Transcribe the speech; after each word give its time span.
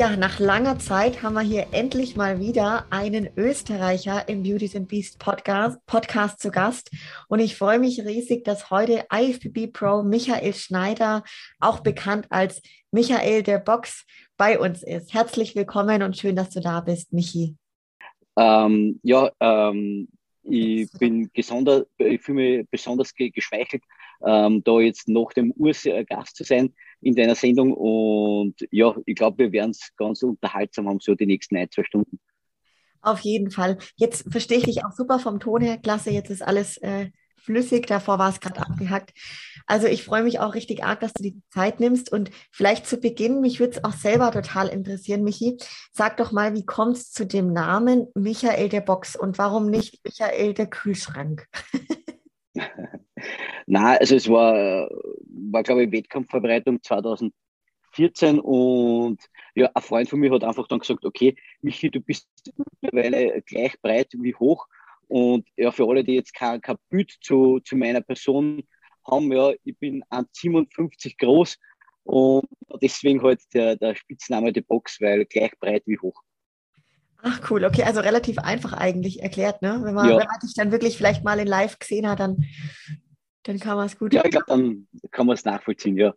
Ja, 0.00 0.16
nach 0.16 0.40
langer 0.40 0.78
Zeit 0.78 1.22
haben 1.22 1.34
wir 1.34 1.42
hier 1.42 1.66
endlich 1.72 2.16
mal 2.16 2.40
wieder 2.40 2.86
einen 2.88 3.28
Österreicher 3.36 4.26
im 4.30 4.42
Beauties 4.42 4.74
and 4.74 4.88
Beast 4.88 5.18
Podcast, 5.18 5.76
Podcast 5.84 6.40
zu 6.40 6.50
Gast. 6.50 6.90
Und 7.28 7.40
ich 7.40 7.54
freue 7.54 7.78
mich 7.78 8.00
riesig, 8.00 8.42
dass 8.44 8.70
heute 8.70 9.04
IFBB 9.12 9.70
Pro 9.70 10.02
Michael 10.02 10.54
Schneider, 10.54 11.22
auch 11.58 11.80
bekannt 11.80 12.28
als 12.30 12.62
Michael 12.90 13.42
der 13.42 13.58
Box, 13.58 14.06
bei 14.38 14.58
uns 14.58 14.82
ist. 14.82 15.12
Herzlich 15.12 15.54
willkommen 15.54 16.02
und 16.02 16.16
schön, 16.16 16.34
dass 16.34 16.48
du 16.48 16.60
da 16.62 16.80
bist, 16.80 17.12
Michi. 17.12 17.56
Ähm, 18.38 19.00
ja, 19.02 19.30
ähm, 19.38 20.08
ich 20.44 20.90
bin 20.92 21.30
gesonder, 21.34 21.84
ich 21.98 22.22
fühle 22.22 22.58
mich 22.60 22.70
besonders 22.70 23.12
geschmeichelt, 23.14 23.82
ähm, 24.26 24.64
da 24.64 24.80
jetzt 24.80 25.10
nach 25.10 25.34
dem 25.34 25.52
Urs 25.58 25.84
äh, 25.84 26.06
Gast 26.06 26.36
zu 26.36 26.44
sein 26.44 26.72
in 27.00 27.14
deiner 27.14 27.34
Sendung. 27.34 27.72
Und 27.72 28.66
ja, 28.70 28.94
ich 29.06 29.14
glaube, 29.14 29.38
wir 29.38 29.52
werden 29.52 29.70
es 29.70 29.90
ganz 29.96 30.22
unterhaltsam 30.22 30.88
haben, 30.88 31.00
so 31.00 31.14
die 31.14 31.26
nächsten 31.26 31.56
ein, 31.56 31.70
zwei 31.70 31.84
Stunden. 31.84 32.18
Auf 33.02 33.20
jeden 33.20 33.50
Fall. 33.50 33.78
Jetzt 33.96 34.30
verstehe 34.30 34.58
ich 34.58 34.64
dich 34.64 34.84
auch 34.84 34.92
super 34.92 35.18
vom 35.18 35.40
Ton 35.40 35.62
her. 35.62 35.78
Klasse, 35.78 36.10
jetzt 36.10 36.30
ist 36.30 36.42
alles 36.42 36.76
äh, 36.78 37.10
flüssig. 37.40 37.86
Davor 37.86 38.18
war 38.18 38.28
es 38.28 38.40
gerade 38.40 38.60
abgehackt. 38.60 39.12
Also 39.66 39.86
ich 39.86 40.04
freue 40.04 40.22
mich 40.22 40.38
auch 40.40 40.54
richtig 40.54 40.84
arg, 40.84 41.00
dass 41.00 41.14
du 41.14 41.22
die 41.22 41.40
Zeit 41.50 41.80
nimmst. 41.80 42.12
Und 42.12 42.30
vielleicht 42.50 42.86
zu 42.86 42.98
Beginn, 42.98 43.40
mich 43.40 43.58
würde 43.58 43.76
es 43.76 43.84
auch 43.84 43.94
selber 43.94 44.30
total 44.32 44.68
interessieren, 44.68 45.24
Michi. 45.24 45.56
Sag 45.92 46.18
doch 46.18 46.32
mal, 46.32 46.54
wie 46.54 46.66
kommt 46.66 46.96
es 46.96 47.10
zu 47.10 47.26
dem 47.26 47.52
Namen 47.52 48.06
Michael 48.14 48.68
der 48.68 48.82
Box 48.82 49.16
und 49.16 49.38
warum 49.38 49.70
nicht 49.70 50.04
Michael 50.04 50.52
der 50.52 50.66
Kühlschrank? 50.66 51.46
Na, 53.66 53.96
also 53.96 54.16
es 54.16 54.28
war, 54.28 54.88
war 55.50 55.62
glaube 55.62 55.84
ich, 55.84 55.92
Wettkampfvorbereitung 55.92 56.82
2014 56.82 58.40
und 58.40 59.18
ja, 59.54 59.70
ein 59.74 59.82
Freund 59.82 60.08
von 60.08 60.20
mir 60.20 60.32
hat 60.32 60.44
einfach 60.44 60.66
dann 60.68 60.80
gesagt, 60.80 61.04
okay, 61.04 61.36
Michi, 61.62 61.90
du 61.90 62.00
bist 62.00 62.28
mittlerweile 62.80 63.42
gleich 63.42 63.80
breit 63.80 64.08
wie 64.12 64.34
hoch 64.34 64.66
und 65.08 65.48
ja, 65.56 65.72
für 65.72 65.88
alle, 65.88 66.04
die 66.04 66.14
jetzt 66.14 66.34
kein, 66.34 66.60
kein 66.60 66.76
Bild 66.88 67.16
zu, 67.20 67.60
zu 67.64 67.76
meiner 67.76 68.00
Person 68.00 68.62
haben, 69.10 69.32
ja, 69.32 69.52
ich 69.64 69.76
bin 69.78 70.04
1,57 70.04 71.16
groß 71.18 71.58
und 72.04 72.48
deswegen 72.80 73.22
halt 73.22 73.40
der, 73.52 73.76
der 73.76 73.94
Spitzname 73.94 74.52
der 74.52 74.62
Box, 74.62 75.00
weil 75.00 75.24
gleich 75.24 75.52
breit 75.58 75.82
wie 75.86 75.98
hoch. 75.98 76.22
Ach 77.22 77.50
cool, 77.50 77.64
okay, 77.64 77.82
also 77.82 78.00
relativ 78.00 78.38
einfach 78.38 78.72
eigentlich 78.72 79.22
erklärt, 79.22 79.62
ne? 79.62 79.80
Wenn 79.82 79.94
man, 79.94 80.08
ja. 80.08 80.18
wenn 80.18 80.26
man 80.26 80.40
dich 80.42 80.54
dann 80.54 80.72
wirklich 80.72 80.96
vielleicht 80.96 81.22
mal 81.22 81.38
in 81.38 81.46
live 81.46 81.78
gesehen 81.78 82.08
hat, 82.08 82.20
dann, 82.20 82.44
dann 83.44 83.58
kann 83.58 83.76
man 83.76 83.86
es 83.86 83.98
gut. 83.98 84.12
Ja, 84.12 84.24
ich 84.24 84.30
glaube, 84.30 84.46
dann 84.48 84.88
kann 85.10 85.26
man 85.26 85.34
es 85.34 85.44
nachvollziehen, 85.44 85.96
ja. 85.96 86.14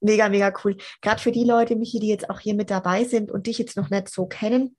Mega, 0.00 0.28
mega 0.28 0.52
cool. 0.64 0.76
Gerade 1.00 1.20
für 1.20 1.32
die 1.32 1.44
Leute, 1.44 1.76
Michi, 1.76 2.00
die 2.00 2.08
jetzt 2.08 2.28
auch 2.28 2.40
hier 2.40 2.54
mit 2.54 2.70
dabei 2.70 3.04
sind 3.04 3.30
und 3.30 3.46
dich 3.46 3.58
jetzt 3.58 3.76
noch 3.76 3.90
nicht 3.90 4.08
so 4.08 4.26
kennen, 4.26 4.76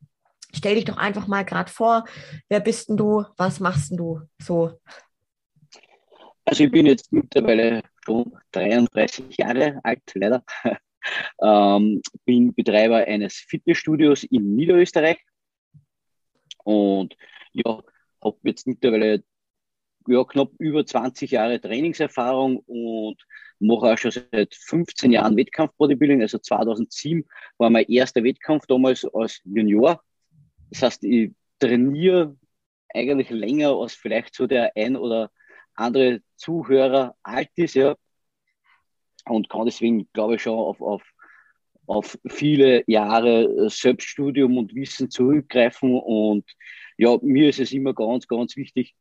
stell 0.54 0.76
dich 0.76 0.86
doch 0.86 0.98
einfach 0.98 1.28
mal 1.28 1.46
gerade 1.46 1.72
vor, 1.72 2.06
wer 2.50 2.60
bist 2.60 2.90
denn 2.90 2.98
du, 2.98 3.26
was 3.38 3.60
machst 3.60 3.92
denn 3.92 3.98
du 3.98 4.22
so? 4.42 4.80
Also 6.46 6.66
ich 6.66 6.72
bin 6.72 6.86
jetzt 6.86 7.12
mittlerweile 7.12 7.82
schon 8.04 8.32
33 8.52 9.38
Jahre 9.38 9.80
alt, 9.84 10.02
leider. 10.14 10.44
Ähm, 11.40 12.02
bin 12.26 12.56
Betreiber 12.56 12.96
eines 13.06 13.36
Fitnessstudios 13.36 14.24
in 14.24 14.56
Niederösterreich 14.56 15.24
und 16.64 17.16
ja, 17.54 17.84
habe 18.24 18.38
jetzt 18.42 18.66
mittlerweile 18.66 19.24
ja, 20.08 20.24
knapp 20.24 20.52
über 20.60 20.86
20 20.86 21.32
Jahre 21.32 21.60
Trainingserfahrung 21.60 22.60
und 22.60 23.18
mache 23.60 23.94
auch 23.94 23.98
schon 23.98 24.12
seit 24.12 24.54
15 24.54 25.12
Jahren 25.12 25.38
Wettkampf-Bodybuilding. 25.38 26.22
Also 26.22 26.38
2007 26.40 27.26
war 27.58 27.70
mein 27.70 27.86
erster 27.86 28.24
Wettkampf 28.24 28.66
damals 28.68 29.06
als 29.14 29.42
Junior. 29.44 30.02
Das 30.72 30.82
heißt, 30.82 31.04
ich 31.04 31.32
trainiere 31.60 32.36
eigentlich 32.94 33.30
länger 33.30 33.72
als 33.72 33.94
vielleicht 33.94 34.36
so 34.36 34.48
der 34.48 34.72
ein 34.76 34.96
oder 34.96 35.32
andere 35.76 36.22
Zuhörer 36.36 37.16
alt 37.24 37.50
ist, 37.56 37.76
ja 37.76 37.96
und 39.28 39.50
kann 39.50 39.66
deswegen, 39.66 40.08
glaube 40.14 40.36
ich, 40.36 40.42
schon 40.42 40.58
auf, 40.58 40.82
auf, 40.82 41.04
auf 41.88 42.18
viele 42.28 42.84
Jahre 42.88 43.70
Selbststudium 43.70 44.58
und 44.58 44.76
Wissen 44.76 45.10
zurückgreifen. 45.10 46.00
Und 46.00 46.46
ja, 46.98 47.18
mir 47.22 47.50
ist 47.50 47.60
es 47.60 47.72
immer 47.72 47.94
ganz, 47.94 48.28
ganz 48.28 48.56
wichtig, 48.56 48.96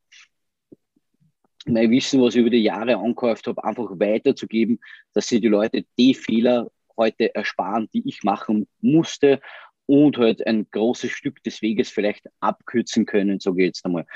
mein 1.65 1.91
Wissen, 1.91 2.21
was 2.21 2.35
ich 2.35 2.41
über 2.41 2.51
die 2.51 2.63
Jahre 2.63 2.97
angehäuft 2.97 3.47
habe, 3.47 3.65
einfach 3.65 3.89
weiterzugeben, 3.91 4.81
dass 5.13 5.29
sie 5.29 5.41
die 5.41 5.49
Leute 5.49 5.85
die 5.99 6.15
Fehler 6.15 6.71
heute 6.97 7.35
ersparen, 7.35 7.89
die 7.93 8.07
ich 8.07 8.23
machen 8.23 8.69
musste 8.81 9.41
und 9.87 10.19
halt 10.19 10.47
ein 10.47 10.67
großes 10.71 11.11
Stück 11.11 11.43
des 11.43 11.63
Weges 11.63 11.91
vielleicht 11.91 12.29
abkürzen 12.41 13.07
können, 13.07 13.41
so 13.41 13.55
geht 13.55 13.77
es 13.77 13.85
einmal. 13.85 14.07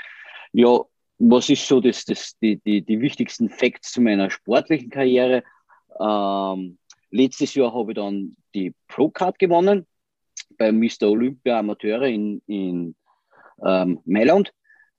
Ja, 0.51 0.79
was 1.19 1.49
ist 1.49 1.67
so 1.67 1.81
das, 1.81 2.05
das, 2.05 2.37
die, 2.39 2.57
die, 2.57 2.81
die 2.81 3.01
wichtigsten 3.01 3.49
Facts 3.49 3.91
zu 3.91 4.01
meiner 4.01 4.29
sportlichen 4.31 4.89
Karriere? 4.89 5.43
Ähm, 5.99 6.77
letztes 7.11 7.53
Jahr 7.55 7.73
habe 7.73 7.91
ich 7.91 7.95
dann 7.95 8.35
die 8.55 8.73
Pro-Card 8.87 9.37
gewonnen 9.37 9.85
bei 10.57 10.71
Mr. 10.71 11.03
Olympia 11.09 11.59
Amateure 11.59 12.07
in, 12.07 12.41
in 12.47 12.95
ähm, 13.63 13.99
Mailand. 14.05 14.53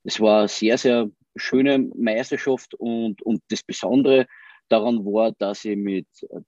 Es 0.05 0.21
war 0.21 0.47
sehr, 0.47 0.79
sehr 0.79 1.11
schöne 1.37 1.79
Meisterschaft 1.95 2.75
und, 2.75 3.23
und 3.23 3.43
das 3.49 3.63
Besondere 3.63 4.27
daran 4.69 5.05
war, 5.05 5.33
dass 5.39 5.65
ich 5.65 5.77
mit 5.77 6.07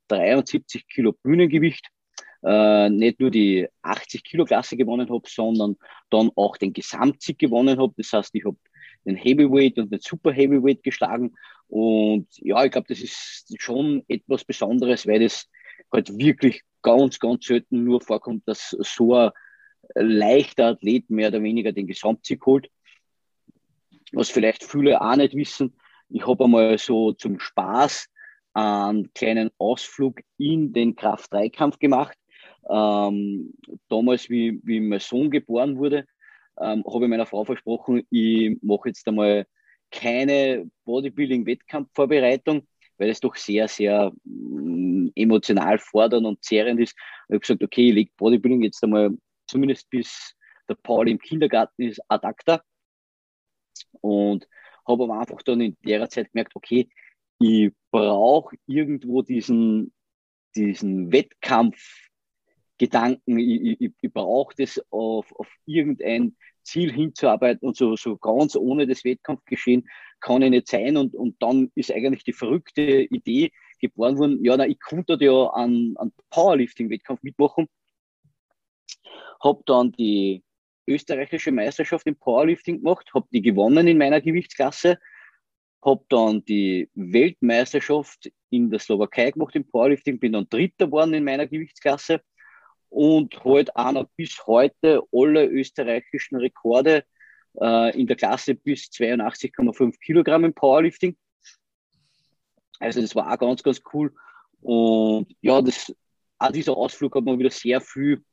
73 0.08 0.86
Kilo 0.88 1.12
Bühnengewicht 1.12 1.88
äh, 2.44 2.90
nicht 2.90 3.20
nur 3.20 3.30
die 3.30 3.68
80 3.82 4.24
Kilo 4.24 4.44
Klasse 4.44 4.76
gewonnen 4.76 5.08
habe, 5.08 5.28
sondern 5.28 5.76
dann 6.10 6.30
auch 6.36 6.56
den 6.56 6.72
Gesamtsieg 6.72 7.38
gewonnen 7.38 7.78
habe. 7.78 7.94
Das 7.96 8.12
heißt, 8.12 8.30
ich 8.34 8.44
habe 8.44 8.56
den 9.04 9.16
Heavyweight 9.16 9.78
und 9.78 9.92
den 9.92 10.00
Super 10.00 10.32
Heavyweight 10.32 10.82
geschlagen. 10.82 11.34
Und 11.68 12.28
ja, 12.36 12.64
ich 12.64 12.72
glaube, 12.72 12.88
das 12.88 13.00
ist 13.00 13.46
schon 13.58 14.04
etwas 14.08 14.44
Besonderes, 14.44 15.06
weil 15.06 15.20
das 15.20 15.48
halt 15.92 16.16
wirklich 16.18 16.62
ganz, 16.82 17.18
ganz 17.18 17.46
selten 17.46 17.84
nur 17.84 18.00
vorkommt, 18.00 18.42
dass 18.46 18.70
so 18.70 19.14
ein 19.14 19.30
leichter 19.94 20.68
Athlet 20.68 21.10
mehr 21.10 21.28
oder 21.28 21.42
weniger 21.42 21.72
den 21.72 21.86
Gesamtsieg 21.86 22.44
holt. 22.46 22.68
Was 24.12 24.30
vielleicht 24.30 24.64
viele 24.64 25.00
auch 25.00 25.16
nicht 25.16 25.34
wissen, 25.34 25.74
ich 26.08 26.26
habe 26.26 26.44
einmal 26.44 26.76
so 26.78 27.12
zum 27.12 27.38
Spaß 27.40 28.08
einen 28.54 29.12
kleinen 29.14 29.50
Ausflug 29.58 30.20
in 30.36 30.72
den 30.72 30.94
Kraft-3-Kampf 30.94 31.78
gemacht. 31.78 32.18
Ähm, 32.68 33.54
damals, 33.88 34.28
wie, 34.28 34.60
wie 34.62 34.80
mein 34.80 35.00
Sohn 35.00 35.30
geboren 35.30 35.78
wurde, 35.78 36.06
ähm, 36.60 36.84
habe 36.86 37.04
ich 37.04 37.10
meiner 37.10 37.26
Frau 37.26 37.44
versprochen, 37.44 38.06
ich 38.10 38.58
mache 38.62 38.90
jetzt 38.90 39.08
einmal 39.08 39.46
keine 39.90 40.70
Bodybuilding-Wettkampfvorbereitung, 40.84 42.66
weil 42.98 43.10
es 43.10 43.20
doch 43.20 43.36
sehr, 43.36 43.68
sehr 43.68 44.12
mm, 44.24 45.08
emotional 45.14 45.78
fordernd 45.78 46.26
und 46.26 46.44
zehrend 46.44 46.80
ist. 46.80 46.94
Ich 47.28 47.34
habe 47.34 47.40
gesagt, 47.40 47.62
okay, 47.62 47.88
ich 47.88 47.94
lege 47.94 48.12
Bodybuilding 48.16 48.62
jetzt 48.62 48.82
einmal 48.84 49.10
zumindest 49.46 49.88
bis 49.90 50.34
der 50.68 50.76
Paul 50.82 51.08
im 51.08 51.18
Kindergarten 51.18 51.82
ist 51.82 52.00
ad 52.08 52.26
acta. 52.26 52.62
Und 54.00 54.48
habe 54.86 55.04
aber 55.04 55.20
einfach 55.20 55.42
dann 55.42 55.60
in 55.60 55.76
der 55.84 56.08
Zeit 56.08 56.32
gemerkt, 56.32 56.56
okay, 56.56 56.88
ich 57.38 57.72
brauche 57.90 58.56
irgendwo 58.66 59.22
diesen, 59.22 59.92
diesen 60.54 61.12
Wettkampf 61.12 62.08
Gedanken, 62.78 63.38
ich, 63.38 63.80
ich, 63.80 63.92
ich 64.00 64.12
brauche 64.12 64.54
das 64.56 64.80
auf, 64.90 65.32
auf 65.36 65.48
irgendein 65.66 66.36
Ziel 66.64 66.92
hinzuarbeiten 66.92 67.68
und 67.68 67.76
so, 67.76 67.94
so 67.94 68.16
ganz 68.16 68.56
ohne 68.56 68.88
das 68.88 69.04
Wettkampfgeschehen 69.04 69.88
kann 70.20 70.42
ich 70.42 70.50
nicht 70.50 70.68
sein. 70.68 70.96
Und, 70.96 71.14
und 71.14 71.40
dann 71.40 71.70
ist 71.74 71.92
eigentlich 71.92 72.24
die 72.24 72.32
verrückte 72.32 72.82
Idee 72.82 73.52
geboren 73.80 74.18
worden, 74.18 74.44
ja, 74.44 74.56
na, 74.56 74.66
ich 74.66 74.80
konnte 74.80 75.16
ja 75.20 75.46
an, 75.50 75.94
an 75.96 76.12
Powerlifting-Wettkampf 76.30 77.22
mitmachen. 77.22 77.68
Habe 79.40 79.62
dann 79.66 79.92
die 79.92 80.42
österreichische 80.86 81.52
Meisterschaft 81.52 82.06
im 82.06 82.16
Powerlifting 82.16 82.78
gemacht, 82.78 83.10
habe 83.14 83.26
die 83.32 83.42
gewonnen 83.42 83.86
in 83.86 83.98
meiner 83.98 84.20
Gewichtsklasse, 84.20 84.98
habe 85.84 86.04
dann 86.08 86.44
die 86.44 86.90
Weltmeisterschaft 86.94 88.30
in 88.50 88.70
der 88.70 88.78
Slowakei 88.78 89.30
gemacht 89.30 89.56
im 89.56 89.66
Powerlifting, 89.66 90.18
bin 90.18 90.32
dann 90.32 90.48
Dritter 90.48 90.86
geworden 90.86 91.14
in 91.14 91.24
meiner 91.24 91.46
Gewichtsklasse 91.46 92.20
und 92.88 93.42
halt 93.44 93.74
auch 93.74 93.92
noch 93.92 94.08
bis 94.16 94.46
heute 94.46 95.02
alle 95.12 95.46
österreichischen 95.46 96.36
Rekorde 96.36 97.04
äh, 97.60 97.98
in 97.98 98.06
der 98.06 98.16
Klasse 98.16 98.54
bis 98.54 98.90
82,5 98.90 99.98
Kilogramm 99.98 100.44
im 100.44 100.54
Powerlifting. 100.54 101.16
Also 102.78 103.00
das 103.00 103.14
war 103.14 103.32
auch 103.32 103.38
ganz, 103.38 103.62
ganz 103.62 103.80
cool. 103.92 104.12
Und 104.60 105.34
ja, 105.40 105.62
das, 105.62 105.94
auch 106.38 106.52
dieser 106.52 106.76
Ausflug 106.76 107.14
hat 107.14 107.24
mir 107.24 107.38
wieder 107.38 107.50
sehr 107.50 107.80
viel 107.80 108.24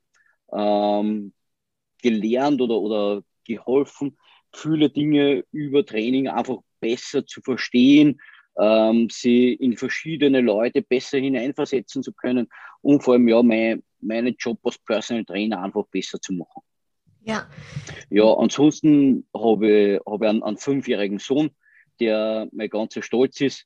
ähm, 0.52 1.34
gelernt 2.02 2.62
oder, 2.62 2.76
oder 2.76 3.24
geholfen, 3.46 4.18
viele 4.54 4.90
Dinge 4.90 5.44
über 5.52 5.86
Training 5.86 6.28
einfach 6.28 6.58
besser 6.80 7.26
zu 7.26 7.42
verstehen, 7.42 8.20
ähm, 8.58 9.08
sie 9.10 9.54
in 9.54 9.78
verschiedene 9.78 10.42
Leute 10.42 10.82
besser 10.82 11.18
hineinversetzen 11.18 12.04
zu 12.04 12.14
können 12.14 12.48
und 12.82 13.04
vor 13.04 13.14
allem 13.14 13.28
ja 13.28 13.42
mein, 13.44 13.84
meinen 14.00 14.36
Job 14.38 14.60
als 14.64 14.78
Personal 14.80 15.26
Trainer 15.26 15.62
einfach 15.62 15.86
besser 15.92 16.20
zu 16.22 16.34
machen. 16.34 16.62
Ja. 17.22 17.48
Ja, 18.10 18.34
ansonsten 18.34 19.28
habe 19.36 19.70
ich, 19.70 20.00
hab 20.06 20.22
ich 20.22 20.28
einen, 20.28 20.44
einen 20.44 20.58
fünfjährigen 20.58 21.20
Sohn, 21.20 21.52
der 22.00 22.48
mein 22.52 22.70
ganzer 22.70 23.02
Stolz 23.02 23.42
ist. 23.42 23.66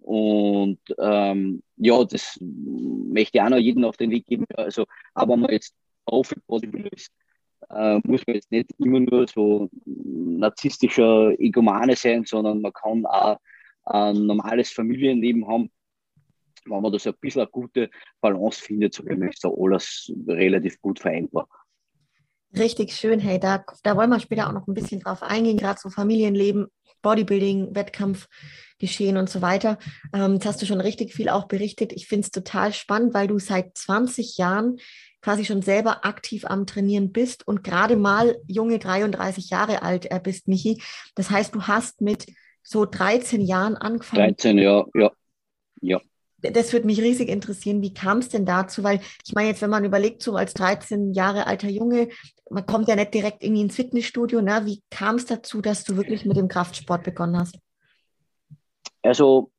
Und 0.00 0.80
ähm, 0.98 1.62
ja, 1.76 2.04
das 2.04 2.38
möchte 2.40 3.38
ich 3.38 3.42
auch 3.42 3.48
noch 3.48 3.58
jedem 3.58 3.84
auf 3.84 3.96
den 3.96 4.10
Weg 4.10 4.26
geben. 4.26 4.44
Also, 4.54 4.84
aber 5.14 5.34
wenn 5.34 5.40
man 5.40 5.50
jetzt 5.50 5.74
Profi-Bodybuilder 6.06 6.92
ist, 6.92 7.10
äh, 7.70 8.00
muss 8.04 8.26
man 8.26 8.36
jetzt 8.36 8.50
nicht 8.50 8.70
immer 8.78 9.00
nur 9.00 9.26
so 9.28 9.68
narzisstischer 9.84 11.38
Egomane 11.38 11.96
sein, 11.96 12.24
sondern 12.24 12.60
man 12.60 12.72
kann 12.72 13.06
auch 13.06 13.38
ein 13.84 14.26
normales 14.26 14.70
Familienleben 14.70 15.46
haben, 15.46 15.70
wenn 16.66 16.80
man 16.80 16.92
da 16.92 16.98
so 16.98 17.10
ein 17.10 17.16
bisschen 17.20 17.42
eine 17.42 17.50
gute 17.50 17.90
Balance 18.20 18.62
findet, 18.62 18.94
so 18.94 19.02
ist 19.02 19.44
da 19.44 19.50
alles 19.50 20.12
relativ 20.26 20.80
gut 20.80 21.00
vereinbar. 21.00 21.48
Richtig 22.56 22.92
schön, 22.92 23.18
hey, 23.18 23.38
da, 23.40 23.64
da 23.82 23.96
wollen 23.96 24.10
wir 24.10 24.20
später 24.20 24.48
auch 24.48 24.52
noch 24.52 24.68
ein 24.68 24.74
bisschen 24.74 25.00
drauf 25.00 25.22
eingehen, 25.22 25.58
gerade 25.58 25.80
so 25.80 25.90
Familienleben, 25.90 26.68
Bodybuilding, 27.02 27.74
Wettkampfgeschehen 27.74 29.16
und 29.16 29.28
so 29.28 29.42
weiter. 29.42 29.78
Ähm, 30.12 30.34
jetzt 30.34 30.46
hast 30.46 30.62
du 30.62 30.66
schon 30.66 30.80
richtig 30.80 31.12
viel 31.12 31.28
auch 31.28 31.46
berichtet. 31.46 31.92
Ich 31.92 32.06
finde 32.06 32.24
es 32.24 32.30
total 32.30 32.72
spannend, 32.72 33.12
weil 33.12 33.26
du 33.26 33.38
seit 33.38 33.76
20 33.76 34.38
Jahren 34.38 34.78
quasi 35.24 35.46
schon 35.46 35.62
selber 35.62 36.04
aktiv 36.04 36.44
am 36.44 36.66
Trainieren 36.66 37.10
bist 37.10 37.48
und 37.48 37.64
gerade 37.64 37.96
mal 37.96 38.36
junge 38.46 38.78
33 38.78 39.48
Jahre 39.48 39.82
alt 39.82 40.10
äh, 40.10 40.20
bist, 40.22 40.48
Michi. 40.48 40.82
Das 41.14 41.30
heißt, 41.30 41.54
du 41.54 41.62
hast 41.62 42.02
mit 42.02 42.26
so 42.62 42.84
13 42.84 43.40
Jahren 43.40 43.76
angefangen. 43.76 44.22
13, 44.22 44.58
ja, 44.58 44.84
ja, 44.94 45.10
ja 45.80 46.00
das 46.52 46.74
würde 46.74 46.86
mich 46.86 47.00
riesig 47.00 47.30
interessieren. 47.30 47.80
Wie 47.80 47.94
kam 47.94 48.18
es 48.18 48.28
denn 48.28 48.44
dazu? 48.44 48.82
Weil 48.82 49.00
ich 49.24 49.32
meine, 49.34 49.48
jetzt, 49.48 49.62
wenn 49.62 49.70
man 49.70 49.86
überlegt, 49.86 50.22
so 50.22 50.36
als 50.36 50.52
13 50.52 51.14
Jahre 51.14 51.46
alter 51.46 51.70
Junge, 51.70 52.08
man 52.50 52.66
kommt 52.66 52.86
ja 52.88 52.96
nicht 52.96 53.14
direkt 53.14 53.42
irgendwie 53.42 53.62
ins 53.62 53.76
Fitnessstudio. 53.76 54.42
Ne? 54.42 54.62
Wie 54.64 54.82
kam 54.90 55.16
es 55.16 55.24
dazu, 55.24 55.62
dass 55.62 55.84
du 55.84 55.96
wirklich 55.96 56.26
mit 56.26 56.36
dem 56.36 56.48
Kraftsport 56.48 57.02
begonnen 57.02 57.38
hast? 57.38 57.58
Also, 59.00 59.50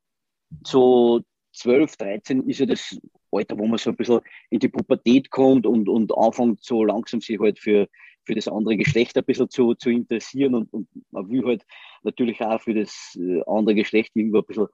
so 0.64 1.22
12, 1.54 1.98
13 1.98 2.50
ist 2.50 2.60
ja 2.60 2.66
das 2.68 2.96
Alter, 3.36 3.58
wo 3.58 3.66
man 3.68 3.78
so 3.78 3.90
ein 3.90 3.96
bisschen 3.96 4.22
in 4.50 4.60
die 4.60 4.70
Pubertät 4.70 5.30
kommt 5.30 5.66
und, 5.66 5.90
und 5.90 6.16
anfängt, 6.18 6.64
so 6.64 6.84
langsam 6.84 7.22
sich 7.22 7.40
halt 7.40 7.60
für, 7.60 7.88
für 8.24 8.36
das 8.36 8.48
andere 8.48 8.78
Geschlecht 8.78 9.18
ein 9.18 9.26
bisschen 9.26 9.50
zu, 9.50 9.76
zu 9.76 9.90
interessieren 9.90 10.56
und, 10.56 10.72
und 10.74 10.88
man 11.12 11.30
will 11.30 11.46
halt 11.46 11.64
natürlich 12.04 12.42
auch 12.42 12.62
für 12.62 12.74
das 12.74 13.18
äh, 13.20 13.42
andere 13.48 13.76
Geschlecht 13.76 14.12
irgendwo 14.16 14.40
ein 14.40 14.46
bisschen 14.46 14.68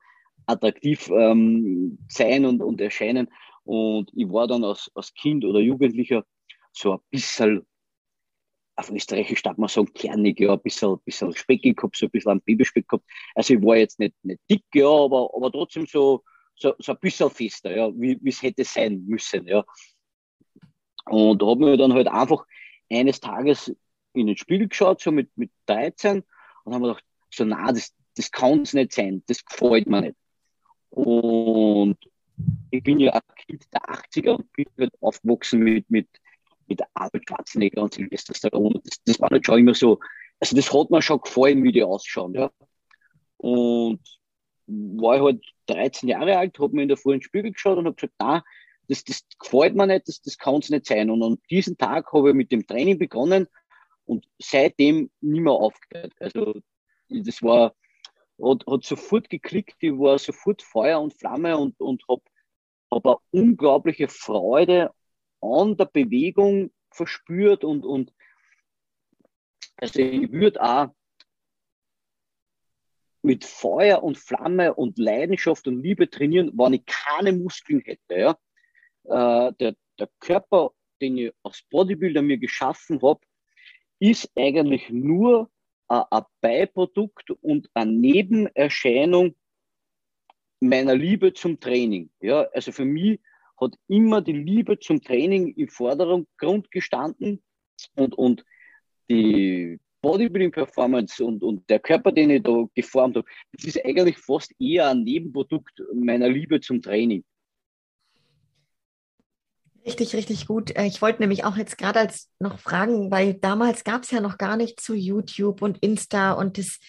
attraktiv 0.46 1.10
ähm, 1.14 1.98
sein 2.10 2.46
und, 2.46 2.62
und 2.62 2.82
erscheinen. 2.82 3.30
Und 3.64 4.12
ich 4.16 4.30
war 4.30 4.48
dann 4.48 4.64
als, 4.64 4.92
als 4.96 5.14
Kind 5.14 5.46
oder 5.46 5.60
Jugendlicher 5.60 6.26
so 6.72 6.94
ein 6.94 7.00
bisschen, 7.10 7.66
auf 8.76 8.90
Österreichisch 8.90 9.44
darf 9.44 9.58
man 9.58 9.70
sagen, 9.70 9.94
kernig, 9.94 10.40
ja, 10.40 10.54
ein 10.54 10.62
bisschen, 10.62 10.94
ein 10.94 11.00
bisschen 11.06 11.36
speckig 11.36 11.78
gehabt, 11.78 11.96
so 11.96 12.08
ein 12.08 12.12
bisschen 12.12 12.32
ein 12.32 12.42
Babyspeck 12.42 12.88
gehabt. 12.88 13.06
Also 13.36 13.54
ich 13.54 13.62
war 13.62 13.78
jetzt 13.78 14.00
nicht, 14.00 14.16
nicht 14.24 14.42
dick, 14.50 14.64
ja, 14.74 14.88
aber, 14.88 15.30
aber 15.36 15.52
trotzdem 15.52 15.86
so, 15.86 16.24
so, 16.62 16.76
so 16.80 16.92
ein 16.92 17.00
bisschen 17.00 17.30
fester, 17.30 17.76
ja, 17.76 17.90
wie 17.96 18.20
es 18.26 18.42
hätte 18.42 18.64
sein 18.64 19.04
müssen, 19.06 19.48
ja. 19.48 19.64
Und 21.06 21.42
habe 21.42 21.66
mir 21.66 21.78
dann 21.78 21.94
halt 21.94 22.08
einfach 22.08 22.46
eines 22.90 23.20
Tages 23.20 23.76
in 24.14 24.28
den 24.28 24.38
Spiegel 24.38 24.68
geschaut, 24.68 25.02
so 25.02 25.12
mit, 25.12 25.36
mit 25.36 25.52
13, 25.66 26.24
und 26.64 26.74
habe 26.74 26.82
mir 26.84 26.90
gedacht, 26.90 27.06
so, 27.34 27.46
na, 27.46 27.72
das, 27.72 27.94
das 28.16 28.32
kann 28.32 28.62
es 28.62 28.74
nicht 28.74 28.94
sein, 28.94 29.24
das 29.28 29.44
gefällt 29.44 29.88
mir 29.88 30.02
nicht. 30.02 30.16
Und 30.90 31.98
ich 32.70 32.84
bin 32.84 33.00
ja 33.00 33.14
ein 33.14 33.22
Kind 33.36 33.66
der 33.74 33.82
80er 33.82 34.36
und 34.36 34.52
bin 34.54 34.66
halt 34.78 34.94
aufgewachsen 35.02 35.62
mit, 35.62 35.90
mit, 35.90 36.08
mit 36.68 36.82
Arnold 36.94 37.28
Schwarzenegger 37.28 37.82
und 37.82 37.94
Sylvester 37.94 38.34
Stallone. 38.34 38.80
Das, 38.84 39.02
das 39.06 39.20
war 39.20 39.30
halt 39.30 39.46
schon 39.46 39.60
immer 39.60 39.74
so, 39.74 40.00
also 40.40 40.56
das 40.56 40.72
hat 40.74 40.90
mir 40.90 41.02
schon 41.02 41.22
gefallen, 41.22 41.64
wie 41.64 41.72
die 41.72 41.84
ausschauen. 41.84 42.34
Ja. 42.34 42.52
Und 43.38 44.21
war 44.72 45.18
ich 45.18 45.22
halt 45.22 45.46
13 45.68 46.10
Jahre 46.10 46.38
alt, 46.38 46.60
habe 46.60 46.76
mir 46.76 46.84
in 46.84 46.88
der 46.88 46.98
Früh 46.98 47.14
ins 47.14 47.26
Spiegel 47.26 47.52
geschaut 47.52 47.78
und 47.78 47.86
habe 47.86 47.96
gesagt, 47.96 48.14
na, 48.20 48.44
das, 48.88 49.04
das 49.04 49.26
gefällt 49.40 49.76
mir 49.76 49.88
nicht, 49.88 50.08
das, 50.08 50.22
das 50.22 50.38
kann 50.38 50.56
es 50.56 50.70
nicht 50.70 50.86
sein. 50.86 51.10
Und 51.10 51.24
an 51.24 51.38
diesem 51.50 51.78
Tag 51.78 52.12
habe 52.14 52.30
ich 52.30 52.36
mit 52.36 52.52
dem 52.52 52.66
Training 52.66 52.98
begonnen 52.98 53.48
und 54.06 54.28
seitdem 54.40 55.10
nie 55.22 55.42
mehr 55.42 55.54
aufgehört. 55.54 56.14
Also 56.20 56.56
das 57.10 57.42
war, 57.42 57.76
hat, 58.42 58.66
hat 58.68 58.84
sofort 58.84 59.30
geklickt, 59.30 59.78
ich 59.80 59.92
war 59.92 60.18
sofort 60.20 60.62
Feuer 60.62 61.00
und 61.00 61.14
Flamme 61.14 61.58
und, 61.58 61.80
und 61.80 62.04
habe 62.10 62.22
hab 62.92 63.06
eine 63.06 63.18
unglaubliche 63.32 64.08
Freude 64.08 64.92
an 65.42 65.78
der 65.78 65.86
Bewegung 65.86 66.72
verspürt 66.92 67.64
und, 67.64 67.86
und 67.86 68.14
also 69.78 70.00
ich 70.00 70.32
würde 70.32 70.62
auch 70.62 70.88
mit 73.22 73.46
Feuer 73.46 74.04
und 74.04 74.18
Flamme 74.18 74.74
und 74.74 74.98
Leidenschaft 74.98 75.68
und 75.68 75.82
Liebe 75.82 76.10
trainieren, 76.10 76.52
wenn 76.56 76.74
ich 76.74 76.86
keine 76.86 77.34
Muskeln 77.34 77.82
hätte. 77.82 78.16
Ja? 78.16 78.32
Äh, 79.04 79.54
der, 79.60 79.76
der 80.00 80.10
Körper, 80.20 80.72
den 81.02 81.18
ich 81.18 81.34
als 81.44 81.62
Bodybuilder 81.70 82.22
mir 82.22 82.38
geschaffen 82.38 83.02
habe, 83.02 83.22
ist 84.00 84.32
eigentlich 84.36 84.90
nur 84.90 85.50
ein 85.88 86.24
Beiprodukt 86.40 87.32
und 87.42 87.70
eine 87.74 87.92
Nebenerscheinung 87.92 89.36
meiner 90.62 90.96
Liebe 90.96 91.34
zum 91.34 91.60
Training. 91.60 92.10
Ja, 92.22 92.48
also 92.54 92.72
für 92.72 92.86
mich 92.86 93.20
hat 93.60 93.76
immer 93.88 94.22
die 94.22 94.34
Liebe 94.34 94.80
zum 94.80 95.02
Training 95.02 95.54
im 95.56 95.68
Vordergrund 95.68 96.72
gestanden 96.72 97.44
und, 97.96 98.16
und 98.16 98.46
die 99.10 99.80
Bodybuilding-Performance 100.02 101.24
und, 101.24 101.44
und 101.44 101.70
der 101.70 101.80
Körper, 101.80 102.12
den 102.12 102.30
ich 102.30 102.44
da 102.44 102.66
geformt 102.74 103.18
habe, 103.18 103.28
das 103.54 103.66
ist 103.66 103.86
eigentlich 103.86 104.18
fast 104.18 104.54
eher 104.60 104.90
ein 104.90 105.04
Nebenprodukt 105.04 105.82
meiner 105.94 106.30
Liebe 106.30 106.60
zum 106.60 106.82
Training. 106.82 107.24
Richtig, 109.86 110.16
richtig 110.16 110.46
gut. 110.46 110.76
Äh, 110.78 110.86
ich 110.86 111.02
wollte 111.02 111.22
nämlich 111.22 111.44
auch 111.44 111.58
jetzt 111.58 111.78
gerade 111.78 112.00
als 112.00 112.30
noch 112.40 112.60
fragen, 112.60 113.10
weil 113.10 113.34
damals 113.34 113.84
gab 113.84 114.04
es 114.04 114.12
ja 114.12 114.22
noch 114.22 114.38
gar 114.38 114.56
nicht 114.56 114.80
zu 114.80 114.94
YouTube 114.94 115.62
und 115.62 115.80
Insta 115.80 116.34
und 116.34 116.58
das 116.58 116.80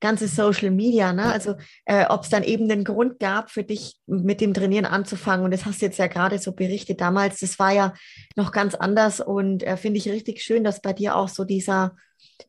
ganze 0.00 0.26
Social 0.26 0.70
Media, 0.70 1.12
ne? 1.12 1.26
Also 1.26 1.56
äh, 1.84 2.06
ob 2.08 2.22
es 2.22 2.30
dann 2.30 2.42
eben 2.42 2.68
den 2.68 2.84
Grund 2.84 3.20
gab 3.20 3.50
für 3.50 3.62
dich 3.62 3.96
mit 4.06 4.40
dem 4.40 4.54
Trainieren 4.54 4.86
anzufangen. 4.86 5.44
Und 5.44 5.52
das 5.52 5.66
hast 5.66 5.80
du 5.80 5.86
jetzt 5.86 5.98
ja 5.98 6.06
gerade 6.06 6.38
so 6.38 6.52
berichtet. 6.52 7.00
Damals, 7.00 7.40
das 7.40 7.58
war 7.58 7.72
ja 7.72 7.94
noch 8.34 8.50
ganz 8.50 8.74
anders 8.74 9.20
und 9.20 9.62
äh, 9.62 9.76
finde 9.76 9.98
ich 9.98 10.08
richtig 10.08 10.42
schön, 10.42 10.64
dass 10.64 10.80
bei 10.80 10.94
dir 10.94 11.16
auch 11.16 11.28
so 11.28 11.44
dieser, 11.44 11.94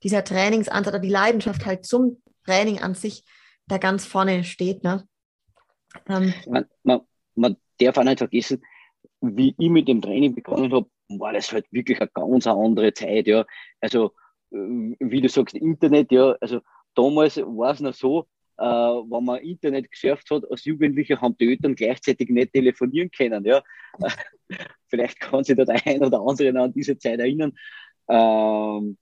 dieser 0.03 0.23
Trainingsansatz 0.23 0.93
oder 0.93 0.99
die 0.99 1.09
Leidenschaft 1.09 1.65
halt 1.65 1.85
zum 1.85 2.21
Training 2.45 2.79
an 2.79 2.95
sich 2.95 3.23
da 3.67 3.77
ganz 3.77 4.05
vorne 4.05 4.43
steht. 4.43 4.83
Ne? 4.83 5.07
Ähm, 6.07 6.33
man, 6.47 6.65
man, 6.83 7.01
man 7.35 7.57
darf 7.79 7.97
auch 7.97 8.03
nicht 8.03 8.19
vergessen, 8.19 8.61
wie 9.21 9.55
ich 9.57 9.69
mit 9.69 9.87
dem 9.87 10.01
Training 10.01 10.35
begonnen 10.35 10.71
habe, 10.73 10.89
war 11.09 11.33
das 11.33 11.51
halt 11.51 11.65
wirklich 11.71 11.99
eine 11.99 12.09
ganz 12.13 12.47
andere 12.47 12.93
Zeit, 12.93 13.27
ja. 13.27 13.45
Also, 13.79 14.13
äh, 14.51 14.95
wie 14.99 15.21
du 15.21 15.29
sagst, 15.29 15.55
Internet, 15.55 16.11
ja, 16.11 16.35
also 16.41 16.61
damals 16.95 17.37
war 17.37 17.73
es 17.73 17.81
noch 17.81 17.93
so, 17.93 18.27
äh, 18.57 18.63
wenn 18.63 19.23
man 19.23 19.41
Internet 19.41 19.91
gesurft 19.91 20.29
hat, 20.31 20.49
als 20.49 20.65
Jugendlicher 20.65 21.19
haben 21.19 21.35
die 21.37 21.49
Eltern 21.49 21.75
gleichzeitig 21.75 22.29
nicht 22.29 22.53
telefonieren 22.53 23.11
können, 23.11 23.45
ja. 23.45 23.61
Vielleicht 24.87 25.19
kann 25.19 25.43
sich 25.43 25.55
da 25.55 25.65
der 25.65 25.85
ein 25.85 26.03
oder 26.03 26.19
andere 26.21 26.51
noch 26.51 26.63
an 26.65 26.73
diese 26.73 26.97
Zeit 26.97 27.19
erinnern. 27.19 27.53
Ähm, 28.09 28.97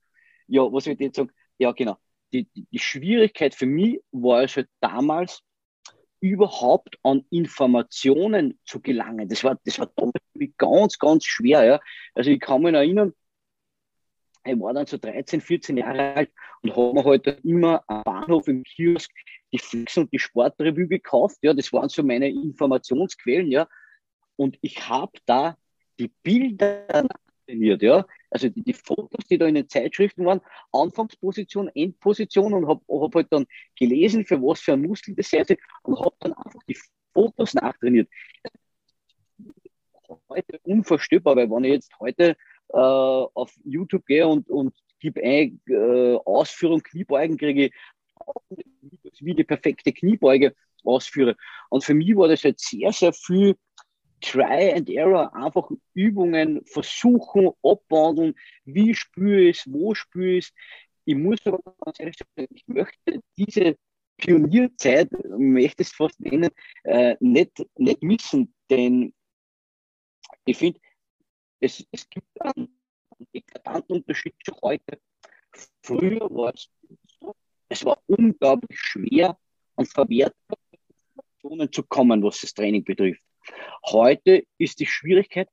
ja, 0.50 0.62
was 0.62 0.86
ich 0.86 0.98
jetzt 0.98 1.16
sagen? 1.16 1.30
Ja, 1.58 1.72
genau. 1.72 1.96
Die, 2.32 2.48
die, 2.54 2.78
Schwierigkeit 2.78 3.54
für 3.54 3.66
mich 3.66 4.00
war 4.12 4.42
es 4.44 4.56
halt 4.56 4.68
damals, 4.80 5.42
überhaupt 6.20 6.98
an 7.02 7.24
Informationen 7.30 8.58
zu 8.64 8.80
gelangen. 8.80 9.28
Das 9.28 9.42
war, 9.42 9.58
das 9.64 9.78
war 9.78 9.90
ganz, 10.58 10.98
ganz 10.98 11.24
schwer. 11.24 11.64
Ja. 11.64 11.80
Also 12.14 12.30
ich 12.30 12.38
kann 12.38 12.62
mich 12.62 12.74
erinnern, 12.74 13.14
ich 14.44 14.58
war 14.60 14.72
dann 14.74 14.86
so 14.86 14.98
13, 14.98 15.40
14 15.40 15.76
Jahre 15.78 16.14
alt 16.14 16.30
und 16.62 16.76
habe 16.76 16.94
mir 16.94 17.04
halt 17.04 17.26
immer 17.44 17.82
am 17.86 18.02
Bahnhof 18.04 18.48
im 18.48 18.62
Kiosk 18.64 19.10
die 19.52 19.58
Flix 19.58 19.96
und 19.96 20.12
die 20.12 20.18
Sportrevue 20.18 20.88
gekauft. 20.88 21.38
Ja, 21.42 21.54
das 21.54 21.72
waren 21.72 21.88
so 21.88 22.02
meine 22.02 22.28
Informationsquellen. 22.28 23.50
Ja. 23.50 23.66
Und 24.36 24.58
ich 24.60 24.88
habe 24.88 25.12
da 25.26 25.56
die 25.98 26.08
Bilder 26.22 27.08
trainiert, 27.50 27.82
ja. 27.82 28.06
Also 28.30 28.48
die, 28.48 28.62
die, 28.62 28.72
Fotos, 28.72 29.26
die 29.28 29.38
da 29.38 29.46
in 29.46 29.54
den 29.54 29.68
Zeitschriften 29.68 30.24
waren, 30.24 30.40
Anfangsposition, 30.72 31.68
Endposition 31.74 32.54
und 32.54 32.68
habe 32.68 32.80
hab 32.88 33.14
halt 33.14 33.28
dann 33.30 33.46
gelesen, 33.78 34.24
für 34.24 34.40
was 34.40 34.60
für 34.60 34.74
ein 34.74 34.82
Muskel 34.82 35.14
das 35.14 35.32
ist 35.32 35.56
und 35.82 35.98
habe 35.98 36.14
dann 36.20 36.32
einfach 36.34 36.62
die 36.68 36.78
Fotos 37.12 37.54
nachtrainiert. 37.54 38.08
Heute 40.28 40.58
unvorstellbar, 40.64 41.36
weil 41.36 41.50
wenn 41.50 41.64
ich 41.64 41.72
jetzt 41.72 41.92
heute 42.00 42.36
äh, 42.68 42.76
auf 42.76 43.52
YouTube 43.64 44.06
gehe 44.06 44.26
und, 44.26 44.48
und 44.48 44.74
gebe 44.98 45.22
ein 45.22 45.60
äh, 45.68 46.16
Ausführung 46.24 46.82
Kniebeugen, 46.82 47.36
kriege 47.36 47.70
wie 49.20 49.34
die 49.34 49.44
perfekte 49.44 49.92
Kniebeuge 49.92 50.54
ausführe. 50.84 51.36
Und 51.68 51.84
für 51.84 51.94
mich 51.94 52.14
war 52.16 52.28
das 52.28 52.44
halt 52.44 52.60
sehr, 52.60 52.92
sehr 52.92 53.12
viel 53.12 53.56
Try 54.20 54.72
and 54.74 54.88
Error, 54.90 55.34
einfach 55.34 55.70
Übungen 55.94 56.64
versuchen, 56.66 57.50
abwandeln, 57.62 58.34
wie 58.64 58.94
spüre 58.94 59.42
ich 59.42 59.60
es, 59.60 59.72
wo 59.72 59.94
spüre 59.94 60.36
ich 60.36 60.46
es. 60.46 60.54
Ich 61.04 61.16
muss 61.16 61.38
aber 61.46 61.60
ganz 61.84 61.98
ehrlich 62.00 62.16
sagen, 62.16 62.48
ich 62.54 62.66
möchte 62.68 63.20
diese 63.36 63.76
Pionierzeit, 64.18 65.08
möchte 65.38 65.82
es 65.82 65.92
fast 65.92 66.20
nennen, 66.20 66.50
äh, 66.84 67.16
nicht, 67.20 67.66
nicht 67.78 68.02
missen, 68.02 68.54
denn 68.68 69.14
ich 70.44 70.56
finde, 70.56 70.80
es, 71.60 71.84
es 71.90 72.08
gibt 72.08 72.28
einen 72.40 72.78
eklatanten 73.32 73.96
Unterschied 73.96 74.34
zu 74.44 74.52
heute. 74.62 75.00
Früher 75.82 76.28
war 76.30 76.54
es 76.54 76.70
es 77.70 77.84
war 77.84 78.02
unglaublich 78.06 78.78
schwer, 78.78 79.38
an 79.76 79.86
verwertbare 79.86 80.60
Informationen 80.72 81.72
zu 81.72 81.84
kommen, 81.84 82.22
was 82.22 82.40
das 82.40 82.52
Training 82.52 82.84
betrifft. 82.84 83.22
Heute 83.86 84.44
ist 84.58 84.80
die 84.80 84.86
Schwierigkeit, 84.86 85.48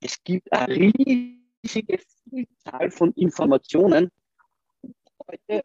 es 0.00 0.22
gibt 0.22 0.52
eine 0.52 0.74
riesige 0.74 1.98
Vielzahl 2.28 2.90
von 2.90 3.12
Informationen. 3.14 4.10
Heute 5.26 5.64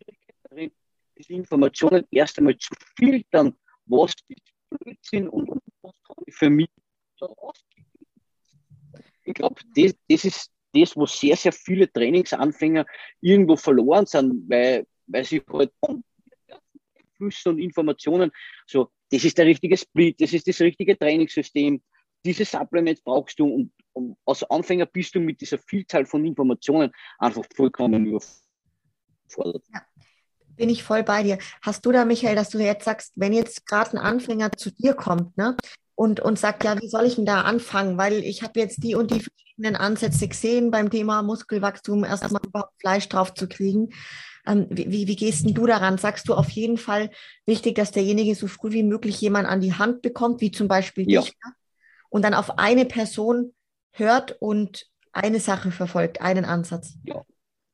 die 0.00 0.04
Schwierigkeit 0.04 0.36
darin, 0.44 0.72
diese 1.18 1.32
Informationen 1.32 2.04
erst 2.10 2.38
einmal 2.38 2.56
zu 2.56 2.74
filtern, 2.96 3.56
was 3.86 4.14
ist 4.28 4.42
Blödsinn 4.70 5.28
und, 5.28 5.48
was 5.82 5.92
kann 6.06 6.16
ich 6.26 6.34
für 6.34 6.50
mich 6.50 6.70
daraus 7.18 7.64
Ich 9.24 9.34
glaube, 9.34 9.60
das, 9.76 9.94
das 10.08 10.24
ist 10.24 10.50
das, 10.74 10.96
wo 10.96 11.06
sehr, 11.06 11.36
sehr 11.36 11.52
viele 11.52 11.92
Trainingsanfänger 11.92 12.86
irgendwo 13.20 13.56
verloren 13.56 14.06
sind, 14.06 14.48
weil, 14.48 14.86
weil 15.06 15.24
sie 15.24 15.42
halt 15.52 15.72
Flüsse 17.16 17.50
und 17.50 17.58
Informationen, 17.58 18.32
so, 18.66 18.90
das 19.12 19.24
ist 19.24 19.36
der 19.36 19.46
richtige 19.46 19.76
Split, 19.76 20.20
das 20.20 20.32
ist 20.32 20.48
das 20.48 20.60
richtige 20.60 20.98
Trainingssystem, 20.98 21.82
diese 22.24 22.44
Supplements 22.44 23.02
brauchst 23.02 23.38
du 23.38 23.46
und, 23.46 23.72
und 23.92 24.16
als 24.24 24.42
Anfänger 24.44 24.86
bist 24.86 25.14
du 25.14 25.20
mit 25.20 25.40
dieser 25.40 25.58
Vielzahl 25.58 26.06
von 26.06 26.24
Informationen 26.24 26.90
einfach 27.18 27.44
vollkommen 27.54 28.06
überfordert. 28.06 29.64
Ja, 29.72 29.82
bin 30.56 30.70
ich 30.70 30.82
voll 30.82 31.02
bei 31.02 31.22
dir. 31.22 31.38
Hast 31.60 31.84
du 31.84 31.92
da, 31.92 32.04
Michael, 32.04 32.36
dass 32.36 32.50
du 32.50 32.58
jetzt 32.58 32.84
sagst, 32.84 33.12
wenn 33.16 33.32
jetzt 33.32 33.66
gerade 33.66 33.92
ein 33.92 33.98
Anfänger 33.98 34.52
zu 34.52 34.70
dir 34.70 34.94
kommt, 34.94 35.36
ne? 35.36 35.56
Und, 35.94 36.20
und 36.20 36.38
sagt, 36.38 36.64
ja, 36.64 36.80
wie 36.80 36.88
soll 36.88 37.04
ich 37.04 37.16
denn 37.16 37.26
da 37.26 37.42
anfangen? 37.42 37.98
Weil 37.98 38.24
ich 38.24 38.42
habe 38.42 38.58
jetzt 38.58 38.82
die 38.82 38.94
und 38.94 39.10
die 39.10 39.20
verschiedenen 39.20 39.76
Ansätze 39.76 40.26
gesehen 40.26 40.70
beim 40.70 40.90
Thema 40.90 41.22
Muskelwachstum, 41.22 42.04
erstmal 42.04 42.40
überhaupt 42.46 42.80
Fleisch 42.80 43.08
drauf 43.08 43.34
zu 43.34 43.46
kriegen. 43.46 43.90
Ähm, 44.46 44.66
wie, 44.70 45.06
wie 45.06 45.16
gehst 45.16 45.44
denn 45.44 45.54
du 45.54 45.66
daran? 45.66 45.98
Sagst 45.98 46.28
du 46.28 46.34
auf 46.34 46.50
jeden 46.50 46.76
Fall 46.76 47.10
wichtig, 47.46 47.76
dass 47.76 47.92
derjenige 47.92 48.34
so 48.34 48.46
früh 48.46 48.72
wie 48.72 48.82
möglich 48.82 49.20
jemand 49.20 49.46
an 49.46 49.60
die 49.60 49.74
Hand 49.74 50.02
bekommt, 50.02 50.40
wie 50.40 50.50
zum 50.50 50.68
Beispiel 50.68 51.08
ja. 51.10 51.20
dich, 51.20 51.34
und 52.10 52.22
dann 52.22 52.34
auf 52.34 52.58
eine 52.58 52.84
Person 52.84 53.54
hört 53.92 54.36
und 54.40 54.86
eine 55.12 55.40
Sache 55.40 55.70
verfolgt, 55.70 56.20
einen 56.20 56.44
Ansatz? 56.44 56.98
Ja, 57.04 57.24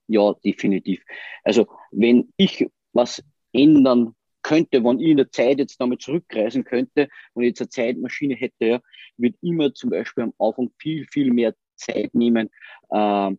ja 0.08 0.34
definitiv. 0.44 1.02
Also 1.44 1.66
wenn 1.90 2.32
ich 2.36 2.68
was 2.92 3.22
ändern 3.52 4.14
könnte, 4.42 4.84
wenn 4.84 5.00
ich 5.00 5.08
in 5.08 5.16
der 5.16 5.30
Zeit 5.30 5.58
jetzt 5.58 5.80
damit 5.80 6.02
zurückreisen 6.02 6.64
könnte 6.64 7.08
und 7.34 7.44
jetzt 7.44 7.60
eine 7.60 7.68
Zeitmaschine 7.68 8.34
hätte, 8.34 8.64
ja, 8.64 8.80
würde 9.16 9.36
immer 9.42 9.74
zum 9.74 9.90
Beispiel 9.90 10.24
am 10.24 10.34
Anfang 10.38 10.70
viel, 10.78 11.06
viel 11.06 11.32
mehr 11.32 11.54
Zeit 11.76 12.14
nehmen, 12.14 12.50
äh, 12.90 13.30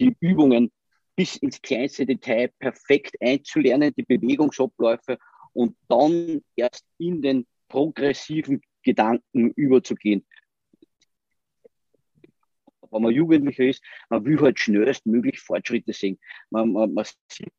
die 0.00 0.16
Übungen 0.20 0.72
bis 1.16 1.36
ins 1.36 1.60
kleinste 1.62 2.06
Detail 2.06 2.50
perfekt 2.58 3.16
einzulernen, 3.20 3.92
die 3.96 4.02
Bewegungsabläufe 4.02 5.18
und 5.52 5.76
dann 5.88 6.42
erst 6.56 6.84
in 6.98 7.22
den 7.22 7.46
progressiven 7.68 8.60
Gedanken 8.82 9.50
überzugehen. 9.52 10.26
Wenn 12.90 13.02
man 13.02 13.12
Jugendlicher 13.12 13.64
ist, 13.64 13.82
man 14.08 14.24
will 14.24 14.40
halt 14.40 14.58
schnellstmöglich 14.58 15.40
Fortschritte 15.40 15.92
sehen. 15.92 16.18
Man, 16.50 16.72
man, 16.72 16.94
man 16.94 17.04
sieht 17.28 17.52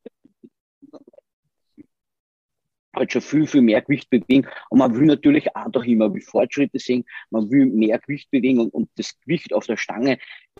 halt 2.96 3.12
schon 3.12 3.22
viel, 3.22 3.46
viel 3.46 3.62
mehr 3.62 3.82
Gewicht 3.82 4.08
bewegen. 4.10 4.48
Und 4.70 4.78
man 4.78 4.94
will 4.96 5.06
natürlich 5.06 5.54
auch 5.54 5.70
doch 5.70 5.84
immer 5.84 6.12
Fortschritte 6.20 6.78
sehen. 6.78 7.04
Man 7.30 7.50
will 7.50 7.66
mehr 7.66 7.98
Gewicht 7.98 8.30
bewegen 8.30 8.60
und, 8.60 8.72
und 8.72 8.90
das 8.96 9.18
Gewicht 9.20 9.52
auf 9.52 9.66
der 9.66 9.76
Stange 9.76 10.18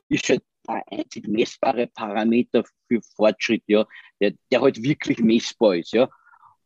ist 0.09 0.29
halt 0.29 0.43
einzig 0.69 1.29
messbare 1.29 1.87
Parameter 1.89 2.65
für 2.89 3.01
Fortschritt, 3.15 3.63
ja, 3.67 3.87
der, 4.21 4.33
der 4.51 4.61
halt 4.61 4.83
wirklich 4.83 5.19
messbar 5.19 5.77
ist, 5.77 5.93
ja. 5.93 6.09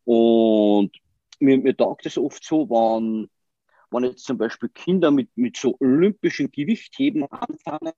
Und 0.05 0.91
mir, 1.39 1.59
mir 1.59 1.77
taugt 1.77 2.07
es 2.07 2.19
oft 2.19 2.45
so, 2.45 2.69
wenn, 2.69 3.29
wenn 3.91 4.05
jetzt 4.05 4.25
zum 4.25 4.39
Beispiel 4.39 4.69
Kinder 4.71 5.11
mit, 5.11 5.31
mit 5.37 5.57
so 5.57 5.77
olympischen 5.81 6.51
Gewichtheben 6.51 7.25
anfangen, 7.31 7.93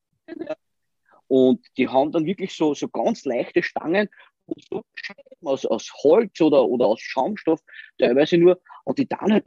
und 1.29 1.65
die 1.79 1.89
haben 1.89 2.13
dann 2.13 2.27
wirklich 2.27 2.55
so, 2.55 2.75
so 2.75 2.89
ganz 2.89 3.25
leichte 3.25 3.63
Stangen 3.63 4.11
und 4.45 4.65
so 4.69 4.83
aus, 5.45 5.65
aus 5.65 5.91
Holz 6.03 6.39
oder, 6.43 6.67
oder 6.67 6.87
aus 6.87 7.01
Schaumstoff, 7.01 7.61
teilweise 7.99 8.37
nur, 8.37 8.61
und 8.85 8.99
die 8.99 9.09
dann 9.09 9.33
halt 9.33 9.47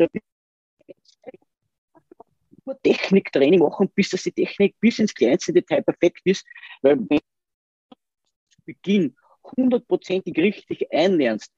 nur 2.66 2.82
Techniktraining 2.82 3.60
machen, 3.60 3.90
bis 3.94 4.10
dass 4.10 4.24
die 4.24 4.32
Technik 4.32 4.76
bis 4.80 5.00
ins 5.00 5.14
kleinste 5.14 5.54
Detail 5.54 5.84
perfekt 5.84 6.22
ist. 6.24 6.46
Weil 6.82 6.98
wenn 6.98 7.20
du 7.20 7.98
zu 8.50 8.62
Beginn 8.66 9.16
hundertprozentig 9.44 10.38
richtig 10.38 10.92
einlernst, 10.92 11.52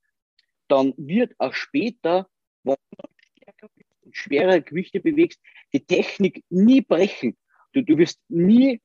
dann 0.67 0.93
wird 0.97 1.33
auch 1.37 1.53
später, 1.53 2.29
wenn 2.63 2.75
du 2.91 3.07
stärker 3.37 3.69
bist 3.75 3.89
und 4.01 4.15
schwere 4.15 4.61
Gewichte 4.61 4.99
bewegst, 4.99 5.39
die 5.73 5.85
Technik 5.85 6.43
nie 6.49 6.81
brechen. 6.81 7.37
Du, 7.73 7.81
du 7.81 7.97
wirst 7.97 8.19
nie 8.27 8.81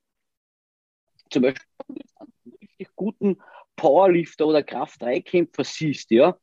zum 1.31 1.43
Beispiel 1.43 1.67
einen 2.17 2.57
richtig 2.61 2.95
guten 2.95 3.43
Powerlifter 3.75 4.47
oder 4.47 4.63
Kraft-3-Kämpfer 4.63 5.65
siehst, 5.65 6.11
ja. 6.11 6.39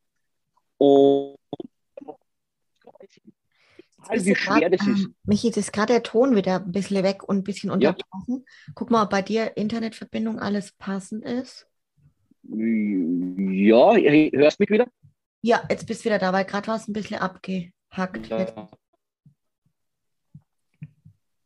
Und 0.78 1.38
Egal, 4.08 4.25
wie 4.25 4.36
schwer 4.36 4.60
grad, 4.60 4.74
das 4.74 4.88
ist. 4.88 5.06
Ähm, 5.06 5.15
Michi, 5.24 5.48
jetzt 5.48 5.58
ist 5.58 5.74
gerade 5.74 5.94
der 5.94 6.03
Ton 6.03 6.36
wieder 6.36 6.58
ein 6.58 6.72
bisschen 6.72 7.03
weg 7.03 7.24
und 7.27 7.38
ein 7.38 7.44
bisschen 7.44 7.72
unterbrochen. 7.72 8.46
Ja. 8.46 8.74
Guck 8.75 8.91
mal, 8.91 9.03
ob 9.03 9.10
bei 9.10 9.22
dir 9.22 9.58
Internetverbindung 9.58 10.39
alles 10.39 10.72
passend 10.74 11.24
ist. 11.24 11.68
Ja, 12.44 13.96
hörst 13.96 14.60
mich 14.60 14.70
wieder? 14.70 14.88
Ja, 15.41 15.63
jetzt 15.70 15.86
bist 15.86 16.01
du 16.01 16.06
wieder 16.06 16.20
da, 16.20 16.34
weil 16.34 16.46
gerade 16.46 16.68
war 16.68 16.75
es 16.75 16.88
ein 16.88 16.94
bisschen 16.94 17.20
abgehackt. 17.20 18.27
Ja. 18.27 18.70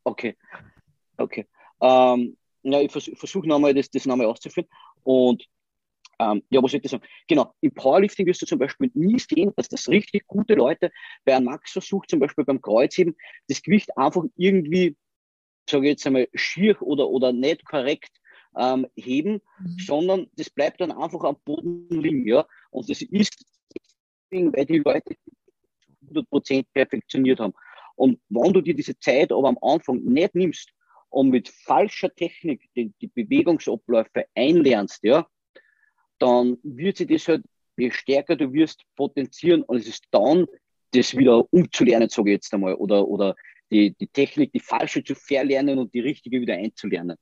Okay, 0.03 0.38
okay. 1.17 1.48
Ähm, 1.81 2.38
ja, 2.63 2.79
ich 2.79 2.91
vers 2.91 3.10
versuche 3.15 3.48
nochmal 3.48 3.74
das, 3.74 3.89
das 3.89 4.05
nochmal 4.05 4.27
auszuführen. 4.27 4.67
Und 5.03 5.45
ähm, 6.20 6.43
ja, 6.50 6.62
was 6.62 6.74
ich 6.74 6.89
sagen? 6.89 7.03
Genau, 7.27 7.53
im 7.62 7.74
Powerlifting 7.74 8.25
wirst 8.25 8.41
du 8.41 8.46
zum 8.46 8.60
Beispiel 8.60 8.91
nie 8.93 9.20
sehen, 9.20 9.51
dass 9.55 9.70
das 9.70 9.88
richtig 9.89 10.27
gute 10.27 10.53
Leute 10.55 10.91
bei 11.25 11.36
einem 11.36 11.46
Max-Versuch, 11.46 12.05
zum 12.08 12.20
Beispiel 12.20 12.46
beim 12.46 12.62
Kreuzheben, 12.62 13.15
das 13.48 13.62
Gewicht 13.62 13.98
einfach 13.98 14.24
irgendwie, 14.36 14.96
sage 15.70 15.86
ich 15.86 15.91
jetzt 15.91 16.08
einmal, 16.08 16.27
schier 16.34 16.82
oder, 16.82 17.10
oder 17.10 17.32
nicht 17.32 17.65
korrekt 17.65 18.12
ähm, 18.58 18.88
heben, 18.96 19.41
mhm. 19.60 19.79
sondern 19.79 20.27
das 20.36 20.50
bleibt 20.50 20.82
dann 20.82 20.91
einfach 20.91 21.24
am 21.24 21.38
Boden 21.43 21.88
liegen. 21.89 22.27
Ja? 22.27 22.46
Und 22.70 22.89
das 22.89 23.01
ist, 23.01 23.46
weil 24.32 24.65
die 24.65 24.79
Leute 24.79 25.15
100% 26.10 26.65
perfektioniert 26.74 27.39
haben. 27.39 27.53
Und 27.96 28.20
wenn 28.29 28.53
du 28.53 28.62
dir 28.62 28.74
diese 28.74 28.98
Zeit 29.00 29.32
aber 29.32 29.50
am 29.50 29.58
Anfang 29.62 30.03
nicht 30.03 30.36
nimmst 30.36 30.72
und 31.10 31.29
mit 31.29 31.50
falscher 31.50 32.13
Technik 32.13 32.67
die, 32.75 32.91
die 33.01 33.08
Bewegungsabläufe 33.08 34.25
einlernst, 34.36 35.03
ja, 35.03 35.27
dann 36.24 36.58
wird 36.63 36.98
sich 36.98 37.08
das 37.08 37.27
halt, 37.27 37.44
je 37.75 37.92
stärker 37.92 38.38
du 38.38 38.53
wirst, 38.53 38.84
potenzieren 38.96 39.62
und 39.63 39.77
es 39.77 39.88
ist 39.88 40.06
dann, 40.12 40.46
das 40.92 41.18
wieder 41.18 41.51
umzulernen, 41.51 42.08
sage 42.08 42.30
ich 42.30 42.36
jetzt 42.36 42.53
einmal, 42.53 42.75
oder, 42.75 43.06
oder 43.08 43.36
die, 43.72 43.94
die 44.00 44.08
Technik, 44.08 44.53
die 44.53 44.60
falsche 44.60 45.03
zu 45.03 45.15
verlernen 45.15 45.80
und 45.80 45.94
die 45.94 46.00
richtige 46.00 46.39
wieder 46.39 46.53
einzulernen. 46.53 47.18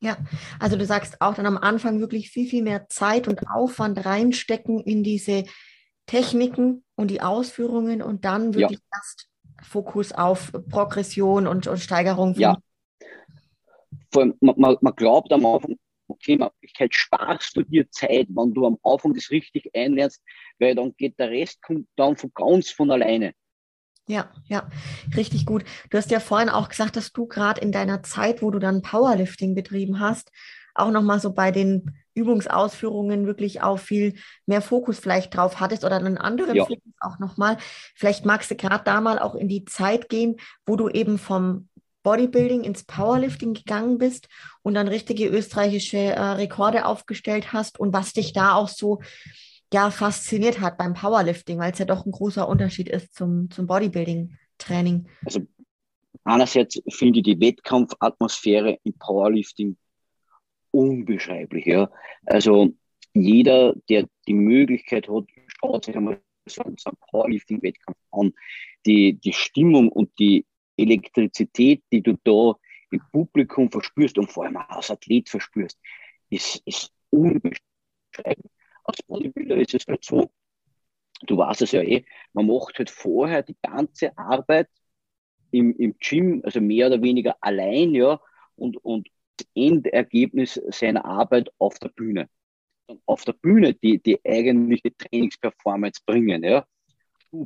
Ja, 0.00 0.16
also 0.60 0.76
du 0.76 0.86
sagst 0.86 1.20
auch 1.20 1.34
dann 1.34 1.46
am 1.46 1.58
Anfang 1.58 2.00
wirklich 2.00 2.30
viel, 2.30 2.48
viel 2.48 2.62
mehr 2.62 2.88
Zeit 2.88 3.28
und 3.28 3.50
Aufwand 3.50 4.06
reinstecken 4.06 4.80
in 4.80 5.02
diese 5.02 5.44
Techniken 6.06 6.84
und 6.94 7.10
die 7.10 7.20
Ausführungen 7.20 8.00
und 8.00 8.24
dann 8.24 8.54
wirklich 8.54 8.78
ja. 8.78 8.96
erst 8.96 9.28
Fokus 9.62 10.12
auf 10.12 10.52
Progression 10.70 11.46
und, 11.46 11.66
und 11.66 11.78
Steigerung. 11.78 12.34
ja. 12.38 12.56
Vor 14.10 14.22
allem, 14.22 14.34
man, 14.40 14.54
man, 14.58 14.76
man 14.80 14.94
glaubt 14.94 15.32
am 15.32 15.44
Anfang, 15.44 15.76
okay, 16.08 16.36
Möglichkeit 16.36 16.94
sparst 16.94 17.56
du 17.56 17.62
dir 17.62 17.90
Zeit, 17.90 18.28
wenn 18.30 18.54
du 18.54 18.66
am 18.66 18.78
Anfang 18.82 19.14
das 19.14 19.30
richtig 19.30 19.70
einlernst, 19.74 20.22
weil 20.58 20.74
dann 20.74 20.94
geht 20.96 21.18
der 21.18 21.30
Rest 21.30 21.62
kommt 21.62 21.88
dann 21.96 22.16
von 22.16 22.32
ganz 22.34 22.70
von 22.70 22.90
alleine. 22.90 23.32
Ja, 24.08 24.32
ja, 24.46 24.68
richtig 25.16 25.44
gut. 25.44 25.64
Du 25.90 25.98
hast 25.98 26.10
ja 26.10 26.18
vorhin 26.18 26.48
auch 26.48 26.70
gesagt, 26.70 26.96
dass 26.96 27.12
du 27.12 27.26
gerade 27.26 27.60
in 27.60 27.72
deiner 27.72 28.02
Zeit, 28.02 28.40
wo 28.40 28.50
du 28.50 28.58
dann 28.58 28.80
Powerlifting 28.80 29.54
betrieben 29.54 30.00
hast, 30.00 30.30
auch 30.74 30.90
nochmal 30.90 31.20
so 31.20 31.32
bei 31.32 31.50
den 31.50 31.94
Übungsausführungen 32.14 33.26
wirklich 33.26 33.62
auch 33.62 33.78
viel 33.78 34.14
mehr 34.46 34.62
Fokus 34.62 34.98
vielleicht 34.98 35.36
drauf 35.36 35.60
hattest 35.60 35.84
oder 35.84 35.96
einen 35.96 36.16
anderen 36.16 36.56
ja. 36.56 36.64
Fokus 36.64 36.92
auch 37.00 37.18
nochmal. 37.18 37.58
Vielleicht 37.94 38.24
magst 38.24 38.50
du 38.50 38.56
gerade 38.56 38.84
da 38.84 39.00
mal 39.00 39.18
auch 39.18 39.34
in 39.34 39.48
die 39.48 39.64
Zeit 39.66 40.08
gehen, 40.08 40.36
wo 40.64 40.76
du 40.76 40.88
eben 40.88 41.18
vom 41.18 41.68
Bodybuilding 42.08 42.64
ins 42.64 42.84
Powerlifting 42.84 43.52
gegangen 43.52 43.98
bist 43.98 44.28
und 44.62 44.72
dann 44.72 44.88
richtige 44.88 45.28
österreichische 45.28 45.98
äh, 45.98 46.20
Rekorde 46.20 46.86
aufgestellt 46.86 47.52
hast 47.52 47.78
und 47.78 47.92
was 47.92 48.14
dich 48.14 48.32
da 48.32 48.54
auch 48.54 48.68
so 48.68 49.02
ja, 49.74 49.90
fasziniert 49.90 50.58
hat 50.58 50.78
beim 50.78 50.94
Powerlifting, 50.94 51.58
weil 51.58 51.72
es 51.72 51.78
ja 51.78 51.84
doch 51.84 52.06
ein 52.06 52.12
großer 52.12 52.48
Unterschied 52.48 52.88
ist 52.88 53.14
zum, 53.14 53.50
zum 53.50 53.66
Bodybuilding-Training. 53.66 55.06
Also 55.26 55.40
einerseits 56.24 56.80
finde 56.88 57.18
ich 57.18 57.24
die 57.24 57.38
Wettkampfatmosphäre 57.38 58.78
im 58.84 58.94
Powerlifting 58.94 59.76
unbeschreiblich. 60.70 61.66
Ja. 61.66 61.90
Also 62.24 62.70
jeder, 63.12 63.74
der 63.90 64.08
die 64.26 64.32
Möglichkeit 64.32 65.10
hat, 65.10 65.24
schaut 65.60 65.84
sich 65.84 65.94
einmal 65.94 66.22
so 66.46 66.62
einen 66.62 66.76
Powerlifting-Wettkampf 67.10 67.98
an. 68.12 68.32
Die, 68.86 69.12
die 69.12 69.34
Stimmung 69.34 69.90
und 69.90 70.18
die 70.18 70.46
Elektrizität, 70.78 71.82
die 71.92 72.02
du 72.02 72.16
da 72.24 72.54
im 72.90 73.02
Publikum 73.12 73.70
verspürst 73.70 74.18
und 74.18 74.30
vor 74.30 74.44
allem 74.44 74.56
als 74.56 74.90
Athlet 74.90 75.28
verspürst, 75.28 75.78
ist, 76.30 76.62
ist 76.64 76.92
unbeschreiblich. 77.10 78.50
Als 78.84 79.02
Bodybuilder 79.02 79.56
ist 79.56 79.74
es 79.74 79.86
halt 79.86 80.04
so, 80.04 80.30
du 81.26 81.36
weißt 81.36 81.62
es 81.62 81.72
ja 81.72 81.82
eh, 81.82 82.04
man 82.32 82.46
macht 82.46 82.78
halt 82.78 82.90
vorher 82.90 83.42
die 83.42 83.56
ganze 83.62 84.16
Arbeit 84.16 84.68
im, 85.50 85.76
im 85.76 85.96
Gym, 85.98 86.42
also 86.44 86.60
mehr 86.60 86.86
oder 86.86 87.02
weniger 87.02 87.36
allein, 87.40 87.94
ja, 87.94 88.20
und, 88.56 88.76
und 88.78 89.08
das 89.36 89.46
Endergebnis 89.54 90.60
seiner 90.68 91.04
Arbeit 91.04 91.50
auf 91.58 91.78
der 91.78 91.88
Bühne. 91.90 92.28
Und 92.86 93.02
auf 93.06 93.24
der 93.24 93.34
Bühne 93.34 93.74
die, 93.74 94.02
die 94.02 94.18
eigentliche 94.24 94.96
Trainingsperformance 94.96 96.00
bringen, 96.04 96.42
ja. 96.42 96.66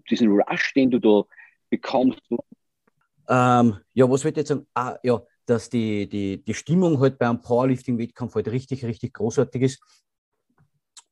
Diesen 0.08 0.28
Rush, 0.28 0.74
den 0.74 0.90
du 0.90 1.00
da 1.00 1.24
bekommst, 1.68 2.20
ähm, 3.32 3.78
ja, 3.94 4.10
was 4.10 4.24
wird 4.24 4.36
jetzt 4.36 4.48
sagen? 4.48 4.66
Ah, 4.74 4.96
ja, 5.02 5.22
dass 5.46 5.70
die, 5.70 6.08
die, 6.08 6.44
die 6.44 6.54
Stimmung 6.54 7.00
halt 7.00 7.18
beim 7.18 7.40
Powerlifting-Wettkampf 7.40 8.34
halt 8.34 8.48
richtig, 8.48 8.84
richtig 8.84 9.14
großartig 9.14 9.62
ist. 9.62 9.80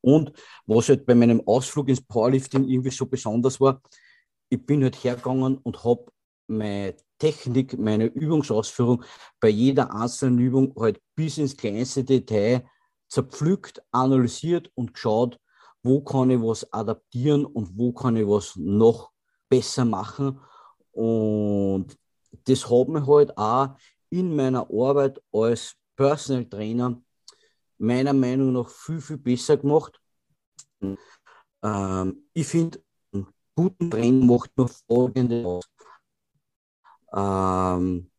Und 0.01 0.33
was 0.65 0.89
halt 0.89 1.05
bei 1.05 1.15
meinem 1.15 1.41
Ausflug 1.47 1.89
ins 1.89 2.01
Powerlifting 2.01 2.67
irgendwie 2.67 2.89
so 2.91 3.05
besonders 3.05 3.59
war, 3.61 3.81
ich 4.49 4.65
bin 4.65 4.83
halt 4.83 5.03
hergegangen 5.03 5.57
und 5.57 5.83
habe 5.83 6.05
meine 6.47 6.95
Technik, 7.19 7.77
meine 7.77 8.05
Übungsausführung 8.05 9.03
bei 9.39 9.49
jeder 9.49 9.93
einzelnen 9.95 10.39
Übung 10.39 10.73
halt 10.79 11.01
bis 11.15 11.37
ins 11.37 11.55
kleinste 11.55 12.03
Detail 12.03 12.65
zerpflückt, 13.07 13.81
analysiert 13.91 14.71
und 14.75 14.93
geschaut, 14.93 15.39
wo 15.83 16.01
kann 16.01 16.31
ich 16.31 16.41
was 16.41 16.71
adaptieren 16.73 17.45
und 17.45 17.77
wo 17.77 17.93
kann 17.93 18.17
ich 18.17 18.27
was 18.27 18.55
noch 18.55 19.11
besser 19.49 19.85
machen. 19.85 20.39
Und 20.91 21.97
das 22.45 22.69
hat 22.69 22.87
mir 22.87 23.05
halt 23.05 23.37
auch 23.37 23.75
in 24.09 24.35
meiner 24.35 24.67
Arbeit 24.71 25.21
als 25.31 25.75
Personal 25.95 26.45
Trainer 26.45 27.01
meiner 27.77 28.13
Meinung 28.13 28.53
nach 28.53 28.69
viel, 28.69 29.01
viel 29.01 29.17
besser 29.17 29.57
gemacht. 29.57 29.99
Ähm, 31.63 32.29
ich 32.33 32.47
finde, 32.47 32.83
einen 33.13 33.27
guten 33.55 33.89
Training 33.89 34.25
macht 34.27 34.55
nur 34.55 34.69
folgende 34.87 35.45
aus. 35.45 35.65
Ähm, 37.13 38.11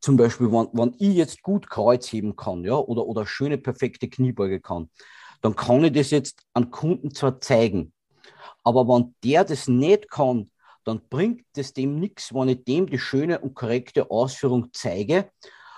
zum 0.00 0.16
Beispiel, 0.16 0.50
wenn, 0.50 0.68
wenn 0.72 0.94
ich 0.98 1.16
jetzt 1.16 1.42
gut 1.42 1.68
Kreuz 1.68 2.12
heben 2.12 2.34
kann, 2.34 2.64
ja, 2.64 2.74
oder, 2.74 3.06
oder 3.06 3.26
schöne, 3.26 3.58
perfekte 3.58 4.08
Kniebeuge 4.08 4.60
kann, 4.60 4.90
dann 5.40 5.54
kann 5.54 5.84
ich 5.84 5.92
das 5.92 6.10
jetzt 6.10 6.42
an 6.52 6.70
Kunden 6.70 7.14
zwar 7.14 7.40
zeigen, 7.40 7.92
aber 8.64 8.88
wenn 8.88 9.14
der 9.22 9.44
das 9.44 9.68
nicht 9.68 10.10
kann, 10.10 10.50
dann 10.84 11.00
bringt 11.08 11.46
es 11.56 11.72
dem 11.72 11.98
nichts, 11.98 12.32
wenn 12.34 12.48
ich 12.48 12.64
dem 12.64 12.86
die 12.86 12.98
schöne 12.98 13.40
und 13.40 13.54
korrekte 13.54 14.10
Ausführung 14.10 14.68
zeige, 14.72 15.30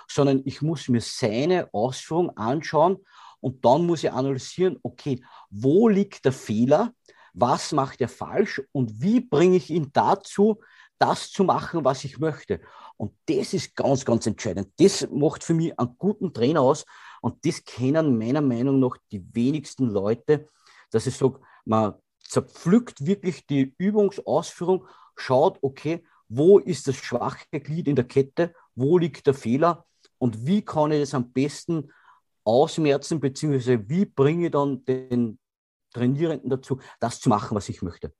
sondern 0.09 0.41
ich 0.45 0.61
muss 0.61 0.87
mir 0.87 1.01
seine 1.01 1.73
Ausführung 1.73 2.29
anschauen 2.37 2.97
und 3.39 3.63
dann 3.65 3.85
muss 3.85 4.03
ich 4.03 4.11
analysieren, 4.11 4.77
okay, 4.83 5.23
wo 5.49 5.87
liegt 5.87 6.25
der 6.25 6.31
Fehler, 6.31 6.93
was 7.33 7.71
macht 7.71 8.01
er 8.01 8.09
falsch 8.09 8.61
und 8.71 9.01
wie 9.01 9.19
bringe 9.19 9.57
ich 9.57 9.69
ihn 9.69 9.91
dazu, 9.93 10.59
das 10.97 11.31
zu 11.31 11.43
machen, 11.43 11.85
was 11.85 12.03
ich 12.03 12.17
möchte. 12.17 12.59
Und 12.95 13.13
das 13.27 13.53
ist 13.53 13.75
ganz, 13.75 14.03
ganz 14.03 14.25
entscheidend. 14.25 14.69
Das 14.77 15.07
macht 15.11 15.43
für 15.43 15.53
mich 15.53 15.77
einen 15.79 15.95
guten 15.97 16.33
Trainer 16.33 16.61
aus 16.61 16.85
und 17.21 17.45
das 17.45 17.63
kennen 17.63 18.17
meiner 18.17 18.41
Meinung 18.41 18.79
nach 18.79 18.97
die 19.11 19.23
wenigsten 19.33 19.89
Leute, 19.89 20.49
dass 20.89 21.05
ich 21.05 21.15
sage, 21.15 21.39
man 21.65 21.93
zerpflückt 22.27 23.05
wirklich 23.05 23.45
die 23.47 23.73
Übungsausführung, 23.77 24.87
schaut, 25.15 25.57
okay, 25.61 26.03
wo 26.29 26.59
ist 26.59 26.87
das 26.87 26.97
schwache 26.97 27.59
Glied 27.59 27.87
in 27.87 27.95
der 27.95 28.05
Kette, 28.05 28.53
wo 28.75 28.97
liegt 28.97 29.27
der 29.27 29.33
Fehler 29.33 29.85
und 30.17 30.45
wie 30.45 30.61
kann 30.61 30.91
ich 30.91 30.99
das 30.99 31.13
am 31.13 31.31
besten 31.31 31.91
ausmerzen, 32.43 33.19
beziehungsweise 33.19 33.89
wie 33.89 34.05
bringe 34.05 34.47
ich 34.47 34.51
dann 34.51 34.83
den 34.85 35.39
Trainierenden 35.93 36.49
dazu, 36.49 36.79
das 36.99 37.19
zu 37.19 37.29
machen, 37.29 37.55
was 37.55 37.69
ich 37.69 37.81
möchte. 37.81 38.13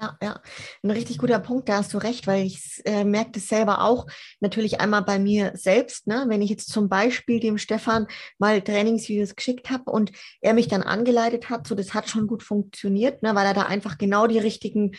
Ja, 0.00 0.18
ja, 0.20 0.40
ein 0.82 0.90
richtig 0.90 1.18
guter 1.18 1.38
Punkt, 1.38 1.68
da 1.68 1.76
hast 1.76 1.94
du 1.94 1.98
recht, 1.98 2.26
weil 2.26 2.44
ich 2.44 2.82
äh, 2.84 3.04
merke 3.04 3.32
das 3.32 3.46
selber 3.46 3.82
auch 3.82 4.06
natürlich 4.40 4.80
einmal 4.80 5.02
bei 5.02 5.20
mir 5.20 5.52
selbst, 5.54 6.08
ne? 6.08 6.24
wenn 6.28 6.42
ich 6.42 6.50
jetzt 6.50 6.70
zum 6.70 6.88
Beispiel 6.88 7.38
dem 7.38 7.58
Stefan 7.58 8.08
mal 8.38 8.60
Trainingsvideos 8.60 9.36
geschickt 9.36 9.70
habe 9.70 9.90
und 9.90 10.10
er 10.40 10.52
mich 10.52 10.66
dann 10.66 10.82
angeleitet 10.82 11.48
hat, 11.48 11.68
so 11.68 11.76
das 11.76 11.94
hat 11.94 12.08
schon 12.08 12.26
gut 12.26 12.42
funktioniert, 12.42 13.22
ne? 13.22 13.36
weil 13.36 13.46
er 13.46 13.54
da 13.54 13.62
einfach 13.62 13.96
genau 13.96 14.26
die 14.26 14.40
richtigen 14.40 14.96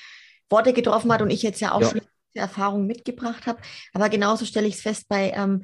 Worte 0.50 0.72
getroffen 0.72 1.12
hat 1.12 1.22
und 1.22 1.30
ich 1.30 1.44
jetzt 1.44 1.60
ja 1.60 1.74
auch 1.74 1.82
ja. 1.82 1.90
schon 1.90 2.02
Erfahrungen 2.34 2.88
mitgebracht 2.88 3.48
habe. 3.48 3.60
Aber 3.94 4.10
genauso 4.10 4.46
stelle 4.46 4.68
ich 4.68 4.76
es 4.76 4.82
fest 4.82 5.08
bei 5.10 5.32
ähm, 5.32 5.64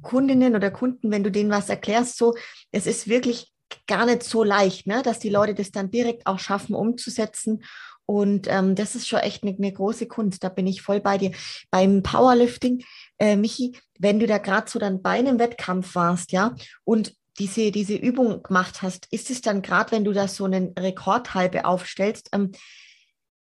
Kundinnen 0.00 0.54
oder 0.54 0.70
Kunden, 0.70 1.10
wenn 1.10 1.24
du 1.24 1.30
denen 1.30 1.50
was 1.50 1.68
erklärst, 1.68 2.16
so, 2.16 2.34
es 2.72 2.86
ist 2.86 3.08
wirklich 3.08 3.52
gar 3.86 4.06
nicht 4.06 4.22
so 4.22 4.44
leicht, 4.44 4.86
ne? 4.86 5.02
dass 5.02 5.18
die 5.18 5.28
Leute 5.28 5.54
das 5.54 5.70
dann 5.70 5.90
direkt 5.90 6.26
auch 6.26 6.38
schaffen 6.38 6.74
umzusetzen 6.74 7.62
und 8.06 8.46
ähm, 8.48 8.76
das 8.76 8.94
ist 8.94 9.08
schon 9.08 9.18
echt 9.18 9.42
eine, 9.42 9.54
eine, 9.56 9.72
große 9.72 10.06
Kunst. 10.06 10.44
Da 10.44 10.48
bin 10.48 10.66
ich 10.66 10.80
voll 10.80 11.00
bei 11.00 11.18
dir. 11.18 11.32
Beim 11.70 12.02
Powerlifting, 12.02 12.84
äh, 13.18 13.36
Michi, 13.36 13.76
wenn 13.98 14.20
du 14.20 14.26
da 14.26 14.38
gerade 14.38 14.70
so 14.70 14.78
dann 14.78 15.02
bei 15.02 15.18
einem 15.18 15.40
Wettkampf 15.40 15.94
warst, 15.96 16.32
ja, 16.32 16.54
und 16.84 17.14
diese, 17.38 17.70
diese 17.70 17.94
Übung 17.94 18.42
gemacht 18.42 18.80
hast, 18.80 19.08
ist 19.10 19.30
es 19.30 19.40
dann 19.42 19.60
gerade, 19.60 19.92
wenn 19.92 20.04
du 20.04 20.12
da 20.12 20.28
so 20.28 20.44
einen 20.44 20.72
Rekordhalbe 20.78 21.64
aufstellst, 21.64 22.30
ähm, 22.32 22.52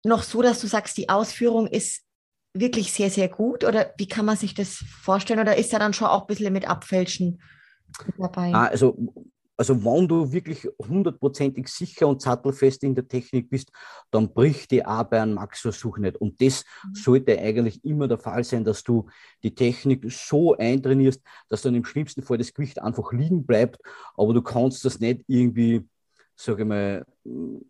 noch 0.04 0.22
so, 0.22 0.42
dass 0.42 0.60
du 0.60 0.66
sagst, 0.66 0.96
die 0.96 1.08
Ausführung 1.08 1.66
ist 1.66 2.02
wirklich 2.54 2.92
sehr, 2.92 3.10
sehr 3.10 3.28
gut? 3.28 3.64
Oder 3.64 3.92
wie 3.96 4.08
kann 4.08 4.24
man 4.24 4.36
sich 4.36 4.54
das 4.54 4.84
vorstellen? 5.02 5.40
Oder 5.40 5.56
ist 5.56 5.72
da 5.72 5.78
dann 5.78 5.92
schon 5.92 6.08
auch 6.08 6.22
ein 6.22 6.26
bisschen 6.26 6.52
mit 6.52 6.68
Abfälschen 6.68 7.42
dabei? 8.18 8.52
Ah, 8.54 8.66
also 8.66 8.96
also 9.60 9.84
wenn 9.84 10.08
du 10.08 10.32
wirklich 10.32 10.66
hundertprozentig 10.78 11.68
sicher 11.68 12.08
und 12.08 12.22
sattelfest 12.22 12.82
in 12.82 12.94
der 12.94 13.06
Technik 13.06 13.50
bist, 13.50 13.70
dann 14.10 14.32
bricht 14.32 14.70
die 14.70 14.80
bei 14.80 15.20
einem 15.20 15.34
Max-Versuch 15.34 15.98
nicht. 15.98 16.16
Und 16.16 16.40
das 16.40 16.64
mhm. 16.82 16.94
sollte 16.94 17.38
eigentlich 17.38 17.84
immer 17.84 18.08
der 18.08 18.16
Fall 18.16 18.42
sein, 18.42 18.64
dass 18.64 18.82
du 18.82 19.10
die 19.42 19.54
Technik 19.54 20.10
so 20.10 20.56
eintrainierst, 20.56 21.20
dass 21.50 21.60
dann 21.60 21.74
im 21.74 21.84
schlimmsten 21.84 22.22
Fall 22.22 22.38
das 22.38 22.54
Gewicht 22.54 22.80
einfach 22.80 23.12
liegen 23.12 23.44
bleibt, 23.44 23.82
aber 24.16 24.32
du 24.32 24.40
kannst 24.40 24.82
das 24.86 24.98
nicht 24.98 25.24
irgendwie, 25.26 25.86
sage 26.36 26.62
ich 26.62 26.68
mal, 26.68 27.04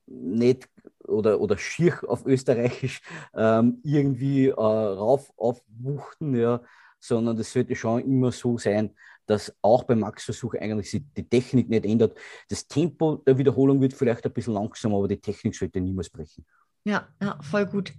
nicht 0.07 0.69
oder, 1.09 1.41
oder 1.41 1.59
schier 1.59 1.99
auf 2.07 2.25
Österreichisch 2.25 3.03
ähm, 3.35 3.81
irgendwie 3.83 4.47
äh, 4.47 4.55
rauf 4.55 5.33
aufwuchten, 5.37 6.37
ja, 6.37 6.61
sondern 7.01 7.37
das 7.37 7.53
sollte 7.53 7.75
schon 7.75 8.05
immer 8.05 8.31
so 8.31 8.59
sein, 8.59 8.95
dass 9.31 9.55
auch 9.63 9.85
beim 9.85 10.01
Max-Versuch 10.01 10.55
eigentlich 10.55 10.91
sich 10.91 11.03
die 11.17 11.29
Technik 11.29 11.69
nicht 11.69 11.87
ändert. 11.87 12.19
Das 12.49 12.67
Tempo 12.67 13.17
der 13.17 13.39
Wiederholung 13.39 13.81
wird 13.81 13.95
vielleicht 13.95 14.25
ein 14.27 14.33
bisschen 14.33 14.55
langsamer, 14.55 14.97
aber 14.97 15.07
die 15.07 15.21
Technik 15.21 15.55
sollte 15.55 15.81
niemals 15.81 16.11
brechen. 16.11 16.45
Ja, 16.85 17.09
ja, 17.23 17.39
voll 17.41 17.67
gut. 17.67 17.93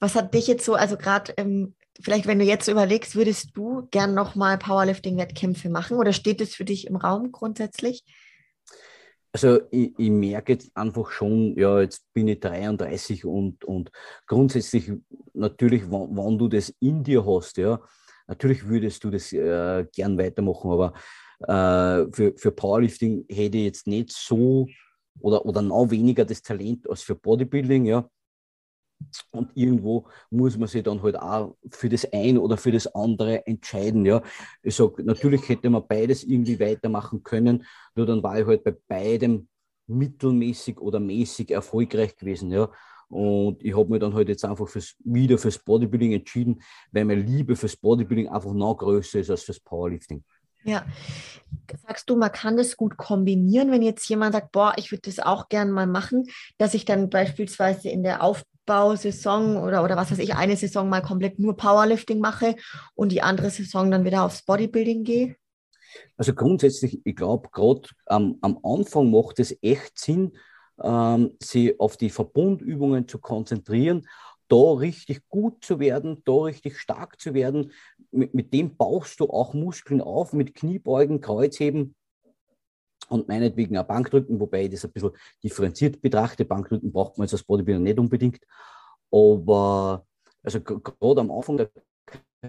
Was 0.00 0.14
hat 0.14 0.32
dich 0.32 0.46
jetzt 0.46 0.64
so, 0.64 0.74
also 0.74 0.96
gerade 0.96 1.34
ähm, 1.36 1.74
vielleicht, 2.00 2.26
wenn 2.26 2.38
du 2.38 2.44
jetzt 2.46 2.68
überlegst, 2.68 3.16
würdest 3.16 3.50
du 3.54 3.86
gern 3.90 4.14
nochmal 4.14 4.56
Powerlifting-Wettkämpfe 4.56 5.68
machen 5.68 5.98
oder 5.98 6.14
steht 6.14 6.40
das 6.40 6.54
für 6.54 6.64
dich 6.64 6.86
im 6.86 6.96
Raum 6.96 7.32
grundsätzlich? 7.32 8.02
Also 9.34 9.60
ich, 9.70 9.92
ich, 9.98 10.10
merke 10.10 10.52
jetzt 10.52 10.74
einfach 10.74 11.10
schon, 11.10 11.54
ja, 11.58 11.80
jetzt 11.80 12.04
bin 12.14 12.28
ich 12.28 12.40
33 12.40 13.24
und, 13.24 13.64
und 13.64 13.90
grundsätzlich 14.26 14.92
natürlich, 15.34 15.90
wenn, 15.90 16.16
wenn 16.16 16.38
du 16.38 16.48
das 16.48 16.72
in 16.80 17.02
dir 17.02 17.26
hast, 17.26 17.58
ja, 17.58 17.80
natürlich 18.26 18.66
würdest 18.66 19.02
du 19.04 19.10
das 19.10 19.32
äh, 19.32 19.86
gern 19.92 20.18
weitermachen, 20.18 20.70
aber 20.70 20.92
äh, 21.40 22.10
für, 22.12 22.34
für 22.36 22.52
Powerlifting 22.52 23.24
hätte 23.28 23.58
ich 23.58 23.64
jetzt 23.64 23.86
nicht 23.86 24.12
so 24.12 24.68
oder, 25.20 25.44
oder 25.44 25.62
noch 25.62 25.90
weniger 25.90 26.24
das 26.24 26.42
Talent 26.42 26.88
als 26.88 27.02
für 27.02 27.14
Bodybuilding, 27.14 27.84
ja. 27.84 28.08
Und 29.30 29.50
irgendwo 29.56 30.06
muss 30.30 30.56
man 30.56 30.68
sich 30.68 30.82
dann 30.84 31.02
halt 31.02 31.16
auch 31.16 31.56
für 31.70 31.88
das 31.88 32.10
eine 32.12 32.40
oder 32.40 32.56
für 32.56 32.70
das 32.70 32.86
andere 32.94 33.44
entscheiden. 33.46 34.06
Ja. 34.06 34.22
Ich 34.62 34.76
sage, 34.76 35.02
natürlich 35.02 35.48
hätte 35.48 35.70
man 35.70 35.86
beides 35.86 36.22
irgendwie 36.22 36.60
weitermachen 36.60 37.22
können, 37.22 37.64
nur 37.96 38.06
dann 38.06 38.22
war 38.22 38.38
ich 38.38 38.46
halt 38.46 38.62
bei 38.62 38.76
beidem 38.86 39.48
mittelmäßig 39.88 40.80
oder 40.80 41.00
mäßig 41.00 41.50
erfolgreich 41.50 42.16
gewesen. 42.16 42.50
Ja. 42.52 42.70
Und 43.12 43.62
ich 43.62 43.76
habe 43.76 43.90
mich 43.90 44.00
dann 44.00 44.14
halt 44.14 44.28
jetzt 44.28 44.44
einfach 44.44 44.68
fürs, 44.68 44.94
wieder 45.04 45.38
fürs 45.38 45.58
Bodybuilding 45.58 46.12
entschieden, 46.12 46.62
weil 46.90 47.04
meine 47.04 47.22
Liebe 47.22 47.56
fürs 47.56 47.76
Bodybuilding 47.76 48.28
einfach 48.28 48.52
noch 48.52 48.76
größer 48.76 49.20
ist 49.20 49.30
als 49.30 49.42
fürs 49.42 49.60
Powerlifting. 49.60 50.24
Ja, 50.64 50.86
sagst 51.86 52.08
du, 52.08 52.16
man 52.16 52.30
kann 52.30 52.56
das 52.56 52.76
gut 52.76 52.96
kombinieren, 52.96 53.72
wenn 53.72 53.82
jetzt 53.82 54.08
jemand 54.08 54.34
sagt, 54.34 54.52
boah, 54.52 54.74
ich 54.76 54.92
würde 54.92 55.02
das 55.06 55.18
auch 55.18 55.48
gerne 55.48 55.72
mal 55.72 55.88
machen, 55.88 56.24
dass 56.56 56.74
ich 56.74 56.84
dann 56.84 57.10
beispielsweise 57.10 57.88
in 57.88 58.04
der 58.04 58.22
Auf 58.22 58.44
Aufbausaison 58.66 59.56
oder, 59.56 59.82
oder 59.82 59.96
was 59.96 60.10
weiß 60.10 60.18
ich, 60.18 60.34
eine 60.34 60.56
Saison 60.56 60.88
mal 60.88 61.02
komplett 61.02 61.38
nur 61.38 61.56
Powerlifting 61.56 62.20
mache 62.20 62.54
und 62.94 63.12
die 63.12 63.22
andere 63.22 63.50
Saison 63.50 63.90
dann 63.90 64.04
wieder 64.04 64.24
aufs 64.24 64.44
Bodybuilding 64.44 65.04
gehe? 65.04 65.36
Also 66.16 66.32
grundsätzlich, 66.32 67.00
ich 67.04 67.16
glaube, 67.16 67.48
gerade 67.52 67.88
am, 68.06 68.38
am 68.40 68.58
Anfang 68.62 69.10
macht 69.10 69.40
es 69.40 69.56
echt 69.62 69.98
Sinn, 69.98 70.36
ähm, 70.82 71.36
sich 71.42 71.78
auf 71.80 71.96
die 71.96 72.10
Verbundübungen 72.10 73.08
zu 73.08 73.18
konzentrieren, 73.18 74.06
da 74.48 74.72
richtig 74.72 75.28
gut 75.28 75.64
zu 75.64 75.80
werden, 75.80 76.22
da 76.24 76.32
richtig 76.42 76.78
stark 76.78 77.20
zu 77.20 77.34
werden. 77.34 77.72
Mit, 78.10 78.34
mit 78.34 78.52
dem 78.52 78.76
baust 78.76 79.20
du 79.20 79.30
auch 79.30 79.54
Muskeln 79.54 80.00
auf, 80.00 80.32
mit 80.32 80.54
Kniebeugen, 80.54 81.20
Kreuzheben 81.20 81.94
und 83.08 83.28
meinetwegen 83.28 83.78
auch 83.78 83.86
Bankdrücken, 83.86 84.40
wobei 84.40 84.64
ich 84.64 84.70
das 84.70 84.84
ein 84.84 84.92
bisschen 84.92 85.12
differenziert 85.42 86.00
betrachte. 86.02 86.44
Bankdrücken 86.44 86.92
braucht 86.92 87.16
man 87.16 87.26
jetzt 87.26 87.34
als 87.34 87.44
Bodybuilder 87.44 87.80
nicht 87.80 87.98
unbedingt. 87.98 88.40
Aber 89.10 90.06
also 90.42 90.60
gerade 90.60 91.20
am 91.20 91.30
Anfang 91.30 91.56
der 91.58 91.70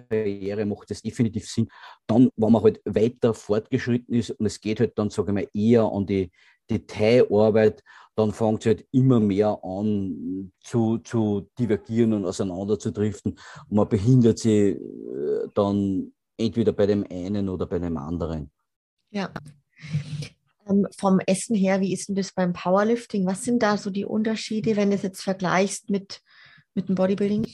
Karriere 0.10 0.66
macht 0.66 0.90
das 0.90 1.02
definitiv 1.02 1.48
Sinn. 1.50 1.70
Dann, 2.08 2.30
wenn 2.36 2.52
man 2.52 2.64
halt 2.64 2.82
weiter 2.86 3.34
fortgeschritten 3.34 4.16
ist 4.16 4.32
und 4.32 4.46
es 4.46 4.60
geht 4.60 4.80
halt 4.80 4.98
dann, 4.98 5.10
sage 5.10 5.32
ich 5.32 5.36
mal, 5.36 5.48
eher 5.54 5.84
an 5.84 6.06
die 6.06 6.32
Detailarbeit, 6.70 7.84
dann 8.16 8.32
fängt 8.32 8.62
es 8.62 8.66
halt 8.68 8.88
immer 8.92 9.20
mehr 9.20 9.60
an 9.64 10.52
zu, 10.60 11.00
zu 11.00 11.50
divergieren 11.58 12.14
und 12.14 12.26
auseinanderzudriften. 12.26 13.40
Und 13.70 13.76
man 13.76 13.90
behindert 13.90 14.40
sie 14.40 14.70
äh, 14.70 15.48
dann 15.54 16.14
entweder 16.38 16.72
bei 16.74 16.86
dem 16.86 17.06
einen 17.10 17.50
oder 17.50 17.66
bei 17.66 17.80
dem 17.80 17.98
anderen. 17.98 18.52
Ja. 19.10 19.32
Ähm, 20.68 20.88
vom 20.98 21.20
Essen 21.26 21.56
her, 21.56 21.82
wie 21.82 21.94
ist 21.94 22.10
denn 22.10 22.16
das 22.16 22.34
beim 22.34 22.54
Powerlifting? 22.54 23.26
Was 23.26 23.44
sind 23.44 23.64
da 23.64 23.78
so 23.78 23.90
die 23.90 24.06
Unterschiede, 24.06 24.76
wenn 24.76 24.90
du 24.90 24.96
es 24.96 25.04
jetzt 25.04 25.22
vergleichst 25.22 25.90
mit, 25.90 26.22
mit 26.74 26.90
dem 26.90 26.96
Bodybuilding? 26.96 27.48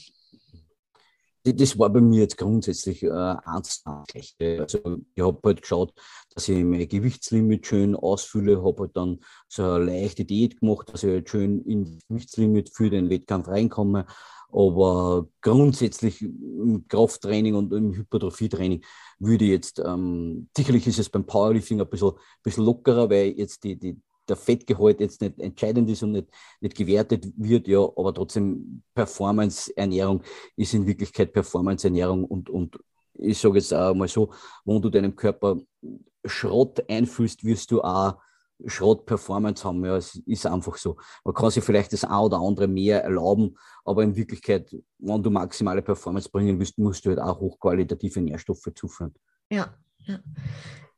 Das 1.44 1.78
war 1.78 1.88
bei 1.90 2.00
mir 2.00 2.20
jetzt 2.20 2.36
grundsätzlich 2.36 3.02
äh, 3.02 3.10
eins. 3.10 3.82
Also 3.84 4.98
ich 5.14 5.22
habe 5.22 5.40
halt 5.44 5.62
geschaut, 5.62 5.92
dass 6.34 6.48
ich 6.48 6.62
mein 6.62 6.86
Gewichtslimit 6.86 7.66
schön 7.66 7.96
ausfülle, 7.96 8.62
habe 8.62 8.82
halt 8.82 8.96
dann 8.96 9.20
so 9.48 9.62
eine 9.62 9.84
leichte 9.84 10.24
Diät 10.24 10.60
gemacht, 10.60 10.92
dass 10.92 11.02
ich 11.02 11.10
halt 11.10 11.30
schön 11.30 11.64
ins 11.64 12.06
Gewichtslimit 12.08 12.70
für 12.74 12.90
den 12.90 13.08
Wettkampf 13.08 13.48
reinkomme. 13.48 14.06
Aber 14.52 15.28
grundsätzlich 15.40 16.22
im 16.22 16.84
Krafttraining 16.88 17.54
und 17.54 17.72
im 17.72 17.94
Hypertrophietraining 17.94 18.84
würde 19.18 19.44
ich 19.44 19.50
jetzt, 19.50 19.78
ähm, 19.78 20.48
sicherlich 20.56 20.86
ist 20.86 20.98
es 20.98 21.08
beim 21.08 21.24
Powerlifting 21.24 21.80
ein 21.80 21.88
bisschen, 21.88 22.12
bisschen 22.42 22.64
lockerer, 22.64 23.08
weil 23.08 23.28
jetzt 23.28 23.62
die, 23.62 23.78
die, 23.78 24.00
der 24.30 24.36
Fettgehalt 24.36 25.00
jetzt 25.00 25.20
nicht 25.20 25.38
entscheidend 25.38 25.90
ist 25.90 26.02
und 26.02 26.12
nicht, 26.12 26.28
nicht 26.60 26.76
gewertet 26.76 27.26
wird, 27.36 27.68
ja, 27.68 27.80
aber 27.80 28.14
trotzdem 28.14 28.82
Performance-Ernährung 28.94 30.22
ist 30.56 30.74
in 30.74 30.86
Wirklichkeit 30.86 31.32
Performance-Ernährung 31.32 32.24
und, 32.24 32.48
und 32.48 32.78
ich 33.14 33.38
sage 33.38 33.58
jetzt 33.58 33.74
auch 33.74 33.94
mal 33.94 34.08
so, 34.08 34.32
wenn 34.64 34.80
du 34.80 34.88
deinem 34.88 35.14
Körper 35.14 35.58
Schrott 36.24 36.82
einfühlst, 36.88 37.44
wirst 37.44 37.70
du 37.70 37.82
auch 37.82 38.16
Schrott-Performance 38.66 39.64
haben. 39.64 39.84
Ja, 39.84 39.96
es 39.96 40.16
ist 40.26 40.46
einfach 40.46 40.76
so. 40.76 40.96
Man 41.24 41.34
kann 41.34 41.50
sich 41.50 41.64
vielleicht 41.64 41.92
das 41.92 42.04
ein 42.04 42.18
oder 42.18 42.38
andere 42.38 42.68
mehr 42.68 43.02
erlauben, 43.02 43.56
aber 43.84 44.02
in 44.02 44.16
Wirklichkeit, 44.16 44.74
wenn 44.98 45.22
du 45.22 45.30
maximale 45.30 45.82
Performance 45.82 46.28
bringen 46.30 46.58
willst, 46.58 46.78
musst 46.78 47.04
du 47.04 47.10
halt 47.10 47.20
auch 47.20 47.40
hochqualitative 47.40 48.20
Nährstoffe 48.20 48.68
zuführen. 48.74 49.14
Ja, 49.50 49.74
ja. 50.06 50.20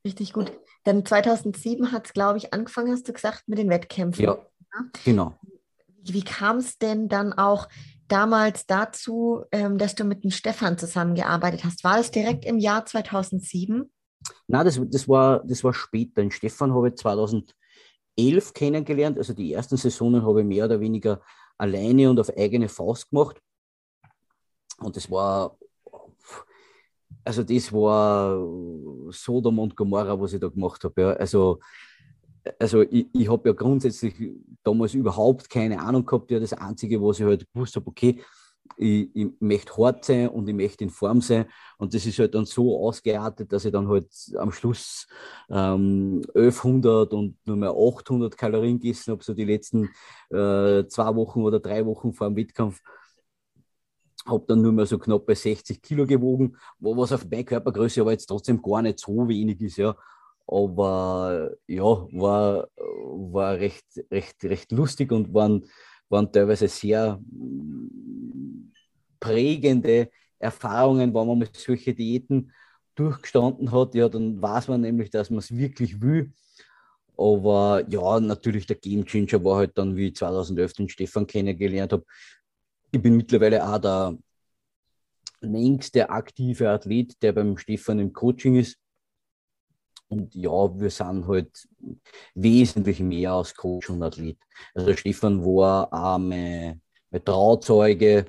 Richtig 0.04 0.32
gut. 0.32 0.52
Dann 0.84 1.06
2007 1.06 1.92
hat 1.92 2.06
es, 2.06 2.12
glaube 2.12 2.38
ich, 2.38 2.52
angefangen, 2.52 2.92
hast 2.92 3.08
du 3.08 3.12
gesagt, 3.12 3.44
mit 3.46 3.58
den 3.58 3.70
Wettkämpfen. 3.70 4.24
Ja, 4.24 4.38
genau. 5.04 5.38
Wie, 6.02 6.14
wie 6.14 6.24
kam 6.24 6.56
es 6.56 6.78
denn 6.78 7.08
dann 7.08 7.32
auch 7.32 7.68
damals 8.08 8.66
dazu, 8.66 9.44
ähm, 9.52 9.78
dass 9.78 9.94
du 9.94 10.04
mit 10.04 10.24
dem 10.24 10.30
Stefan 10.30 10.76
zusammengearbeitet 10.76 11.64
hast? 11.64 11.84
War 11.84 11.96
das 11.96 12.10
direkt 12.10 12.44
im 12.44 12.58
Jahr 12.58 12.84
2007? 12.84 13.90
Nein, 14.48 14.64
das, 14.64 14.80
das, 14.84 15.08
war, 15.08 15.44
das 15.44 15.62
war 15.62 15.72
später. 15.72 16.20
Den 16.20 16.30
Stefan 16.30 16.74
habe 16.74 16.88
ich 16.88 16.96
2011 16.96 18.52
kennengelernt. 18.54 19.18
Also 19.18 19.32
die 19.34 19.52
ersten 19.52 19.76
Saisonen 19.76 20.24
habe 20.24 20.40
ich 20.40 20.46
mehr 20.46 20.64
oder 20.64 20.80
weniger 20.80 21.22
alleine 21.58 22.10
und 22.10 22.18
auf 22.18 22.36
eigene 22.36 22.68
Faust 22.68 23.10
gemacht. 23.10 23.40
Und 24.78 24.96
das 24.96 25.10
war, 25.10 25.56
also 27.24 27.42
das 27.42 27.72
war 27.72 28.36
Sodom 29.10 29.58
und 29.58 29.76
Gomorra, 29.76 30.18
was 30.20 30.32
ich 30.32 30.40
da 30.40 30.48
gemacht 30.48 30.82
habe. 30.84 31.00
Ja. 31.00 31.10
Also, 31.12 31.60
also 32.58 32.82
ich, 32.82 33.06
ich 33.12 33.30
habe 33.30 33.48
ja 33.48 33.54
grundsätzlich 33.54 34.14
damals 34.62 34.94
überhaupt 34.94 35.48
keine 35.48 35.80
Ahnung 35.80 36.04
gehabt. 36.04 36.30
Ja, 36.30 36.40
das 36.40 36.52
Einzige, 36.52 37.00
was 37.02 37.20
ich 37.20 37.26
halt 37.26 37.46
gewusst 37.52 37.76
habe, 37.76 37.86
okay, 37.86 38.20
ich, 38.76 39.10
ich 39.14 39.28
möchte 39.40 39.76
hart 39.76 40.04
sein 40.04 40.28
und 40.28 40.48
ich 40.48 40.54
möchte 40.54 40.84
in 40.84 40.90
Form 40.90 41.20
sein. 41.20 41.46
Und 41.78 41.94
das 41.94 42.06
ist 42.06 42.18
halt 42.18 42.34
dann 42.34 42.46
so 42.46 42.86
ausgeartet, 42.86 43.52
dass 43.52 43.64
ich 43.64 43.72
dann 43.72 43.88
halt 43.88 44.08
am 44.36 44.52
Schluss 44.52 45.06
ähm, 45.50 46.22
1100 46.34 47.12
und 47.12 47.36
nur 47.44 47.56
mehr 47.56 47.70
800 47.70 48.36
Kalorien 48.36 48.80
gegessen 48.80 49.12
habe, 49.12 49.22
so 49.22 49.34
die 49.34 49.44
letzten 49.44 49.90
äh, 50.30 50.86
zwei 50.86 51.14
Wochen 51.14 51.42
oder 51.42 51.60
drei 51.60 51.84
Wochen 51.86 52.12
vor 52.12 52.28
dem 52.28 52.36
Wettkampf. 52.36 52.80
Habe 54.26 54.44
dann 54.46 54.62
nur 54.62 54.72
mehr 54.72 54.86
so 54.86 54.98
knapp 54.98 55.26
bei 55.26 55.34
60 55.34 55.82
Kilo 55.82 56.06
gewogen, 56.06 56.56
was 56.78 57.12
auf 57.12 57.26
meine 57.30 57.44
Körpergröße 57.44 58.00
aber 58.00 58.12
jetzt 58.12 58.26
trotzdem 58.26 58.62
gar 58.62 58.82
nicht 58.82 59.00
so 59.00 59.28
wenig 59.28 59.60
ist, 59.60 59.78
ja. 59.78 59.96
Aber 60.46 61.50
ja, 61.66 61.84
war, 61.84 62.68
war 62.76 63.54
recht, 63.54 63.86
recht, 64.10 64.44
recht 64.44 64.72
lustig 64.72 65.12
und 65.12 65.32
waren 65.34 65.64
waren 66.12 66.30
teilweise 66.30 66.68
sehr 66.68 67.18
mm, 67.18 68.70
prägende 69.18 70.10
Erfahrungen, 70.38 71.12
wenn 71.14 71.26
man 71.26 71.38
mit 71.38 71.56
solchen 71.56 71.96
Diäten 71.96 72.52
durchgestanden 72.94 73.72
hat, 73.72 73.94
ja, 73.94 74.08
dann 74.08 74.40
weiß 74.40 74.68
man 74.68 74.82
nämlich, 74.82 75.10
dass 75.10 75.30
man 75.30 75.38
es 75.38 75.56
wirklich 75.56 76.00
will. 76.00 76.32
Aber 77.16 77.84
ja, 77.88 78.20
natürlich 78.20 78.66
der 78.66 78.76
Game 78.76 79.04
Changer 79.04 79.44
war 79.44 79.58
halt 79.58 79.78
dann, 79.78 79.96
wie 79.96 80.08
ich 80.08 80.16
2011 80.16 80.72
den 80.74 80.88
Stefan 80.88 81.26
kennengelernt 81.26 81.92
habe. 81.92 82.04
Ich 82.94 83.00
bin 83.00 83.16
mittlerweile 83.16 83.66
auch 83.66 83.78
der 83.78 84.18
längste 85.40 86.10
aktive 86.10 86.68
Athlet, 86.70 87.20
der 87.22 87.32
beim 87.32 87.56
Stefan 87.56 87.98
im 87.98 88.12
Coaching 88.12 88.56
ist. 88.56 88.78
Und 90.08 90.34
ja, 90.34 90.78
wir 90.78 90.90
sind 90.90 91.26
halt 91.26 91.66
wesentlich 92.34 93.00
mehr 93.00 93.32
als 93.32 93.54
Coach 93.54 93.88
und 93.88 94.02
Athlet. 94.02 94.38
Also 94.74 94.94
Stefan 94.94 95.42
war 95.42 95.90
auch 95.90 96.18
mein, 96.18 96.82
mein 97.10 97.24
Trauzeuge. 97.24 98.26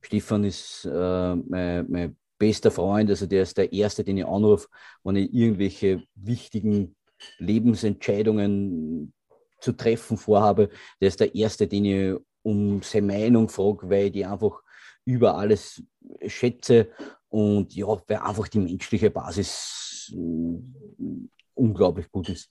Stefan 0.00 0.44
ist 0.44 0.86
äh, 0.86 1.34
mein, 1.36 1.90
mein 1.90 2.16
bester 2.38 2.70
Freund, 2.70 3.10
also 3.10 3.26
der 3.26 3.42
ist 3.42 3.58
der 3.58 3.70
Erste, 3.70 4.02
den 4.02 4.16
ich 4.16 4.26
anrufe, 4.26 4.66
wenn 5.04 5.16
ich 5.16 5.30
irgendwelche 5.30 6.02
wichtigen 6.14 6.96
Lebensentscheidungen 7.36 9.12
zu 9.60 9.72
treffen 9.72 10.16
vorhabe. 10.16 10.70
Der 11.02 11.08
ist 11.08 11.20
der 11.20 11.34
Erste, 11.34 11.68
den 11.68 11.84
ich 11.84 12.16
um 12.42 12.82
seine 12.82 13.06
Meinung 13.06 13.48
frage, 13.48 13.88
weil 13.88 14.06
ich 14.06 14.12
die 14.12 14.24
einfach 14.24 14.62
über 15.04 15.36
alles 15.36 15.82
schätze 16.26 16.90
und 17.28 17.74
ja, 17.74 17.86
weil 17.86 18.18
einfach 18.18 18.48
die 18.48 18.60
menschliche 18.60 19.10
Basis 19.10 20.12
äh, 20.14 21.28
unglaublich 21.54 22.10
gut 22.10 22.28
ist. 22.28 22.50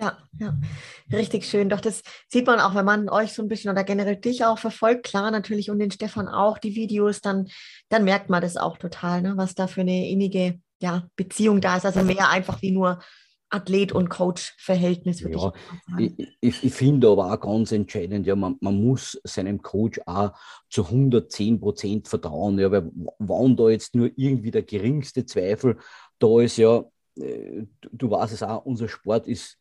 Ja, 0.00 0.16
ja, 0.38 0.54
richtig 1.12 1.44
schön. 1.44 1.68
Doch 1.68 1.80
das 1.80 2.02
sieht 2.28 2.46
man 2.46 2.60
auch, 2.60 2.76
wenn 2.76 2.84
man 2.84 3.08
euch 3.08 3.32
so 3.32 3.42
ein 3.42 3.48
bisschen 3.48 3.72
oder 3.72 3.82
generell 3.82 4.14
dich 4.14 4.44
auch 4.44 4.58
verfolgt, 4.58 5.04
klar 5.04 5.32
natürlich 5.32 5.70
und 5.70 5.80
den 5.80 5.90
Stefan 5.90 6.28
auch, 6.28 6.58
die 6.58 6.76
Videos, 6.76 7.20
dann, 7.20 7.48
dann 7.88 8.04
merkt 8.04 8.30
man 8.30 8.40
das 8.40 8.56
auch 8.56 8.78
total, 8.78 9.22
ne, 9.22 9.32
was 9.36 9.56
da 9.56 9.66
für 9.66 9.80
eine 9.80 10.08
innige 10.08 10.60
ja, 10.80 11.08
Beziehung 11.16 11.60
da 11.60 11.76
ist. 11.76 11.84
Also 11.84 12.04
mehr 12.04 12.28
einfach 12.28 12.62
wie 12.62 12.70
nur 12.70 13.00
Athlet- 13.50 13.92
und 13.92 14.10
Coach-Verhältnis, 14.10 15.20
ja, 15.20 15.52
ich, 15.98 16.12
ich, 16.40 16.64
ich, 16.64 16.72
finde 16.72 17.08
aber 17.08 17.32
auch 17.32 17.40
ganz 17.40 17.72
entscheidend, 17.72 18.26
ja, 18.26 18.36
man, 18.36 18.56
man 18.60 18.82
muss 18.82 19.18
seinem 19.24 19.62
Coach 19.62 20.00
auch 20.04 20.32
zu 20.68 20.84
110 20.84 21.58
Prozent 21.58 22.08
vertrauen, 22.08 22.58
ja, 22.58 22.70
weil 22.70 22.90
wann 23.18 23.56
da 23.56 23.70
jetzt 23.70 23.94
nur 23.94 24.10
irgendwie 24.16 24.50
der 24.50 24.64
geringste 24.64 25.24
Zweifel 25.24 25.78
da 26.18 26.40
ist, 26.40 26.58
ja, 26.58 26.84
äh, 27.16 27.62
du, 27.80 27.88
du 27.92 28.10
weißt 28.10 28.34
es 28.34 28.42
auch, 28.42 28.66
unser 28.66 28.88
Sport 28.88 29.26
ist 29.26 29.58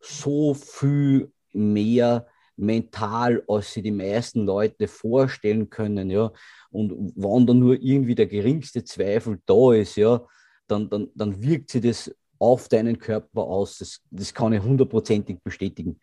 so 0.00 0.54
viel 0.54 1.32
mehr 1.52 2.26
mental, 2.56 3.42
als 3.48 3.72
sich 3.72 3.82
die 3.82 3.90
meisten 3.90 4.46
Leute 4.46 4.88
vorstellen 4.88 5.68
können, 5.68 6.10
ja. 6.10 6.32
Und 6.70 7.12
wenn 7.16 7.46
da 7.46 7.54
nur 7.54 7.80
irgendwie 7.80 8.14
der 8.14 8.26
geringste 8.26 8.84
Zweifel 8.84 9.40
da 9.46 9.72
ist, 9.72 9.96
ja, 9.96 10.24
dann, 10.66 10.88
dann, 10.88 11.08
dann 11.14 11.42
wirkt 11.42 11.70
sich 11.70 11.82
das 11.82 12.14
auf 12.38 12.68
deinen 12.68 12.98
Körper 12.98 13.42
aus. 13.42 13.78
Das, 13.78 14.00
das 14.10 14.34
kann 14.34 14.52
ich 14.52 14.62
hundertprozentig 14.62 15.38
bestätigen. 15.42 16.00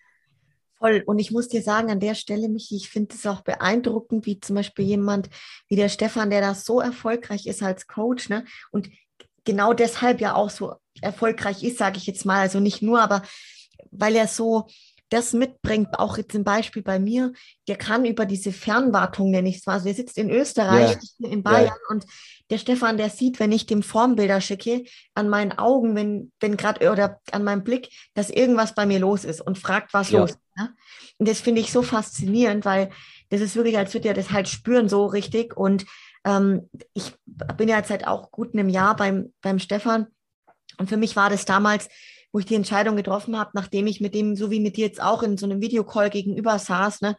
Voll. 0.78 1.04
Und 1.06 1.20
ich 1.20 1.32
muss 1.32 1.48
dir 1.48 1.62
sagen, 1.62 1.90
an 1.90 2.00
der 2.00 2.14
Stelle, 2.14 2.50
Michi, 2.50 2.76
ich 2.76 2.90
finde 2.90 3.16
es 3.16 3.26
auch 3.26 3.42
beeindruckend, 3.42 4.26
wie 4.26 4.40
zum 4.40 4.56
Beispiel 4.58 4.86
jemand 4.86 5.30
wie 5.70 5.78
der 5.78 5.88
Stefan, 5.90 6.30
der 6.30 6.42
da 6.42 6.54
so 6.54 6.82
erfolgreich 6.82 7.48
ist 7.48 7.64
als 7.64 7.88
Coach, 7.88 8.28
ne? 8.30 8.44
Und 8.72 8.90
genau 9.46 9.74
deshalb 9.74 10.20
ja 10.20 10.36
auch 10.36 10.50
so 10.50 10.76
erfolgreich 11.02 11.64
ist, 11.64 11.78
sage 11.78 11.98
ich 11.98 12.06
jetzt 12.06 12.26
mal. 12.26 12.40
Also 12.40 12.60
nicht 12.60 12.82
nur, 12.82 13.02
aber 13.02 13.24
weil 13.92 14.16
er 14.16 14.28
so 14.28 14.68
das 15.14 15.34
mitbringt, 15.34 16.00
auch 16.00 16.18
jetzt 16.18 16.36
ein 16.36 16.44
Beispiel 16.44 16.82
bei 16.82 17.00
mir, 17.00 17.34
der 17.68 17.76
kann 17.76 18.04
über 18.04 18.26
diese 18.26 18.52
Fernwartung, 18.52 19.30
nenne 19.30 19.50
ich 19.50 19.58
es 19.58 19.66
mal, 19.66 19.74
also 19.74 19.86
der 19.86 19.94
sitzt 19.94 20.18
in 20.18 20.32
Österreich, 20.32 20.98
ja. 21.20 21.30
in 21.30 21.44
Bayern 21.44 21.68
ja. 21.68 21.90
und 21.90 22.06
der 22.50 22.58
Stefan, 22.58 22.98
der 22.98 23.10
sieht, 23.10 23.40
wenn 23.40 23.52
ich 23.52 23.66
dem 23.66 23.84
Formbilder 23.84 24.42
schicke, 24.42 24.84
an 25.14 25.30
meinen 25.30 25.52
Augen, 25.52 25.96
wenn, 25.96 26.32
wenn 26.40 26.58
gerade 26.58 26.92
oder 26.92 27.20
an 27.32 27.44
meinem 27.44 27.64
Blick, 27.64 27.90
dass 28.16 28.30
irgendwas 28.30 28.74
bei 28.74 28.86
mir 28.86 29.00
los 29.00 29.24
ist 29.24 29.40
und 29.42 29.58
fragt, 29.58 29.94
was 29.94 30.10
ja. 30.10 30.20
los 30.20 30.32
ist. 30.32 30.40
Ne? 30.58 30.74
Und 31.20 31.30
das 31.30 31.40
finde 31.40 31.62
ich 31.62 31.72
so 31.72 31.84
faszinierend, 31.84 32.66
weil 32.66 32.90
das 33.30 33.42
ist 33.42 33.56
wirklich, 33.56 33.78
als 33.78 33.94
würde 33.94 34.10
er 34.10 34.14
das 34.14 34.32
halt 34.32 34.48
spüren, 34.48 34.90
so 34.90 35.06
richtig. 35.06 35.56
Und 35.56 35.86
ähm, 36.26 36.70
ich 36.94 37.14
bin 37.58 37.70
ja 37.70 37.78
jetzt 37.78 37.90
halt 37.90 38.08
auch 38.08 38.32
gut 38.32 38.54
in 38.54 38.60
einem 38.60 38.70
Jahr 38.70 38.96
beim, 38.96 39.34
beim 39.42 39.60
Stefan. 39.60 40.08
Und 40.78 40.90
für 40.90 40.98
mich 40.98 41.16
war 41.16 41.30
das 41.30 41.46
damals 41.46 41.88
wo 42.34 42.40
ich 42.40 42.46
die 42.46 42.56
Entscheidung 42.56 42.98
getroffen 42.98 43.38
habe, 43.38 43.52
nachdem 43.54 43.88
ich 43.88 44.02
mit 44.02 44.14
dem, 44.14 44.36
so 44.36 44.52
wie 44.52 44.60
mit 44.60 44.76
dir 44.76 44.88
jetzt 44.88 45.02
auch 45.02 45.24
in 45.24 45.38
so 45.38 45.46
einem 45.46 45.62
Videocall 45.62 46.10
gegenüber 46.10 46.60
saß, 46.60 47.02
ne, 47.02 47.16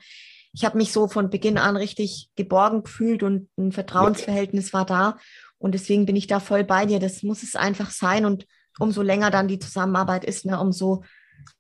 ich 0.53 0.65
habe 0.65 0.77
mich 0.77 0.93
so 0.93 1.09
von 1.09 1.31
Beginn 1.31 1.57
an 1.57 1.77
richtig 1.77 2.31
geborgen 2.37 2.83
gefühlt 2.83 3.23
und 3.23 3.49
ein 3.57 3.73
Vertrauensverhältnis 3.73 4.73
war 4.73 4.85
da. 4.85 5.19
Und 5.59 5.73
deswegen 5.73 6.07
bin 6.07 6.15
ich 6.15 6.27
da 6.27 6.39
voll 6.39 6.63
bei 6.63 6.87
dir. 6.87 7.01
Das 7.01 7.23
muss 7.25 7.43
es 7.43 7.57
einfach 7.57 7.91
sein. 7.91 8.25
Und 8.25 8.47
umso 8.79 9.03
länger 9.03 9.31
dann 9.31 9.49
die 9.49 9.59
Zusammenarbeit 9.59 10.25
ist, 10.25 10.47
ne, 10.47 10.61
umso 10.61 11.03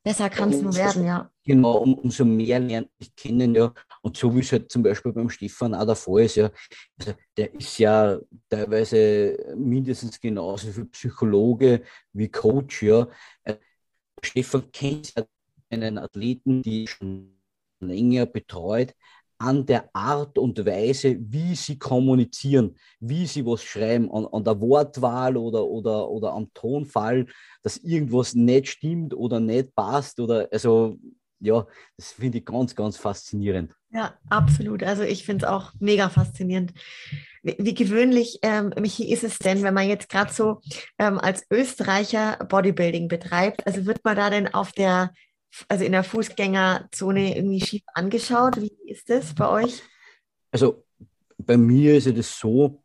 besser 0.04 0.30
kann 0.30 0.52
es 0.52 0.62
nur 0.62 0.76
werden, 0.76 1.04
ja. 1.04 1.30
Genau, 1.44 1.78
um, 1.78 1.94
umso 1.94 2.24
mehr 2.24 2.60
lernt 2.60 2.88
ich 2.98 3.14
kennen, 3.16 3.54
ja. 3.54 3.72
Und 4.04 4.18
so 4.18 4.34
wie 4.36 4.40
es 4.40 4.52
halt 4.52 4.70
zum 4.70 4.82
Beispiel 4.82 5.12
beim 5.12 5.30
Stefan 5.30 5.74
auch 5.74 5.86
der 5.86 5.96
Fall 5.96 6.24
ist, 6.24 6.36
ja. 6.36 6.50
Also 6.98 7.14
der 7.38 7.54
ist 7.54 7.78
ja 7.78 8.18
teilweise 8.50 9.54
mindestens 9.56 10.20
genauso 10.20 10.70
viel 10.70 10.84
Psychologe 10.86 11.82
wie 12.12 12.28
Coach, 12.28 12.82
ja. 12.82 13.08
Äh, 13.44 13.56
Stefan 14.22 14.70
kennt 14.72 15.14
ja 15.16 15.24
einen 15.70 15.96
Athleten, 15.96 16.60
die 16.60 16.86
schon 16.86 17.34
länger 17.80 18.26
betreut, 18.26 18.94
an 19.38 19.64
der 19.64 19.88
Art 19.94 20.36
und 20.36 20.64
Weise, 20.66 21.16
wie 21.18 21.54
sie 21.54 21.78
kommunizieren, 21.78 22.76
wie 23.00 23.26
sie 23.26 23.44
was 23.46 23.62
schreiben, 23.62 24.10
an, 24.12 24.26
an 24.26 24.44
der 24.44 24.60
Wortwahl 24.60 25.38
oder, 25.38 25.64
oder, 25.64 26.10
oder 26.10 26.32
am 26.34 26.52
Tonfall, 26.52 27.26
dass 27.62 27.78
irgendwas 27.78 28.34
nicht 28.34 28.68
stimmt 28.68 29.14
oder 29.14 29.40
nicht 29.40 29.74
passt 29.74 30.20
oder 30.20 30.46
also 30.52 30.98
ja, 31.40 31.66
das 31.96 32.12
finde 32.12 32.38
ich 32.38 32.44
ganz, 32.44 32.74
ganz 32.74 32.96
faszinierend. 32.96 33.74
Ja, 33.94 34.18
absolut. 34.28 34.82
Also 34.82 35.04
ich 35.04 35.24
finde 35.24 35.46
es 35.46 35.50
auch 35.50 35.72
mega 35.78 36.08
faszinierend. 36.08 36.74
Wie, 37.44 37.74
gewöhnlich, 37.74 38.40
ähm, 38.42 38.72
Michi, 38.80 39.12
ist 39.12 39.22
es 39.22 39.38
denn, 39.38 39.62
wenn 39.62 39.74
man 39.74 39.88
jetzt 39.88 40.08
gerade 40.08 40.32
so 40.32 40.60
ähm, 40.98 41.18
als 41.18 41.46
Österreicher 41.50 42.38
Bodybuilding 42.48 43.06
betreibt? 43.06 43.66
Also 43.66 43.86
wird 43.86 44.04
man 44.04 44.16
da 44.16 44.30
denn 44.30 44.52
auf 44.52 44.72
der 44.72 45.12
also 45.68 45.84
in 45.84 45.92
der 45.92 46.02
Fußgängerzone 46.02 47.36
irgendwie 47.36 47.64
schief 47.64 47.82
angeschaut? 47.94 48.60
Wie 48.60 48.72
ist 48.86 49.08
das 49.08 49.32
bei 49.34 49.48
euch? 49.48 49.82
Also 50.50 50.84
bei 51.38 51.56
mir 51.56 51.96
ist 51.96 52.06
es 52.06 52.38
so, 52.38 52.82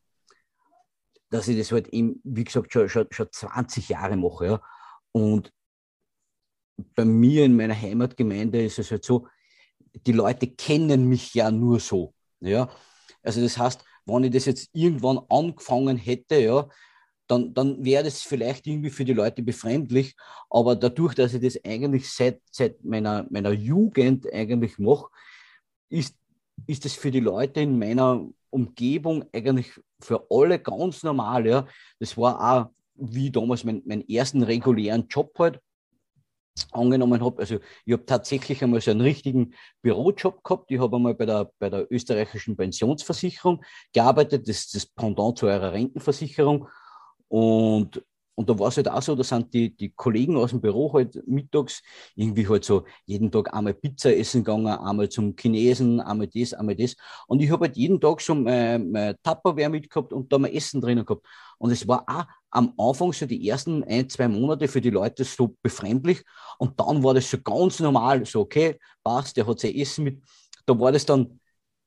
dass 1.31 1.47
ich 1.47 1.57
das 1.57 1.71
halt 1.71 1.87
eben, 1.87 2.21
wie 2.23 2.43
gesagt, 2.43 2.71
schon, 2.71 2.87
schon, 2.87 3.07
schon 3.09 3.27
20 3.31 3.89
Jahre 3.89 4.15
mache. 4.15 4.45
Ja. 4.45 4.61
Und 5.11 5.51
bei 6.95 7.05
mir 7.05 7.45
in 7.45 7.55
meiner 7.55 7.79
Heimatgemeinde 7.79 8.63
ist 8.63 8.77
es 8.77 8.91
halt 8.91 9.03
so, 9.03 9.27
die 9.93 10.11
Leute 10.11 10.47
kennen 10.47 11.07
mich 11.07 11.33
ja 11.33 11.51
nur 11.51 11.79
so. 11.79 12.13
Ja. 12.39 12.69
Also 13.23 13.41
das 13.41 13.57
heißt, 13.57 13.83
wenn 14.05 14.23
ich 14.23 14.31
das 14.31 14.45
jetzt 14.45 14.69
irgendwann 14.73 15.19
angefangen 15.29 15.97
hätte, 15.97 16.39
ja, 16.39 16.67
dann, 17.27 17.53
dann 17.53 17.83
wäre 17.85 18.03
das 18.03 18.23
vielleicht 18.23 18.65
irgendwie 18.65 18.89
für 18.89 19.05
die 19.05 19.13
Leute 19.13 19.43
befremdlich. 19.43 20.15
Aber 20.49 20.75
dadurch, 20.75 21.13
dass 21.13 21.33
ich 21.33 21.41
das 21.41 21.63
eigentlich 21.63 22.09
seit, 22.09 22.41
seit 22.49 22.83
meiner, 22.83 23.27
meiner 23.29 23.51
Jugend 23.51 24.31
eigentlich 24.33 24.79
mache, 24.79 25.07
ist, 25.89 26.15
ist 26.65 26.85
das 26.85 26.93
für 26.93 27.11
die 27.11 27.19
Leute 27.19 27.61
in 27.61 27.77
meiner 27.77 28.27
Umgebung 28.49 29.25
eigentlich 29.31 29.79
für 29.99 30.25
alle 30.29 30.59
ganz 30.59 31.03
normal. 31.03 31.45
Ja. 31.45 31.67
Das 31.99 32.17
war 32.17 32.39
auch 32.41 32.69
wie 32.95 33.29
damals 33.29 33.63
mein, 33.63 33.83
meinen 33.85 34.07
ersten 34.09 34.43
regulären 34.43 35.07
Job 35.07 35.37
halt 35.37 35.59
angenommen 36.71 37.23
habe. 37.23 37.39
Also 37.39 37.59
ich 37.85 37.93
habe 37.93 38.05
tatsächlich 38.05 38.63
einmal 38.63 38.81
so 38.81 38.91
einen 38.91 39.01
richtigen 39.01 39.53
Bürojob 39.81 40.43
gehabt. 40.43 40.71
Ich 40.71 40.79
habe 40.79 40.95
einmal 40.95 41.15
bei 41.15 41.25
der, 41.25 41.51
bei 41.59 41.69
der 41.69 41.91
österreichischen 41.91 42.57
Pensionsversicherung 42.57 43.63
gearbeitet, 43.93 44.47
das 44.47 44.59
ist 44.59 44.75
das 44.75 44.85
Pendant 44.85 45.37
zu 45.37 45.47
eurer 45.47 45.73
Rentenversicherung. 45.73 46.67
Und, 47.27 48.03
und 48.39 48.49
da 48.49 48.57
war 48.57 48.69
es 48.69 48.77
halt 48.77 48.87
auch 48.87 49.01
so, 49.01 49.15
da 49.15 49.23
sind 49.25 49.53
die, 49.53 49.75
die 49.75 49.89
Kollegen 49.89 50.37
aus 50.37 50.51
dem 50.51 50.61
Büro 50.61 50.93
halt 50.93 51.21
mittags 51.27 51.81
irgendwie 52.15 52.47
halt 52.47 52.63
so 52.63 52.85
jeden 53.05 53.29
Tag 53.29 53.53
einmal 53.53 53.73
Pizza 53.73 54.15
essen 54.15 54.45
gegangen, 54.45 54.67
einmal 54.67 55.09
zum 55.09 55.35
Chinesen, 55.37 55.99
einmal 55.99 56.27
das, 56.27 56.53
einmal 56.53 56.77
das. 56.77 56.95
Und 57.27 57.41
ich 57.41 57.51
habe 57.51 57.65
halt 57.65 57.75
jeden 57.75 57.99
Tag 57.99 58.21
so 58.21 58.33
mein, 58.33 58.91
mein 58.91 59.17
Tupperware 59.23 59.67
mitgehabt 59.67 60.13
und 60.13 60.31
da 60.31 60.39
mein 60.39 60.53
Essen 60.53 60.79
drinnen 60.79 61.03
gehabt. 61.05 61.27
Und 61.57 61.71
es 61.71 61.85
war 61.85 62.05
auch 62.07 62.23
am 62.51 62.73
Anfang 62.77 63.11
so 63.11 63.25
die 63.25 63.45
ersten 63.45 63.83
ein, 63.83 64.07
zwei 64.07 64.29
Monate 64.29 64.69
für 64.69 64.79
die 64.79 64.89
Leute 64.89 65.25
so 65.25 65.57
befremdlich. 65.61 66.23
Und 66.59 66.79
dann 66.79 67.03
war 67.03 67.15
das 67.15 67.29
so 67.29 67.41
ganz 67.41 67.81
normal, 67.81 68.25
so 68.25 68.39
okay, 68.39 68.79
passt, 69.03 69.35
der 69.35 69.47
hat 69.47 69.59
sein 69.59 69.75
Essen 69.75 70.05
mit. 70.05 70.23
Da 70.65 70.79
war 70.79 70.93
das 70.93 71.05
dann 71.05 71.41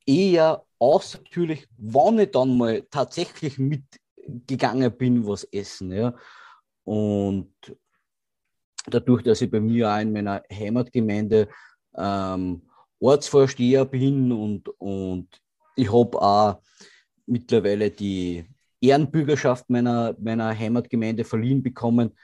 eher 0.05 0.63
außertürlich, 0.79 1.67
wann 1.79 2.19
ich 2.19 2.31
dann 2.31 2.59
mal 2.59 2.83
tatsächlich 2.91 3.57
mit 3.59 3.85
gegangen 4.47 4.95
bin, 4.99 5.27
was 5.27 5.45
essen. 5.45 5.93
Ja. 5.93 6.15
Und 6.85 7.53
dadurch, 8.87 9.23
dass 9.23 9.43
ich 9.43 9.51
bei 9.51 9.61
mir 9.61 9.91
auch 9.91 10.01
in 10.01 10.13
meiner 10.13 10.43
Heimatgemeinde 10.53 11.49
ähm, 11.97 12.63
Ortsvorsteher 13.01 13.85
bin 13.85 14.33
und, 14.33 14.69
und 14.79 15.29
ich 15.77 15.93
habe 15.93 16.21
auch 16.21 16.63
mittlerweile 17.27 17.91
die 17.91 18.45
Ehrenbürgerschaft 18.81 19.71
meiner, 19.71 20.15
meiner 20.21 20.57
Heimatgemeinde 20.57 21.25
verliehen 21.25 21.63
bekommen. 21.63 22.17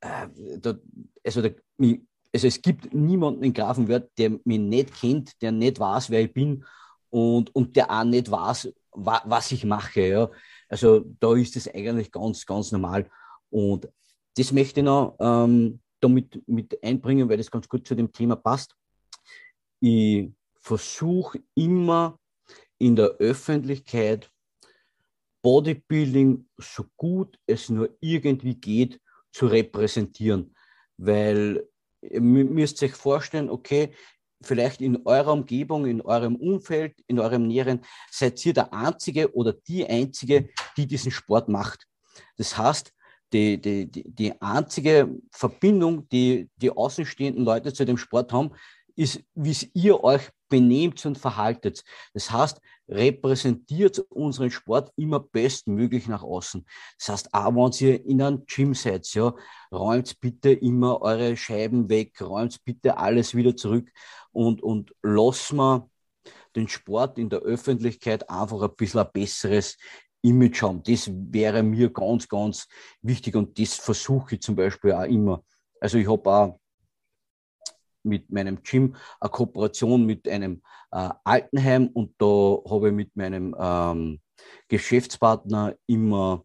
Äh, 0.00 0.28
da, 0.58 0.74
also, 1.24 1.42
da, 1.42 1.50
also 2.32 2.46
es 2.46 2.62
gibt 2.62 2.92
niemanden 2.94 3.44
in 3.44 3.52
Grafenwörth, 3.52 4.10
der 4.18 4.30
mich 4.44 4.58
nicht 4.58 5.00
kennt, 5.00 5.40
der 5.42 5.52
nicht 5.52 5.78
weiß, 5.78 6.10
wer 6.10 6.22
ich 6.22 6.32
bin 6.32 6.64
und, 7.10 7.54
und 7.54 7.76
der 7.76 7.90
auch 7.90 8.04
nicht 8.04 8.30
weiß, 8.30 8.72
wa, 8.92 9.22
was 9.24 9.52
ich 9.52 9.64
mache. 9.64 10.00
Ja. 10.00 10.30
Also 10.68 11.04
da 11.20 11.34
ist 11.34 11.56
es 11.56 11.72
eigentlich 11.72 12.10
ganz, 12.10 12.46
ganz 12.46 12.72
normal. 12.72 13.08
Und 13.50 13.88
das 14.36 14.52
möchte 14.52 14.80
ich 14.80 14.84
noch 14.84 15.16
ähm, 15.20 15.80
damit 16.00 16.46
mit 16.48 16.82
einbringen, 16.82 17.28
weil 17.28 17.38
das 17.38 17.50
ganz 17.50 17.68
gut 17.68 17.86
zu 17.86 17.94
dem 17.94 18.12
Thema 18.12 18.36
passt. 18.36 18.74
Ich 19.80 20.30
versuche 20.60 21.40
immer 21.54 22.18
in 22.78 22.96
der 22.96 23.08
Öffentlichkeit 23.18 24.30
Bodybuilding 25.42 26.48
so 26.56 26.84
gut 26.96 27.38
es 27.46 27.68
nur 27.68 27.94
irgendwie 28.00 28.54
geht 28.54 28.98
zu 29.30 29.46
repräsentieren, 29.46 30.54
weil 30.96 31.68
ihr 32.00 32.20
müsst 32.22 32.82
euch 32.82 32.94
vorstellen, 32.94 33.50
okay, 33.50 33.94
vielleicht 34.40 34.80
in 34.80 35.06
eurer 35.06 35.32
Umgebung, 35.32 35.84
in 35.84 36.00
eurem 36.00 36.36
Umfeld, 36.36 36.94
in 37.08 37.18
eurem 37.18 37.46
Näheren, 37.46 37.80
seid 38.10 38.44
ihr 38.46 38.54
der 38.54 38.72
Einzige 38.72 39.34
oder 39.34 39.52
die 39.52 39.86
Einzige, 39.86 40.48
die 40.78 40.86
diesen 40.86 41.10
Sport 41.10 41.48
macht. 41.48 41.86
Das 42.36 42.56
heißt, 42.56 42.93
die, 43.34 43.60
die, 43.60 43.90
die 43.90 44.40
einzige 44.40 45.10
Verbindung, 45.32 46.08
die 46.08 46.48
die 46.56 46.70
außenstehenden 46.70 47.44
Leute 47.44 47.72
zu 47.72 47.84
dem 47.84 47.98
Sport 47.98 48.32
haben, 48.32 48.52
ist, 48.96 49.22
wie 49.34 49.56
ihr 49.74 50.02
euch 50.04 50.30
benehmt 50.48 51.04
und 51.04 51.18
verhaltet. 51.18 51.82
Das 52.12 52.30
heißt, 52.30 52.60
repräsentiert 52.88 53.98
unseren 53.98 54.52
Sport 54.52 54.92
immer 54.94 55.18
bestmöglich 55.18 56.06
nach 56.06 56.22
außen. 56.22 56.64
Das 56.98 57.08
heißt, 57.08 57.34
auch 57.34 57.54
wenn 57.54 57.86
ihr 57.86 58.04
in 58.06 58.22
einem 58.22 58.44
Gym 58.46 58.72
seid, 58.74 59.12
ja, 59.14 59.34
räumt 59.72 60.20
bitte 60.20 60.52
immer 60.52 61.02
eure 61.02 61.36
Scheiben 61.36 61.88
weg, 61.88 62.20
räumt 62.20 62.62
bitte 62.64 62.96
alles 62.98 63.34
wieder 63.34 63.56
zurück 63.56 63.90
und, 64.30 64.62
und 64.62 64.94
lasst 65.02 65.52
mal 65.52 65.88
den 66.54 66.68
Sport 66.68 67.18
in 67.18 67.30
der 67.30 67.40
Öffentlichkeit 67.40 68.30
einfach 68.30 68.62
ein 68.62 68.76
bisschen 68.76 69.00
ein 69.00 69.10
besseres 69.12 69.76
Image 70.24 70.62
haben. 70.62 70.82
Das 70.82 71.10
wäre 71.12 71.62
mir 71.62 71.92
ganz, 71.92 72.28
ganz 72.28 72.68
wichtig 73.02 73.36
und 73.36 73.58
das 73.58 73.74
versuche 73.74 74.36
ich 74.36 74.42
zum 74.42 74.56
Beispiel 74.56 74.92
auch 74.92 75.04
immer. 75.04 75.44
Also 75.80 75.98
ich 75.98 76.08
habe 76.08 76.30
auch 76.30 76.60
mit 78.02 78.30
meinem 78.30 78.62
Gym 78.62 78.96
eine 79.20 79.30
Kooperation 79.30 80.04
mit 80.04 80.28
einem 80.28 80.62
äh, 80.92 81.10
Altenheim 81.24 81.88
und 81.88 82.14
da 82.18 82.26
habe 82.68 82.88
ich 82.88 82.94
mit 82.94 83.16
meinem 83.16 83.54
ähm, 83.58 84.20
Geschäftspartner 84.68 85.74
immer 85.86 86.44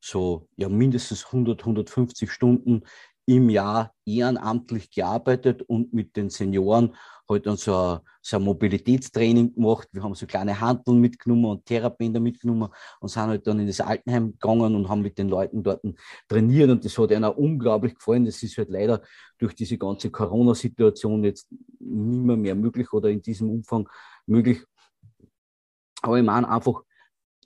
so 0.00 0.48
ja 0.56 0.68
mindestens 0.68 1.26
100, 1.26 1.60
150 1.60 2.30
Stunden 2.30 2.82
im 3.28 3.50
Jahr 3.50 3.92
ehrenamtlich 4.06 4.90
gearbeitet 4.90 5.60
und 5.60 5.92
mit 5.92 6.16
den 6.16 6.30
Senioren 6.30 6.94
halt 7.28 7.44
dann 7.44 7.58
so 7.58 7.76
ein, 7.76 7.98
so 8.22 8.38
ein 8.38 8.42
Mobilitätstraining 8.42 9.54
gemacht. 9.54 9.86
Wir 9.92 10.02
haben 10.02 10.14
so 10.14 10.26
kleine 10.26 10.58
Handeln 10.58 10.98
mitgenommen 10.98 11.44
und 11.44 11.66
Therapien 11.66 12.10
mitgenommen 12.22 12.70
und 13.00 13.08
sind 13.10 13.24
halt 13.24 13.46
dann 13.46 13.60
in 13.60 13.66
das 13.66 13.82
Altenheim 13.82 14.32
gegangen 14.32 14.74
und 14.74 14.88
haben 14.88 15.02
mit 15.02 15.18
den 15.18 15.28
Leuten 15.28 15.62
dort 15.62 15.82
trainiert 16.26 16.70
und 16.70 16.82
das 16.86 16.96
hat 16.96 17.12
auch 17.12 17.36
unglaublich 17.36 17.96
gefallen. 17.96 18.24
Das 18.24 18.42
ist 18.42 18.56
halt 18.56 18.70
leider 18.70 19.02
durch 19.36 19.54
diese 19.54 19.76
ganze 19.76 20.10
Corona-Situation 20.10 21.22
jetzt 21.24 21.48
nicht 21.50 22.24
mehr, 22.24 22.36
mehr 22.38 22.54
möglich 22.54 22.90
oder 22.94 23.10
in 23.10 23.20
diesem 23.20 23.50
Umfang 23.50 23.86
möglich. 24.24 24.64
Aber 26.00 26.18
ich 26.18 26.24
meine 26.24 26.48
einfach, 26.48 26.82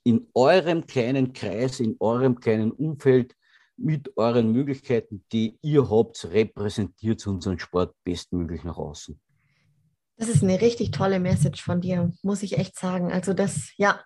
in 0.04 0.28
eurem 0.34 0.86
kleinen 0.86 1.32
Kreis, 1.32 1.80
in 1.80 1.96
eurem 1.98 2.38
kleinen 2.38 2.70
Umfeld 2.70 3.34
mit 3.82 4.16
euren 4.16 4.52
Möglichkeiten, 4.52 5.24
die 5.32 5.58
ihr 5.62 5.90
habt, 5.90 6.24
repräsentiert 6.32 7.26
unseren 7.26 7.58
Sport 7.58 7.94
bestmöglich 8.04 8.64
nach 8.64 8.76
außen. 8.76 9.20
Das 10.18 10.28
ist 10.28 10.42
eine 10.42 10.60
richtig 10.60 10.92
tolle 10.92 11.18
Message 11.18 11.62
von 11.62 11.80
dir, 11.80 12.12
muss 12.22 12.44
ich 12.44 12.58
echt 12.58 12.78
sagen. 12.78 13.10
Also 13.10 13.32
das, 13.32 13.72
ja, 13.76 14.00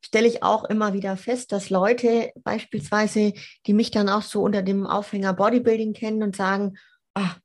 stelle 0.00 0.26
ich 0.26 0.42
auch 0.42 0.64
immer 0.64 0.94
wieder 0.94 1.16
fest, 1.16 1.52
dass 1.52 1.68
Leute 1.68 2.32
beispielsweise, 2.44 3.34
die 3.66 3.74
mich 3.74 3.90
dann 3.90 4.08
auch 4.08 4.22
so 4.22 4.42
unter 4.42 4.62
dem 4.62 4.86
Aufhänger 4.86 5.34
Bodybuilding 5.34 5.92
kennen 5.92 6.22
und 6.22 6.34
sagen, 6.34 6.78
ah, 7.14 7.36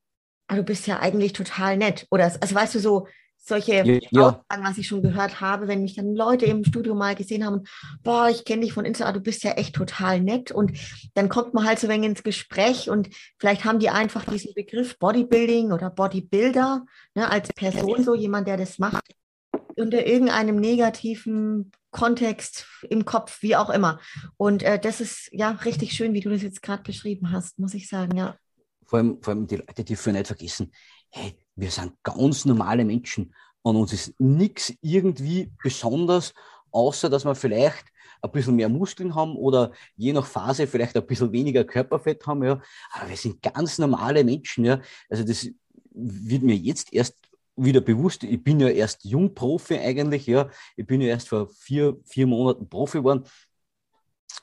du 0.48 0.64
bist 0.64 0.88
ja 0.88 1.00
eigentlich 1.00 1.34
total 1.34 1.78
nett. 1.78 2.08
Oder, 2.10 2.32
also 2.40 2.56
weißt 2.56 2.76
du, 2.76 2.80
so, 2.80 3.08
solche 3.48 4.00
ja. 4.12 4.22
Aussagen, 4.22 4.64
was 4.64 4.78
ich 4.78 4.88
schon 4.88 5.04
gehört 5.04 5.40
habe, 5.40 5.68
wenn 5.68 5.84
mich 5.84 5.96
dann 5.96 6.16
Leute 6.16 6.46
im 6.46 6.64
Studio 6.64 6.96
mal 6.96 7.16
gesehen 7.16 7.46
haben, 7.46 7.64
boah, 8.04 8.28
ich 8.30 8.44
kenne 8.44 8.64
dich 8.64 8.74
von 8.74 8.86
Insta, 8.86 9.12
du 9.12 9.20
bist 9.20 9.44
ja 9.44 9.52
echt 9.52 9.76
total 9.76 10.20
nett. 10.20 10.52
Und 10.52 10.78
dann 11.14 11.30
kommt 11.30 11.54
man 11.54 11.66
halt 11.66 11.80
so 11.80 11.88
ein 11.88 11.94
wenig 11.94 12.10
ins 12.10 12.24
Gespräch 12.24 12.90
und 12.90 13.10
vielleicht 13.38 13.64
haben 13.64 13.80
die 13.80 13.90
einfach 13.90 14.26
diesen 14.26 14.54
Begriff 14.56 14.98
Bodybuilding 14.98 15.72
oder 15.72 15.90
Bodybuilder 15.90 16.86
ne, 17.14 17.30
als 17.30 17.50
Person, 17.54 18.04
so 18.04 18.16
jemand, 18.16 18.48
der 18.48 18.58
das 18.58 18.80
macht, 18.80 19.04
unter 19.76 20.06
irgendeinem 20.06 20.56
negativen 20.56 21.72
Kontext 21.92 22.66
im 22.90 23.06
Kopf, 23.06 23.42
wie 23.42 23.56
auch 23.56 23.70
immer. 23.70 24.00
Und 24.38 24.64
äh, 24.64 24.80
das 24.80 25.02
ist 25.02 25.30
ja 25.32 25.52
richtig 25.52 25.94
schön, 25.94 26.14
wie 26.14 26.20
du 26.20 26.30
das 26.30 26.42
jetzt 26.42 26.62
gerade 26.62 26.84
beschrieben 26.84 27.32
hast, 27.32 27.60
muss 27.60 27.74
ich 27.74 27.88
sagen, 27.88 28.18
ja. 28.18 28.36
Vor 28.86 29.00
allem, 29.00 29.22
vor 29.22 29.34
allem 29.34 29.48
die 29.48 29.58
Leute 29.58 29.84
dürfen 29.84 30.14
nicht 30.14 30.28
vergessen, 30.28 30.72
hey, 31.10 31.38
wir 31.56 31.72
sind 31.72 31.94
ganz 32.04 32.46
normale 32.46 32.86
Menschen 32.86 33.34
und 33.62 33.76
uns 33.78 33.94
ist 33.94 34.14
nichts 34.20 34.74
irgendwie 34.82 35.52
besonders, 35.64 36.34
außer 36.72 37.10
dass 37.10 37.26
wir 37.26 37.36
vielleicht 37.36 37.86
ein 38.22 38.32
bisschen 38.32 38.56
mehr 38.56 38.70
Muskeln 38.70 39.16
haben 39.16 39.36
oder 39.36 39.72
je 39.96 40.14
nach 40.14 40.26
Phase 40.26 40.68
vielleicht 40.68 40.96
ein 40.98 41.06
bisschen 41.06 41.32
weniger 41.32 41.64
Körperfett 41.64 42.26
haben. 42.28 42.44
Ja. 42.44 42.62
Aber 42.92 43.10
wir 43.10 43.18
sind 43.18 43.42
ganz 43.42 43.78
normale 43.78 44.24
Menschen. 44.24 44.66
Ja. 44.66 44.82
Also 45.10 45.24
das 45.24 45.48
wird 45.92 46.44
mir 46.44 46.56
jetzt 46.56 46.94
erst 46.94 47.16
wieder 47.56 47.82
bewusst. 47.82 48.24
Ich 48.24 48.44
bin 48.44 48.60
ja 48.60 48.70
erst 48.70 49.06
Jungprofi 49.06 49.78
eigentlich. 49.78 50.26
Ja. 50.26 50.50
Ich 50.76 50.86
bin 50.86 51.02
ja 51.02 51.08
erst 51.08 51.30
vor 51.30 51.48
vier, 51.50 51.98
vier 52.04 52.28
Monaten 52.28 52.68
Profi 52.68 52.98
geworden. 53.00 53.24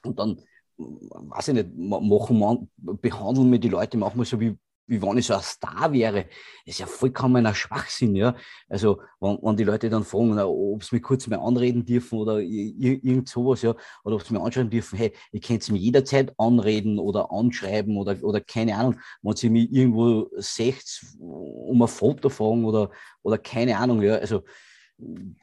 Und 0.04 0.18
dann, 0.18 0.40
weiß 0.78 1.48
ich 1.48 1.54
nicht, 1.54 1.76
machen 1.76 2.68
behandeln 2.78 3.50
mir 3.50 3.58
die 3.58 3.68
Leute 3.68 3.96
manchmal 3.98 4.26
so 4.26 4.40
wie 4.40 4.56
wie 4.92 5.00
wenn 5.00 5.16
ich 5.16 5.26
so 5.26 5.34
ein 5.34 5.42
Star 5.42 5.92
wäre. 5.92 6.26
Das 6.66 6.74
ist 6.74 6.78
ja 6.80 6.86
vollkommener 6.86 7.54
Schwachsinn, 7.54 8.14
ja. 8.14 8.36
Also, 8.68 9.00
wenn, 9.20 9.38
wenn 9.40 9.56
die 9.56 9.64
Leute 9.64 9.88
dann 9.88 10.04
fragen, 10.04 10.38
ob 10.38 10.84
sie 10.84 10.96
mich 10.96 11.02
kurz 11.02 11.26
mal 11.26 11.38
anreden 11.38 11.84
dürfen 11.84 12.18
oder 12.18 12.38
irgend 12.40 13.28
sowas, 13.28 13.62
ja, 13.62 13.74
oder 14.04 14.16
ob 14.16 14.22
sie 14.22 14.34
mich 14.34 14.42
anschauen 14.42 14.68
dürfen, 14.68 14.98
hey, 14.98 15.12
ich 15.32 15.40
kann 15.40 15.60
sie 15.60 15.72
mir 15.72 15.78
jederzeit 15.78 16.34
anreden 16.38 16.98
oder 16.98 17.32
anschreiben 17.32 17.96
oder, 17.96 18.22
oder 18.22 18.40
keine 18.40 18.76
Ahnung, 18.76 19.00
wenn 19.22 19.36
sie 19.36 19.48
mich 19.48 19.72
irgendwo 19.72 20.28
seht, 20.36 20.84
um 21.18 21.80
ein 21.80 21.88
Foto 21.88 22.28
fragen 22.28 22.64
oder, 22.66 22.90
oder 23.22 23.38
keine 23.38 23.78
Ahnung, 23.78 24.02
ja. 24.02 24.16
Also, 24.16 24.42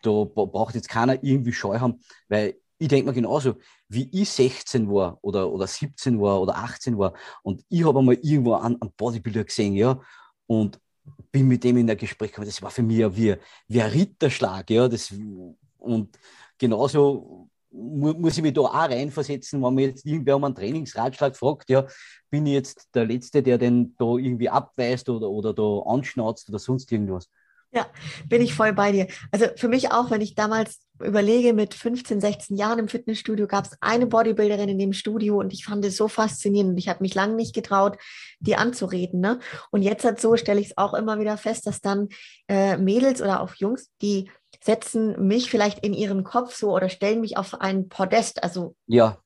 da 0.04 0.24
braucht 0.24 0.76
jetzt 0.76 0.90
keiner 0.90 1.22
irgendwie 1.24 1.54
Scheu 1.54 1.80
haben, 1.80 2.00
weil 2.30 2.56
ich 2.80 2.88
denke 2.88 3.08
mir 3.08 3.14
genauso, 3.14 3.56
wie 3.90 4.10
ich 4.12 4.30
16 4.30 4.90
war 4.90 5.20
oder, 5.22 5.52
oder 5.52 5.68
17 5.68 6.20
war 6.20 6.42
oder 6.42 6.56
18 6.56 6.98
war 6.98 7.14
und 7.44 7.64
ich 7.70 7.86
habe 7.86 8.00
einmal 8.00 8.16
irgendwo 8.16 8.56
einen, 8.56 8.82
einen 8.82 8.92
Bodybuilder 8.96 9.44
gesehen, 9.44 9.76
ja, 9.76 10.00
und 10.48 10.80
bin 11.32 11.48
mit 11.48 11.64
dem 11.64 11.78
in 11.78 11.88
der 11.88 11.96
Gespräch 11.96 12.32
gekommen. 12.32 12.48
Das 12.48 12.62
war 12.62 12.72
für 12.72 12.84
mich 12.84 13.00
wie, 13.16 13.36
wie 13.68 13.82
ein 13.82 13.92
Ritterschlag, 13.92 14.70
ja, 14.70 14.88
das, 14.88 15.14
und 15.78 16.18
genauso 16.58 17.50
muss 17.72 18.38
ich 18.38 18.44
mich 18.44 18.54
da 18.54 18.62
auch 18.62 18.74
reinversetzen, 18.74 19.62
wenn 19.62 19.76
mir 19.76 19.88
jetzt 19.88 20.06
irgendwer 20.06 20.38
um 20.38 20.44
einen 20.44 20.56
Trainingsratschlag 20.56 21.36
fragt, 21.36 21.70
ja, 21.70 21.86
bin 22.30 22.46
ich 22.46 22.54
jetzt 22.54 22.90
der 22.96 23.06
Letzte, 23.06 23.44
der 23.44 23.58
den 23.58 23.96
da 23.98 24.16
irgendwie 24.16 24.50
abweist 24.50 25.08
oder, 25.10 25.30
oder 25.30 25.54
da 25.54 25.82
anschnauzt 25.86 26.50
oder 26.50 26.60
sonst 26.60 26.92
irgendwas. 26.92 27.30
Ja, 27.72 27.86
bin 28.28 28.42
ich 28.42 28.56
voll 28.56 28.74
bei 28.74 28.92
dir. 28.92 29.08
Also 29.32 29.46
für 29.56 29.68
mich 29.68 29.92
auch, 29.92 30.10
wenn 30.10 30.22
ich 30.22 30.34
damals 30.34 30.80
überlege, 31.00 31.54
mit 31.54 31.76
15, 31.76 32.20
16 32.20 32.58
Jahren 32.58 32.80
im 32.80 32.88
Fitnessstudio 32.88 33.46
gab 33.48 33.66
es 33.66 33.78
eine 33.80 34.08
Bodybuilderin 34.08 34.70
in 34.70 34.80
dem 34.80 34.94
Studio 34.94 35.38
und 35.38 35.54
ich 35.54 35.66
fand 35.66 35.86
es 35.86 35.96
so 35.96 36.08
faszinierend 36.08 36.78
ich 36.80 36.90
habe 36.90 37.02
mich 37.02 37.14
lange 37.14 37.36
nicht 37.36 37.54
getraut, 37.54 37.98
die 38.40 38.56
anzureden. 38.56 39.20
Ne? 39.20 39.40
Und 39.72 39.84
jetzt 39.84 40.04
halt 40.04 40.20
so 40.20 40.36
stelle 40.36 40.60
ich 40.60 40.68
es 40.68 40.78
auch 40.78 40.94
immer 40.94 41.20
wieder 41.20 41.38
fest, 41.38 41.68
dass 41.68 41.80
dann 41.80 42.10
äh, 42.48 42.78
Mädels 42.78 43.22
oder 43.22 43.42
auch 43.42 43.54
Jungs, 43.56 43.92
die 44.02 44.32
setzen 44.64 45.28
mich 45.28 45.50
vielleicht 45.50 45.86
in 45.86 45.94
ihren 45.94 46.24
Kopf 46.24 46.56
so 46.56 46.72
oder 46.72 46.90
stellen 46.90 47.22
mich 47.22 47.38
auf 47.38 47.62
ein 47.62 47.88
Podest. 47.88 48.44
Also 48.44 48.76
ja. 48.88 49.20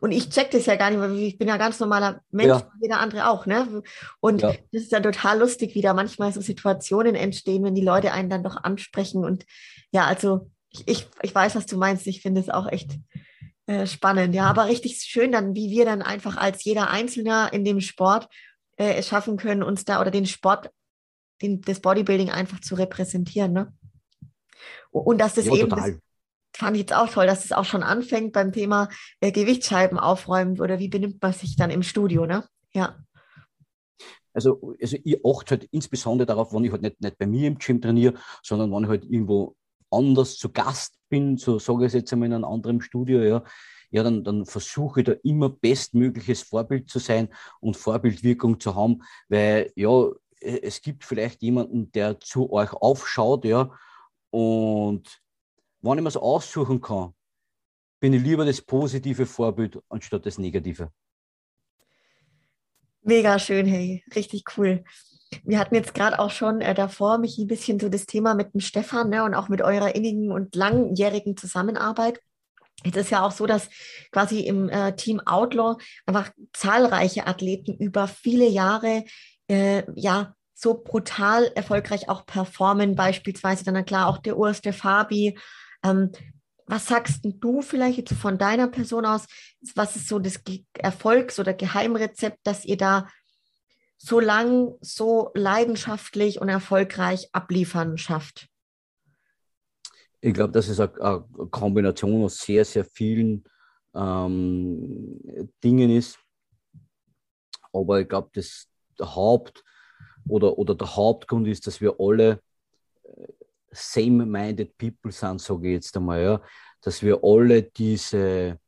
Und 0.00 0.12
ich 0.12 0.28
check 0.28 0.50
das 0.50 0.66
ja 0.66 0.76
gar 0.76 0.90
nicht, 0.90 1.00
weil 1.00 1.16
ich 1.18 1.38
bin 1.38 1.48
ja 1.48 1.56
ganz 1.56 1.80
normaler 1.80 2.20
Mensch, 2.30 2.48
ja. 2.48 2.70
wie 2.74 2.84
jeder 2.84 3.00
andere 3.00 3.28
auch, 3.28 3.46
ne? 3.46 3.82
Und 4.20 4.42
ja. 4.42 4.52
das 4.72 4.82
ist 4.82 4.92
ja 4.92 5.00
total 5.00 5.38
lustig, 5.38 5.74
wie 5.74 5.82
da 5.82 5.94
manchmal 5.94 6.32
so 6.32 6.40
Situationen 6.40 7.14
entstehen, 7.14 7.64
wenn 7.64 7.74
die 7.74 7.84
Leute 7.84 8.12
einen 8.12 8.28
dann 8.28 8.44
doch 8.44 8.56
ansprechen. 8.56 9.24
Und 9.24 9.46
ja, 9.90 10.04
also 10.04 10.50
ich, 10.70 10.86
ich, 10.86 11.06
ich 11.22 11.34
weiß, 11.34 11.54
was 11.54 11.66
du 11.66 11.76
meinst. 11.76 12.06
Ich 12.06 12.20
finde 12.20 12.40
es 12.40 12.50
auch 12.50 12.70
echt 12.70 12.98
äh, 13.66 13.86
spannend. 13.86 14.34
Ja, 14.34 14.44
aber 14.44 14.66
richtig 14.66 14.98
schön 14.98 15.32
dann, 15.32 15.54
wie 15.54 15.70
wir 15.70 15.84
dann 15.84 16.02
einfach 16.02 16.36
als 16.36 16.62
jeder 16.64 16.90
Einzelne 16.90 17.48
in 17.52 17.64
dem 17.64 17.80
Sport 17.80 18.28
äh, 18.76 18.94
es 18.94 19.08
schaffen 19.08 19.36
können, 19.36 19.62
uns 19.62 19.84
da 19.84 20.00
oder 20.00 20.10
den 20.10 20.26
Sport, 20.26 20.70
den, 21.42 21.60
das 21.62 21.80
Bodybuilding 21.80 22.30
einfach 22.30 22.60
zu 22.60 22.74
repräsentieren, 22.74 23.52
ne? 23.52 23.72
Und 24.90 25.18
dass 25.20 25.34
das 25.34 25.46
ja, 25.46 25.54
eben 25.54 25.68
das, 25.68 25.92
fand 26.56 26.76
ich 26.76 26.82
jetzt 26.82 26.94
auch 26.94 27.08
toll, 27.08 27.26
dass 27.26 27.44
es 27.44 27.52
auch 27.52 27.64
schon 27.64 27.82
anfängt 27.82 28.32
beim 28.32 28.52
Thema 28.52 28.88
äh, 29.20 29.32
Gewichtsscheiben 29.32 29.98
aufräumen 29.98 30.60
oder 30.60 30.78
wie 30.78 30.88
benimmt 30.88 31.22
man 31.22 31.32
sich 31.32 31.56
dann 31.56 31.70
im 31.70 31.82
Studio, 31.82 32.26
ne? 32.26 32.44
Ja. 32.72 32.96
Also, 34.32 34.74
also 34.80 34.96
ich 35.02 35.24
achte 35.24 35.52
halt 35.52 35.68
insbesondere 35.70 36.26
darauf, 36.26 36.52
wenn 36.52 36.64
ich 36.64 36.72
halt 36.72 36.82
nicht, 36.82 37.00
nicht 37.00 37.18
bei 37.18 37.26
mir 37.26 37.48
im 37.48 37.58
Gym 37.58 37.80
trainiere, 37.80 38.14
sondern 38.42 38.70
wenn 38.70 38.84
ich 38.84 38.88
halt 38.88 39.04
irgendwo 39.04 39.56
anders 39.90 40.36
zu 40.36 40.52
Gast 40.52 40.98
bin, 41.08 41.38
so 41.38 41.58
sage 41.58 41.84
ich 41.84 41.88
es 41.88 41.94
jetzt 41.94 42.12
einmal 42.12 42.26
in 42.26 42.34
einem 42.34 42.44
anderen 42.44 42.80
Studio, 42.80 43.22
ja, 43.22 43.44
ja, 43.90 44.02
dann, 44.02 44.24
dann 44.24 44.44
versuche 44.44 45.00
ich 45.00 45.06
da 45.06 45.12
immer 45.22 45.48
bestmögliches 45.48 46.42
Vorbild 46.42 46.90
zu 46.90 46.98
sein 46.98 47.28
und 47.60 47.76
Vorbildwirkung 47.76 48.60
zu 48.60 48.74
haben, 48.74 49.02
weil 49.28 49.72
ja, 49.76 50.10
es 50.40 50.82
gibt 50.82 51.04
vielleicht 51.04 51.42
jemanden, 51.42 51.90
der 51.92 52.20
zu 52.20 52.52
euch 52.52 52.72
aufschaut, 52.72 53.44
ja, 53.44 53.70
und 54.30 55.22
wenn 55.86 55.98
ich 55.98 56.02
mir 56.02 56.08
es 56.08 56.16
aussuchen 56.16 56.80
kann, 56.80 57.14
bin 58.00 58.12
ich 58.12 58.22
lieber 58.22 58.44
das 58.44 58.60
positive 58.60 59.26
Vorbild 59.26 59.78
anstatt 59.88 60.26
das 60.26 60.38
negative. 60.38 60.90
Mega 63.02 63.38
schön, 63.38 63.66
hey, 63.66 64.04
richtig 64.14 64.44
cool. 64.56 64.84
Wir 65.44 65.58
hatten 65.58 65.74
jetzt 65.74 65.94
gerade 65.94 66.18
auch 66.18 66.30
schon 66.30 66.60
äh, 66.60 66.74
davor 66.74 67.18
mich 67.18 67.38
ein 67.38 67.46
bisschen 67.46 67.78
so 67.78 67.88
das 67.88 68.06
Thema 68.06 68.34
mit 68.34 68.52
dem 68.54 68.60
Stefan 68.60 69.10
ne, 69.10 69.24
und 69.24 69.34
auch 69.34 69.48
mit 69.48 69.62
eurer 69.62 69.94
innigen 69.94 70.32
und 70.32 70.54
langjährigen 70.54 71.36
Zusammenarbeit. 71.36 72.20
Es 72.84 72.94
ist 72.96 73.10
ja 73.10 73.24
auch 73.24 73.32
so, 73.32 73.46
dass 73.46 73.68
quasi 74.12 74.40
im 74.40 74.68
äh, 74.68 74.94
Team 74.94 75.20
Outlaw 75.20 75.76
einfach 76.04 76.30
zahlreiche 76.52 77.26
Athleten 77.26 77.74
über 77.76 78.06
viele 78.06 78.46
Jahre 78.46 79.04
äh, 79.48 79.84
ja 79.94 80.34
so 80.54 80.82
brutal 80.82 81.52
erfolgreich 81.54 82.08
auch 82.08 82.24
performen, 82.24 82.94
beispielsweise 82.94 83.64
dann 83.64 83.84
klar 83.84 84.08
auch 84.08 84.18
der 84.18 84.38
Urs, 84.38 84.62
der 84.62 84.72
Fabi. 84.72 85.38
Ähm, 85.82 86.12
was 86.66 86.86
sagst 86.86 87.20
du 87.22 87.62
vielleicht 87.62 87.98
jetzt 87.98 88.14
von 88.14 88.38
deiner 88.38 88.68
Person 88.68 89.06
aus? 89.06 89.26
Was 89.74 89.96
ist 89.96 90.08
so 90.08 90.18
das 90.18 90.40
Erfolgs- 90.74 91.38
oder 91.38 91.54
Geheimrezept, 91.54 92.38
dass 92.42 92.64
ihr 92.64 92.76
da 92.76 93.08
so 93.98 94.20
lang, 94.20 94.74
so 94.80 95.30
leidenschaftlich 95.34 96.40
und 96.40 96.48
erfolgreich 96.48 97.28
abliefern 97.32 97.98
schafft? 97.98 98.48
Ich 100.20 100.34
glaube, 100.34 100.52
das 100.52 100.68
ist 100.68 100.80
eine, 100.80 101.24
Kombination 101.50 102.24
aus 102.24 102.38
sehr, 102.38 102.64
sehr 102.64 102.84
vielen 102.84 103.44
ähm, 103.94 105.20
Dingen 105.62 105.90
ist. 105.90 106.18
Aber 107.72 108.00
ich 108.00 108.08
glaube, 108.08 108.30
das 108.34 108.68
Haupt 109.00 109.62
oder, 110.28 110.58
oder 110.58 110.74
der 110.74 110.96
Hauptgrund 110.96 111.46
ist, 111.46 111.66
dass 111.66 111.80
wir 111.80 111.96
alle 111.98 112.42
äh, 113.04 113.26
same-minded 113.76 114.76
people 114.76 115.12
sind, 115.12 115.40
sage 115.40 115.68
ich 115.68 115.74
jetzt 115.74 115.96
einmal, 115.96 116.22
ja, 116.22 116.42
dass 116.80 117.02
wir 117.02 117.20
alle 117.22 117.62
diese, 117.62 118.58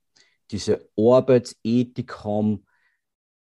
diese 0.51 0.89
Arbeitsethik 0.97 2.25
haben, 2.25 2.65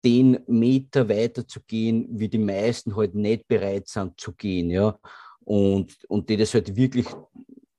den 0.04 0.40
Meter 0.46 1.08
weiter 1.08 1.46
zu 1.46 1.60
gehen, 1.60 2.06
wie 2.10 2.28
die 2.28 2.38
meisten 2.38 2.96
halt 2.96 3.14
nicht 3.14 3.46
bereit 3.46 3.88
sind 3.88 4.18
zu 4.20 4.32
gehen, 4.32 4.70
ja. 4.70 4.98
Und, 5.44 6.04
und 6.08 6.28
die 6.28 6.36
das 6.36 6.54
halt 6.54 6.74
wirklich 6.76 7.06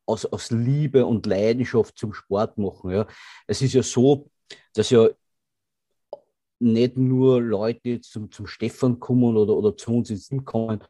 aus, 0.05 0.25
aus 0.25 0.51
Liebe 0.51 1.05
und 1.05 1.25
Leidenschaft 1.25 1.97
zum 1.97 2.13
Sport 2.13 2.57
machen, 2.57 2.91
ja. 2.91 3.07
Es 3.47 3.61
ist 3.61 3.73
ja 3.73 3.83
so, 3.83 4.29
dass 4.73 4.89
ja 4.89 5.09
nicht 6.63 6.97
nur 6.97 7.41
Leute 7.41 7.99
zum, 8.01 8.31
zum 8.31 8.47
Stefan 8.47 8.99
kommen 8.99 9.35
oder, 9.37 9.55
oder 9.55 9.75
zu 9.75 9.95
uns 9.95 10.09
ins 10.09 10.29
Team 10.29 10.45
kommen 10.45 10.83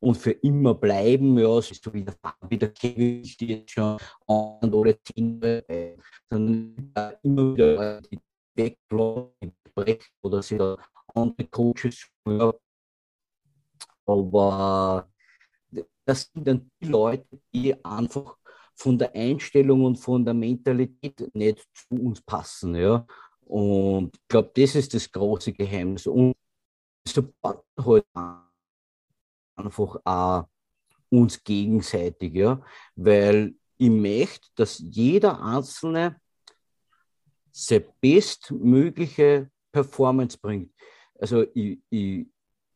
und 0.00 0.16
für 0.16 0.30
immer 0.30 0.74
bleiben, 0.74 1.38
ja, 1.38 1.60
so 1.60 1.92
wie 1.92 2.04
der 2.04 2.14
Fabi, 2.14 2.58
der 2.58 2.70
Kevin, 2.72 3.22
die 3.22 3.46
jetzt 3.46 3.72
schon 3.72 3.98
an 4.26 4.72
oder 4.72 4.94
zehn 5.02 5.40
sondern 6.30 7.18
immer 7.22 7.56
wieder 7.56 8.00
die 8.02 8.20
Backlog 8.54 9.34
oder 10.22 10.40
da 10.40 10.76
andere 11.14 11.48
Coaches, 11.48 12.08
ja. 12.26 12.54
aber 14.06 15.08
das 16.04 16.30
sind 16.32 16.46
dann 16.46 16.70
die 16.80 16.88
Leute, 16.88 17.26
die 17.52 17.84
einfach 17.84 18.36
von 18.74 18.98
der 18.98 19.14
Einstellung 19.14 19.84
und 19.84 19.96
von 19.96 20.24
der 20.24 20.34
Mentalität 20.34 21.34
nicht 21.34 21.66
zu 21.74 21.94
uns 21.94 22.20
passen, 22.20 22.74
ja. 22.74 23.06
Und 23.46 24.16
ich 24.16 24.28
glaube, 24.28 24.50
das 24.54 24.74
ist 24.74 24.92
das 24.92 25.10
große 25.10 25.52
Geheimnis. 25.52 26.06
Und 26.06 26.34
supporten 27.08 27.84
halt 27.84 28.04
einfach 29.56 30.00
auch 30.04 30.48
uns 31.10 31.42
gegenseitig, 31.42 32.34
ja, 32.34 32.60
weil 32.96 33.54
ich 33.78 33.90
möchte, 33.90 34.48
dass 34.56 34.78
jeder 34.78 35.40
Einzelne 35.40 36.20
seine 37.52 37.86
bestmögliche 38.00 39.50
Performance 39.72 40.36
bringt. 40.36 40.72
Also 41.18 41.46
ich, 41.54 41.78
ich, 41.90 42.26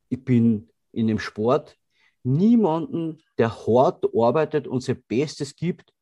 ich 0.08 0.24
bin 0.24 0.70
in 0.92 1.08
dem 1.08 1.18
Sport 1.18 1.76
niemanden, 2.22 3.22
der 3.38 3.66
hart 3.66 4.04
arbeitet 4.14 4.66
und 4.66 4.82
sein 4.82 5.02
Bestes 5.08 5.56
gibt, 5.56 5.92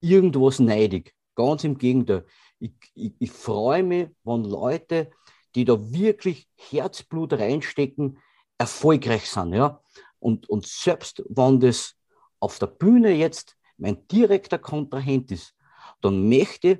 irgendwas 0.00 0.58
neidig. 0.58 1.14
Ganz 1.34 1.64
im 1.64 1.78
Gegenteil 1.78 2.26
ich, 2.58 2.72
ich, 2.94 3.12
ich 3.18 3.30
freue 3.30 3.82
mich, 3.82 4.08
wenn 4.24 4.44
Leute, 4.44 5.10
die 5.54 5.64
da 5.64 5.78
wirklich 5.92 6.48
Herzblut 6.56 7.32
reinstecken, 7.32 8.18
erfolgreich 8.58 9.28
sind. 9.28 9.54
Ja? 9.54 9.80
Und, 10.18 10.48
und 10.48 10.66
selbst 10.66 11.22
wenn 11.28 11.60
das 11.60 11.94
auf 12.40 12.58
der 12.58 12.66
Bühne 12.66 13.12
jetzt 13.12 13.56
mein 13.76 14.06
direkter 14.08 14.58
Kontrahent 14.58 15.30
ist, 15.30 15.54
dann 16.00 16.28
möchte 16.28 16.68
ich, 16.68 16.78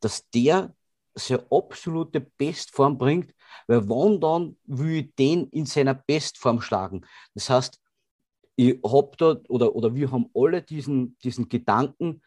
dass 0.00 0.28
der 0.30 0.74
seine 1.14 1.46
absolute 1.50 2.20
Bestform 2.20 2.96
bringt, 2.96 3.34
weil 3.66 3.86
wann 3.88 4.20
dann 4.20 4.56
will 4.64 5.04
ich 5.04 5.14
den 5.14 5.46
in 5.48 5.66
seiner 5.66 5.94
Bestform 5.94 6.60
schlagen. 6.60 7.06
Das 7.34 7.50
heißt, 7.50 7.78
ich 8.56 8.78
habe 8.82 9.12
da 9.18 9.36
oder, 9.48 9.74
oder 9.74 9.94
wir 9.94 10.10
haben 10.10 10.30
alle 10.34 10.62
diesen, 10.62 11.16
diesen 11.18 11.48
Gedanken, 11.48 12.22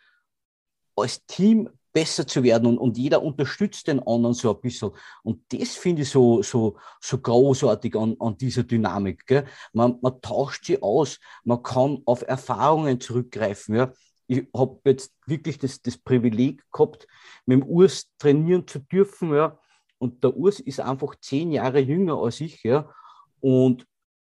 als 0.95 1.25
Team 1.25 1.69
besser 1.95 2.27
zu 2.27 2.43
werden 2.43 2.67
und, 2.67 2.77
und 2.77 2.97
jeder 2.97 3.23
unterstützt 3.23 3.87
den 3.87 4.05
anderen 4.05 4.33
so 4.33 4.53
ein 4.53 4.59
bisschen. 4.59 4.91
Und 5.23 5.41
das 5.53 5.77
finde 5.77 6.01
ich 6.01 6.09
so, 6.09 6.43
so, 6.43 6.75
so 6.99 7.17
großartig 7.17 7.95
an, 7.95 8.17
an 8.19 8.37
dieser 8.37 8.63
Dynamik. 8.63 9.25
Gell? 9.25 9.45
Man, 9.71 9.97
man 10.01 10.19
tauscht 10.19 10.65
sie 10.65 10.81
aus, 10.81 11.21
man 11.45 11.63
kann 11.63 12.01
auf 12.05 12.21
Erfahrungen 12.27 12.99
zurückgreifen. 12.99 13.75
Ja? 13.75 13.93
Ich 14.27 14.45
habe 14.53 14.81
jetzt 14.83 15.13
wirklich 15.25 15.57
das, 15.57 15.81
das 15.81 15.97
Privileg 15.97 16.69
gehabt, 16.69 17.07
mit 17.45 17.61
dem 17.61 17.65
Urs 17.65 18.11
trainieren 18.17 18.67
zu 18.67 18.79
dürfen. 18.79 19.33
Ja? 19.33 19.57
Und 19.97 20.21
der 20.21 20.35
Urs 20.35 20.59
ist 20.59 20.81
einfach 20.81 21.15
zehn 21.21 21.53
Jahre 21.53 21.79
jünger 21.79 22.17
als 22.17 22.41
ich. 22.41 22.61
Ja? 22.63 22.91
Und 23.39 23.87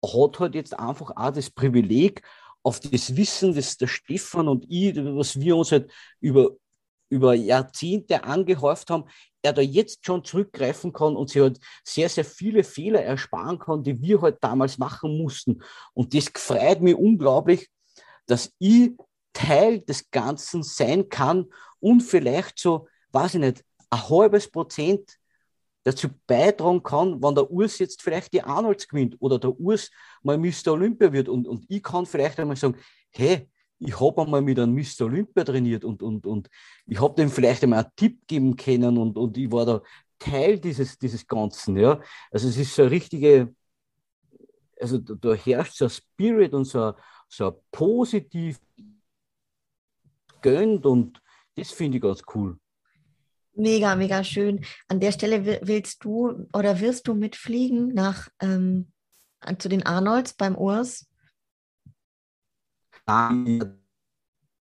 hat 0.03 0.39
halt 0.39 0.53
jetzt 0.53 0.77
einfach 0.77 1.09
auch 1.15 1.31
das 1.31 1.49
Privileg, 1.49 2.21
auf 2.61 2.81
das 2.81 3.15
Wissen, 3.15 3.55
das 3.55 3.77
der 3.77 3.87
Stefan 3.87 4.47
und 4.47 4.65
ich, 4.69 4.95
was 4.95 5.39
wir 5.39 5.55
uns 5.55 5.71
halt 5.71 5.89
über, 6.19 6.51
über 7.09 7.33
Jahrzehnte 7.33 8.23
angehäuft 8.23 8.89
haben, 8.89 9.05
er 9.41 9.53
da 9.53 9.61
jetzt 9.61 10.05
schon 10.05 10.23
zurückgreifen 10.23 10.91
kann 10.91 11.15
und 11.15 11.29
sich 11.29 11.41
halt 11.41 11.59
sehr, 11.83 12.09
sehr 12.09 12.25
viele 12.25 12.63
Fehler 12.63 13.01
ersparen 13.01 13.59
kann, 13.59 13.83
die 13.83 14.01
wir 14.01 14.21
halt 14.21 14.37
damals 14.41 14.77
machen 14.77 15.17
mussten. 15.17 15.61
Und 15.93 16.13
das 16.13 16.29
freut 16.35 16.81
mich 16.81 16.95
unglaublich, 16.95 17.69
dass 18.25 18.51
ich 18.59 18.91
Teil 19.33 19.79
des 19.79 20.09
Ganzen 20.11 20.63
sein 20.63 21.09
kann 21.09 21.45
und 21.79 22.01
vielleicht 22.01 22.59
so, 22.59 22.87
weiß 23.11 23.35
ich 23.35 23.41
nicht, 23.41 23.63
ein 23.89 24.09
halbes 24.09 24.49
Prozent 24.49 25.17
dazu 25.83 26.09
beitragen 26.25 26.83
kann, 26.83 27.21
wenn 27.23 27.35
der 27.35 27.49
Urs 27.49 27.79
jetzt 27.79 28.01
vielleicht 28.01 28.33
die 28.33 28.43
Arnolds 28.43 28.87
gewinnt 28.87 29.15
oder 29.19 29.39
der 29.39 29.57
Urs 29.57 29.89
mal 30.21 30.37
Mr. 30.37 30.73
Olympia 30.73 31.13
wird 31.13 31.29
und, 31.29 31.47
und 31.47 31.65
ich 31.69 31.81
kann 31.81 32.05
vielleicht 32.05 32.39
einmal 32.39 32.57
sagen, 32.57 32.75
hey, 33.11 33.49
ich 33.79 33.99
habe 33.99 34.21
einmal 34.23 34.41
mit 34.41 34.59
einem 34.59 34.73
Mr. 34.73 35.05
Olympia 35.05 35.43
trainiert 35.43 35.85
und, 35.85 36.01
und, 36.01 36.25
und 36.25 36.49
ich 36.85 36.99
habe 36.99 37.15
dem 37.15 37.29
vielleicht 37.29 37.63
einmal 37.63 37.83
einen 37.83 37.91
Tipp 37.95 38.27
geben 38.27 38.55
können 38.55 38.97
und, 38.97 39.17
und 39.17 39.37
ich 39.37 39.51
war 39.51 39.65
da 39.65 39.81
Teil 40.19 40.59
dieses, 40.59 40.97
dieses 40.97 41.27
Ganzen. 41.27 41.77
Ja? 41.77 42.01
Also 42.31 42.47
es 42.47 42.57
ist 42.57 42.75
so 42.75 42.83
eine 42.83 42.91
richtige, 42.91 43.53
also 44.79 44.97
da, 44.97 45.13
da 45.15 45.33
herrscht 45.33 45.75
so 45.75 45.85
ein 45.85 45.91
Spirit 45.91 46.53
und 46.53 46.65
so, 46.65 46.93
so 47.27 47.47
ein 47.47 47.55
positiv 47.71 48.59
gönnt 50.41 50.85
und 50.85 51.21
das 51.55 51.71
finde 51.71 51.97
ich 51.97 52.03
ganz 52.03 52.21
cool. 52.33 52.57
Mega, 53.53 53.95
mega 53.95 54.23
schön. 54.23 54.63
An 54.87 54.99
der 54.99 55.11
Stelle 55.11 55.59
willst 55.63 56.03
du 56.03 56.47
oder 56.53 56.79
wirst 56.79 57.07
du 57.07 57.15
mitfliegen 57.15 57.87
nach 57.87 58.27
ähm, 58.39 58.91
zu 59.57 59.67
den 59.67 59.83
Arnolds 59.83 60.33
beim 60.33 60.55
Urs? 60.55 61.06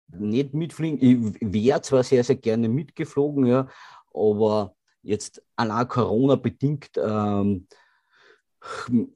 Nicht 0.08 0.54
mitfliegen. 0.54 0.98
Ich 1.00 1.38
wäre 1.40 1.80
zwar 1.82 2.02
sehr, 2.02 2.24
sehr 2.24 2.36
gerne 2.36 2.68
mitgeflogen, 2.68 3.46
ja, 3.46 3.68
aber 4.14 4.74
jetzt 5.02 5.42
allein 5.56 5.88
Corona 5.88 6.36
bedingt 6.36 6.90
ähm, 6.96 7.66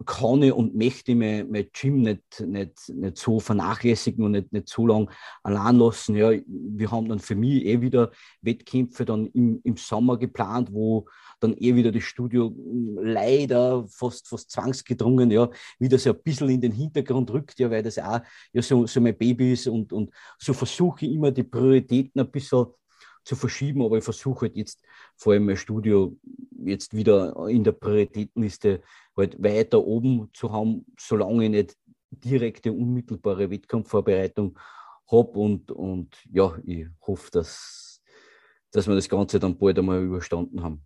kann 0.06 0.52
und 0.52 0.74
möchte 0.74 1.14
mein, 1.14 1.50
mein 1.50 1.66
Gym 1.72 2.02
nicht, 2.02 2.40
nicht, 2.40 2.88
nicht 2.88 3.16
so 3.16 3.40
vernachlässigen 3.40 4.24
und 4.24 4.32
nicht, 4.32 4.52
nicht 4.52 4.68
so 4.68 4.86
lange 4.86 5.08
allein 5.42 5.76
lassen. 5.76 6.16
Ja, 6.16 6.30
wir 6.30 6.90
haben 6.90 7.08
dann 7.08 7.18
für 7.18 7.34
mich 7.34 7.64
eh 7.64 7.80
wieder 7.80 8.10
Wettkämpfe 8.42 9.04
dann 9.04 9.26
im, 9.26 9.60
im 9.64 9.76
Sommer 9.76 10.18
geplant, 10.18 10.72
wo 10.72 11.06
dann 11.40 11.54
eh 11.56 11.74
wieder 11.74 11.90
das 11.90 12.04
Studio 12.04 12.48
hm, 12.48 12.98
leider 13.02 13.86
fast, 13.88 14.28
fast 14.28 14.50
zwangsgedrungen, 14.50 15.30
ja, 15.30 15.50
wieder 15.78 15.98
so 15.98 16.10
ein 16.10 16.22
bisschen 16.22 16.50
in 16.50 16.60
den 16.60 16.72
Hintergrund 16.72 17.30
rückt, 17.32 17.58
ja, 17.58 17.70
weil 17.70 17.82
das 17.82 17.98
auch 17.98 18.20
ja 18.52 18.62
so, 18.62 18.86
so 18.86 19.00
mein 19.00 19.16
Baby 19.16 19.52
ist 19.52 19.66
und, 19.66 19.92
und 19.92 20.10
so 20.38 20.52
versuche 20.52 21.06
ich 21.06 21.12
immer 21.12 21.30
die 21.32 21.42
Prioritäten 21.42 22.20
ein 22.20 22.30
bisschen 22.30 22.66
zu 23.24 23.36
verschieben, 23.36 23.82
aber 23.82 23.98
ich 23.98 24.04
versuche 24.04 24.46
halt 24.46 24.56
jetzt 24.56 24.82
vor 25.16 25.32
allem 25.32 25.46
mein 25.46 25.56
Studio 25.56 26.16
jetzt 26.64 26.94
wieder 26.94 27.34
in 27.48 27.64
der 27.64 27.72
Prioritätenliste 27.72 28.82
halt 29.16 29.42
weiter 29.42 29.82
oben 29.84 30.30
zu 30.32 30.52
haben, 30.52 30.84
solange 30.98 31.44
ich 31.44 31.50
nicht 31.50 31.76
direkte, 32.10 32.72
unmittelbare 32.72 33.50
Wettkampfvorbereitung 33.50 34.58
habe 35.10 35.38
und, 35.38 35.70
und 35.70 36.16
ja, 36.30 36.56
ich 36.64 36.86
hoffe, 37.06 37.30
dass, 37.32 38.02
dass 38.70 38.86
wir 38.86 38.94
das 38.94 39.08
Ganze 39.08 39.38
dann 39.38 39.56
bald 39.56 39.78
einmal 39.78 40.02
überstanden 40.02 40.62
haben. 40.62 40.84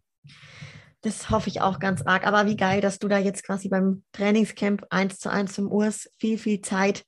Das 1.03 1.29
hoffe 1.29 1.51
ich 1.51 1.61
auch 1.61 1.81
ganz 1.81 2.01
arg. 2.03 2.27
Aber 2.27 2.47
wie 2.47 2.57
geil, 2.57 2.81
dass 2.81 2.99
du 2.99 3.09
da 3.09 3.19
jetzt 3.19 3.45
quasi 3.45 3.69
beim 3.69 4.05
Trainingscamp 4.13 4.87
1 4.89 5.19
zu 5.19 5.31
1 5.31 5.53
zum 5.53 5.71
Urs 5.71 6.09
viel, 6.19 6.39
viel 6.39 6.63
Zeit 6.63 7.05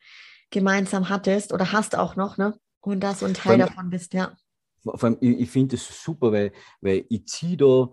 gemeinsam 0.51 1.09
hattest 1.09 1.53
oder 1.53 1.72
hast 1.72 1.97
auch 1.97 2.14
noch, 2.14 2.37
ne? 2.37 2.59
Und 2.81 3.01
da 3.01 3.14
so 3.14 3.27
ein 3.27 3.35
Teil 3.35 3.59
davon 3.59 3.91
bist, 3.91 4.12
ja. 4.12 4.37
Vor 4.95 5.05
allem, 5.05 5.18
ich, 5.20 5.41
ich 5.41 5.51
finde 5.51 5.76
es 5.76 6.03
super, 6.03 6.32
weil, 6.32 6.53
weil 6.80 7.05
ich 7.09 7.26
ziehe 7.26 7.57
da 7.57 7.91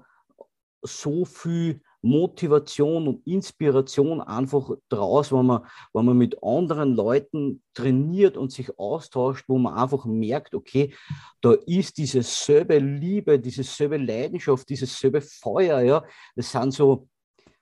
so 0.81 1.25
viel 1.25 1.81
Motivation 2.03 3.07
und 3.07 3.25
Inspiration 3.25 4.19
einfach 4.19 4.71
draus, 4.89 5.31
wenn 5.31 5.45
man, 5.45 5.65
wenn 5.93 6.05
man 6.05 6.17
mit 6.17 6.43
anderen 6.43 6.95
Leuten 6.95 7.63
trainiert 7.73 8.35
und 8.35 8.51
sich 8.51 8.77
austauscht, 8.77 9.45
wo 9.47 9.57
man 9.57 9.75
einfach 9.75 10.05
merkt, 10.05 10.53
okay, 10.53 10.93
da 11.39 11.53
ist 11.65 11.97
diese 11.97 12.21
selbe 12.21 12.77
Liebe, 12.77 13.39
diese 13.39 13.63
selbe 13.63 13.97
Leidenschaft, 13.97 14.67
dieses 14.67 14.99
selbe 14.99 15.21
Feuer, 15.21 15.79
ja, 15.79 16.03
das 16.35 16.51
sind 16.51 16.73
so, 16.73 17.07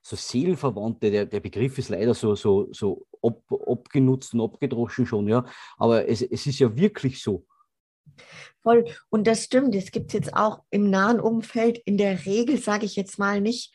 so 0.02 0.16
Seelenverwandte, 0.16 1.12
der, 1.12 1.28
der 1.28 1.40
Begriff 1.40 1.78
ist 1.78 1.90
leider 1.90 2.16
so, 2.16 2.34
so, 2.34 2.68
so 2.74 3.06
ab, 3.22 3.44
abgenutzt 3.68 4.34
und 4.34 4.42
abgedroschen 4.42 5.06
schon, 5.06 5.28
ja, 5.28 5.46
aber 5.78 6.08
es, 6.08 6.24
es 6.24 6.48
ist 6.48 6.58
ja 6.58 6.76
wirklich 6.76 7.22
so. 7.22 7.46
Voll. 8.64 8.86
Und 9.10 9.26
das 9.28 9.44
stimmt. 9.44 9.76
Es 9.76 9.92
gibt 9.92 10.14
jetzt 10.14 10.36
auch 10.36 10.64
im 10.70 10.90
nahen 10.90 11.20
Umfeld 11.20 11.80
in 11.86 11.98
der 11.98 12.26
Regel, 12.26 12.60
sage 12.60 12.86
ich 12.86 12.96
jetzt 12.96 13.18
mal, 13.18 13.42
nicht 13.42 13.74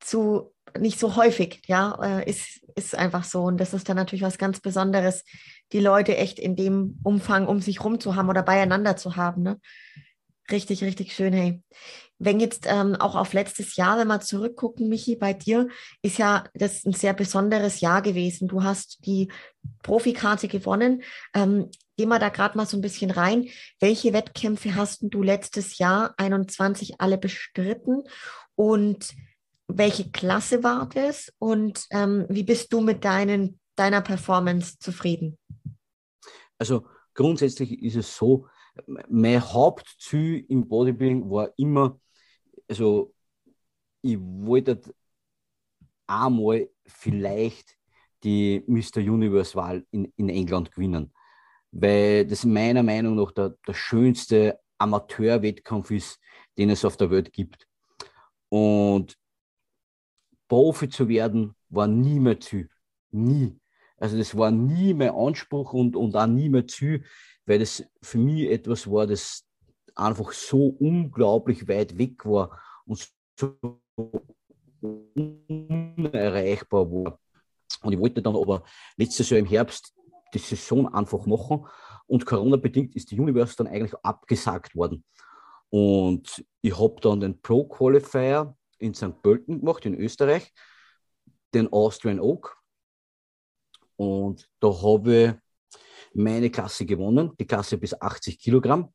zu, 0.00 0.52
nicht 0.78 0.98
so 0.98 1.16
häufig. 1.16 1.62
Ja, 1.66 1.98
äh, 2.02 2.28
ist, 2.28 2.62
ist 2.74 2.94
einfach 2.94 3.24
so. 3.24 3.42
Und 3.44 3.58
das 3.58 3.72
ist 3.72 3.88
dann 3.88 3.96
natürlich 3.96 4.22
was 4.22 4.38
ganz 4.38 4.60
Besonderes, 4.60 5.24
die 5.72 5.80
Leute 5.80 6.16
echt 6.16 6.38
in 6.38 6.54
dem 6.54 6.98
Umfang 7.02 7.46
um 7.46 7.60
sich 7.60 7.82
rum 7.82 7.98
zu 7.98 8.14
haben 8.14 8.28
oder 8.28 8.42
beieinander 8.42 8.96
zu 8.96 9.16
haben. 9.16 9.42
Ne? 9.42 9.60
Richtig, 10.50 10.84
richtig 10.84 11.14
schön, 11.14 11.32
hey. 11.32 11.62
Wenn 12.18 12.40
jetzt 12.40 12.66
ähm, 12.66 12.94
auch 12.96 13.14
auf 13.14 13.32
letztes 13.32 13.76
Jahr, 13.76 13.98
wenn 13.98 14.08
wir 14.08 14.20
zurückgucken, 14.20 14.88
Michi, 14.88 15.16
bei 15.16 15.34
dir 15.34 15.68
ist 16.02 16.18
ja 16.18 16.44
das 16.54 16.84
ein 16.86 16.92
sehr 16.92 17.12
besonderes 17.12 17.80
Jahr 17.80 18.00
gewesen. 18.00 18.48
Du 18.48 18.62
hast 18.62 19.04
die 19.04 19.30
Profikarte 19.82 20.48
gewonnen. 20.48 21.02
Ähm, 21.34 21.68
gehen 21.96 22.08
wir 22.08 22.18
da 22.18 22.28
gerade 22.28 22.56
mal 22.56 22.66
so 22.66 22.76
ein 22.76 22.82
bisschen 22.82 23.10
rein. 23.10 23.48
Welche 23.80 24.12
Wettkämpfe 24.12 24.74
hast 24.74 25.00
du 25.02 25.22
letztes 25.22 25.78
Jahr 25.78 26.14
21 26.18 27.00
alle 27.00 27.18
bestritten 27.18 28.04
und 28.54 29.14
welche 29.68 30.10
Klasse 30.10 30.62
war 30.62 30.88
das 30.88 31.32
und 31.38 31.86
ähm, 31.90 32.26
wie 32.28 32.44
bist 32.44 32.72
du 32.72 32.80
mit 32.80 33.04
deinen, 33.04 33.58
deiner 33.74 34.00
Performance 34.00 34.78
zufrieden? 34.78 35.38
Also 36.58 36.86
grundsätzlich 37.14 37.82
ist 37.82 37.96
es 37.96 38.16
so, 38.16 38.46
mein 39.08 39.42
Hauptziel 39.42 40.44
im 40.48 40.68
Bodybuilding 40.68 41.28
war 41.30 41.50
immer, 41.56 41.98
also 42.68 43.12
ich 44.02 44.18
wollte 44.20 44.80
einmal 46.06 46.68
vielleicht 46.84 47.76
die 48.22 48.62
Mr. 48.66 48.98
Universe-Wahl 48.98 49.84
in, 49.90 50.12
in 50.16 50.28
England 50.28 50.70
gewinnen 50.70 51.12
weil 51.80 52.26
das 52.26 52.44
meiner 52.44 52.82
Meinung 52.82 53.16
nach 53.16 53.32
der, 53.32 53.54
der 53.66 53.74
schönste 53.74 54.58
Amateurwettkampf 54.78 55.90
ist, 55.90 56.18
den 56.56 56.70
es 56.70 56.84
auf 56.84 56.96
der 56.96 57.10
Welt 57.10 57.32
gibt. 57.32 57.66
Und 58.48 59.16
Profi 60.48 60.88
zu 60.88 61.08
werden, 61.08 61.54
war 61.68 61.86
nie 61.86 62.20
mehr 62.20 62.40
Ziel. 62.40 62.68
Nie. 63.10 63.58
Also 63.98 64.16
das 64.16 64.36
war 64.36 64.50
nie 64.50 64.94
mein 64.94 65.10
Anspruch 65.10 65.72
und, 65.72 65.96
und 65.96 66.16
auch 66.16 66.26
nie 66.26 66.48
mehr 66.48 66.66
Ziel, 66.66 67.04
weil 67.46 67.58
das 67.58 67.84
für 68.02 68.18
mich 68.18 68.50
etwas 68.50 68.90
war, 68.90 69.06
das 69.06 69.44
einfach 69.94 70.32
so 70.32 70.76
unglaublich 70.78 71.68
weit 71.68 71.98
weg 71.98 72.24
war 72.24 72.60
und 72.84 73.08
so 73.38 73.56
unerreichbar 75.14 76.90
war. 76.90 77.18
Und 77.82 77.92
ich 77.92 77.98
wollte 77.98 78.22
dann 78.22 78.36
aber 78.36 78.64
letztes 78.96 79.30
Jahr 79.30 79.40
im 79.40 79.46
Herbst 79.46 79.95
die 80.34 80.38
Saison 80.38 80.92
einfach 80.92 81.26
machen. 81.26 81.66
Und 82.06 82.26
Corona-bedingt 82.26 82.94
ist 82.94 83.10
die 83.10 83.18
Universe 83.18 83.56
dann 83.56 83.66
eigentlich 83.66 83.94
abgesagt 84.02 84.76
worden. 84.76 85.04
Und 85.70 86.44
ich 86.60 86.78
habe 86.78 87.00
dann 87.00 87.20
den 87.20 87.40
Pro-Qualifier 87.40 88.56
in 88.78 88.94
St. 88.94 89.20
Pölten 89.22 89.60
gemacht, 89.60 89.84
in 89.86 89.94
Österreich, 89.94 90.52
den 91.54 91.72
Austrian 91.72 92.20
Oak. 92.20 92.56
Und 93.96 94.48
da 94.60 94.68
habe 94.68 95.40
ich 96.12 96.14
meine 96.14 96.50
Klasse 96.50 96.86
gewonnen, 96.86 97.32
die 97.38 97.46
Klasse 97.46 97.78
bis 97.78 98.00
80 98.00 98.38
Kilogramm. 98.38 98.92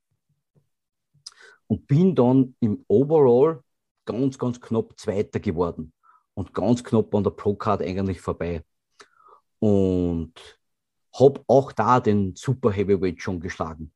Und 1.67 1.87
bin 1.87 2.15
dann 2.15 2.55
im 2.59 2.83
Overall 2.87 3.63
ganz, 4.05 4.37
ganz 4.37 4.59
knapp 4.59 4.99
Zweiter 4.99 5.39
geworden. 5.39 5.93
Und 6.33 6.53
ganz 6.53 6.83
knapp 6.83 7.13
an 7.15 7.23
der 7.23 7.31
Pro-Card 7.31 7.81
eigentlich 7.81 8.21
vorbei. 8.21 8.63
Und 9.59 10.33
habe 11.13 11.43
auch 11.47 11.71
da 11.71 11.99
den 11.99 12.35
Super 12.35 12.71
Heavyweight 12.71 13.21
schon 13.21 13.39
geschlagen. 13.39 13.91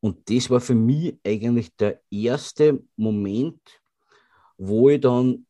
Und 0.00 0.30
das 0.30 0.50
war 0.50 0.60
für 0.60 0.74
mich 0.74 1.18
eigentlich 1.26 1.74
der 1.76 2.00
erste 2.10 2.82
Moment, 2.96 3.60
wo 4.56 4.90
ich 4.90 5.00
dann 5.00 5.46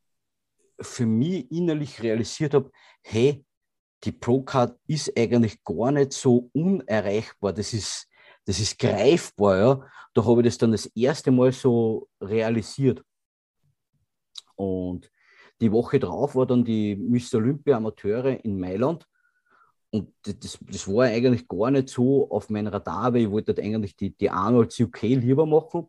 für 0.80 1.07
mich 1.07 1.51
innerlich 1.51 2.03
realisiert 2.03 2.55
habe, 2.55 2.70
hey, 3.03 3.44
die 4.05 4.12
Pro-Card 4.12 4.78
ist 4.86 5.12
eigentlich 5.18 5.62
gar 5.64 5.90
nicht 5.90 6.12
so 6.12 6.51
unerreichbar. 6.53 7.53
Das 7.53 7.72
ist, 7.72 8.09
das 8.44 8.61
ist 8.61 8.78
greifbar. 8.78 9.59
Ja. 9.59 9.90
Da 10.14 10.24
habe 10.24 10.40
ich 10.40 10.47
das 10.47 10.59
dann 10.59 10.72
das 10.72 10.86
erste 10.86 11.30
Mal 11.30 11.53
so 11.53 12.09
realisiert. 12.20 13.03
Und 14.55 15.11
die 15.61 15.72
Woche 15.72 15.99
drauf 15.99 16.34
war 16.34 16.47
dann 16.47 16.64
die 16.64 16.97
Mr. 16.97 17.38
Olympia 17.38 17.76
Amateure 17.76 18.44
in 18.44 18.59
Mailand. 18.59 19.07
Und 19.91 20.12
das, 20.22 20.59
das 20.61 20.89
war 20.89 21.07
eigentlich 21.07 21.47
gar 21.49 21.70
nicht 21.70 21.89
so 21.89 22.28
auf 22.30 22.51
meinem 22.51 22.68
Radar, 22.68 23.14
weil 23.14 23.22
ich 23.22 23.30
wollte 23.30 23.53
halt 23.53 23.61
eigentlich 23.61 23.97
die, 23.97 24.11
die 24.11 24.30
Arnolds 24.30 24.78
UK 24.78 25.03
lieber 25.03 25.47
machen. 25.47 25.89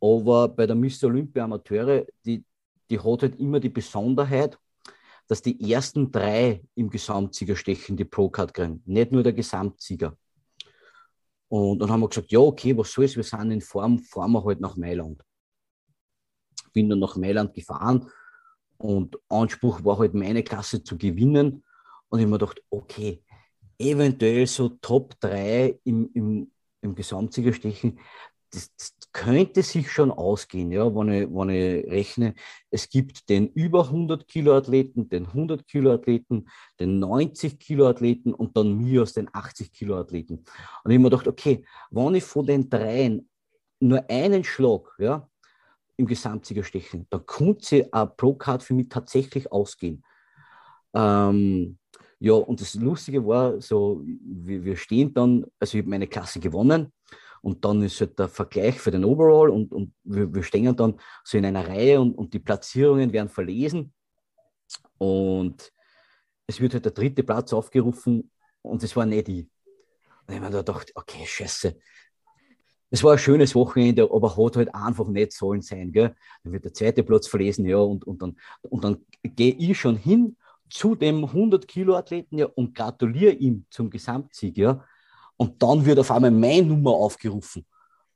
Aber 0.00 0.48
bei 0.48 0.66
der 0.66 0.76
Mr. 0.76 1.04
Olympia 1.04 1.44
Amateure, 1.44 2.06
die, 2.24 2.44
die 2.90 2.98
hat 2.98 3.22
halt 3.22 3.40
immer 3.40 3.60
die 3.60 3.70
Besonderheit, 3.70 4.58
dass 5.26 5.42
die 5.42 5.72
ersten 5.72 6.10
drei 6.10 6.62
im 6.74 6.88
Gesamtsiegerstechen 6.88 7.96
die 7.96 8.04
Pro-Card 8.04 8.54
kriegen, 8.54 8.82
nicht 8.86 9.12
nur 9.12 9.22
der 9.22 9.34
Gesamtsieger. 9.34 10.16
Und 11.48 11.80
dann 11.80 11.90
haben 11.90 12.00
wir 12.00 12.08
gesagt, 12.08 12.30
ja, 12.30 12.40
okay, 12.40 12.76
was 12.76 12.92
soll's, 12.92 13.16
wir 13.16 13.22
sind 13.22 13.50
in 13.50 13.60
Form, 13.60 13.98
fahren 13.98 14.32
wir 14.32 14.44
halt 14.44 14.60
nach 14.60 14.76
Mailand. 14.76 15.22
Bin 16.72 16.88
dann 16.88 16.98
nach 16.98 17.16
Mailand 17.16 17.54
gefahren 17.54 18.10
und 18.76 19.18
Anspruch 19.28 19.84
war 19.84 19.98
halt 19.98 20.14
meine 20.14 20.42
Klasse 20.42 20.82
zu 20.82 20.96
gewinnen. 20.96 21.64
Und 22.08 22.20
ich 22.20 22.26
mir 22.26 22.38
gedacht, 22.38 22.62
okay, 22.70 23.22
eventuell 23.78 24.46
so 24.46 24.68
Top 24.68 25.18
3 25.20 25.78
im, 25.84 26.10
im, 26.14 26.50
im 26.80 26.94
Gesamtsiegerstechen, 26.94 27.98
das, 28.50 28.74
das, 28.76 28.94
könnte 29.12 29.62
sich 29.62 29.90
schon 29.90 30.10
ausgehen, 30.10 30.70
ja, 30.70 30.94
wenn 30.94 31.10
ich, 31.10 31.28
wenn 31.28 31.48
ich 31.48 31.90
rechne. 31.90 32.34
Es 32.70 32.88
gibt 32.88 33.28
den 33.28 33.48
über 33.48 33.86
100 33.86 34.28
Kilo 34.28 34.56
Athleten, 34.56 35.08
den 35.08 35.26
100 35.26 35.66
Kilo 35.66 35.92
Athleten, 35.92 36.46
den 36.78 36.98
90 36.98 37.58
Kilo 37.58 37.88
Athleten 37.88 38.32
und 38.32 38.56
dann 38.56 38.76
mir 38.76 39.02
aus 39.02 39.14
den 39.14 39.28
80 39.32 39.72
Kilo 39.72 39.98
Athleten. 39.98 40.34
Und 40.84 40.90
ich 40.90 40.94
habe 40.94 40.98
mir 40.98 41.10
gedacht, 41.10 41.26
okay, 41.26 41.64
wenn 41.90 42.14
ich 42.14 42.24
von 42.24 42.46
den 42.46 42.68
dreien 42.68 43.28
nur 43.80 44.08
einen 44.08 44.44
Schlag, 44.44 44.94
ja, 44.98 45.28
im 45.96 46.06
Gesamtsieger 46.06 46.62
stechen, 46.62 47.06
dann 47.10 47.26
könnte 47.26 47.88
eine 47.92 48.06
Pro-Card 48.06 48.62
für 48.62 48.74
mich 48.74 48.88
tatsächlich 48.88 49.50
ausgehen. 49.50 50.04
Ähm, 50.94 51.78
ja, 52.20 52.32
und 52.32 52.60
das 52.60 52.74
Lustige 52.74 53.24
war, 53.24 53.60
so, 53.60 54.02
wir, 54.04 54.64
wir 54.64 54.76
stehen 54.76 55.14
dann, 55.14 55.46
also 55.60 55.78
ich 55.78 55.82
habe 55.82 55.90
meine 55.90 56.08
Klasse 56.08 56.40
gewonnen 56.40 56.92
und 57.42 57.64
dann 57.64 57.82
ist 57.82 58.00
halt 58.00 58.18
der 58.18 58.28
Vergleich 58.28 58.80
für 58.80 58.90
den 58.90 59.04
Overall 59.04 59.50
und, 59.50 59.72
und 59.72 59.94
wir, 60.02 60.34
wir 60.34 60.42
stehen 60.42 60.74
dann 60.74 60.98
so 61.22 61.38
in 61.38 61.44
einer 61.44 61.66
Reihe 61.66 62.00
und, 62.00 62.14
und 62.14 62.34
die 62.34 62.40
Platzierungen 62.40 63.12
werden 63.12 63.28
verlesen 63.28 63.92
und 64.98 65.72
es 66.46 66.60
wird 66.60 66.74
halt 66.74 66.84
der 66.86 66.92
dritte 66.92 67.22
Platz 67.22 67.52
aufgerufen 67.52 68.30
und 68.62 68.82
es 68.82 68.96
war 68.96 69.06
nicht 69.06 69.28
ich. 69.28 69.48
Und 70.26 70.34
ich 70.34 70.40
mir 70.40 70.50
da 70.50 70.58
gedacht, 70.58 70.90
okay, 70.94 71.24
scheiße. 71.24 71.78
Es 72.90 73.04
war 73.04 73.12
ein 73.12 73.18
schönes 73.18 73.54
Wochenende, 73.54 74.08
aber 74.10 74.36
hat 74.36 74.56
halt 74.56 74.74
einfach 74.74 75.06
nicht 75.08 75.32
sollen 75.32 75.60
sein. 75.60 75.92
Gell? 75.92 76.14
Dann 76.42 76.52
wird 76.52 76.64
der 76.64 76.72
zweite 76.72 77.02
Platz 77.02 77.28
verlesen, 77.28 77.66
ja, 77.66 77.78
und, 77.78 78.04
und 78.04 78.22
dann, 78.22 78.36
und 78.62 78.82
dann 78.82 79.04
gehe 79.22 79.54
ich 79.54 79.78
schon 79.78 79.96
hin 79.96 80.36
zu 80.70 80.94
dem 80.94 81.24
100-Kilo-Athleten 81.24 82.38
ja, 82.38 82.46
und 82.46 82.74
gratuliere 82.74 83.32
ihm 83.32 83.64
zum 83.70 83.90
Gesamtsieg. 83.90 84.56
Ja. 84.58 84.84
Und 85.36 85.62
dann 85.62 85.84
wird 85.84 85.98
auf 85.98 86.10
einmal 86.10 86.30
meine 86.30 86.66
Nummer 86.66 86.92
aufgerufen. 86.92 87.64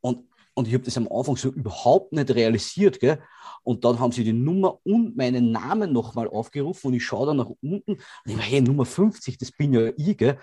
Und, 0.01 0.29
und 0.55 0.69
ich 0.69 0.75
habe 0.75 0.85
das 0.85 0.97
am 0.97 1.09
Anfang 1.09 1.37
so 1.37 1.49
überhaupt 1.49 2.13
nicht 2.13 2.31
realisiert. 2.31 3.01
Gell. 3.01 3.23
Und 3.63 3.85
dann 3.85 3.99
haben 3.99 4.13
sie 4.13 4.25
die 4.25 4.33
Nummer 4.33 4.79
und 4.85 5.17
meinen 5.17 5.53
Namen 5.53 5.93
nochmal 5.93 6.29
aufgerufen 6.29 6.89
und 6.89 6.95
ich 6.95 7.05
schaue 7.05 7.29
dann 7.29 7.37
nach 7.37 7.51
unten 7.63 7.93
und 7.93 8.01
ich 8.27 8.37
meine, 8.37 8.49
hey, 8.49 8.61
Nummer 8.61 8.85
50, 8.85 9.39
das 9.39 9.53
bin 9.53 9.73
ja 9.73 9.93
ich. 9.97 10.17
Gell. 10.17 10.39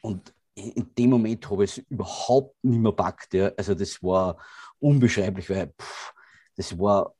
Und 0.00 0.32
in 0.54 0.94
dem 0.96 1.10
Moment 1.10 1.48
habe 1.50 1.64
ich 1.64 1.78
es 1.78 1.84
überhaupt 1.88 2.62
nicht 2.62 2.78
mehr 2.78 2.92
packt. 2.92 3.34
Ja. 3.34 3.50
Also 3.56 3.74
das 3.74 4.02
war 4.02 4.36
unbeschreiblich, 4.78 5.48
weil 5.50 5.74
pff, 5.80 6.12
das 6.56 6.78
war 6.78 7.14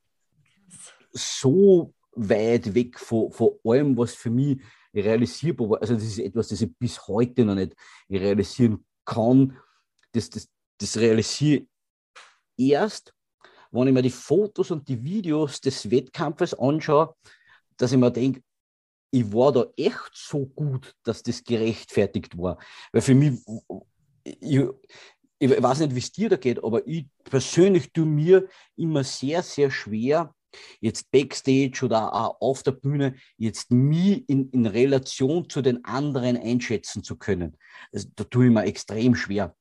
so 1.13 1.93
weit 2.15 2.75
weg 2.75 2.99
von, 2.99 3.33
von 3.33 3.59
allem, 3.65 3.97
was 3.97 4.15
für 4.15 4.31
mich 4.31 4.61
realisierbar 4.95 5.71
war. 5.71 5.81
Also 5.81 5.95
das 5.95 6.05
ist 6.05 6.19
etwas, 6.19 6.49
das 6.49 6.61
ich 6.61 6.77
bis 6.77 7.07
heute 7.09 7.45
noch 7.45 7.55
nicht 7.55 7.75
realisieren 8.11 8.85
kann. 9.05 9.57
Das, 10.13 10.29
das, 10.31 10.49
das 10.79 10.97
realisiere 10.97 11.67
ich 12.57 12.71
erst, 12.71 13.15
wenn 13.71 13.89
ich 13.89 13.95
mir 13.95 14.03
die 14.03 14.11
Fotos 14.11 14.71
und 14.71 14.87
die 14.89 15.03
Videos 15.03 15.61
des 15.61 15.91
Wettkampfes 15.91 16.55
anschaue, 16.55 17.15
dass 17.77 17.93
ich 17.93 17.99
mir 17.99 18.11
denke, 18.11 18.43
ich 19.11 19.31
war 19.33 19.53
da 19.53 19.67
echt 19.77 20.11
so 20.15 20.47
gut, 20.47 20.95
dass 21.03 21.23
das 21.23 21.45
gerechtfertigt 21.45 22.37
war. 22.37 22.59
Weil 22.93 23.03
für 23.03 23.15
mich, 23.15 23.41
ich, 24.25 24.61
ich 25.39 25.63
weiß 25.63 25.81
nicht, 25.81 25.95
wie 25.95 25.99
es 25.99 26.13
dir 26.13 26.29
da 26.31 26.37
geht, 26.37 26.63
aber 26.63 26.87
ich 26.87 27.07
persönlich 27.25 27.93
tue 27.93 28.07
mir 28.07 28.49
immer 28.77 29.05
sehr, 29.05 29.43
sehr 29.43 29.71
schwer, 29.71 30.35
jetzt 30.81 31.11
Backstage 31.11 31.85
oder 31.85 32.15
auch 32.15 32.41
auf 32.41 32.63
der 32.63 32.73
Bühne, 32.73 33.15
jetzt 33.37 33.71
mich 33.71 34.29
in, 34.29 34.51
in 34.51 34.67
Relation 34.67 35.49
zu 35.49 35.63
den 35.63 35.85
anderen 35.85 36.37
einschätzen 36.37 37.03
zu 37.03 37.17
können. 37.17 37.57
Also, 37.93 38.09
da 38.17 38.25
tue 38.25 38.47
ich 38.47 38.53
mir 38.53 38.65
extrem 38.65 39.15
schwer. 39.15 39.55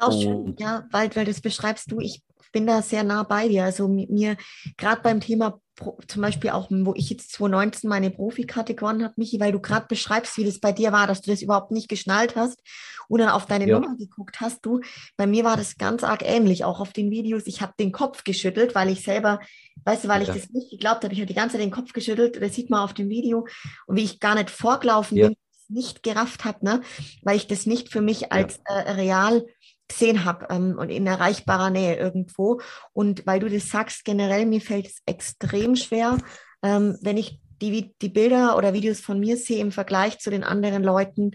Auch 0.00 0.12
schön, 0.12 0.54
ja, 0.58 0.86
weil, 0.92 1.14
weil 1.16 1.24
das 1.24 1.40
beschreibst 1.40 1.90
du, 1.90 2.00
ich 2.00 2.22
bin 2.52 2.66
da 2.66 2.82
sehr 2.82 3.04
nah 3.04 3.24
bei 3.24 3.48
dir. 3.48 3.64
Also 3.64 3.88
mit 3.88 4.10
mir, 4.10 4.36
gerade 4.76 5.02
beim 5.02 5.20
Thema 5.20 5.60
zum 6.06 6.22
Beispiel 6.22 6.50
auch, 6.50 6.68
wo 6.70 6.94
ich 6.94 7.10
jetzt 7.10 7.32
2019 7.32 7.88
meine 7.88 8.10
Profikarte 8.10 8.74
gewonnen 8.74 9.04
habe, 9.04 9.14
Michi, 9.16 9.38
weil 9.40 9.52
du 9.52 9.60
gerade 9.60 9.86
beschreibst, 9.86 10.36
wie 10.36 10.44
das 10.44 10.58
bei 10.58 10.72
dir 10.72 10.92
war, 10.92 11.06
dass 11.06 11.22
du 11.22 11.30
das 11.30 11.42
überhaupt 11.42 11.70
nicht 11.70 11.88
geschnallt 11.88 12.36
hast 12.36 12.62
und 13.08 13.20
dann 13.20 13.30
auf 13.30 13.46
deine 13.46 13.66
ja. 13.66 13.78
Nummer 13.78 13.96
geguckt 13.96 14.40
hast. 14.40 14.64
Du, 14.64 14.80
bei 15.16 15.26
mir 15.26 15.44
war 15.44 15.56
das 15.56 15.78
ganz 15.78 16.04
arg 16.04 16.22
ähnlich, 16.24 16.64
auch 16.64 16.80
auf 16.80 16.92
den 16.92 17.10
Videos. 17.10 17.46
Ich 17.46 17.60
habe 17.60 17.72
den 17.78 17.92
Kopf 17.92 18.24
geschüttelt, 18.24 18.74
weil 18.74 18.90
ich 18.90 19.02
selber, 19.02 19.40
weißt 19.84 20.04
du, 20.04 20.08
weil 20.08 20.22
ja. 20.22 20.34
ich 20.34 20.40
das 20.40 20.50
nicht 20.50 20.70
geglaubt 20.70 21.04
habe. 21.04 21.14
Ich 21.14 21.20
habe 21.20 21.26
die 21.26 21.34
ganze 21.34 21.56
Zeit 21.56 21.64
den 21.64 21.70
Kopf 21.70 21.92
geschüttelt. 21.92 22.40
Das 22.42 22.54
sieht 22.54 22.70
man 22.70 22.80
auf 22.80 22.94
dem 22.94 23.08
Video. 23.08 23.46
Und 23.86 23.96
wie 23.96 24.04
ich 24.04 24.20
gar 24.20 24.34
nicht 24.34 24.50
vorgelaufen 24.50 25.16
ja. 25.16 25.28
bin, 25.28 25.36
nicht 25.68 26.02
gerafft 26.02 26.44
habe, 26.44 26.64
ne? 26.64 26.80
weil 27.22 27.36
ich 27.36 27.46
das 27.46 27.66
nicht 27.66 27.90
für 27.90 28.00
mich 28.00 28.32
als 28.32 28.60
äh, 28.64 28.90
real 28.92 29.44
gesehen 29.88 30.24
habe 30.24 30.46
ähm, 30.50 30.76
und 30.78 30.90
in 30.90 31.06
erreichbarer 31.06 31.70
Nähe 31.70 31.96
irgendwo. 31.96 32.60
Und 32.92 33.26
weil 33.26 33.40
du 33.40 33.48
das 33.48 33.68
sagst, 33.68 34.04
generell, 34.04 34.46
mir 34.46 34.60
fällt 34.60 34.86
es 34.86 35.02
extrem 35.06 35.76
schwer, 35.76 36.18
ähm, 36.62 36.98
wenn 37.02 37.16
ich 37.16 37.40
die, 37.60 37.94
die 38.00 38.08
Bilder 38.08 38.56
oder 38.56 38.72
Videos 38.72 39.00
von 39.00 39.18
mir 39.18 39.36
sehe 39.36 39.60
im 39.60 39.72
Vergleich 39.72 40.18
zu 40.18 40.30
den 40.30 40.44
anderen 40.44 40.82
Leuten. 40.84 41.32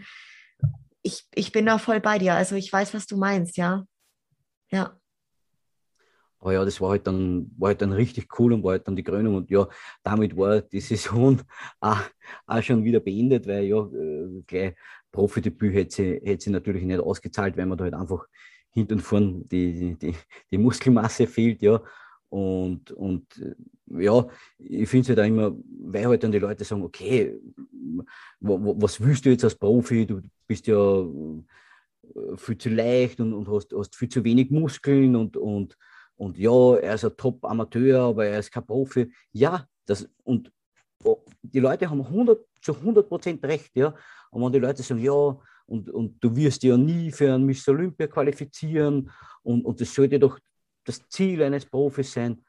Ich, 1.02 1.26
ich 1.36 1.52
bin 1.52 1.66
da 1.66 1.78
voll 1.78 2.00
bei 2.00 2.18
dir. 2.18 2.36
Also 2.36 2.56
ich 2.56 2.72
weiß, 2.72 2.94
was 2.94 3.08
du 3.08 3.18
meinst, 3.18 3.58
ja. 3.58 3.86
Ja. 4.72 4.98
Aber 6.40 6.54
ja, 6.54 6.66
das 6.66 6.82
war 6.82 6.90
halt 6.90 7.08
dann, 7.08 7.52
war 7.58 7.70
halt 7.70 7.82
dann 7.82 7.94
richtig 7.94 8.38
cool 8.38 8.52
und 8.52 8.64
war 8.64 8.72
halt 8.72 8.88
dann 8.88 8.98
die 8.98 9.04
Krönung. 9.04 9.36
Und 9.36 9.50
ja, 9.50 9.68
damit 10.04 10.36
war 10.36 10.62
die 10.62 10.82
Saison 10.82 11.42
auch, 11.80 12.02
auch 12.46 12.62
schon 12.62 12.84
wieder 12.84 13.00
beendet, 13.00 13.48
weil 13.48 13.64
ja, 13.64 13.80
äh, 13.80 14.44
gleich 14.46 14.76
Profidebüt 15.14 15.74
hätte 15.74 15.96
sie, 15.96 16.22
hätte 16.24 16.44
sie 16.44 16.50
natürlich 16.50 16.84
nicht 16.84 17.00
ausgezahlt, 17.00 17.56
weil 17.56 17.68
man 17.68 17.78
da 17.78 17.86
halt 17.86 17.94
einfach 17.94 18.28
hinten 18.72 18.96
und 18.96 19.02
vorn 19.02 19.48
die, 19.48 19.96
die, 19.96 20.16
die 20.52 20.58
Muskelmasse 20.58 21.28
fehlt, 21.28 21.62
ja. 21.62 21.82
Und, 22.30 22.92
und 22.92 23.28
ja, 23.86 24.28
ich 24.58 24.90
finde 24.90 25.04
es 25.04 25.10
halt 25.10 25.20
auch 25.20 25.26
immer, 25.26 25.56
weil 25.84 26.08
halt 26.08 26.24
dann 26.24 26.32
die 26.32 26.40
Leute 26.40 26.64
sagen, 26.64 26.84
okay, 26.84 27.40
was 28.40 29.00
willst 29.00 29.26
du 29.26 29.30
jetzt 29.30 29.44
als 29.44 29.54
Profi? 29.56 30.08
Du 30.08 30.20
bist 30.48 30.66
ja 30.66 31.02
äh, 31.04 32.36
viel 32.38 32.58
zu 32.58 32.70
leicht 32.70 33.20
und, 33.20 33.34
und 33.34 33.48
hast, 33.50 33.72
hast 33.78 33.96
viel 33.96 34.10
zu 34.10 34.24
wenig 34.24 34.50
Muskeln 34.50 35.16
und, 35.16 35.38
und, 35.38 35.78
und 36.16 36.40
ja, 36.40 36.76
er 36.78 36.96
ist 36.96 37.06
ein 37.06 37.16
Top-Amateur, 37.16 38.02
aber 38.02 38.26
er 38.26 38.40
ist 38.40 38.52
kein 38.52 38.66
Profi. 38.66 39.14
Ja, 39.32 39.68
das, 39.86 40.10
und 40.24 40.52
die 41.44 41.60
Leute 41.60 41.90
haben 41.90 42.02
100, 42.02 42.40
zu 42.62 42.76
100 42.76 43.08
Prozent 43.08 43.44
recht, 43.44 43.76
ja. 43.76 43.94
Und 44.32 44.44
wenn 44.44 44.54
die 44.54 44.60
Leute 44.60 44.82
sagen, 44.82 45.02
ja, 45.02 45.38
und, 45.66 45.90
und 45.90 46.24
du 46.24 46.36
wirst 46.36 46.64
ja 46.64 46.78
nie 46.78 47.12
für 47.12 47.34
ein 47.34 47.46
Miss 47.46 47.68
Olympia 47.68 48.08
qualifizieren 48.08 49.12
und, 49.44 49.64
und 49.66 49.80
das 49.80 49.94
sollte 49.94 50.20
doch 50.20 50.40
das 50.84 51.08
Ziel 51.08 51.42
eines 51.44 51.66
Profis 51.66 52.14
sein. 52.14 52.44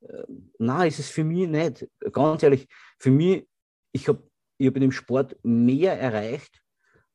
Äh, 0.00 0.22
nein, 0.58 0.88
ist 0.88 0.98
es 0.98 1.08
für 1.08 1.24
mich 1.24 1.48
nicht. 1.48 1.88
Ganz 2.12 2.42
ehrlich, 2.42 2.68
für 2.98 3.10
mich, 3.10 3.46
ich 3.92 4.08
habe 4.08 4.22
ich 4.58 4.66
hab 4.68 4.76
in 4.76 4.82
dem 4.82 4.92
Sport 4.92 5.36
mehr 5.42 5.98
erreicht, 5.98 6.62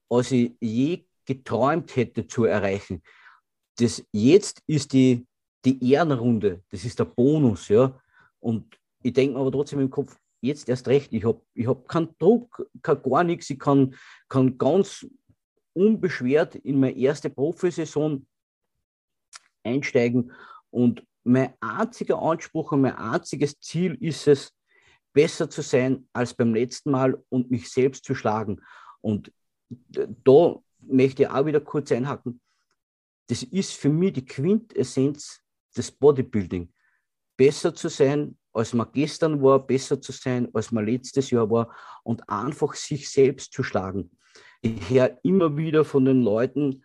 als 0.10 0.32
ich 0.32 0.54
je 0.60 1.06
geträumt 1.26 1.96
hätte 1.96 2.28
zu 2.28 2.46
erreichen. 2.46 3.02
Das 3.78 4.04
jetzt 4.12 4.62
ist 4.68 4.92
die, 4.94 5.26
die 5.64 5.92
Ehrenrunde, 5.92 6.64
das 6.70 6.84
ist 6.84 7.00
der 7.00 7.06
Bonus, 7.06 7.68
ja. 7.68 8.00
Und 8.40 8.78
ich 9.04 9.14
denke 9.14 9.36
mir 9.36 9.42
aber 9.42 9.52
trotzdem 9.52 9.80
im 9.80 9.90
Kopf, 9.90 10.18
jetzt 10.42 10.70
erst 10.70 10.88
recht, 10.88 11.14
ich 11.14 11.26
habe 11.26 11.42
ich 11.54 11.68
hab 11.68 11.88
keinen 11.88 12.16
Druck, 12.20 12.70
kein 12.82 13.02
gar 13.02 13.24
nichts, 13.24 13.50
ich 13.50 13.60
kann, 13.60 13.96
kann 14.30 14.58
ganz 14.58 15.06
unbeschwert 15.74 16.56
in 16.56 16.80
meine 16.80 16.98
erste 16.98 17.30
Profisaison 17.30 18.26
einsteigen 19.64 20.32
und 20.70 21.06
mein 21.24 21.54
einziger 21.60 22.22
Anspruch 22.22 22.72
und 22.72 22.82
mein 22.82 22.96
einziges 22.96 23.60
Ziel 23.60 23.98
ist 24.00 24.28
es, 24.28 24.54
besser 25.14 25.50
zu 25.50 25.64
sein 25.64 26.08
als 26.14 26.34
beim 26.34 26.54
letzten 26.54 26.92
Mal 26.92 27.24
und 27.30 27.50
mich 27.50 27.72
selbst 27.72 28.06
zu 28.06 28.14
schlagen. 28.14 28.62
Und 29.02 29.32
da 29.90 30.56
möchte 30.80 31.24
ich 31.24 31.30
auch 31.30 31.46
wieder 31.46 31.60
kurz 31.60 31.92
einhaken. 31.92 32.40
Das 33.28 33.42
ist 33.42 33.74
für 33.74 33.90
mich 33.90 34.14
die 34.14 34.26
Quintessenz 34.26 35.42
des 35.76 35.92
Bodybuilding. 35.92 36.72
Besser 37.36 37.74
zu 37.74 37.90
sein 37.90 38.38
als 38.58 38.74
man 38.74 38.88
gestern 38.92 39.42
war, 39.42 39.66
besser 39.66 40.02
zu 40.02 40.12
sein, 40.12 40.50
als 40.54 40.72
man 40.72 40.86
letztes 40.86 41.30
Jahr 41.30 41.50
war 41.50 41.76
und 42.04 42.28
einfach 42.28 42.74
sich 42.74 43.10
selbst 43.10 43.54
zu 43.54 43.64
schlagen. 43.64 44.12
Ich 44.62 44.90
höre 44.90 45.18
immer 45.24 45.56
wieder 45.56 45.86
von 45.86 46.06
den 46.06 46.24
Leuten, 46.24 46.84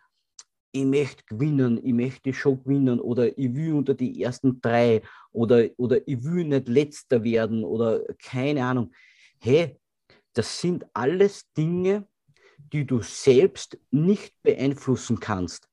ich 0.73 0.85
möchte 0.85 1.23
gewinnen, 1.27 1.81
ich 1.85 1.93
möchte 1.93 2.33
schon 2.33 2.63
gewinnen 2.63 3.01
oder 3.01 3.37
ich 3.39 3.55
will 3.55 3.75
unter 3.75 3.95
die 3.95 4.23
ersten 4.23 4.61
drei 4.61 5.03
oder, 5.31 5.69
oder 5.77 6.07
ich 6.07 6.23
will 6.25 6.45
nicht 6.45 6.69
letzter 6.69 7.23
werden 7.25 7.65
oder 7.65 8.03
keine 8.23 8.65
Ahnung. 8.65 8.93
Hey, 9.39 9.79
das 10.33 10.61
sind 10.61 10.87
alles 10.95 11.51
Dinge, 11.53 12.07
die 12.73 12.87
du 12.87 13.03
selbst 13.03 13.79
nicht 13.91 14.35
beeinflussen 14.43 15.21
kannst. 15.21 15.69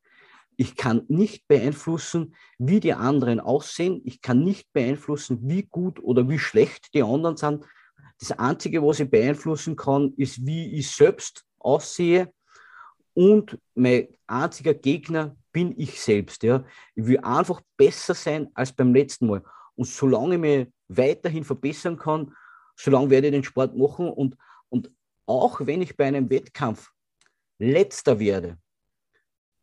Ich 0.60 0.76
kann 0.76 1.06
nicht 1.08 1.48
beeinflussen, 1.48 2.36
wie 2.58 2.82
die 2.82 2.94
anderen 2.94 3.40
aussehen. 3.40 4.02
Ich 4.04 4.22
kann 4.22 4.44
nicht 4.44 4.74
beeinflussen, 4.74 5.40
wie 5.44 5.64
gut 5.64 6.04
oder 6.04 6.28
wie 6.28 6.38
schlecht 6.38 6.94
die 6.94 7.02
anderen 7.02 7.38
sind. 7.38 7.66
Das 8.20 8.34
Einzige, 8.34 8.84
was 8.84 9.00
ich 9.00 9.10
beeinflussen 9.10 9.78
kann, 9.78 10.14
ist, 10.18 10.46
wie 10.46 10.78
ich 10.78 10.92
selbst 10.92 11.46
aussehe. 11.60 12.34
Und 13.14 13.58
mein 13.74 14.10
einziger 14.28 14.74
Gegner 14.74 15.38
bin 15.54 15.80
ich 15.80 16.02
selbst. 16.02 16.44
Ja. 16.44 16.66
Ich 16.94 17.08
will 17.08 17.20
einfach 17.20 17.62
besser 17.78 18.14
sein 18.14 18.50
als 18.54 18.74
beim 18.74 18.94
letzten 18.94 19.28
Mal. 19.28 19.42
Und 19.76 19.88
solange 19.88 20.36
ich 20.36 20.42
mich 20.42 20.68
weiterhin 20.90 21.46
verbessern 21.46 21.96
kann, 21.96 22.36
solange 22.76 23.12
werde 23.12 23.28
ich 23.28 23.34
den 23.34 23.46
Sport 23.46 23.78
machen. 23.78 24.10
Und, 24.10 24.36
und 24.68 24.92
auch 25.26 25.66
wenn 25.66 25.82
ich 25.82 25.96
bei 25.96 26.08
einem 26.08 26.30
Wettkampf 26.30 26.92
letzter 27.60 28.20
werde, 28.20 28.58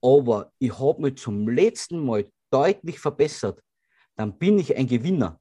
aber 0.07 0.53
ich 0.61 0.79
habe 0.79 1.03
mich 1.03 1.17
zum 1.17 1.49
letzten 1.49 1.99
Mal 1.99 2.31
deutlich 2.51 3.01
verbessert, 3.01 3.61
dann 4.15 4.39
bin 4.39 4.59
ich 4.59 4.77
ein 4.77 4.87
Gewinner. 4.87 5.41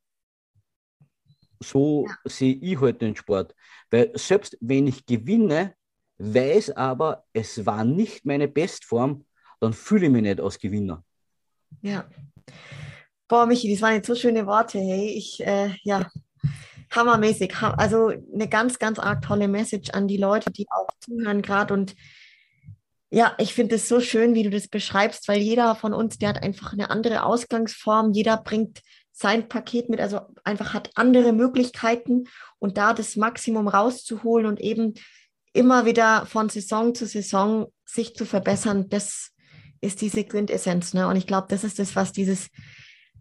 So 1.59 2.07
ja. 2.07 2.15
sehe 2.25 2.55
ich 2.55 2.75
heute 2.75 2.83
halt 2.83 3.01
den 3.01 3.15
Sport. 3.15 3.55
Weil 3.91 4.11
selbst 4.15 4.57
wenn 4.59 4.87
ich 4.87 5.05
gewinne, 5.05 5.75
weiß 6.17 6.71
aber, 6.71 7.25
es 7.31 7.63
war 7.65 7.83
nicht 7.83 8.25
meine 8.25 8.47
Bestform, 8.47 9.23
dann 9.59 9.73
fühle 9.73 10.07
ich 10.07 10.11
mich 10.11 10.23
nicht 10.23 10.41
als 10.41 10.57
Gewinner. 10.57 11.03
Ja. 11.81 12.09
Boah, 13.27 13.45
Michi, 13.45 13.71
das 13.71 13.81
waren 13.81 13.93
jetzt 13.93 14.07
so 14.07 14.15
schöne 14.15 14.47
Worte. 14.47 14.79
Hey, 14.79 15.09
ich, 15.09 15.45
äh, 15.45 15.75
ja, 15.83 16.09
hammermäßig. 16.91 17.55
Also 17.61 18.07
eine 18.07 18.49
ganz, 18.49 18.79
ganz 18.79 18.97
arg 18.97 19.21
tolle 19.21 19.47
Message 19.47 19.91
an 19.91 20.07
die 20.07 20.17
Leute, 20.17 20.51
die 20.51 20.65
auch 20.69 20.87
zuhören 20.99 21.41
gerade 21.41 21.73
und 21.73 21.95
ja, 23.09 23.33
ich 23.37 23.53
finde 23.53 23.75
es 23.75 23.87
so 23.87 23.99
schön, 23.99 24.33
wie 24.33 24.43
du 24.43 24.49
das 24.49 24.67
beschreibst, 24.67 25.27
weil 25.27 25.39
jeder 25.39 25.75
von 25.75 25.93
uns, 25.93 26.17
der 26.17 26.29
hat 26.29 26.43
einfach 26.43 26.73
eine 26.73 26.89
andere 26.89 27.23
Ausgangsform. 27.23 28.11
Jeder 28.11 28.37
bringt 28.37 28.81
sein 29.11 29.47
Paket 29.47 29.89
mit, 29.89 30.01
also 30.01 30.21
einfach 30.43 30.73
hat 30.73 30.91
andere 30.95 31.31
Möglichkeiten 31.31 32.25
und 32.59 32.77
da 32.77 32.93
das 32.93 33.15
Maximum 33.15 33.67
rauszuholen 33.67 34.45
und 34.45 34.59
eben 34.59 34.95
immer 35.53 35.85
wieder 35.85 36.25
von 36.25 36.49
Saison 36.49 36.93
zu 36.93 37.05
Saison 37.05 37.71
sich 37.85 38.15
zu 38.15 38.25
verbessern, 38.25 38.89
das 38.89 39.31
ist 39.79 40.01
diese 40.01 40.25
Quintessenz. 40.25 40.93
Ne? 40.93 41.07
Und 41.07 41.15
ich 41.15 41.27
glaube, 41.27 41.47
das 41.49 41.63
ist 41.63 41.79
das, 41.79 41.95
was 41.95 42.11
dieses 42.11 42.49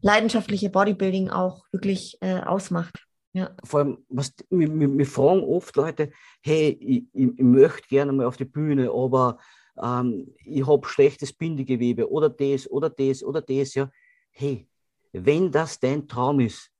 leidenschaftliche 0.01 0.71
Bodybuilding 0.71 1.31
auch 1.31 1.65
wirklich 1.71 2.19
äh, 2.21 2.41
ausmacht. 2.41 3.07
Ja. 3.33 3.51
Vor 3.65 3.81
allem, 3.81 3.99
was, 4.09 4.35
wir, 4.51 4.69
wir, 4.71 5.07
fragen 5.07 5.43
oft 5.43 5.75
Leute, 5.77 6.11
hey, 6.43 6.77
ich, 6.81 7.05
ich, 7.13 7.31
ich 7.37 7.45
möchte 7.45 7.89
gerne 7.89 8.13
mal 8.13 8.27
auf 8.27 8.37
die 8.37 8.45
Bühne, 8.45 8.91
aber 8.91 9.39
ähm, 9.83 10.35
ich 10.45 10.67
habe 10.67 10.87
schlechtes 10.87 11.33
Bindegewebe 11.33 12.11
oder 12.11 12.29
das 12.29 12.71
oder 12.71 12.91
das 12.91 13.23
oder 13.23 13.41
das, 13.41 13.75
ja. 13.75 13.91
Hey, 14.31 14.69
wenn 15.13 15.51
das 15.51 15.79
dein 15.79 16.09
Traum 16.09 16.41
ist, 16.41 16.71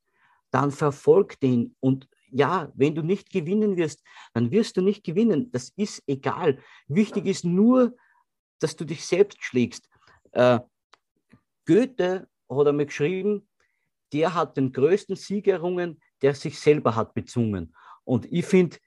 dann 0.51 0.71
verfolg 0.71 1.39
den 1.41 1.75
und 1.81 2.09
ja, 2.31 2.73
wenn 2.75 2.95
du 2.97 3.03
nicht 3.03 3.31
gewinnen 3.31 3.77
wirst, 3.77 4.03
dann 4.33 4.51
wirst 4.51 4.77
du 4.77 4.83
nicht 4.83 5.05
gewinnen. 5.05 5.53
Das 5.53 5.73
ist 5.77 6.03
egal. 6.07 6.59
Wichtig 6.89 7.27
ist 7.27 7.45
nur, 7.45 7.95
dass 8.59 8.75
du 8.75 8.85
dich 8.85 9.05
selbst 9.05 9.43
schlägst. 9.43 9.89
Äh, 10.33 10.59
Goethe 11.65 12.29
hat 12.49 12.67
einmal 12.67 12.87
geschrieben, 12.87 13.49
der 14.13 14.35
hat 14.35 14.57
den 14.57 14.73
größten 14.73 15.17
Sieg 15.17 15.47
errungen, 15.47 16.01
der 16.23 16.35
sich 16.35 16.59
selber 16.59 16.97
hat 16.97 17.15
bezwungen. 17.15 17.75
Und 18.05 18.31
ich 18.33 18.45
finde, 18.45 18.79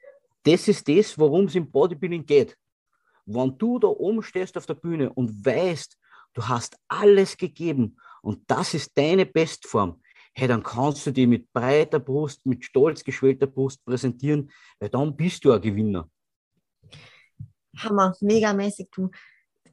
das 0.44 0.68
ist 0.68 0.88
das, 0.88 1.18
worum 1.18 1.46
es 1.46 1.56
im 1.56 1.70
Bodybuilding 1.70 2.26
geht. 2.26 2.58
Wenn 3.28 3.58
du 3.58 3.78
da 3.78 3.88
oben 3.90 4.24
stehst 4.24 4.58
auf 4.58 4.66
der 4.66 4.76
Bühne 4.76 5.12
und 5.12 5.46
weißt, 5.46 5.98
du 6.34 6.48
hast 6.48 6.78
alles 6.88 7.36
gegeben 7.36 7.98
und 8.22 8.40
das 8.48 8.74
ist 8.74 8.98
deine 8.98 9.26
Bestform, 9.26 10.02
hey, 10.34 10.48
dann 10.48 10.64
kannst 10.64 11.06
du 11.06 11.12
die 11.12 11.28
mit 11.28 11.52
breiter 11.52 12.00
Brust, 12.00 12.46
mit 12.46 12.64
stolz 12.64 13.04
geschwellter 13.04 13.48
Brust 13.48 13.84
präsentieren, 13.84 14.50
weil 14.80 14.90
dann 14.90 15.16
bist 15.16 15.44
du 15.44 15.52
ein 15.52 15.62
Gewinner. 15.62 16.10
Hammer, 17.78 18.16
megamäßig, 18.22 18.88
du. 18.92 19.12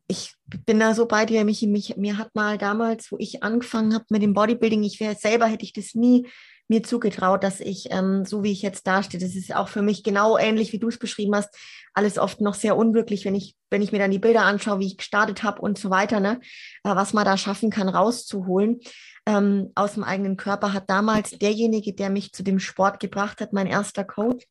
Ich 0.06 0.34
bin 0.66 0.80
da 0.80 0.94
so 0.94 1.06
bei 1.06 1.24
dir, 1.24 1.44
Michi. 1.44 1.66
Mich, 1.66 1.96
mir 1.96 2.18
hat 2.18 2.34
mal 2.34 2.58
damals, 2.58 3.10
wo 3.10 3.16
ich 3.18 3.42
angefangen 3.42 3.94
habe 3.94 4.04
mit 4.10 4.22
dem 4.22 4.34
Bodybuilding, 4.34 4.82
ich 4.82 5.00
wäre 5.00 5.14
selber, 5.14 5.46
hätte 5.46 5.64
ich 5.64 5.72
das 5.72 5.94
nie 5.94 6.26
mir 6.68 6.82
zugetraut, 6.82 7.44
dass 7.44 7.60
ich, 7.60 7.88
ähm, 7.90 8.24
so 8.24 8.42
wie 8.42 8.52
ich 8.52 8.62
jetzt 8.62 8.86
dastehe, 8.86 9.20
das 9.20 9.34
ist 9.34 9.54
auch 9.54 9.68
für 9.68 9.82
mich 9.82 10.02
genau 10.02 10.38
ähnlich, 10.38 10.72
wie 10.72 10.78
du 10.78 10.88
es 10.88 10.98
beschrieben 10.98 11.34
hast, 11.34 11.54
alles 11.92 12.18
oft 12.18 12.40
noch 12.40 12.54
sehr 12.54 12.76
unwirklich, 12.76 13.24
wenn 13.24 13.34
ich, 13.34 13.54
wenn 13.70 13.82
ich 13.82 13.92
mir 13.92 13.98
dann 13.98 14.10
die 14.10 14.18
Bilder 14.18 14.42
anschaue, 14.42 14.80
wie 14.80 14.86
ich 14.86 14.96
gestartet 14.96 15.42
habe 15.42 15.60
und 15.60 15.78
so 15.78 15.90
weiter, 15.90 16.20
ne? 16.20 16.40
Äh, 16.84 16.94
was 16.94 17.12
man 17.12 17.24
da 17.24 17.36
schaffen 17.36 17.70
kann, 17.70 17.88
rauszuholen 17.88 18.80
ähm, 19.26 19.70
aus 19.74 19.94
dem 19.94 20.04
eigenen 20.04 20.36
Körper, 20.36 20.72
hat 20.72 20.88
damals 20.88 21.30
derjenige, 21.30 21.92
der 21.92 22.10
mich 22.10 22.32
zu 22.32 22.42
dem 22.42 22.58
Sport 22.58 23.00
gebracht 23.00 23.40
hat, 23.40 23.52
mein 23.52 23.66
erster 23.66 24.04
Coach, 24.04 24.46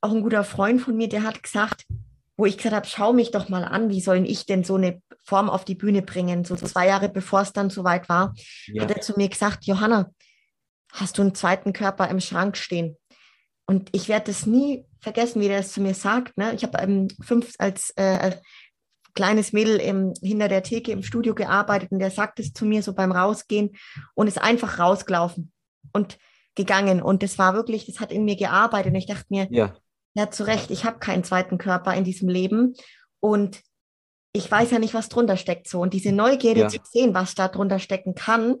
auch 0.00 0.12
ein 0.12 0.22
guter 0.22 0.44
Freund 0.44 0.80
von 0.80 0.96
mir, 0.96 1.08
der 1.08 1.24
hat 1.24 1.42
gesagt, 1.42 1.84
wo 2.36 2.46
ich 2.46 2.56
gesagt 2.56 2.74
habe, 2.74 2.86
schau 2.86 3.12
mich 3.12 3.32
doch 3.32 3.48
mal 3.48 3.64
an, 3.64 3.90
wie 3.90 4.00
sollen 4.00 4.24
ich 4.24 4.46
denn 4.46 4.62
so 4.62 4.76
eine 4.76 5.02
Form 5.24 5.50
auf 5.50 5.64
die 5.64 5.74
Bühne 5.74 6.02
bringen? 6.02 6.44
So 6.44 6.54
zwei 6.54 6.86
Jahre 6.86 7.08
bevor 7.08 7.40
es 7.40 7.52
dann 7.52 7.68
soweit 7.68 8.08
war, 8.08 8.32
ja. 8.68 8.84
hat 8.84 8.92
er 8.92 9.00
zu 9.00 9.14
mir 9.16 9.28
gesagt, 9.28 9.64
Johanna, 9.66 10.10
hast 10.92 11.18
du 11.18 11.22
einen 11.22 11.34
zweiten 11.34 11.72
Körper 11.72 12.08
im 12.08 12.20
Schrank 12.20 12.56
stehen? 12.56 12.96
Und 13.66 13.90
ich 13.92 14.08
werde 14.08 14.26
das 14.26 14.46
nie 14.46 14.86
vergessen, 15.00 15.40
wie 15.40 15.48
der 15.48 15.58
es 15.58 15.72
zu 15.72 15.80
mir 15.80 15.94
sagt. 15.94 16.36
Ne? 16.38 16.54
Ich 16.54 16.64
habe 16.64 16.78
ähm, 16.78 17.08
fünf 17.20 17.54
als 17.58 17.90
äh, 17.96 18.36
kleines 19.14 19.52
Mädel 19.52 19.76
im, 19.76 20.14
hinter 20.22 20.48
der 20.48 20.62
Theke 20.62 20.92
im 20.92 21.02
Studio 21.02 21.34
gearbeitet 21.34 21.90
und 21.92 21.98
der 21.98 22.10
sagt 22.10 22.40
es 22.40 22.52
zu 22.52 22.64
mir 22.64 22.82
so 22.82 22.94
beim 22.94 23.12
Rausgehen 23.12 23.76
und 24.14 24.26
ist 24.26 24.40
einfach 24.40 24.78
rausgelaufen 24.78 25.52
und 25.92 26.18
gegangen. 26.54 27.02
Und 27.02 27.22
das 27.22 27.38
war 27.38 27.54
wirklich, 27.54 27.86
das 27.86 28.00
hat 28.00 28.12
in 28.12 28.24
mir 28.24 28.36
gearbeitet. 28.36 28.92
Und 28.92 28.98
ich 28.98 29.06
dachte 29.06 29.26
mir, 29.28 29.48
ja, 29.50 29.74
ja 30.14 30.30
zu 30.30 30.44
Recht, 30.44 30.70
ich 30.70 30.84
habe 30.84 30.98
keinen 30.98 31.24
zweiten 31.24 31.58
Körper 31.58 31.94
in 31.94 32.04
diesem 32.04 32.28
Leben 32.28 32.74
und 33.20 33.60
ich 34.32 34.50
weiß 34.50 34.70
ja 34.70 34.78
nicht, 34.78 34.94
was 34.94 35.08
drunter 35.08 35.36
steckt 35.36 35.68
so. 35.68 35.80
Und 35.80 35.94
diese 35.94 36.12
Neugierde 36.12 36.60
ja. 36.60 36.68
zu 36.68 36.78
sehen, 36.84 37.14
was 37.14 37.34
da 37.34 37.48
drunter 37.48 37.78
stecken 37.78 38.14
kann, 38.14 38.56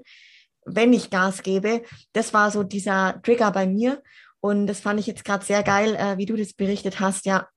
wenn 0.70 0.92
ich 0.92 1.10
Gas 1.10 1.42
gebe, 1.42 1.82
das 2.12 2.34
war 2.34 2.50
so 2.50 2.62
dieser 2.62 3.20
Trigger 3.22 3.50
bei 3.52 3.66
mir. 3.66 4.02
Und 4.40 4.66
das 4.66 4.80
fand 4.80 5.00
ich 5.00 5.06
jetzt 5.06 5.24
gerade 5.24 5.44
sehr 5.44 5.62
geil, 5.62 5.96
äh, 5.96 6.16
wie 6.16 6.26
du 6.26 6.36
das 6.36 6.52
berichtet 6.52 7.00
hast, 7.00 7.26
ja, 7.26 7.48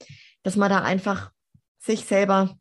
dass 0.44 0.56
man 0.56 0.70
da 0.70 0.82
einfach 0.82 1.32
sich 1.80 2.06
selber 2.06 2.58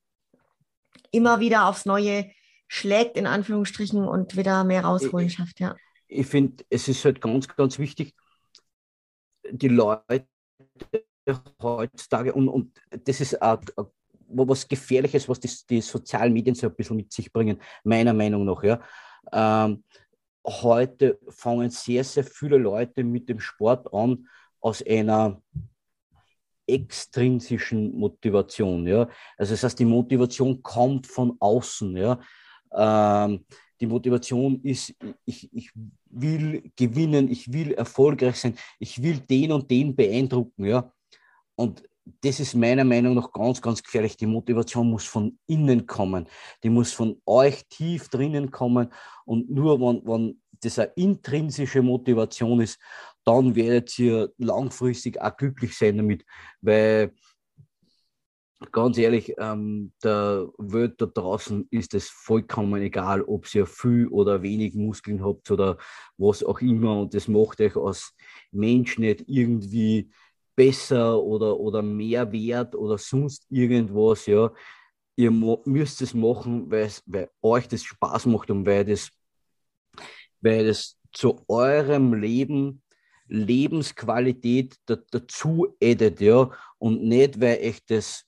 immer 1.10 1.40
wieder 1.40 1.66
aufs 1.66 1.86
Neue 1.86 2.30
schlägt, 2.68 3.16
in 3.16 3.26
Anführungsstrichen, 3.26 4.06
und 4.06 4.36
wieder 4.36 4.64
mehr 4.64 4.84
rausholen 4.84 5.26
ich, 5.26 5.34
schafft, 5.34 5.60
ja. 5.60 5.74
Ich 6.06 6.26
finde, 6.26 6.64
es 6.68 6.88
ist 6.88 7.04
halt 7.04 7.20
ganz, 7.20 7.48
ganz 7.48 7.78
wichtig, 7.78 8.14
die 9.50 9.68
Leute 9.68 10.26
heutzutage, 11.62 12.32
und, 12.32 12.48
und 12.48 12.80
das 12.88 13.20
ist 13.20 13.40
auch 13.40 13.60
was 14.28 14.68
Gefährliches, 14.68 15.28
was 15.28 15.40
die, 15.40 15.50
die, 15.68 15.80
sozialen 15.80 16.32
Medien 16.32 16.54
so 16.54 16.68
ein 16.68 16.74
bisschen 16.74 16.96
mit 16.96 17.12
sich 17.12 17.32
bringen, 17.32 17.60
meiner 17.82 18.12
Meinung 18.12 18.44
nach. 18.44 18.62
Ja. 18.62 18.80
Ähm, 19.32 19.82
heute 20.44 21.18
fangen 21.28 21.70
sehr, 21.70 22.04
sehr 22.04 22.24
viele 22.24 22.58
Leute 22.58 23.04
mit 23.04 23.28
dem 23.28 23.40
Sport 23.40 23.92
an 23.92 24.26
aus 24.60 24.82
einer 24.86 25.42
extrinsischen 26.66 27.96
Motivation. 27.96 28.86
Ja? 28.86 29.08
Also 29.36 29.54
das 29.54 29.64
heißt, 29.64 29.78
die 29.78 29.84
Motivation 29.84 30.62
kommt 30.62 31.06
von 31.06 31.36
außen. 31.40 31.96
Ja? 31.96 32.20
Ähm, 32.72 33.44
die 33.80 33.86
Motivation 33.86 34.60
ist, 34.62 34.94
ich, 35.24 35.52
ich 35.52 35.70
will 36.06 36.70
gewinnen, 36.76 37.30
ich 37.30 37.52
will 37.52 37.72
erfolgreich 37.72 38.36
sein, 38.36 38.56
ich 38.78 39.02
will 39.02 39.18
den 39.18 39.52
und 39.52 39.70
den 39.70 39.96
beeindrucken. 39.96 40.66
Ja? 40.66 40.92
Und 41.56 41.82
das 42.20 42.40
ist 42.40 42.54
meiner 42.54 42.84
Meinung 42.84 43.14
nach 43.14 43.32
ganz, 43.32 43.60
ganz 43.60 43.82
gefährlich. 43.82 44.16
Die 44.16 44.26
Motivation 44.26 44.90
muss 44.90 45.04
von 45.04 45.38
innen 45.46 45.86
kommen. 45.86 46.26
Die 46.62 46.70
muss 46.70 46.92
von 46.92 47.20
euch 47.26 47.66
tief 47.68 48.08
drinnen 48.08 48.50
kommen. 48.50 48.92
Und 49.24 49.50
nur 49.50 49.80
wenn, 49.80 50.02
wenn 50.06 50.40
das 50.60 50.78
eine 50.78 50.92
intrinsische 50.96 51.82
Motivation 51.82 52.60
ist, 52.60 52.78
dann 53.24 53.54
werdet 53.54 53.98
ihr 53.98 54.30
langfristig 54.38 55.20
auch 55.20 55.36
glücklich 55.36 55.76
sein 55.76 55.96
damit. 55.96 56.24
Weil 56.60 57.12
ganz 58.72 58.98
ehrlich, 58.98 59.34
ähm, 59.38 59.92
der 60.02 60.48
Welt 60.58 61.00
da 61.00 61.06
draußen 61.06 61.66
ist 61.70 61.94
es 61.94 62.08
vollkommen 62.08 62.82
egal, 62.82 63.22
ob 63.22 63.52
ihr 63.54 63.66
viel 63.66 64.06
oder 64.08 64.42
wenig 64.42 64.74
Muskeln 64.74 65.24
habt 65.24 65.50
oder 65.50 65.78
was 66.18 66.44
auch 66.44 66.60
immer. 66.60 67.00
Und 67.00 67.14
das 67.14 67.28
macht 67.28 67.60
euch 67.60 67.76
als 67.76 68.14
Mensch 68.52 68.98
nicht 68.98 69.24
irgendwie 69.26 70.10
besser 70.54 71.22
oder, 71.22 71.58
oder 71.58 71.82
mehr 71.82 72.30
wert 72.32 72.74
oder 72.74 72.98
sonst 72.98 73.46
irgendwas, 73.50 74.26
ja. 74.26 74.52
Ihr 75.16 75.30
müsst 75.30 76.00
es 76.00 76.14
machen, 76.14 76.70
weil, 76.70 76.90
euch 77.42 77.68
das 77.68 77.82
Spaß 77.82 78.26
macht 78.26 78.50
und 78.50 78.64
weil 78.64 78.84
das, 78.84 79.10
weil 80.40 80.66
das 80.66 80.96
zu 81.12 81.42
eurem 81.48 82.14
Leben 82.14 82.82
Lebensqualität 83.30 84.76
da, 84.86 84.96
dazu 85.10 85.76
addet, 85.82 86.20
ja, 86.20 86.50
und 86.78 87.04
nicht, 87.04 87.40
weil 87.40 87.60
euch 87.60 87.84
das 87.86 88.24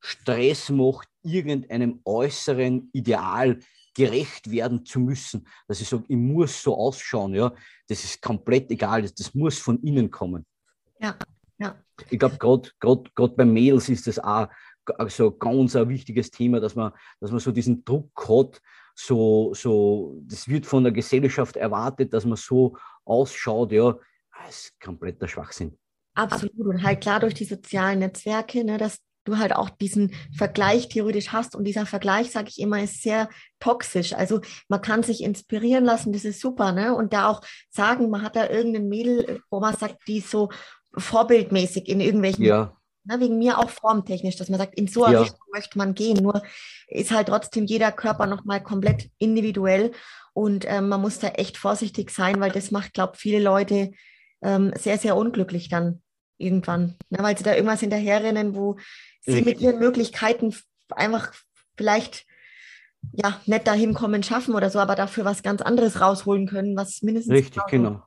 Stress 0.00 0.68
macht, 0.68 1.08
irgendeinem 1.22 2.00
äußeren 2.04 2.90
Ideal 2.92 3.58
gerecht 3.94 4.50
werden 4.50 4.84
zu 4.84 5.00
müssen. 5.00 5.46
Dass 5.68 5.80
ich 5.80 5.88
sage, 5.88 6.04
ich 6.08 6.16
muss 6.16 6.62
so 6.62 6.76
ausschauen, 6.76 7.34
ja, 7.34 7.54
das 7.88 8.04
ist 8.04 8.20
komplett 8.20 8.70
egal, 8.70 9.02
das, 9.02 9.14
das 9.14 9.34
muss 9.34 9.58
von 9.58 9.80
innen 9.82 10.10
kommen. 10.10 10.44
Ja, 11.00 11.16
ja. 11.62 11.76
Ich 12.10 12.18
glaube, 12.18 12.36
gerade 12.38 13.34
bei 13.36 13.44
Mädels 13.44 13.88
ist 13.88 14.06
das 14.06 14.18
auch 14.18 14.48
also 14.98 15.30
ganz 15.32 15.76
ein 15.76 15.88
wichtiges 15.88 16.30
Thema, 16.30 16.60
dass 16.60 16.74
man, 16.74 16.92
dass 17.20 17.30
man 17.30 17.40
so 17.40 17.52
diesen 17.52 17.84
Druck 17.84 18.28
hat, 18.28 18.60
so, 18.94 19.54
so, 19.54 20.20
das 20.24 20.48
wird 20.48 20.66
von 20.66 20.82
der 20.82 20.92
Gesellschaft 20.92 21.56
erwartet, 21.56 22.12
dass 22.12 22.24
man 22.24 22.36
so 22.36 22.76
ausschaut, 23.04 23.72
ja, 23.72 23.96
das 24.44 24.64
ist 24.64 24.80
kompletter 24.80 25.28
Schwachsinn. 25.28 25.78
Absolut. 26.14 26.66
Und 26.66 26.82
halt 26.82 27.00
klar 27.00 27.20
durch 27.20 27.34
die 27.34 27.44
sozialen 27.44 28.00
Netzwerke, 28.00 28.64
ne, 28.64 28.76
dass 28.76 28.98
du 29.24 29.38
halt 29.38 29.54
auch 29.54 29.70
diesen 29.70 30.12
Vergleich 30.36 30.88
theoretisch 30.88 31.28
hast. 31.28 31.54
Und 31.54 31.64
dieser 31.64 31.86
Vergleich, 31.86 32.30
sage 32.30 32.48
ich 32.48 32.58
immer, 32.58 32.82
ist 32.82 33.02
sehr 33.02 33.28
toxisch. 33.60 34.12
Also 34.14 34.40
man 34.68 34.82
kann 34.82 35.02
sich 35.02 35.22
inspirieren 35.22 35.84
lassen, 35.84 36.12
das 36.12 36.24
ist 36.24 36.40
super. 36.40 36.72
Ne? 36.72 36.94
Und 36.94 37.12
da 37.12 37.28
auch 37.28 37.40
sagen, 37.70 38.10
man 38.10 38.22
hat 38.22 38.36
da 38.36 38.50
irgendein 38.50 38.88
Mädel, 38.88 39.40
wo 39.48 39.60
man 39.60 39.76
sagt, 39.76 39.96
die 40.08 40.18
ist 40.18 40.30
so 40.30 40.50
vorbildmäßig 40.96 41.88
in 41.88 42.00
irgendwelchen, 42.00 42.44
ja. 42.44 42.76
na, 43.04 43.20
wegen 43.20 43.38
mir 43.38 43.58
auch 43.58 43.70
formtechnisch, 43.70 44.36
dass 44.36 44.48
man 44.48 44.58
sagt, 44.58 44.74
in 44.74 44.88
so 44.88 45.04
eine 45.04 45.14
ja. 45.14 45.22
Richtung 45.22 45.46
möchte 45.52 45.78
man 45.78 45.94
gehen. 45.94 46.22
Nur 46.22 46.42
ist 46.88 47.10
halt 47.10 47.28
trotzdem 47.28 47.64
jeder 47.64 47.92
Körper 47.92 48.26
nochmal 48.26 48.62
komplett 48.62 49.10
individuell 49.18 49.92
und 50.34 50.64
ähm, 50.66 50.88
man 50.88 51.00
muss 51.00 51.18
da 51.18 51.28
echt 51.28 51.56
vorsichtig 51.56 52.10
sein, 52.10 52.40
weil 52.40 52.50
das 52.50 52.70
macht, 52.70 52.94
glaube 52.94 53.12
ich, 53.14 53.20
viele 53.20 53.40
Leute 53.40 53.92
ähm, 54.42 54.72
sehr, 54.78 54.98
sehr 54.98 55.16
unglücklich 55.16 55.68
dann 55.68 56.02
irgendwann, 56.38 56.96
ne, 57.10 57.18
weil 57.20 57.36
sie 57.36 57.44
da 57.44 57.54
irgendwas 57.54 57.80
hinterherrennen, 57.80 58.54
wo 58.54 58.76
sie 59.20 59.34
Richtig. 59.34 59.46
mit 59.46 59.60
ihren 59.60 59.78
Möglichkeiten 59.78 60.54
einfach 60.90 61.32
vielleicht 61.76 62.26
ja 63.12 63.40
nicht 63.46 63.66
dahin 63.66 63.94
kommen 63.94 64.22
schaffen 64.22 64.54
oder 64.54 64.70
so, 64.70 64.78
aber 64.78 64.94
dafür 64.94 65.24
was 65.24 65.42
ganz 65.42 65.62
anderes 65.62 66.00
rausholen 66.00 66.46
können, 66.46 66.76
was 66.76 67.02
mindestens 67.02 67.34
Richtig, 67.34 67.62
genau. 67.68 68.02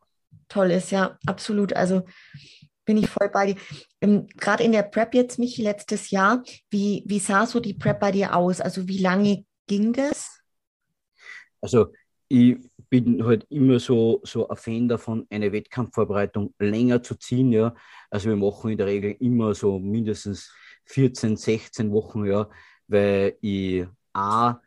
toll 0.50 0.72
ist, 0.72 0.92
ja, 0.92 1.18
absolut. 1.26 1.74
Also 1.74 2.04
bin 2.86 2.98
ich 2.98 3.10
voll 3.10 3.30
bei 3.30 3.54
dir. 3.54 3.56
Ähm, 4.02 4.28
Gerade 4.38 4.64
in 4.64 4.72
der 4.72 4.84
Prep 4.84 5.14
jetzt, 5.14 5.40
Michi, 5.40 5.64
letztes 5.64 6.12
Jahr, 6.12 6.44
wie, 6.70 7.04
wie 7.06 7.20
sah 7.20 7.46
so 7.46 7.60
die 7.60 7.74
Prep 7.74 8.00
bei 8.00 8.12
dir 8.12 8.36
aus? 8.36 8.62
Also 8.62 8.88
wie 8.88 9.00
lange 9.00 9.46
ging 9.68 9.94
das? 9.94 10.40
Also 11.62 11.88
ich 12.28 12.58
bin 12.90 13.26
halt 13.26 13.46
immer 13.50 13.80
so, 13.80 14.22
so 14.24 14.48
ein 14.48 14.58
Fan 14.58 14.88
davon, 14.88 15.26
eine 15.30 15.52
Wettkampfvorbereitung 15.52 16.54
länger 16.60 17.02
zu 17.02 17.16
ziehen. 17.16 17.52
Ja. 17.52 17.76
Also 18.10 18.30
wir 18.30 18.36
machen 18.36 18.72
in 18.72 18.78
der 18.78 18.88
Regel 18.88 19.16
immer 19.20 19.54
so 19.54 19.80
mindestens 19.80 20.54
14, 20.86 21.36
16 21.36 21.92
Wochen, 21.92 22.26
ja, 22.26 22.50
weil 22.88 23.38
ich 23.42 23.86
A, 24.14 24.60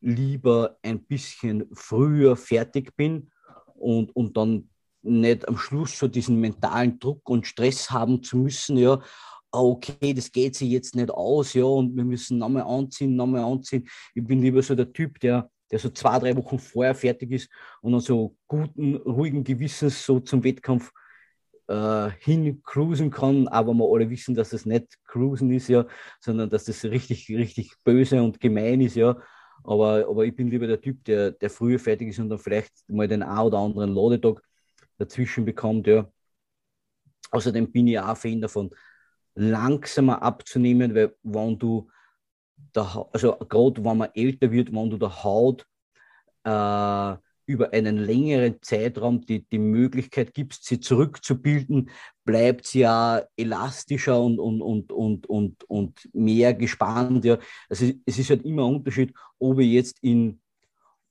lieber 0.00 0.78
ein 0.82 1.02
bisschen 1.02 1.68
früher 1.72 2.36
fertig 2.36 2.94
bin 2.96 3.30
und, 3.74 4.14
und 4.14 4.36
dann 4.36 4.68
nicht 5.04 5.46
am 5.48 5.56
Schluss 5.56 5.98
so 5.98 6.08
diesen 6.08 6.40
mentalen 6.40 6.98
Druck 6.98 7.28
und 7.28 7.46
Stress 7.46 7.90
haben 7.90 8.22
zu 8.22 8.38
müssen, 8.38 8.76
ja, 8.76 9.00
ah, 9.54 9.60
okay, 9.60 10.12
das 10.14 10.32
geht 10.32 10.56
sich 10.56 10.70
jetzt 10.70 10.96
nicht 10.96 11.10
aus, 11.10 11.54
ja, 11.54 11.64
und 11.64 11.96
wir 11.96 12.04
müssen 12.04 12.38
nochmal 12.38 12.64
anziehen, 12.64 13.14
nochmal 13.14 13.44
anziehen. 13.44 13.88
Ich 14.14 14.24
bin 14.24 14.40
lieber 14.40 14.62
so 14.62 14.74
der 14.74 14.92
Typ, 14.92 15.20
der, 15.20 15.48
der 15.70 15.78
so 15.78 15.90
zwei, 15.90 16.18
drei 16.18 16.36
Wochen 16.36 16.58
vorher 16.58 16.94
fertig 16.94 17.30
ist 17.30 17.48
und 17.80 17.92
dann 17.92 18.00
so 18.00 18.36
guten, 18.48 18.96
ruhigen 18.96 19.44
Gewissens 19.44 20.04
so 20.04 20.20
zum 20.20 20.42
Wettkampf 20.42 20.90
äh, 21.68 22.10
hin 22.18 22.62
cruisen 22.62 23.10
kann, 23.10 23.48
aber 23.48 23.72
wir 23.74 23.84
alle 23.92 24.10
wissen, 24.10 24.34
dass 24.34 24.52
es 24.52 24.66
nicht 24.66 24.98
cruisen 25.04 25.50
ist, 25.50 25.68
ja, 25.68 25.86
sondern 26.20 26.50
dass 26.50 26.64
das 26.64 26.84
richtig, 26.84 27.28
richtig 27.30 27.72
böse 27.84 28.22
und 28.22 28.40
gemein 28.40 28.80
ist, 28.80 28.96
ja. 28.96 29.16
Aber, 29.62 30.06
aber 30.08 30.26
ich 30.26 30.36
bin 30.36 30.48
lieber 30.48 30.66
der 30.66 30.80
Typ, 30.80 31.04
der, 31.04 31.30
der 31.30 31.48
früher 31.48 31.78
fertig 31.78 32.08
ist 32.08 32.18
und 32.18 32.28
dann 32.28 32.38
vielleicht 32.38 32.72
mal 32.88 33.08
den 33.08 33.22
ein 33.22 33.38
oder 33.38 33.58
anderen 33.58 33.94
Ladetag 33.94 34.42
dazwischen 34.98 35.44
bekommt, 35.44 35.86
ja. 35.86 36.10
Außerdem 37.30 37.70
bin 37.72 37.88
ich 37.88 37.98
auch 37.98 38.16
Fan 38.16 38.40
davon, 38.40 38.70
langsamer 39.34 40.22
abzunehmen, 40.22 40.94
weil 40.94 41.16
wenn 41.22 41.58
du, 41.58 41.90
der, 42.74 43.08
also 43.12 43.36
gerade 43.48 43.84
wenn 43.84 43.96
man 43.96 44.10
älter 44.14 44.50
wird, 44.50 44.72
wenn 44.72 44.90
du 44.90 44.96
der 44.96 45.24
Haut 45.24 45.66
äh, 46.44 47.16
über 47.46 47.72
einen 47.72 47.98
längeren 47.98 48.62
Zeitraum 48.62 49.20
die, 49.20 49.44
die 49.48 49.58
Möglichkeit 49.58 50.32
gibst, 50.32 50.64
sie 50.64 50.80
zurückzubilden, 50.80 51.90
bleibt 52.24 52.66
sie 52.66 52.80
ja 52.80 53.22
elastischer 53.36 54.20
und, 54.20 54.38
und, 54.38 54.62
und, 54.62 54.92
und, 54.92 55.26
und, 55.26 55.64
und 55.64 56.08
mehr 56.14 56.54
gespannt. 56.54 57.24
Ja. 57.24 57.38
Also 57.68 57.92
es 58.06 58.18
ist 58.18 58.30
halt 58.30 58.44
immer 58.44 58.66
ein 58.66 58.76
Unterschied, 58.76 59.12
ob 59.38 59.58
ich 59.58 59.72
jetzt 59.72 59.98
in 60.00 60.40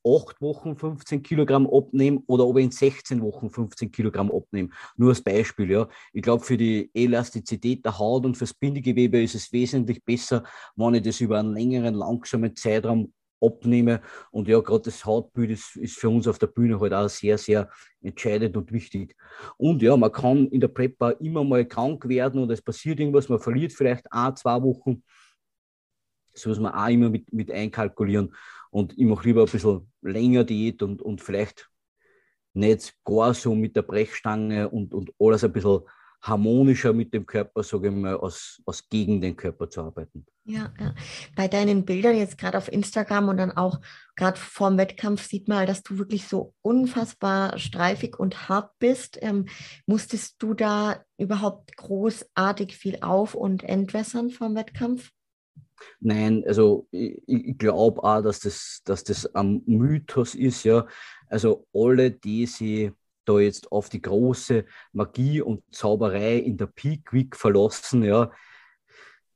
acht 0.05 0.41
Wochen 0.41 0.75
15 0.75 1.23
Kilogramm 1.23 1.67
abnehme 1.67 2.21
oder 2.27 2.45
ob 2.45 2.57
ich 2.57 2.65
in 2.65 2.71
16 2.71 3.21
Wochen 3.21 3.49
15 3.49 3.91
Kilogramm 3.91 4.31
abnehme. 4.31 4.69
Nur 4.97 5.09
als 5.09 5.21
Beispiel, 5.21 5.71
ja. 5.71 5.87
Ich 6.11 6.21
glaube, 6.21 6.43
für 6.43 6.57
die 6.57 6.89
Elastizität 6.93 7.85
der 7.85 7.97
Haut 7.97 8.25
und 8.25 8.37
fürs 8.37 8.53
Bindegewebe 8.53 9.21
ist 9.21 9.35
es 9.35 9.51
wesentlich 9.51 10.03
besser, 10.03 10.43
wenn 10.75 10.95
ich 10.95 11.03
das 11.03 11.21
über 11.21 11.39
einen 11.39 11.53
längeren, 11.53 11.95
langsamen 11.95 12.55
Zeitraum 12.55 13.13
abnehme. 13.43 14.01
Und 14.31 14.47
ja, 14.47 14.59
gerade 14.59 14.83
das 14.83 15.05
Hautbild 15.05 15.51
ist, 15.51 15.75
ist 15.75 15.97
für 15.97 16.09
uns 16.09 16.27
auf 16.27 16.39
der 16.39 16.47
Bühne 16.47 16.79
halt 16.79 16.93
auch 16.93 17.09
sehr, 17.09 17.37
sehr 17.37 17.69
entscheidend 18.01 18.57
und 18.57 18.71
wichtig. 18.71 19.15
Und 19.57 19.81
ja, 19.81 19.95
man 19.97 20.11
kann 20.11 20.47
in 20.47 20.61
der 20.61 20.69
Prepper 20.69 21.19
immer 21.19 21.43
mal 21.43 21.65
krank 21.65 22.07
werden 22.07 22.41
oder 22.41 22.53
es 22.53 22.61
passiert 22.61 22.99
irgendwas, 22.99 23.29
man 23.29 23.39
verliert 23.39 23.73
vielleicht 23.73 24.11
ein, 24.11 24.35
zwei 24.35 24.61
Wochen. 24.61 25.03
Das 26.33 26.45
muss 26.45 26.59
man 26.59 26.73
auch 26.73 26.87
immer 26.87 27.09
mit, 27.09 27.31
mit 27.31 27.51
einkalkulieren. 27.51 28.33
Und 28.73 28.97
ich 28.97 29.05
mache 29.05 29.27
lieber 29.27 29.41
ein 29.43 29.51
bisschen 29.51 29.91
länger 30.01 30.43
Diät 30.43 30.81
und, 30.81 30.99
und 30.99 31.21
vielleicht 31.21 31.69
nicht 32.53 32.95
gar 33.05 33.35
so 33.35 33.53
mit 33.53 33.75
der 33.75 33.83
Brechstange 33.83 34.67
und, 34.67 34.95
und 34.95 35.11
alles 35.19 35.43
ein 35.43 35.53
bisschen 35.53 35.81
harmonischer 36.23 36.91
mit 36.91 37.13
dem 37.13 37.27
Körper, 37.27 37.61
sage 37.61 37.89
ich 37.89 37.93
mal, 37.93 38.17
als, 38.17 38.63
als 38.65 38.89
gegen 38.89 39.21
den 39.21 39.35
Körper 39.35 39.69
zu 39.69 39.81
arbeiten. 39.81 40.25
Ja, 40.45 40.73
ja. 40.79 40.95
Bei 41.35 41.47
deinen 41.47 41.85
Bildern 41.85 42.17
jetzt 42.17 42.39
gerade 42.39 42.57
auf 42.57 42.71
Instagram 42.71 43.29
und 43.29 43.37
dann 43.37 43.51
auch 43.51 43.79
gerade 44.15 44.39
vorm 44.39 44.77
Wettkampf 44.79 45.27
sieht 45.27 45.47
man, 45.47 45.67
dass 45.67 45.83
du 45.83 45.99
wirklich 45.99 46.27
so 46.27 46.55
unfassbar 46.63 47.59
streifig 47.59 48.17
und 48.17 48.49
hart 48.49 48.71
bist. 48.79 49.19
Ähm, 49.21 49.45
musstest 49.85 50.41
du 50.41 50.55
da 50.55 51.03
überhaupt 51.19 51.77
großartig 51.77 52.75
viel 52.75 52.97
auf- 53.01 53.35
und 53.35 53.63
entwässern 53.63 54.31
vorm 54.31 54.55
Wettkampf? 54.55 55.11
Nein, 55.99 56.43
also 56.47 56.87
ich, 56.91 57.21
ich 57.27 57.57
glaube 57.57 58.03
auch, 58.03 58.21
dass 58.21 58.39
das, 58.39 58.81
dass 58.85 59.03
das 59.03 59.33
ein 59.35 59.63
Mythos 59.65 60.35
ist, 60.35 60.63
ja. 60.63 60.87
Also 61.27 61.67
alle, 61.73 62.11
die 62.11 62.45
sie 62.45 62.91
da 63.25 63.39
jetzt 63.39 63.71
auf 63.71 63.89
die 63.89 64.01
große 64.01 64.65
Magie 64.91 65.41
und 65.41 65.63
Zauberei 65.71 66.37
in 66.37 66.57
der 66.57 66.67
Peak 66.67 67.13
Week 67.13 67.35
verlassen, 67.35 68.03
ja, 68.03 68.31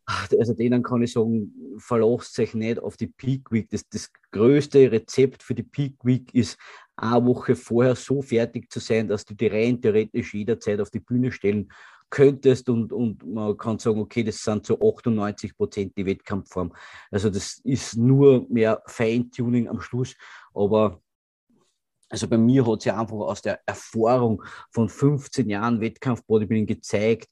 also 0.07 0.53
denen 0.53 0.83
kann 0.83 1.01
ich 1.01 1.11
sagen, 1.11 1.53
verlasst 1.79 2.39
euch 2.39 2.53
nicht 2.53 2.79
auf 2.79 2.95
die 2.95 3.07
Peak 3.07 3.51
Week. 3.51 3.69
Das, 3.69 3.87
das 3.89 4.09
größte 4.31 4.89
Rezept 4.89 5.43
für 5.43 5.53
die 5.53 5.63
Peak 5.63 5.95
Week 6.03 6.33
ist, 6.33 6.57
eine 6.95 7.25
Woche 7.25 7.55
vorher 7.55 7.95
so 7.95 8.21
fertig 8.21 8.71
zu 8.71 8.79
sein, 8.79 9.07
dass 9.07 9.25
du 9.25 9.35
die 9.35 9.47
rein 9.47 9.81
theoretisch 9.81 10.33
jederzeit 10.33 10.79
auf 10.79 10.89
die 10.89 11.01
Bühne 11.01 11.31
stellen 11.31 11.71
könntest 12.09 12.69
und, 12.69 12.93
und 12.93 13.25
man 13.25 13.57
kann 13.57 13.79
sagen, 13.79 13.99
okay, 13.99 14.23
das 14.23 14.41
sind 14.41 14.65
so 14.65 14.79
98 14.79 15.55
Prozent 15.57 15.97
die 15.97 16.05
Wettkampfform. 16.05 16.73
Also 17.11 17.29
das 17.29 17.59
ist 17.63 17.97
nur 17.97 18.45
mehr 18.49 18.81
Feintuning 18.85 19.67
am 19.67 19.81
Schluss, 19.81 20.15
aber 20.53 21.01
also 22.09 22.27
bei 22.27 22.37
mir 22.37 22.65
hat 22.65 22.81
sich 22.81 22.93
einfach 22.93 23.17
aus 23.17 23.41
der 23.41 23.59
Erfahrung 23.65 24.43
von 24.71 24.87
15 24.87 25.49
Jahren 25.49 25.81
Wettkampf-Bodybuilding 25.81 26.65
gezeigt, 26.65 27.29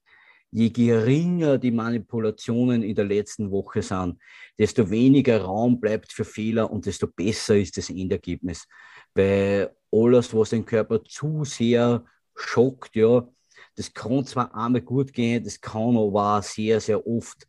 je 0.52 0.70
geringer 0.70 1.58
die 1.58 1.72
Manipulationen 1.72 2.84
in 2.84 2.96
der 2.96 3.06
letzten 3.06 3.52
Woche 3.52 3.82
sind, 3.82 4.20
desto 4.58 4.90
weniger 4.90 5.42
Raum 5.42 5.80
bleibt 5.80 6.12
für 6.12 6.26
Fehler 6.26 6.72
und 6.72 6.86
desto 6.86 7.08
besser 7.08 7.58
ist 7.58 7.78
das 7.78 7.90
Endergebnis. 7.90 8.68
Weil 9.14 9.76
alles, 9.92 10.34
was 10.34 10.50
den 10.50 10.66
Körper 10.66 11.04
zu 11.04 11.44
sehr 11.46 12.06
schockt, 12.36 12.96
ja, 12.96 13.28
das 13.76 13.94
kann 13.94 14.26
zwar 14.26 14.56
einmal 14.56 14.82
gut 14.82 15.14
gehen, 15.14 15.44
das 15.44 15.62
kann 15.62 15.98
aber 15.98 16.42
sehr, 16.42 16.80
sehr 16.80 17.06
oft 17.06 17.48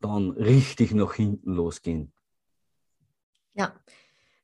dann 0.00 0.30
richtig 0.30 0.92
nach 0.92 1.14
hinten 1.14 1.52
losgehen. 1.52 2.12
Ja, 3.54 3.74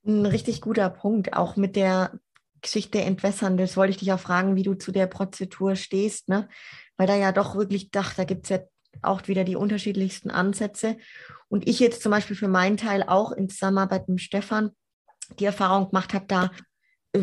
ein 0.05 0.27
richtig 0.27 0.61
guter 0.61 0.89
Punkt, 0.89 1.35
auch 1.35 1.57
mit 1.57 1.77
der 1.77 2.19
Geschichte 2.63 3.01
entwässern. 3.01 3.57
Das 3.57 3.77
wollte 3.77 3.91
ich 3.91 3.99
dich 3.99 4.13
auch 4.13 4.21
fragen, 4.21 4.57
wie 4.57 4.63
du 4.63 4.75
zu 4.75 4.93
der 4.93 5.07
Prozedur 5.07 5.77
stehst, 5.77 6.29
ne? 6.29 6.49
Weil 6.97 7.07
da 7.07 7.17
ja 7.17 7.33
doch 7.33 7.55
wirklich, 7.57 7.91
ach, 7.97 8.15
da 8.15 8.25
gibt 8.25 8.45
es 8.45 8.51
ja 8.51 8.61
auch 9.03 9.27
wieder 9.29 9.45
die 9.45 9.57
unterschiedlichsten 9.57 10.31
Ansätze. 10.31 10.97
Und 11.49 11.69
ich 11.69 11.81
jetzt 11.81 12.03
zum 12.03 12.11
Beispiel 12.13 12.37
für 12.37 12.49
meinen 12.49 12.77
Teil 12.77 13.03
auch 13.03 13.33
in 13.33 13.49
Zusammenarbeit 13.49 14.09
mit 14.09 14.21
Stefan 14.21 14.71
die 15.39 15.45
Erfahrung 15.45 15.91
gemacht 15.91 16.15
habe, 16.15 16.27
da 16.27 16.51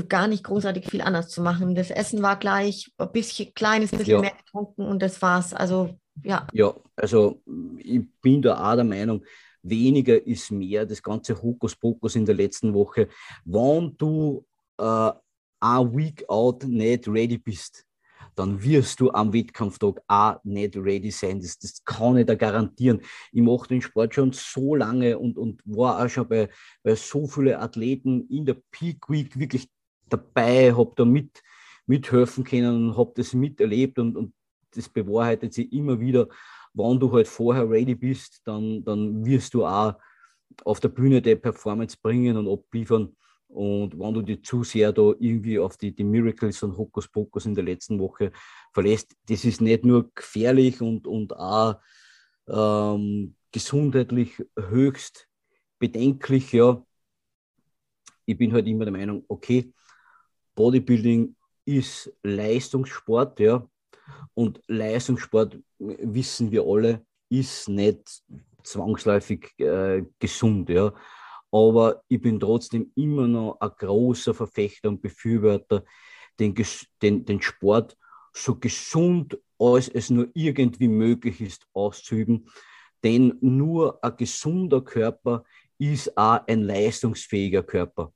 gar 0.07 0.27
nicht 0.27 0.43
großartig 0.43 0.87
viel 0.87 1.01
anders 1.01 1.29
zu 1.29 1.41
machen. 1.41 1.75
Das 1.75 1.89
Essen 1.89 2.21
war 2.21 2.37
gleich, 2.37 2.91
ein 2.97 3.11
bisschen 3.11 3.53
kleines 3.53 3.91
bisschen 3.91 4.07
ja. 4.07 4.19
mehr 4.21 4.33
getrunken 4.37 4.83
und 4.83 5.01
das 5.01 5.21
war's. 5.21 5.53
Also 5.53 5.99
ja. 6.23 6.47
Ja, 6.53 6.73
also 6.95 7.41
ich 7.77 8.01
bin 8.21 8.41
da 8.41 8.71
auch 8.71 8.75
der 8.75 8.83
Meinung, 8.83 9.23
weniger 9.63 10.25
ist 10.25 10.51
mehr, 10.51 10.85
das 10.85 11.01
ganze 11.01 11.41
Hokuspokus 11.41 12.15
in 12.15 12.25
der 12.25 12.35
letzten 12.35 12.73
Woche. 12.73 13.09
Wenn 13.45 13.95
du 13.97 14.45
äh, 14.77 15.11
ein 15.59 15.97
Week 15.97 16.23
out 16.29 16.63
nicht 16.63 17.07
ready 17.07 17.37
bist, 17.37 17.85
dann 18.35 18.61
wirst 18.63 19.01
du 19.01 19.11
am 19.11 19.33
Wettkampftag 19.33 19.99
auch 20.07 20.37
nicht 20.43 20.77
ready 20.77 21.11
sein. 21.11 21.41
Das, 21.41 21.57
das 21.57 21.83
kann 21.83 22.15
ich 22.17 22.25
da 22.25 22.35
garantieren. 22.35 23.01
Ich 23.31 23.41
mache 23.41 23.67
den 23.67 23.81
Sport 23.81 24.15
schon 24.15 24.31
so 24.31 24.75
lange 24.75 25.17
und, 25.17 25.37
und 25.37 25.61
war 25.65 26.03
auch 26.03 26.09
schon 26.09 26.27
bei, 26.27 26.47
bei 26.83 26.95
so 26.95 27.27
vielen 27.27 27.55
Athleten 27.55 28.27
in 28.29 28.45
der 28.45 28.57
Peak 28.71 29.09
Week 29.09 29.37
wirklich 29.37 29.69
dabei, 30.09 30.73
habe 30.73 30.93
da 30.95 31.05
mit, 31.05 31.41
mithelfen 31.85 32.43
können 32.43 32.89
und 32.89 32.97
habe 32.97 33.13
das 33.15 33.33
miterlebt 33.33 33.99
und, 33.99 34.15
und 34.15 34.33
das 34.71 34.89
bewahrheitet 34.89 35.53
sich 35.53 35.71
immer 35.73 35.99
wieder 35.99 36.27
wenn 36.73 36.99
du 36.99 37.11
halt 37.11 37.27
vorher 37.27 37.69
ready 37.69 37.95
bist, 37.95 38.41
dann, 38.45 38.83
dann 38.83 39.25
wirst 39.25 39.53
du 39.53 39.65
auch 39.65 39.95
auf 40.65 40.79
der 40.79 40.89
Bühne 40.89 41.21
die 41.21 41.35
Performance 41.35 41.97
bringen 42.01 42.37
und 42.37 42.47
abliefern. 42.47 43.15
Und 43.47 43.97
wenn 43.97 44.13
du 44.13 44.21
dich 44.21 44.43
zu 44.43 44.63
sehr 44.63 44.91
da 44.93 45.13
irgendwie 45.19 45.57
auf 45.57 45.77
die, 45.77 45.93
die 45.93 46.03
Miracles 46.03 46.61
und 46.61 46.77
Hokuspokus 46.77 47.45
in 47.45 47.55
der 47.55 47.63
letzten 47.63 47.99
Woche 47.99 48.31
verlässt, 48.73 49.15
das 49.27 49.43
ist 49.43 49.61
nicht 49.61 49.83
nur 49.83 50.11
gefährlich 50.13 50.81
und, 50.81 51.07
und 51.07 51.35
auch 51.35 51.79
ähm, 52.47 53.35
gesundheitlich 53.51 54.43
höchst 54.55 55.27
bedenklich. 55.79 56.51
Ja. 56.51 56.83
Ich 58.25 58.37
bin 58.37 58.53
halt 58.53 58.67
immer 58.67 58.85
der 58.85 58.93
Meinung, 58.93 59.23
okay, 59.27 59.73
Bodybuilding 60.59 61.37
ist 61.63 62.11
Leistungssport, 62.21 63.39
ja. 63.39 63.65
Und 64.33 64.61
Leistungssport, 64.67 65.57
wissen 65.77 66.51
wir 66.51 66.65
alle, 66.65 67.05
ist 67.29 67.69
nicht 67.69 68.21
zwangsläufig 68.63 69.57
äh, 69.57 70.03
gesund. 70.19 70.69
Ja. 70.69 70.93
Aber 71.49 72.03
ich 72.09 72.19
bin 72.19 72.41
trotzdem 72.41 72.91
immer 72.95 73.25
noch 73.25 73.57
ein 73.61 73.71
großer 73.77 74.33
Verfechter 74.33 74.89
und 74.89 75.01
Befürworter, 75.01 75.85
den, 76.41 76.53
den, 77.01 77.23
den 77.23 77.41
Sport 77.41 77.95
so 78.33 78.55
gesund 78.55 79.39
als 79.57 79.87
es 79.87 80.09
nur 80.09 80.27
irgendwie 80.33 80.89
möglich 80.89 81.39
ist 81.39 81.65
auszuüben. 81.71 82.49
Denn 83.01 83.37
nur 83.39 84.03
ein 84.03 84.17
gesunder 84.17 84.81
Körper 84.81 85.45
ist 85.77 86.17
auch 86.17 86.45
ein 86.47 86.63
leistungsfähiger 86.63 87.63
Körper 87.63 88.11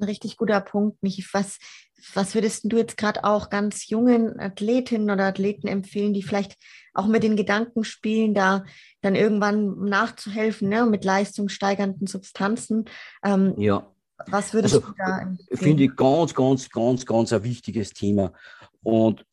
ein 0.00 0.04
richtig 0.04 0.36
guter 0.36 0.60
Punkt, 0.60 1.02
Michi. 1.02 1.24
Was, 1.32 1.58
was 2.14 2.34
würdest 2.34 2.64
du 2.64 2.76
jetzt 2.76 2.96
gerade 2.96 3.24
auch 3.24 3.50
ganz 3.50 3.88
jungen 3.88 4.38
Athletinnen 4.40 5.10
oder 5.10 5.24
Athleten 5.24 5.68
empfehlen, 5.68 6.14
die 6.14 6.22
vielleicht 6.22 6.56
auch 6.94 7.06
mit 7.06 7.22
den 7.22 7.36
Gedanken 7.36 7.84
spielen, 7.84 8.34
da 8.34 8.64
dann 9.00 9.14
irgendwann 9.14 9.84
nachzuhelfen, 9.84 10.68
ne, 10.68 10.86
mit 10.86 11.04
leistungssteigernden 11.04 12.06
Substanzen? 12.06 12.86
Ähm, 13.24 13.54
ja. 13.58 13.86
Was 14.26 14.52
würdest 14.52 14.74
also, 14.74 14.86
du 14.88 14.94
da 14.98 15.18
empfehlen? 15.20 15.58
Finde 15.58 15.84
ich 15.84 15.96
ganz, 15.96 16.34
ganz, 16.34 16.68
ganz, 16.68 17.06
ganz 17.06 17.32
ein 17.32 17.42
wichtiges 17.42 17.90
Thema. 17.90 18.32
Und 18.82 19.24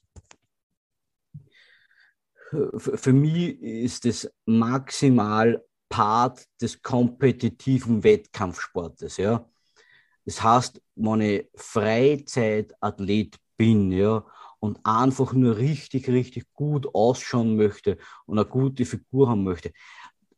für 2.49 3.13
mich 3.13 3.61
ist 3.61 4.05
es 4.05 4.31
maximal 4.45 5.61
Part 5.89 6.45
des 6.61 6.81
kompetitiven 6.81 8.03
Wettkampfsportes. 8.03 9.17
Ja? 9.17 9.49
Das 10.27 10.43
heißt, 10.43 10.81
wenn 10.95 11.21
ich 11.21 11.45
Freizeitathlet 11.55 13.37
bin, 13.55 13.93
ja, 13.93 14.25
und 14.59 14.77
einfach 14.83 15.31
nur 15.31 15.55
richtig, 15.55 16.09
richtig 16.09 16.51
gut 16.51 16.93
ausschauen 16.93 17.55
möchte 17.55 17.97
und 18.25 18.37
eine 18.37 18.45
gute 18.45 18.83
Figur 18.85 19.29
haben 19.29 19.45
möchte, 19.45 19.71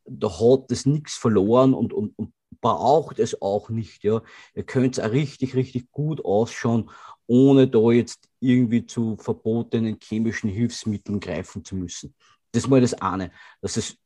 da 0.04 0.28
hat 0.30 0.70
das 0.70 0.86
nichts 0.86 1.14
verloren 1.14 1.74
und, 1.74 1.92
und, 1.92 2.16
und 2.16 2.32
braucht 2.60 3.18
es 3.18 3.42
auch 3.42 3.68
nicht. 3.68 4.04
Ja. 4.04 4.22
Ihr 4.54 4.62
könnt 4.62 5.00
auch 5.00 5.10
richtig, 5.10 5.56
richtig 5.56 5.90
gut 5.90 6.24
ausschauen, 6.24 6.88
ohne 7.26 7.66
da 7.66 7.90
jetzt 7.90 8.28
irgendwie 8.38 8.86
zu 8.86 9.16
verbotenen 9.16 9.98
chemischen 10.00 10.50
Hilfsmitteln 10.50 11.18
greifen 11.18 11.64
zu 11.64 11.74
müssen. 11.74 12.14
Das 12.52 12.62
ist 12.62 12.68
mal 12.68 12.80
das 12.80 12.94
eine, 12.94 13.32
dass 13.60 13.76
es 13.76 13.96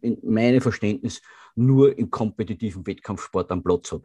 in 0.00 0.18
meinem 0.24 0.60
Verständnis 0.60 1.22
nur 1.54 1.96
im 1.96 2.10
kompetitiven 2.10 2.84
Wettkampfsport 2.84 3.52
am 3.52 3.62
Platz 3.62 3.92
hat. 3.92 4.02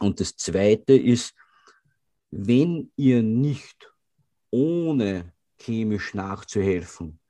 Und 0.00 0.20
das 0.20 0.36
zweite 0.36 0.94
ist, 0.94 1.34
wenn 2.30 2.92
ihr 2.96 3.22
nicht 3.22 3.92
ohne 4.50 5.32
chemisch 5.56 6.14
nachzuhelfen 6.14 7.20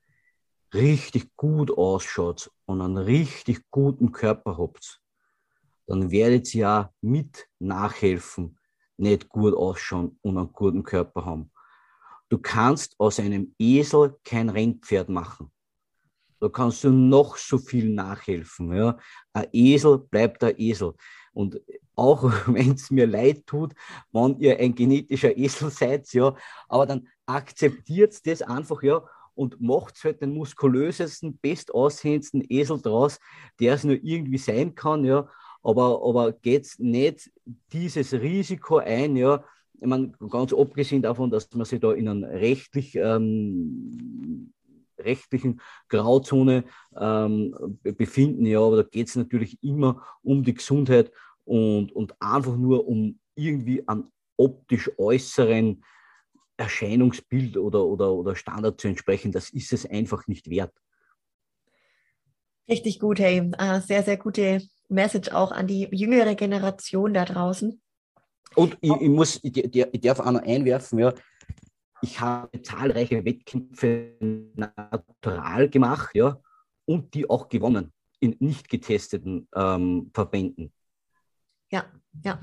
richtig 0.75 1.37
gut 1.37 1.71
ausschaut 1.71 2.51
und 2.67 2.81
einen 2.81 2.99
richtig 2.99 3.71
guten 3.71 4.13
Körper 4.13 4.59
habt, 4.59 5.01
dann 5.87 6.11
werdet 6.11 6.53
ihr 6.55 6.61
ja 6.61 6.93
mit 7.01 7.47
Nachhelfen 7.59 8.59
nicht 8.97 9.29
gut 9.29 9.55
ausschauen 9.55 10.19
und 10.23 10.37
einen 10.37 10.53
guten 10.53 10.83
Körper 10.83 11.25
haben. 11.25 11.53
Du 12.29 12.39
kannst 12.39 12.99
aus 12.99 13.21
einem 13.21 13.55
Esel 13.59 14.17
kein 14.25 14.49
Rennpferd 14.49 15.09
machen. 15.09 15.53
Da 16.41 16.49
kannst 16.49 16.85
du 16.85 16.91
noch 16.91 17.37
so 17.37 17.59
viel 17.59 17.91
nachhelfen. 17.91 18.75
Ja. 18.75 18.99
Ein 19.33 19.49
Esel 19.53 19.99
bleibt 19.99 20.43
ein 20.43 20.59
Esel. 20.59 20.95
Und 21.33 21.61
auch 21.97 22.23
wenn 22.47 22.73
es 22.73 22.91
mir 22.91 23.07
leid 23.07 23.47
tut, 23.47 23.75
wenn 24.13 24.39
ihr 24.39 24.59
ein 24.59 24.75
genetischer 24.75 25.37
Esel 25.37 25.71
seid, 25.71 26.13
ja, 26.13 26.35
aber 26.69 26.87
dann 26.87 27.09
akzeptiert 27.27 28.27
das 28.27 28.43
einfach, 28.43 28.83
ja, 28.83 29.03
und 29.35 29.61
macht 29.61 30.03
halt 30.05 30.21
den 30.21 30.33
muskulösesten, 30.33 31.39
bestaussehendsten 31.41 32.45
Esel 32.49 32.81
draus, 32.81 33.19
der 33.59 33.75
es 33.75 33.85
nur 33.85 33.99
irgendwie 34.03 34.39
sein 34.39 34.75
kann, 34.75 35.05
ja, 35.05 35.29
aber, 35.63 36.03
aber 36.05 36.33
geht 36.33 36.75
nicht 36.79 37.33
dieses 37.73 38.13
Risiko 38.13 38.79
ein, 38.79 39.17
ja, 39.17 39.43
ich 39.81 39.87
meine, 39.87 40.13
ganz 40.31 40.53
abgesehen 40.53 41.03
davon, 41.03 41.31
dass 41.31 41.53
man 41.53 41.65
sich 41.65 41.81
da 41.81 41.93
in 41.93 42.09
einer 42.09 42.29
rechtlich, 42.29 42.95
ähm, 42.95 44.53
rechtlichen 44.99 45.61
Grauzone 45.89 46.65
ähm, 46.97 47.79
befinden, 47.83 48.47
ja, 48.47 48.61
aber 48.61 48.77
da 48.77 48.83
geht 48.85 49.09
es 49.09 49.17
natürlich 49.17 49.63
immer 49.63 50.03
um 50.23 50.43
die 50.43 50.55
Gesundheit 50.55 51.11
und, 51.45 51.93
und 51.93 52.15
einfach 52.21 52.57
nur 52.57 52.87
um 52.87 53.19
irgendwie 53.35 53.87
an 53.87 54.11
optisch 54.37 54.91
äußeren 54.99 55.85
Erscheinungsbild 56.57 57.57
oder, 57.57 57.85
oder, 57.85 58.13
oder 58.13 58.37
Standard 58.37 58.81
zu 58.81 58.89
entsprechen, 58.89 59.33
das 59.33 59.51
ist 59.51 59.73
es 59.73 59.87
einfach 59.87 60.27
nicht 60.27 60.49
wert. 60.51 60.73
Richtig 62.69 62.99
gut, 63.01 63.19
hey. 63.19 63.51
Äh, 63.59 63.81
sehr, 63.81 64.03
sehr 64.03 64.17
gute 64.17 64.63
Message 64.89 65.33
auch 65.33 65.53
an 65.53 65.67
die 65.67 65.89
jüngere 65.91 66.35
Generation 66.35 67.13
da 67.13 67.25
draußen. 67.25 67.81
Und 68.55 68.79
ich, 68.81 68.91
ich 68.91 69.09
muss, 69.09 69.41
ich, 69.43 69.57
ich, 69.57 70.01
darf 70.01 70.21
auch 70.21 70.31
noch 70.31 70.43
einwerfen, 70.43 71.01
ja, 71.01 71.13
ich 72.03 72.21
habe 72.21 72.63
zahlreiche 72.63 73.25
Wettkämpfe 73.25 74.15
natural 74.55 75.69
gemacht, 75.69 76.15
ja, 76.15 76.41
und 76.85 77.15
die 77.15 77.29
auch 77.29 77.49
gewonnen 77.49 77.93
in 78.21 78.37
nicht 78.39 78.69
getesteten 78.69 79.49
ähm, 79.55 80.11
Verbänden. 80.15 80.73
Ja, 81.75 81.91
ja, 82.23 82.41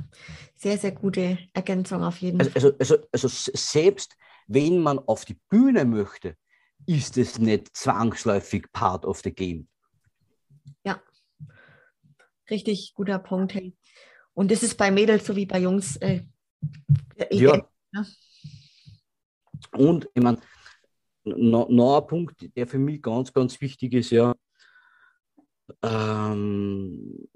sehr, 0.57 0.77
sehr 0.77 0.91
gute 0.91 1.37
Ergänzung 1.53 2.03
auf 2.03 2.17
jeden 2.17 2.41
also, 2.41 2.51
Fall. 2.51 2.75
Also, 2.77 2.95
also, 2.97 3.07
also 3.13 3.27
selbst 3.53 4.17
wenn 4.47 4.79
man 4.79 4.99
auf 4.99 5.23
die 5.23 5.39
Bühne 5.47 5.85
möchte, 5.85 6.35
ist 6.85 7.15
es 7.17 7.39
nicht 7.39 7.73
zwangsläufig 7.73 8.69
part 8.73 9.05
of 9.05 9.21
the 9.23 9.31
game. 9.31 9.69
Ja, 10.83 11.01
richtig 12.49 12.93
guter 12.93 13.19
Punkt. 13.19 13.53
Hey. 13.53 13.73
Und 14.33 14.51
das 14.51 14.63
ist 14.63 14.75
bei 14.75 14.91
Mädels 14.91 15.25
so 15.25 15.33
wie 15.37 15.45
bei 15.45 15.59
Jungs. 15.59 15.95
Äh, 15.95 16.25
ja. 17.31 17.65
Ne? 17.93 18.05
Und 19.71 20.09
ich 20.13 20.21
meine, 20.21 20.41
noch, 21.23 21.69
noch 21.69 22.01
ein 22.01 22.07
Punkt, 22.07 22.57
der 22.57 22.67
für 22.67 22.79
mich 22.79 23.01
ganz, 23.01 23.31
ganz 23.31 23.61
wichtig 23.61 23.93
ist, 23.93 24.09
ja, 24.09 24.35
ähm, 25.83 27.29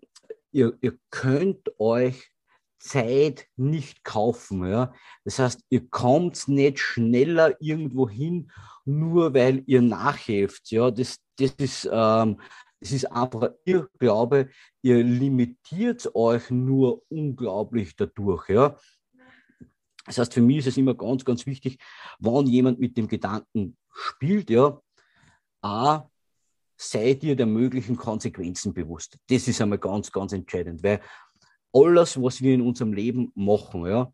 ihr, 0.55 0.77
ihr 0.81 0.97
könnt 1.11 1.79
euch 1.79 2.31
Zeit 2.79 3.47
nicht 3.55 4.03
kaufen. 4.03 4.65
Ja? 4.65 4.93
Das 5.23 5.39
heißt, 5.39 5.61
ihr 5.69 5.89
kommt 5.89 6.47
nicht 6.47 6.79
schneller 6.79 7.55
irgendwo 7.61 8.09
hin, 8.09 8.51
nur 8.85 9.33
weil 9.33 9.63
ihr 9.65 9.81
nachhelft. 9.81 10.71
Ja? 10.71 10.91
Das, 10.91 11.17
das, 11.37 11.51
ist, 11.57 11.89
ähm, 11.91 12.39
das 12.79 12.91
ist 12.91 13.11
einfach 13.11 13.49
ihr 13.65 13.89
Glaube, 13.99 14.49
ihr 14.81 15.03
limitiert 15.03 16.15
euch 16.15 16.49
nur 16.49 17.03
unglaublich 17.09 17.95
dadurch. 17.95 18.49
Ja? 18.49 18.77
Das 20.05 20.19
heißt, 20.19 20.33
für 20.33 20.41
mich 20.41 20.57
ist 20.57 20.67
es 20.67 20.77
immer 20.77 20.93
ganz, 20.93 21.25
ganz 21.25 21.45
wichtig, 21.45 21.79
wenn 22.19 22.45
jemand 22.45 22.79
mit 22.79 22.95
dem 22.95 23.07
Gedanken 23.07 23.75
spielt, 23.91 24.49
ja, 24.51 24.79
A, 25.61 26.07
seid 26.77 27.23
ihr 27.23 27.35
der 27.35 27.45
möglichen 27.45 27.95
Konsequenzen 27.95 28.73
bewusst. 28.73 29.17
Das 29.29 29.47
ist 29.47 29.61
einmal 29.61 29.79
ganz, 29.79 30.11
ganz 30.11 30.33
entscheidend, 30.33 30.83
weil 30.83 31.01
alles, 31.73 32.21
was 32.21 32.41
wir 32.41 32.53
in 32.53 32.61
unserem 32.61 32.93
Leben 32.93 33.31
machen, 33.35 33.85
ja, 33.85 34.11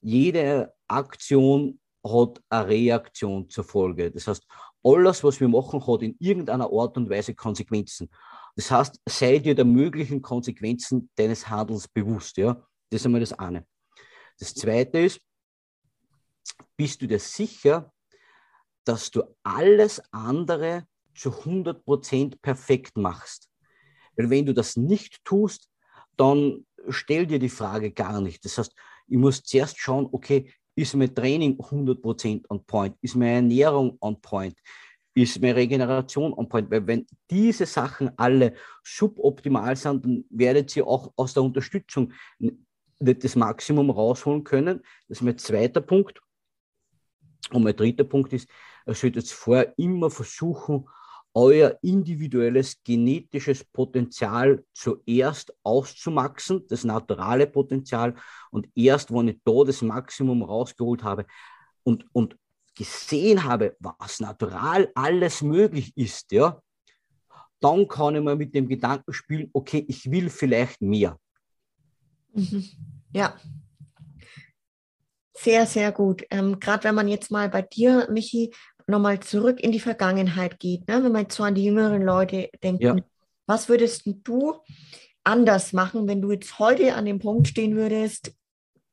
jede 0.00 0.72
Aktion 0.88 1.80
hat 2.04 2.40
eine 2.48 2.68
Reaktion 2.68 3.48
zur 3.48 3.64
Folge. 3.64 4.10
Das 4.10 4.26
heißt, 4.26 4.46
alles, 4.84 5.24
was 5.24 5.40
wir 5.40 5.48
machen, 5.48 5.84
hat 5.86 6.02
in 6.02 6.16
irgendeiner 6.20 6.70
Art 6.72 6.96
und 6.96 7.10
Weise 7.10 7.34
Konsequenzen. 7.34 8.08
Das 8.54 8.70
heißt, 8.70 9.00
seid 9.08 9.46
ihr 9.46 9.54
der 9.54 9.64
möglichen 9.64 10.22
Konsequenzen 10.22 11.10
deines 11.16 11.48
Handelns 11.48 11.88
bewusst. 11.88 12.36
Ja? 12.36 12.54
Das 12.90 13.00
ist 13.00 13.06
einmal 13.06 13.20
das 13.20 13.32
eine. 13.32 13.66
Das 14.38 14.54
zweite 14.54 15.00
ist, 15.00 15.20
bist 16.76 17.02
du 17.02 17.06
dir 17.06 17.18
sicher, 17.18 17.92
dass 18.84 19.10
du 19.10 19.24
alles 19.42 20.00
andere 20.12 20.86
zu 21.16 21.30
100% 21.30 22.36
perfekt 22.40 22.96
machst. 22.96 23.48
Weil 24.16 24.30
wenn 24.30 24.46
du 24.46 24.54
das 24.54 24.76
nicht 24.76 25.24
tust, 25.24 25.68
dann 26.16 26.66
stell 26.88 27.26
dir 27.26 27.38
die 27.38 27.48
Frage 27.48 27.90
gar 27.90 28.20
nicht. 28.20 28.44
Das 28.44 28.58
heißt, 28.58 28.74
ich 29.08 29.18
muss 29.18 29.42
zuerst 29.42 29.78
schauen, 29.78 30.08
okay, 30.12 30.52
ist 30.74 30.94
mein 30.94 31.14
Training 31.14 31.56
100% 31.58 32.44
on 32.48 32.64
point? 32.64 32.96
Ist 33.00 33.16
meine 33.16 33.36
Ernährung 33.36 33.96
on 34.00 34.20
point? 34.20 34.58
Ist 35.14 35.40
meine 35.40 35.56
Regeneration 35.56 36.32
on 36.34 36.48
point? 36.48 36.70
Weil 36.70 36.86
wenn 36.86 37.06
diese 37.30 37.64
Sachen 37.64 38.10
alle 38.18 38.54
suboptimal 38.84 39.74
sind, 39.76 40.04
dann 40.04 40.24
werdet 40.30 40.76
ihr 40.76 40.86
auch 40.86 41.12
aus 41.16 41.34
der 41.34 41.42
Unterstützung 41.42 42.12
nicht 42.38 43.24
das 43.24 43.36
Maximum 43.36 43.90
rausholen 43.90 44.44
können. 44.44 44.82
Das 45.08 45.18
ist 45.18 45.22
mein 45.22 45.38
zweiter 45.38 45.80
Punkt. 45.80 46.20
Und 47.50 47.62
mein 47.62 47.76
dritter 47.76 48.04
Punkt 48.04 48.32
ist, 48.32 48.48
ihr 48.86 48.94
solltet 48.94 49.28
vorher 49.28 49.74
immer 49.78 50.10
versuchen, 50.10 50.88
euer 51.36 51.78
individuelles 51.82 52.82
genetisches 52.82 53.62
Potenzial 53.62 54.64
zuerst 54.72 55.54
auszumaxen, 55.62 56.66
das 56.66 56.82
naturale 56.82 57.46
Potenzial. 57.46 58.14
Und 58.50 58.68
erst, 58.74 59.12
wenn 59.12 59.28
ich 59.28 59.40
da 59.44 59.62
das 59.64 59.82
Maximum 59.82 60.42
rausgeholt 60.42 61.04
habe 61.04 61.26
und, 61.82 62.06
und 62.12 62.38
gesehen 62.74 63.44
habe, 63.44 63.76
was 63.80 64.18
natural 64.18 64.90
alles 64.94 65.42
möglich 65.42 65.92
ist, 65.94 66.32
ja, 66.32 66.58
dann 67.60 67.86
kann 67.86 68.16
ich 68.16 68.22
mal 68.22 68.36
mit 68.36 68.54
dem 68.54 68.66
Gedanken 68.66 69.12
spielen, 69.12 69.50
okay, 69.52 69.84
ich 69.88 70.10
will 70.10 70.30
vielleicht 70.30 70.80
mehr. 70.80 71.18
Mhm. 72.32 72.64
Ja. 73.12 73.38
Sehr, 75.34 75.66
sehr 75.66 75.92
gut. 75.92 76.24
Ähm, 76.30 76.58
Gerade 76.58 76.84
wenn 76.84 76.94
man 76.94 77.08
jetzt 77.08 77.30
mal 77.30 77.50
bei 77.50 77.60
dir, 77.60 78.08
Michi, 78.10 78.54
nochmal 78.86 79.20
zurück 79.20 79.60
in 79.60 79.72
die 79.72 79.80
Vergangenheit 79.80 80.58
geht, 80.60 80.86
ne? 80.88 81.02
wenn 81.02 81.12
man 81.12 81.22
jetzt 81.22 81.36
so 81.36 81.42
an 81.42 81.54
die 81.54 81.64
jüngeren 81.64 82.02
Leute 82.02 82.50
denkt, 82.62 82.82
ja. 82.82 82.96
was 83.46 83.68
würdest 83.68 84.02
du 84.06 84.54
anders 85.24 85.72
machen, 85.72 86.06
wenn 86.06 86.22
du 86.22 86.30
jetzt 86.30 86.58
heute 86.58 86.94
an 86.94 87.04
dem 87.04 87.18
Punkt 87.18 87.48
stehen 87.48 87.74
würdest, 87.74 88.32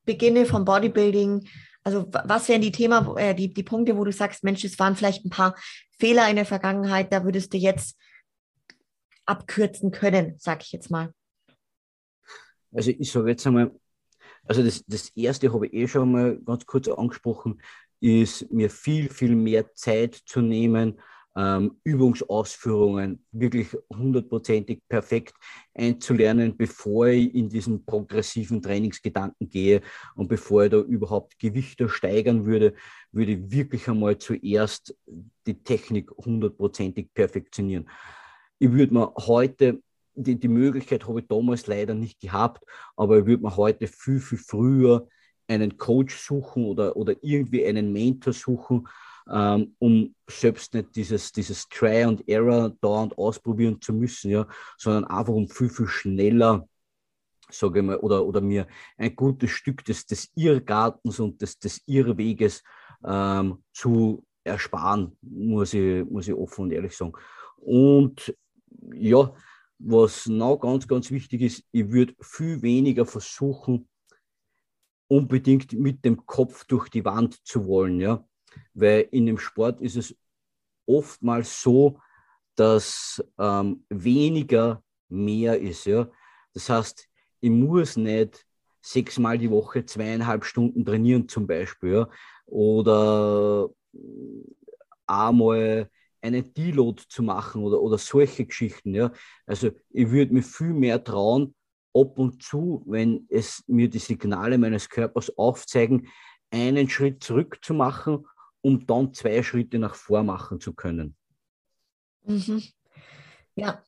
beginne 0.05 0.45
vom 0.45 0.65
Bodybuilding, 0.65 1.47
also 1.83 2.07
was 2.11 2.49
wären 2.49 2.61
die 2.61 2.71
Thema, 2.71 3.15
äh, 3.17 3.35
die, 3.35 3.53
die 3.53 3.63
Punkte, 3.63 3.97
wo 3.97 4.03
du 4.03 4.11
sagst, 4.11 4.43
Mensch, 4.43 4.63
es 4.63 4.79
waren 4.79 4.95
vielleicht 4.95 5.25
ein 5.25 5.29
paar 5.29 5.55
Fehler 5.99 6.29
in 6.29 6.37
der 6.37 6.45
Vergangenheit, 6.45 7.13
da 7.13 7.23
würdest 7.23 7.53
du 7.53 7.57
jetzt 7.57 7.97
abkürzen 9.25 9.91
können, 9.91 10.35
sag 10.39 10.63
ich 10.63 10.71
jetzt 10.71 10.89
mal. 10.89 11.13
Also 12.71 12.91
ich 12.91 13.11
sage 13.11 13.29
jetzt 13.29 13.45
einmal, 13.45 13.71
also 14.45 14.63
das, 14.63 14.83
das 14.87 15.09
erste 15.09 15.53
habe 15.53 15.67
ich 15.67 15.73
eh 15.73 15.87
schon 15.87 16.11
mal 16.11 16.37
ganz 16.39 16.65
kurz 16.65 16.87
angesprochen, 16.87 17.61
ist 18.03 18.51
mir 18.51 18.69
viel, 18.69 19.09
viel 19.09 19.33
mehr 19.33 19.73
Zeit 19.75 20.13
zu 20.25 20.41
nehmen, 20.41 20.99
ähm, 21.37 21.79
Übungsausführungen 21.85 23.25
wirklich 23.31 23.69
hundertprozentig 23.91 24.81
perfekt 24.89 25.33
einzulernen, 25.73 26.57
bevor 26.57 27.07
ich 27.07 27.33
in 27.33 27.47
diesen 27.47 27.85
progressiven 27.85 28.61
Trainingsgedanken 28.61 29.49
gehe 29.49 29.81
und 30.15 30.27
bevor 30.27 30.65
ich 30.65 30.71
da 30.71 30.79
überhaupt 30.79 31.39
Gewichte 31.39 31.87
steigern 31.87 32.45
würde, 32.45 32.73
würde 33.13 33.31
ich 33.31 33.51
wirklich 33.51 33.87
einmal 33.87 34.17
zuerst 34.17 34.95
die 35.47 35.63
Technik 35.63 36.11
hundertprozentig 36.11 37.13
perfektionieren. 37.13 37.89
Ich 38.59 38.71
würde 38.71 38.93
mir 38.93 39.13
heute 39.17 39.81
die, 40.15 40.39
die 40.39 40.49
Möglichkeit 40.49 41.07
habe 41.07 41.21
ich 41.21 41.27
damals 41.27 41.67
leider 41.67 41.95
nicht 41.95 42.19
gehabt, 42.19 42.63
aber 42.97 43.19
ich 43.19 43.25
würde 43.25 43.43
mir 43.43 43.55
heute 43.55 43.87
viel, 43.87 44.19
viel 44.19 44.37
früher 44.37 45.07
einen 45.47 45.77
Coach 45.77 46.17
suchen 46.17 46.65
oder, 46.65 46.95
oder 46.95 47.15
irgendwie 47.21 47.65
einen 47.65 47.91
Mentor 47.91 48.33
suchen, 48.33 48.87
ähm, 49.31 49.75
um 49.79 50.15
selbst 50.29 50.73
nicht 50.73 50.95
dieses, 50.95 51.31
dieses 51.31 51.67
Try 51.69 52.03
and 52.03 52.27
Error 52.27 52.69
dauernd 52.81 53.17
ausprobieren 53.17 53.79
zu 53.81 53.93
müssen, 53.93 54.31
ja, 54.31 54.47
sondern 54.77 55.05
einfach 55.05 55.33
um 55.33 55.47
viel, 55.47 55.69
viel 55.69 55.87
schneller, 55.87 56.67
sage 57.49 57.79
ich 57.79 57.85
mal, 57.85 57.97
oder, 57.97 58.25
oder 58.25 58.41
mir 58.41 58.67
ein 58.97 59.15
gutes 59.15 59.51
Stück 59.51 59.85
des, 59.85 60.05
des 60.05 60.31
Irrgartens 60.35 61.19
und 61.19 61.41
des, 61.41 61.57
des 61.59 61.81
Irrweges 61.85 62.63
ähm, 63.05 63.63
zu 63.73 64.25
ersparen, 64.43 65.17
muss 65.21 65.73
ich, 65.73 66.03
muss 66.09 66.27
ich 66.27 66.33
offen 66.33 66.63
und 66.63 66.71
ehrlich 66.73 66.95
sagen. 66.95 67.13
Und 67.57 68.35
ja, 68.93 69.33
was 69.79 70.27
noch 70.27 70.57
ganz, 70.57 70.87
ganz 70.87 71.11
wichtig 71.11 71.41
ist, 71.41 71.63
ich 71.71 71.89
würde 71.89 72.15
viel 72.21 72.61
weniger 72.61 73.05
versuchen, 73.05 73.87
unbedingt 75.07 75.73
mit 75.73 76.03
dem 76.05 76.25
Kopf 76.25 76.65
durch 76.65 76.89
die 76.89 77.05
Wand 77.05 77.45
zu 77.45 77.67
wollen. 77.67 77.99
Ja? 77.99 78.25
Weil 78.73 79.07
in 79.11 79.25
dem 79.25 79.37
Sport 79.37 79.81
ist 79.81 79.95
es 79.95 80.15
oftmals 80.85 81.61
so, 81.61 81.99
dass 82.55 83.23
ähm, 83.37 83.85
weniger 83.89 84.83
mehr 85.09 85.59
ist. 85.59 85.85
Ja? 85.85 86.09
Das 86.53 86.69
heißt, 86.69 87.07
ich 87.41 87.49
muss 87.49 87.97
nicht 87.97 88.45
sechsmal 88.81 89.37
die 89.37 89.49
Woche 89.49 89.85
zweieinhalb 89.85 90.45
Stunden 90.45 90.85
trainieren 90.85 91.27
zum 91.27 91.47
Beispiel. 91.47 91.93
Ja? 91.93 92.09
Oder 92.45 93.69
einmal 95.07 95.89
einen 96.21 96.53
Deload 96.53 97.03
zu 97.07 97.21
machen 97.21 97.63
oder, 97.63 97.81
oder 97.81 97.97
solche 97.97 98.45
Geschichten. 98.45 98.93
Ja? 98.93 99.11
Also 99.45 99.71
ich 99.89 100.09
würde 100.09 100.33
mir 100.33 100.43
viel 100.43 100.73
mehr 100.73 101.03
trauen, 101.03 101.53
ab 101.93 102.17
und 102.17 102.41
zu, 102.41 102.83
wenn 102.85 103.25
es 103.29 103.63
mir 103.67 103.89
die 103.89 103.99
Signale 103.99 104.57
meines 104.57 104.89
Körpers 104.89 105.35
aufzeigen, 105.37 106.07
einen 106.51 106.89
Schritt 106.89 107.23
zurück 107.23 107.59
zu 107.61 107.73
machen 107.73 108.25
um 108.63 108.87
dann 108.87 109.13
zwei 109.13 109.43
Schritte 109.43 109.77
nach 109.77 109.93
vor 109.93 110.23
machen 110.23 110.59
zu 110.59 110.73
können. 110.73 111.15
Mhm. 112.25 112.63
Ja, 113.55 113.83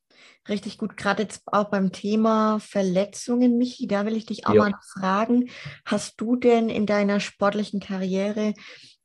richtig 0.48 0.78
gut. 0.78 0.98
Gerade 0.98 1.24
jetzt 1.24 1.42
auch 1.46 1.70
beim 1.70 1.92
Thema 1.92 2.60
Verletzungen, 2.60 3.58
Michi, 3.58 3.88
da 3.88 4.06
will 4.06 4.18
ich 4.18 4.26
dich 4.26 4.46
auch 4.46 4.54
ja. 4.54 4.62
mal 4.64 4.74
fragen. 4.94 5.50
Hast 5.86 6.20
du 6.20 6.36
denn 6.36 6.70
in 6.70 6.86
deiner 6.86 7.20
sportlichen 7.20 7.80
Karriere 7.80 8.54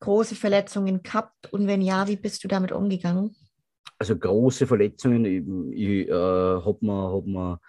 große 0.01 0.35
Verletzungen 0.35 1.03
gehabt? 1.03 1.53
Und 1.53 1.67
wenn 1.69 1.81
ja, 1.81 2.09
wie 2.09 2.17
bist 2.17 2.43
du 2.43 2.49
damit 2.49 2.73
umgegangen? 2.73 3.35
Also 3.99 4.19
große 4.19 4.67
Verletzungen, 4.67 5.25
ich, 5.25 5.79
ich 5.79 6.09
äh, 6.09 6.13
habe 6.13 6.79
mir, 6.81 7.13
hab 7.13 7.27
mir 7.27 7.61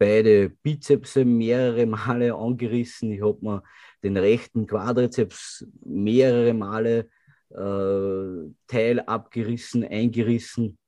beide 0.00 0.48
Bizeps 0.48 1.16
mehrere 1.16 1.84
Male 1.84 2.34
angerissen. 2.34 3.12
Ich 3.12 3.22
habe 3.22 3.38
mir 3.42 3.62
den 4.02 4.16
rechten 4.16 4.66
Quadrizeps 4.66 5.66
mehrere 5.84 6.54
Male 6.54 7.10
äh, 7.50 8.50
Teil 8.66 9.00
abgerissen, 9.00 9.84
eingerissen. 9.84 10.78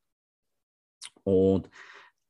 Und 1.25 1.69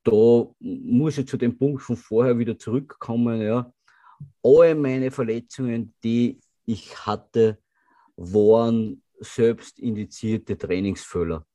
da 0.02 0.46
muss 0.58 1.18
ich 1.18 1.28
zu 1.28 1.36
dem 1.36 1.56
Punkt 1.56 1.82
von 1.82 1.96
vorher 1.96 2.36
wieder 2.36 2.58
zurückkommen. 2.58 3.40
Ja. 3.40 3.72
Alle 4.42 4.74
meine 4.74 5.12
Verletzungen, 5.12 5.94
die 6.02 6.40
ich 6.66 7.06
hatte, 7.06 7.58
waren 8.16 9.02
selbst 9.20 9.78
indizierte 9.78 10.58
Trainingsfehler. 10.58 11.46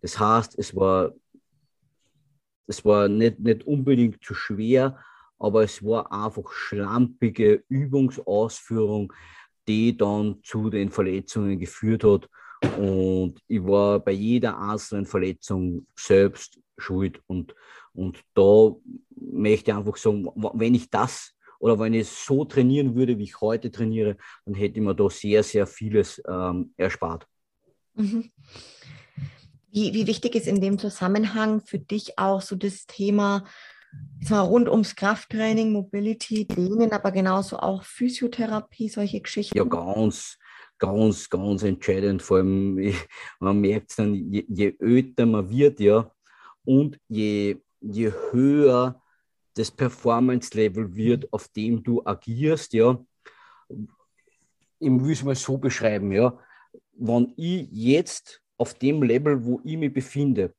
Das 0.00 0.18
heißt, 0.18 0.58
es 0.58 0.74
war, 0.74 1.12
es 2.70 2.84
war 2.84 3.08
nicht, 3.08 3.40
nicht 3.40 3.66
unbedingt 3.66 4.22
zu 4.22 4.32
schwer, 4.32 4.96
aber 5.40 5.64
es 5.64 5.84
war 5.84 6.12
einfach 6.12 6.52
schlampige 6.52 7.64
Übungsausführung, 7.68 9.12
die 9.66 9.96
dann 9.96 10.38
zu 10.44 10.70
den 10.70 10.90
Verletzungen 10.90 11.58
geführt 11.58 12.04
hat. 12.04 12.28
Und 12.78 13.40
ich 13.48 13.64
war 13.64 13.98
bei 13.98 14.12
jeder 14.12 14.56
einzelnen 14.60 15.06
Verletzung 15.06 15.86
selbst 15.96 16.60
schuld. 16.78 17.20
Und, 17.26 17.56
und 17.92 18.20
da 18.34 18.76
möchte 19.16 19.72
ich 19.72 19.76
einfach 19.76 19.96
sagen, 19.96 20.28
wenn 20.54 20.74
ich 20.74 20.88
das 20.90 21.34
oder 21.58 21.76
wenn 21.78 21.94
ich 21.94 22.08
so 22.08 22.44
trainieren 22.44 22.94
würde, 22.94 23.18
wie 23.18 23.24
ich 23.24 23.40
heute 23.40 23.72
trainiere, 23.72 24.16
dann 24.44 24.54
hätte 24.54 24.78
ich 24.78 24.84
mir 24.84 24.94
da 24.94 25.10
sehr, 25.10 25.42
sehr 25.42 25.66
vieles 25.66 26.22
ähm, 26.28 26.72
erspart. 26.76 27.26
Mhm. 27.94 28.30
Wie, 29.72 29.94
wie 29.94 30.06
wichtig 30.06 30.34
ist 30.34 30.46
in 30.46 30.60
dem 30.60 30.78
Zusammenhang 30.78 31.60
für 31.60 31.78
dich 31.78 32.18
auch 32.18 32.42
so 32.42 32.56
das 32.56 32.86
Thema 32.86 33.44
zwar 34.24 34.44
rund 34.44 34.68
ums 34.68 34.94
Krafttraining, 34.94 35.72
Mobility, 35.72 36.46
Dehnen, 36.46 36.92
aber 36.92 37.10
genauso 37.10 37.58
auch 37.58 37.82
Physiotherapie, 37.84 38.88
solche 38.88 39.20
Geschichten. 39.20 39.56
Ja, 39.56 39.64
ganz, 39.64 40.38
ganz, 40.78 41.28
ganz 41.28 41.62
entscheidend. 41.62 42.22
Vor 42.22 42.38
allem, 42.38 42.94
man 43.40 43.60
merkt 43.60 43.90
es 43.90 43.96
dann, 43.96 44.14
je, 44.14 44.44
je 44.48 44.76
öder 44.80 45.26
man 45.26 45.48
wird, 45.48 45.80
ja, 45.80 46.10
und 46.64 46.98
je, 47.08 47.56
je 47.80 48.12
höher 48.30 49.00
das 49.54 49.70
Performance-Level 49.70 50.94
wird, 50.94 51.32
auf 51.32 51.48
dem 51.48 51.82
du 51.82 52.04
agierst, 52.04 52.72
ja, 52.72 53.02
ich 54.78 54.90
will 54.90 55.12
es 55.12 55.22
mal 55.22 55.34
so 55.34 55.58
beschreiben, 55.58 56.12
ja, 56.12 56.38
wenn 56.92 57.32
ich 57.36 57.68
jetzt 57.70 58.39
auf 58.60 58.74
dem 58.74 59.02
Level, 59.02 59.42
wo 59.44 59.60
ich 59.64 59.78
mich 59.78 59.92
befinde, 59.92 60.54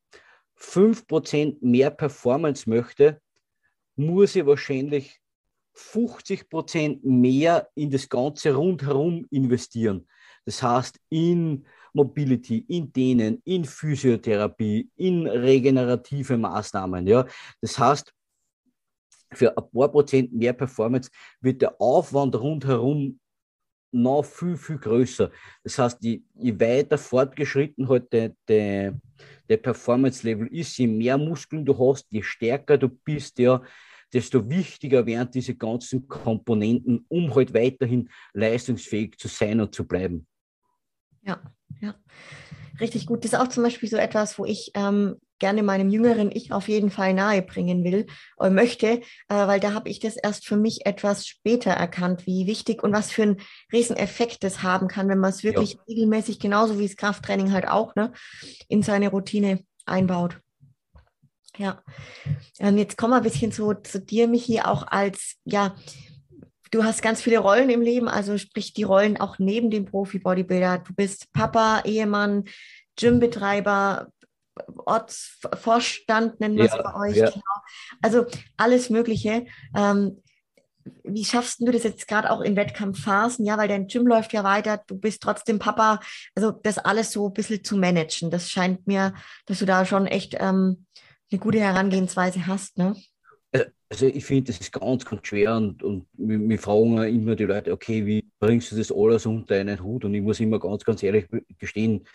5% 0.57 1.57
mehr 1.61 1.91
Performance 1.91 2.67
möchte, 2.67 3.21
muss 3.95 4.35
ich 4.35 4.45
wahrscheinlich 4.45 5.19
50% 5.75 6.99
mehr 7.03 7.69
in 7.75 7.91
das 7.91 8.09
Ganze 8.09 8.55
rundherum 8.55 9.25
investieren. 9.29 10.07
Das 10.45 10.61
heißt, 10.63 10.99
in 11.09 11.65
Mobility, 11.93 12.65
in 12.67 12.91
Dehnen, 12.91 13.41
in 13.45 13.65
Physiotherapie, 13.65 14.89
in 14.95 15.27
regenerative 15.27 16.37
Maßnahmen. 16.37 17.05
Ja. 17.05 17.27
Das 17.61 17.77
heißt, 17.77 18.11
für 19.33 19.55
ein 19.55 19.71
paar 19.71 19.89
Prozent 19.89 20.33
mehr 20.33 20.53
Performance 20.53 21.09
wird 21.39 21.61
der 21.61 21.79
Aufwand 21.79 22.35
rundherum 22.35 23.19
noch 23.91 24.23
viel, 24.23 24.57
viel 24.57 24.77
größer. 24.77 25.31
Das 25.63 25.77
heißt, 25.77 25.97
je, 26.01 26.21
je 26.35 26.59
weiter 26.59 26.97
fortgeschritten 26.97 27.87
halt 27.89 28.11
der, 28.13 28.35
der, 28.47 28.93
Performance-Level 29.57 30.47
ist, 30.47 30.77
je 30.77 30.87
mehr 30.87 31.17
Muskeln 31.17 31.65
du 31.65 31.77
hast, 31.77 32.07
je 32.09 32.21
stärker 32.21 32.77
du 32.77 32.87
bist, 32.87 33.37
ja, 33.37 33.61
desto 34.13 34.49
wichtiger 34.49 35.05
werden 35.05 35.31
diese 35.31 35.55
ganzen 35.55 36.07
Komponenten, 36.07 37.05
um 37.07 37.33
halt 37.35 37.53
weiterhin 37.53 38.09
leistungsfähig 38.33 39.17
zu 39.17 39.27
sein 39.27 39.59
und 39.59 39.73
zu 39.73 39.85
bleiben. 39.85 40.25
Ja, 41.21 41.41
ja. 41.81 41.95
Richtig 42.79 43.05
gut. 43.05 43.23
Das 43.23 43.33
ist 43.33 43.39
auch 43.39 43.47
zum 43.47 43.63
Beispiel 43.63 43.89
so 43.89 43.97
etwas, 43.97 44.39
wo 44.39 44.45
ich 44.45 44.71
ähm, 44.73 45.17
gerne 45.41 45.63
meinem 45.63 45.89
jüngeren 45.89 46.31
Ich 46.31 46.53
auf 46.53 46.69
jeden 46.69 46.91
Fall 46.91 47.13
nahebringen 47.13 47.83
will 47.83 48.05
oder 48.37 48.47
äh, 48.47 48.53
möchte, 48.53 48.87
äh, 48.87 49.01
weil 49.27 49.59
da 49.59 49.73
habe 49.73 49.89
ich 49.89 49.99
das 49.99 50.15
erst 50.15 50.47
für 50.47 50.55
mich 50.55 50.85
etwas 50.85 51.27
später 51.27 51.71
erkannt, 51.71 52.25
wie 52.25 52.47
wichtig 52.47 52.83
und 52.83 52.93
was 52.93 53.11
für 53.11 53.23
einen 53.23 53.41
riesen 53.73 53.97
Effekt 53.97 54.43
das 54.43 54.63
haben 54.63 54.87
kann, 54.87 55.09
wenn 55.09 55.17
man 55.17 55.31
es 55.31 55.43
wirklich 55.43 55.73
ja. 55.73 55.79
regelmäßig, 55.89 56.39
genauso 56.39 56.79
wie 56.79 56.87
das 56.87 56.95
Krafttraining 56.95 57.51
halt 57.51 57.67
auch, 57.67 57.95
ne, 57.95 58.13
in 58.69 58.83
seine 58.83 59.09
Routine 59.09 59.59
einbaut. 59.85 60.39
Ja, 61.57 61.83
ähm, 62.59 62.77
jetzt 62.77 62.97
kommen 62.97 63.11
wir 63.11 63.17
ein 63.17 63.23
bisschen 63.23 63.51
zu, 63.51 63.73
zu 63.73 63.99
dir, 63.99 64.27
Michi, 64.27 64.61
auch 64.61 64.87
als, 64.87 65.37
ja, 65.43 65.75
du 66.69 66.83
hast 66.83 67.01
ganz 67.01 67.21
viele 67.21 67.39
Rollen 67.39 67.69
im 67.71 67.81
Leben, 67.81 68.07
also 68.07 68.37
sprich 68.37 68.73
die 68.73 68.83
Rollen 68.83 69.19
auch 69.19 69.39
neben 69.39 69.71
dem 69.71 69.85
Profi-Bodybuilder. 69.85 70.83
Du 70.87 70.93
bist 70.93 71.33
Papa, 71.33 71.81
Ehemann, 71.83 72.45
Gymbetreiber, 72.95 74.07
Ortsvorstand 74.85 76.39
nennen 76.39 76.57
wir 76.57 76.65
es 76.65 76.71
bei 76.71 76.95
euch. 76.95 77.17
Ja. 77.17 77.29
Genau. 77.29 77.43
Also 78.01 78.25
alles 78.57 78.89
Mögliche. 78.89 79.45
Ähm, 79.75 80.21
wie 81.03 81.25
schaffst 81.25 81.61
du 81.61 81.71
das 81.71 81.83
jetzt 81.83 82.07
gerade 82.07 82.31
auch 82.31 82.41
in 82.41 82.55
Wettkampfphasen? 82.55 83.45
Ja, 83.45 83.57
weil 83.57 83.67
dein 83.67 83.87
Gym 83.87 84.07
läuft 84.07 84.33
ja 84.33 84.43
weiter, 84.43 84.81
du 84.87 84.97
bist 84.97 85.21
trotzdem 85.21 85.59
Papa. 85.59 85.99
Also 86.35 86.51
das 86.51 86.77
alles 86.77 87.11
so 87.11 87.27
ein 87.27 87.33
bisschen 87.33 87.63
zu 87.63 87.77
managen. 87.77 88.31
Das 88.31 88.49
scheint 88.49 88.87
mir, 88.87 89.13
dass 89.45 89.59
du 89.59 89.65
da 89.65 89.85
schon 89.85 90.07
echt 90.07 90.35
ähm, 90.39 90.85
eine 91.31 91.39
gute 91.39 91.59
Herangehensweise 91.59 92.47
hast, 92.47 92.77
ne? 92.77 92.95
Also, 93.53 93.65
also 93.89 94.05
ich 94.07 94.25
finde, 94.25 94.51
das 94.51 94.59
ist 94.59 94.71
ganz, 94.71 95.05
ganz 95.05 95.27
schwer 95.27 95.55
und, 95.55 95.83
und 95.83 96.07
wir, 96.13 96.59
fragen 96.59 96.97
immer 97.03 97.35
die 97.35 97.43
Leute, 97.43 97.73
okay, 97.73 98.05
wie 98.05 98.25
bringst 98.39 98.71
du 98.71 98.77
das 98.77 98.91
alles 98.91 99.25
unter 99.25 99.55
einen 99.55 99.83
Hut? 99.83 100.05
Und 100.05 100.13
ich 100.13 100.21
muss 100.21 100.39
immer 100.39 100.59
ganz, 100.59 100.83
ganz 100.83 101.03
ehrlich 101.03 101.27
gestehen, 101.57 102.05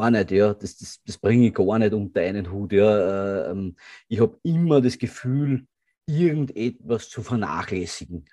gar 0.00 0.10
nicht, 0.10 0.30
ja. 0.30 0.54
Das, 0.54 0.76
das, 0.76 1.00
das 1.04 1.18
bringe 1.18 1.48
ich 1.48 1.54
gar 1.54 1.78
nicht 1.78 1.92
unter 1.92 2.20
einen 2.20 2.50
Hut, 2.50 2.72
ja. 2.72 3.50
Ähm, 3.50 3.76
ich 4.08 4.20
habe 4.20 4.38
immer 4.42 4.80
das 4.80 4.98
Gefühl, 4.98 5.66
irgendetwas 6.06 7.08
zu 7.08 7.22
vernachlässigen. 7.22 8.24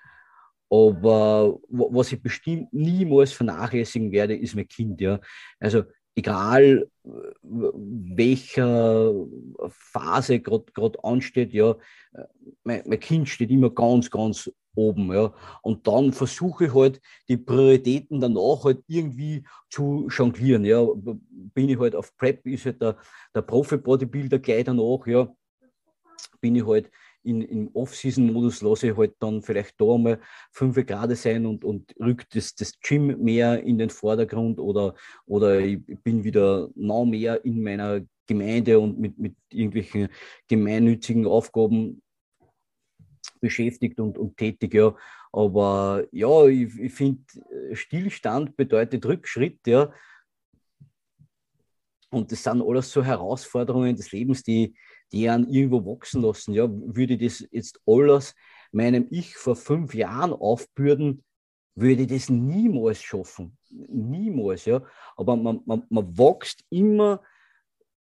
Aber 0.71 1.59
was 1.67 2.11
ich 2.11 2.21
bestimmt 2.21 2.71
niemals 2.71 3.31
vernachlässigen 3.31 4.11
werde, 4.11 4.35
ist 4.35 4.55
mein 4.55 4.67
Kind, 4.67 5.01
ja. 5.01 5.19
Also 5.59 5.83
egal 6.15 6.89
welcher 7.43 9.13
Phase 9.69 10.39
gerade 10.39 11.03
ansteht, 11.03 11.53
ja, 11.53 11.75
mein, 12.63 12.83
mein, 12.85 12.99
Kind 12.99 13.29
steht 13.29 13.49
immer 13.49 13.69
ganz, 13.69 14.11
ganz 14.11 14.51
oben, 14.79 15.13
ja. 15.13 15.33
Und 15.61 15.87
dann 15.87 16.13
versuche 16.13 16.65
ich 16.65 16.73
halt 16.73 17.01
die 17.27 17.37
Prioritäten 17.37 18.19
danach 18.19 18.63
halt 18.63 18.83
irgendwie 18.87 19.43
zu 19.69 20.07
jonglieren, 20.09 20.65
ja. 20.65 20.85
Bin 21.53 21.69
ich 21.69 21.79
halt 21.79 21.95
auf 21.95 22.15
Prep, 22.17 22.45
ist 22.45 22.65
halt 22.65 22.81
der, 22.81 22.97
der 23.35 23.41
Profi-Bodybuilder 23.41 24.39
gleich 24.39 24.63
danach, 24.65 25.05
ja. 25.05 25.27
Bin 26.41 26.55
ich 26.55 26.65
halt 26.65 26.89
in, 27.23 27.41
im 27.41 27.69
Off-Season-Modus 27.73 28.61
lasse 28.61 28.89
ich 28.89 28.97
halt 28.97 29.15
dann 29.19 29.41
vielleicht 29.41 29.79
da 29.79 29.97
mal 29.97 30.19
fünf 30.51 30.75
Grad 30.85 31.15
sein 31.17 31.45
und, 31.45 31.63
und 31.65 31.93
rückt 31.99 32.35
das, 32.35 32.55
das 32.55 32.79
Gym 32.79 33.21
mehr 33.21 33.61
in 33.61 33.77
den 33.77 33.89
Vordergrund 33.89 34.59
oder, 34.59 34.95
oder 35.25 35.59
ich 35.59 35.79
bin 36.03 36.23
wieder 36.23 36.69
noch 36.75 37.05
mehr 37.05 37.43
in 37.43 37.61
meiner 37.61 38.01
Gemeinde 38.25 38.79
und 38.79 38.99
mit, 38.99 39.17
mit 39.17 39.35
irgendwelchen 39.51 40.09
gemeinnützigen 40.47 41.25
Aufgaben 41.25 42.01
beschäftigt 43.39 43.99
und, 43.99 44.17
und 44.17 44.37
tätig, 44.37 44.73
ja. 44.73 44.95
Aber 45.31 46.05
ja, 46.11 46.45
ich, 46.47 46.77
ich 46.79 46.93
finde, 46.93 47.23
Stillstand 47.73 48.57
bedeutet 48.57 49.05
Rückschritt, 49.05 49.59
ja. 49.67 49.91
Und 52.11 52.31
das 52.31 52.43
sind 52.43 52.61
alles 52.61 52.91
so 52.91 53.03
Herausforderungen 53.03 53.95
des 53.95 54.11
Lebens, 54.11 54.41
die, 54.43 54.75
die 55.11 55.29
einen 55.29 55.47
irgendwo 55.47 55.85
wachsen 55.85 56.21
lassen. 56.21 56.53
Ja, 56.53 56.67
würde 56.69 57.13
ich 57.13 57.19
das 57.19 57.47
jetzt 57.51 57.79
alles 57.85 58.35
meinem 58.71 59.07
Ich 59.11 59.35
vor 59.35 59.55
fünf 59.55 59.93
Jahren 59.93 60.33
aufbürden, 60.33 61.23
würde 61.75 62.03
ich 62.03 62.07
das 62.07 62.29
niemals 62.29 63.01
schaffen. 63.01 63.57
Niemals, 63.69 64.65
ja. 64.65 64.83
Aber 65.15 65.35
man, 65.35 65.61
man, 65.65 65.83
man 65.89 66.17
wächst 66.17 66.63
immer 66.69 67.21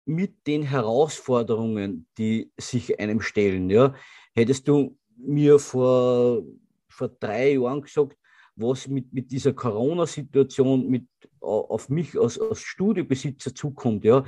mit 0.05 0.47
den 0.47 0.63
Herausforderungen, 0.63 2.07
die 2.17 2.51
sich 2.59 2.99
einem 2.99 3.21
stellen. 3.21 3.69
Ja. 3.69 3.93
Hättest 4.33 4.67
du 4.67 4.97
mir 5.19 5.59
vor, 5.59 6.43
vor 6.89 7.09
drei 7.19 7.53
Jahren 7.53 7.81
gesagt, 7.81 8.17
was 8.55 8.87
mit, 8.87 9.13
mit 9.13 9.31
dieser 9.31 9.53
Corona-Situation 9.53 11.07
auf 11.39 11.89
mich 11.89 12.19
als, 12.19 12.39
als 12.39 12.61
Studiobesitzer 12.61 13.55
zukommt, 13.55 14.03
ja, 14.03 14.25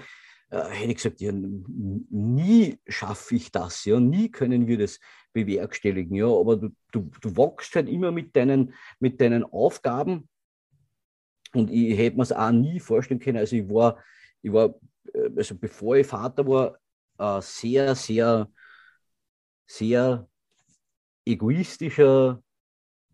äh, 0.50 0.64
hätte 0.70 0.92
ich 0.92 0.96
gesagt, 0.96 1.22
ja, 1.22 1.32
nie 1.34 2.78
schaffe 2.88 3.36
ich 3.36 3.52
das, 3.52 3.86
ja, 3.86 4.00
nie 4.00 4.30
können 4.30 4.68
wir 4.68 4.78
das 4.78 5.00
bewerkstelligen, 5.34 6.16
ja, 6.16 6.28
aber 6.28 6.58
du, 6.58 6.70
du, 6.92 7.12
du 7.22 7.38
wachst 7.38 7.76
halt 7.76 7.90
immer 7.90 8.12
mit 8.12 8.36
deinen, 8.36 8.74
mit 9.00 9.20
deinen 9.22 9.44
Aufgaben. 9.44 10.28
Und 11.54 11.70
ich 11.70 11.98
hätte 11.98 12.16
mir 12.16 12.24
es 12.24 12.32
auch 12.32 12.52
nie 12.52 12.80
vorstellen 12.80 13.20
können, 13.20 13.38
also 13.38 13.56
ich 13.56 13.70
war, 13.70 14.02
ich 14.42 14.52
war, 14.52 14.76
äh, 15.14 15.30
also 15.36 15.56
bevor 15.56 15.98
ich 15.98 16.08
Vater 16.08 16.48
war, 16.48 16.78
äh, 17.18 17.42
sehr, 17.42 17.96
sehr, 17.96 18.50
sehr 19.66 20.28
egoistischer 21.32 22.42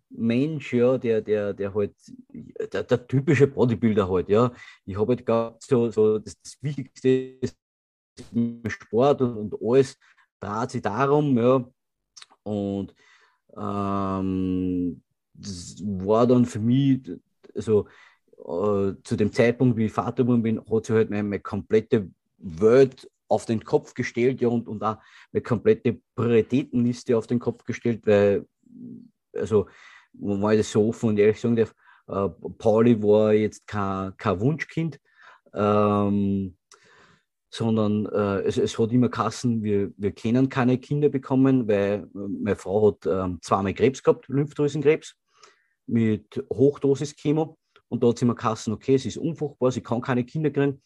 Mensch, 0.09 0.73
ja, 0.73 0.97
der, 0.97 1.21
der, 1.21 1.53
der 1.53 1.73
halt, 1.73 1.93
der, 2.73 2.83
der 2.83 3.07
typische 3.07 3.47
Bodybuilder 3.47 4.09
halt, 4.09 4.29
ja. 4.29 4.51
Ich 4.85 4.97
habe 4.97 5.13
halt 5.13 5.25
gehabt, 5.25 5.63
so, 5.63 5.89
so 5.89 6.19
das, 6.19 6.39
das 6.41 6.57
Wichtigste 6.61 7.39
im 8.33 8.61
Sport 8.67 9.21
und, 9.21 9.53
und 9.53 9.61
alles 9.61 9.97
dreht 10.39 10.71
sich 10.71 10.81
darum, 10.81 11.37
ja. 11.37 11.65
Und 12.43 12.95
ähm, 13.57 15.01
das 15.33 15.75
war 15.83 16.25
dann 16.27 16.45
für 16.45 16.59
mich, 16.59 17.01
also 17.53 17.87
äh, 18.37 18.93
zu 19.03 19.15
dem 19.17 19.31
Zeitpunkt, 19.31 19.77
wie 19.77 19.85
ich 19.85 19.91
Vater 19.91 20.23
geworden 20.23 20.43
bin, 20.43 20.59
hat 20.59 20.85
sich 20.85 20.95
halt 20.95 21.09
meine, 21.09 21.23
meine 21.23 21.41
komplette 21.41 22.09
Welt 22.37 23.09
auf 23.27 23.45
den 23.45 23.63
Kopf 23.63 23.93
gestellt 23.93 24.41
ja, 24.41 24.47
und, 24.47 24.67
und 24.67 24.83
auch 24.83 24.97
eine 25.33 25.41
komplette 25.41 25.99
Prioritätenliste 26.15 27.17
auf 27.17 27.27
den 27.27 27.39
Kopf 27.39 27.63
gestellt, 27.65 28.01
weil, 28.05 28.45
also 29.33 29.67
wenn 30.13 30.51
ich 30.51 30.59
das 30.59 30.71
so 30.71 30.87
offen 30.87 31.09
und 31.09 31.19
ehrlich 31.19 31.39
sagen 31.39 31.55
darf, 31.55 31.73
äh, 32.07 32.29
Pauli 32.57 33.01
war 33.01 33.33
jetzt 33.33 33.67
kein, 33.67 34.15
kein 34.17 34.39
Wunschkind, 34.39 34.99
ähm, 35.53 36.57
sondern 37.49 38.05
äh, 38.07 38.41
es, 38.41 38.57
es, 38.57 38.77
hat 38.77 38.91
immer 38.91 39.09
Kassen, 39.09 39.63
wir, 39.63 39.91
wir 39.97 40.11
können 40.11 40.49
keine 40.49 40.77
Kinder 40.77 41.09
bekommen, 41.09 41.67
weil 41.67 42.07
meine 42.13 42.55
Frau 42.55 42.91
hat 42.91 43.05
ähm, 43.05 43.39
zweimal 43.41 43.73
Krebs 43.73 44.03
gehabt, 44.03 44.27
Lymphdrüsenkrebs, 44.27 45.15
mit 45.87 46.43
Hochdosis 46.51 47.15
Chemo. 47.15 47.57
Und 47.89 48.03
da 48.03 48.09
hat 48.09 48.17
sie 48.17 48.25
immer 48.25 48.35
Kassen, 48.35 48.73
okay, 48.73 48.97
sie 48.97 49.07
ist 49.07 49.17
unfruchtbar, 49.17 49.71
sie 49.71 49.81
kann 49.81 50.01
keine 50.01 50.25
Kinder 50.25 50.51
kriegen. 50.51 50.81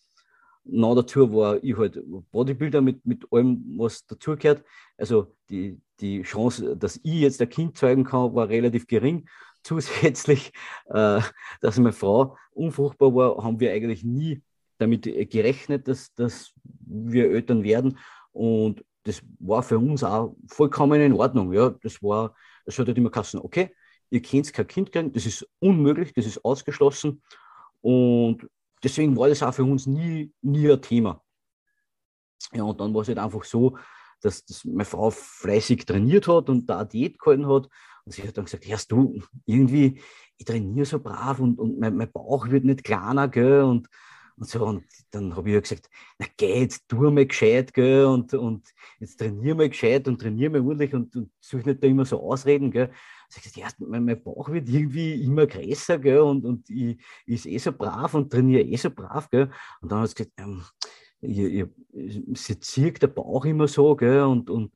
Na, 0.64 0.94
dazu 0.94 1.34
war 1.34 1.64
ich 1.64 1.76
halt 1.76 2.00
Bodybuilder 2.32 2.82
mit, 2.82 3.06
mit 3.06 3.26
allem, 3.32 3.64
was 3.78 4.06
dazugehört. 4.06 4.64
Also 4.98 5.34
die, 5.50 5.82
die 6.00 6.22
Chance, 6.22 6.78
dass 6.78 6.98
ich 6.98 7.22
jetzt 7.22 7.42
ein 7.42 7.50
Kind 7.50 7.78
zeugen 7.78 8.04
kann, 8.04 8.36
war 8.36 8.48
relativ 8.50 8.88
gering. 8.88 9.28
Zusätzlich, 9.64 10.52
äh, 10.86 11.22
dass 11.62 11.78
meine 11.78 11.94
Frau 11.94 12.38
unfruchtbar 12.52 13.14
war, 13.14 13.44
haben 13.44 13.60
wir 13.60 13.72
eigentlich 13.72 14.04
nie 14.04 14.42
damit 14.78 15.04
gerechnet, 15.04 15.88
dass, 15.88 16.14
dass 16.16 16.54
wir 16.64 17.30
Eltern 17.32 17.64
werden. 17.64 18.00
Und 18.32 18.84
das 19.04 19.22
war 19.40 19.64
für 19.64 19.78
uns 19.78 20.04
auch 20.04 20.36
vollkommen 20.48 21.02
in 21.02 21.14
Ordnung. 21.14 21.54
Ja, 21.54 21.70
das 21.70 22.02
war, 22.02 22.36
das 22.66 22.78
hat 22.80 22.88
halt 22.88 22.98
immer 22.98 23.12
Kassen, 23.12 23.40
okay, 23.40 23.70
ihr 24.10 24.22
könnt 24.22 24.52
kein 24.54 24.68
Kind 24.68 24.92
kriegen, 24.92 25.12
das 25.12 25.26
ist 25.26 25.48
unmöglich, 25.60 26.14
das 26.14 26.26
ist 26.26 26.44
ausgeschlossen. 26.44 27.22
Und 27.82 28.48
deswegen 28.84 29.16
war 29.18 29.30
das 29.30 29.44
auch 29.44 29.53
für 29.53 29.64
uns 29.64 29.86
nie, 29.86 30.34
nie 30.41 30.72
ein 30.72 30.82
Thema. 30.82 31.24
Ja, 32.53 32.64
und 32.64 32.80
dann 32.80 32.94
war 32.94 33.02
es 33.02 33.08
halt 33.08 33.20
einfach 33.20 33.44
so, 33.44 33.78
dass, 34.22 34.45
dass 34.45 34.66
meine 34.66 34.86
Frau 34.86 35.10
fleißig 35.10 35.86
trainiert 35.86 36.28
hat 36.28 36.49
und 36.49 36.70
da 36.70 36.84
Diät 36.84 37.18
gehalten 37.20 37.48
hat. 37.48 37.68
Und 38.06 38.14
sie 38.14 38.24
hat 38.24 38.38
dann 38.38 38.45
gesagt, 38.45 38.68
hörst 38.68 38.91
du, 38.91 39.22
irgendwie, 39.45 40.02
ich 40.38 40.45
trainiere 40.45 40.86
so 40.86 40.99
brav 40.99 41.40
und, 41.40 41.60
und 41.60 41.80
mein, 41.80 41.95
mein 41.95 42.12
Bauch 42.12 42.49
wird 42.49 42.64
nicht 42.66 42.84
kleiner, 42.84 43.28
gell? 43.28 43.62
Und, 43.62 43.88
und 44.38 44.48
so. 44.48 44.66
Und 44.66 44.86
dann 45.12 45.36
habe 45.36 45.49
ich 45.49 45.56
ihr 45.56 45.62
gesagt, 45.62 45.90
na 46.20 46.28
geh, 46.38 46.62
jetzt 46.62 46.88
tu 46.88 47.10
mal 47.12 47.26
gescheit, 47.26 47.74
gell? 47.74 48.06
Und, 48.06 48.34
und 48.34 48.68
jetzt 48.99 49.18
trainiere 49.18 49.56
mal 49.56 49.70
gescheit 49.70 50.08
und 50.08 50.20
trainiere 50.20 50.52
mal 50.52 50.62
ordentlich 50.62 50.94
und, 50.94 51.16
und 51.16 51.32
suche 51.40 51.70
nicht 51.70 51.84
da 51.84 51.88
immer 51.88 52.06
so 52.06 52.22
Ausreden, 52.22 52.72
gell? 52.72 52.91
ich 53.38 53.44
gesagt, 53.44 53.58
ja, 53.58 53.88
mein, 53.88 54.06
mein, 54.06 54.22
Bauch 54.22 54.49
wird 54.49 54.68
irgendwie 54.68 55.24
immer 55.24 55.48
größer, 55.48 55.99
gell, 55.99 56.20
und, 56.20 56.45
und 56.45 56.70
ich, 56.70 56.98
ich 57.26 57.36
ist 57.36 57.45
eh 57.45 57.58
so 57.58 57.72
brav 57.72 58.14
und 58.14 58.32
trainiere 58.32 58.64
eh 58.64 58.76
so 58.76 58.90
brav, 58.90 59.30
gell. 59.30 59.49
Und 59.82 59.91
dann 59.91 60.02
hat 60.02 60.10
sie 60.10 60.16
gesagt, 60.16 60.34
ähm, 60.38 60.64
ihr, 61.22 61.48
ihr, 61.49 61.70
sie 62.36 62.60
zieht 62.60 63.02
der 63.02 63.08
Bauch 63.08 63.45
immer 63.45 63.68
so, 63.68 63.95
gell, 63.95 64.24
und, 64.24 64.49
und, 64.49 64.74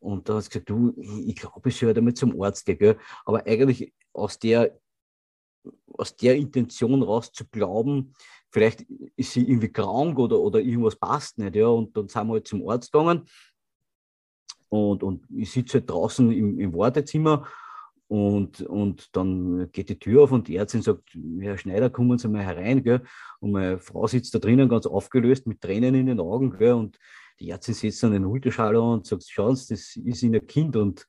und 0.00 0.28
dann 0.28 0.36
hat 0.36 0.44
sie 0.44 0.50
gesagt, 0.50 0.70
du, 0.70 0.92
ich, 0.96 1.28
ich 1.28 1.36
glaube, 1.36 1.68
ich 1.68 1.76
soll 1.76 1.94
damit 1.94 2.18
zum 2.18 2.40
Arzt 2.42 2.66
gehen, 2.66 2.78
gell. 2.78 2.98
Aber 3.24 3.46
eigentlich 3.46 3.92
aus 4.12 4.38
der, 4.38 4.78
aus 5.96 6.16
der 6.16 6.36
Intention 6.36 7.02
raus 7.02 7.32
zu 7.32 7.44
glauben, 7.46 8.14
vielleicht 8.54 8.86
ist 9.16 9.32
sie 9.32 9.42
irgendwie 9.42 9.72
krank 9.72 10.16
oder, 10.16 10.38
oder 10.38 10.60
irgendwas 10.60 10.94
passt 10.94 11.38
nicht, 11.38 11.56
ja, 11.56 11.66
und 11.66 11.96
dann 11.96 12.06
sind 12.06 12.28
wir 12.28 12.34
halt 12.34 12.46
zum 12.46 12.68
Arzt 12.68 12.92
gegangen. 12.92 13.22
Und, 14.68 15.02
und 15.02 15.24
ich 15.36 15.50
sitze 15.50 15.78
halt 15.78 15.90
draußen 15.90 16.30
im, 16.30 16.60
im 16.60 16.72
Wartezimmer 16.72 17.46
und, 18.06 18.60
und 18.60 19.08
dann 19.16 19.70
geht 19.72 19.88
die 19.88 19.98
Tür 19.98 20.22
auf 20.22 20.32
und 20.32 20.46
die 20.46 20.56
Ärztin 20.56 20.82
sagt, 20.82 21.16
Herr 21.40 21.58
Schneider, 21.58 21.90
kommen 21.90 22.16
Sie 22.16 22.28
mal 22.28 22.44
herein. 22.44 22.82
Gell? 22.84 23.02
Und 23.40 23.52
meine 23.52 23.78
Frau 23.80 24.06
sitzt 24.06 24.34
da 24.34 24.38
drinnen 24.38 24.68
ganz 24.68 24.86
aufgelöst 24.86 25.46
mit 25.48 25.60
Tränen 25.60 25.94
in 25.96 26.06
den 26.06 26.20
Augen. 26.20 26.56
Gell? 26.56 26.74
Und 26.74 26.96
die 27.40 27.50
Ärztin 27.50 27.74
setzt 27.74 28.02
dann 28.04 28.12
den 28.12 28.24
Ultraschall 28.24 28.76
an 28.76 28.82
und 28.82 29.06
sagt, 29.06 29.28
schauen 29.28 29.56
Sie, 29.56 29.74
das 29.74 29.96
ist 29.96 30.22
in 30.22 30.34
ein 30.34 30.46
Kind. 30.46 30.76
Und 30.76 31.06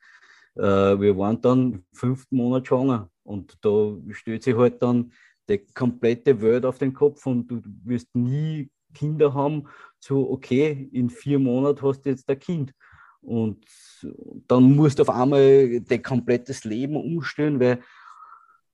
äh, 0.55 0.61
wir 0.99 1.15
waren 1.17 1.41
dann 1.41 1.85
fünften 1.93 2.37
Monat 2.37 2.67
schwanger. 2.67 3.09
Und 3.23 3.57
da 3.61 3.95
stellt 4.11 4.43
sich 4.43 4.55
halt 4.55 4.81
dann 4.81 5.11
die 5.49 5.65
komplette 5.73 6.41
Welt 6.41 6.65
auf 6.65 6.77
den 6.77 6.93
Kopf 6.93 7.25
und 7.25 7.47
du 7.47 7.61
wirst 7.83 8.15
nie 8.15 8.69
Kinder 8.93 9.33
haben, 9.33 9.67
so 9.99 10.29
okay, 10.31 10.89
in 10.91 11.09
vier 11.09 11.39
Monaten 11.39 11.81
hast 11.81 12.01
du 12.01 12.09
jetzt 12.09 12.29
ein 12.29 12.39
Kind. 12.39 12.73
Und 13.21 13.65
dann 14.47 14.75
musst 14.75 14.99
du 14.99 15.03
auf 15.03 15.09
einmal 15.09 15.81
dein 15.81 16.01
komplettes 16.01 16.63
Leben 16.63 16.95
umstellen, 16.95 17.59
weil 17.59 17.81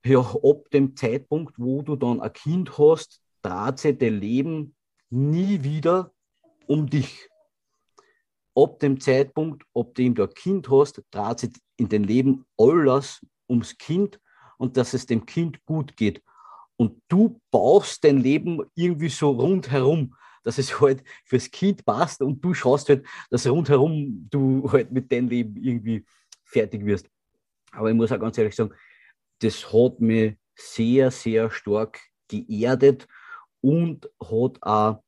ja, 0.06 0.20
ab 0.20 0.70
dem 0.74 0.96
Zeitpunkt, 0.96 1.58
wo 1.58 1.82
du 1.82 1.96
dann 1.96 2.22
ein 2.22 2.34
Kind 2.34 2.78
hast, 2.78 3.22
dreht 3.42 3.80
sich 3.80 3.98
dein 3.98 4.20
Leben 4.20 4.76
nie 5.10 5.64
wieder 5.64 6.12
um 6.68 6.90
dich. 6.90 7.30
Ab 8.56 8.80
dem 8.80 9.00
Zeitpunkt, 9.00 9.64
ab 9.74 9.94
dem 9.96 10.16
du 10.16 10.24
ein 10.24 10.34
Kind 10.34 10.70
hast, 10.70 11.02
dreht 11.12 11.40
sich 11.40 11.52
in 11.78 11.88
dein 11.88 12.04
Leben 12.04 12.46
alles 12.58 13.26
ums 13.48 13.78
Kind 13.78 14.20
und 14.58 14.76
dass 14.76 14.94
es 14.94 15.06
dem 15.06 15.26
Kind 15.26 15.64
gut 15.66 15.96
geht. 15.96 16.22
Und 16.82 17.00
du 17.10 17.40
baust 17.52 18.04
dein 18.04 18.18
Leben 18.18 18.60
irgendwie 18.74 19.10
so 19.10 19.30
rundherum, 19.30 20.16
dass 20.44 20.58
es 20.58 20.82
halt 20.82 21.04
fürs 21.26 21.52
Kind 21.52 21.86
passt 21.86 22.24
und 22.24 22.44
du 22.44 22.56
schaust 22.56 22.90
halt, 22.90 23.06
dass 23.30 23.46
rundherum 23.46 24.28
du 24.32 24.68
halt 24.72 24.92
mit 24.92 25.12
deinem 25.12 25.30
Leben 25.30 25.58
irgendwie 25.58 26.04
fertig 26.44 26.84
wirst. 26.84 27.08
Aber 27.72 27.90
ich 27.92 27.96
muss 27.96 28.12
auch 28.12 28.20
ganz 28.20 28.36
ehrlich 28.40 28.56
sagen, 28.56 28.74
das 29.44 29.72
hat 29.72 30.00
mich 30.00 30.38
sehr, 30.56 31.12
sehr 31.12 31.52
stark 31.52 32.00
geerdet 32.28 33.08
und 33.62 34.10
hat 34.20 34.58
auch 34.62 35.04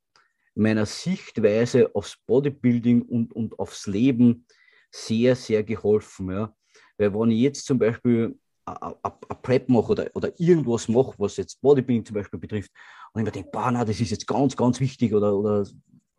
meiner 0.54 0.86
Sichtweise 0.86 1.92
aufs 1.92 2.16
Bodybuilding 2.24 3.02
und, 3.02 3.32
und 3.32 3.58
aufs 3.58 3.88
Leben 3.88 4.46
sehr, 4.92 5.34
sehr 5.34 5.64
geholfen. 5.64 6.30
Ja. 6.30 6.54
Weil 6.98 7.12
wenn 7.12 7.32
ich 7.32 7.40
jetzt 7.40 7.66
zum 7.66 7.80
Beispiel 7.80 8.38
eine 8.66 8.96
Prep 9.42 9.68
mache 9.68 9.92
oder, 9.92 10.10
oder 10.14 10.40
irgendwas 10.40 10.88
mache, 10.88 11.14
was 11.18 11.36
jetzt 11.36 11.60
Bodybuilding 11.60 12.04
zum 12.04 12.14
Beispiel 12.14 12.38
betrifft, 12.38 12.70
und 13.12 13.20
ich 13.20 13.24
mir 13.26 13.30
denke, 13.30 13.50
boah, 13.52 13.70
na, 13.70 13.84
das 13.84 14.00
ist 14.00 14.10
jetzt 14.10 14.26
ganz, 14.26 14.56
ganz 14.56 14.80
wichtig 14.80 15.14
oder, 15.14 15.36
oder, 15.36 15.64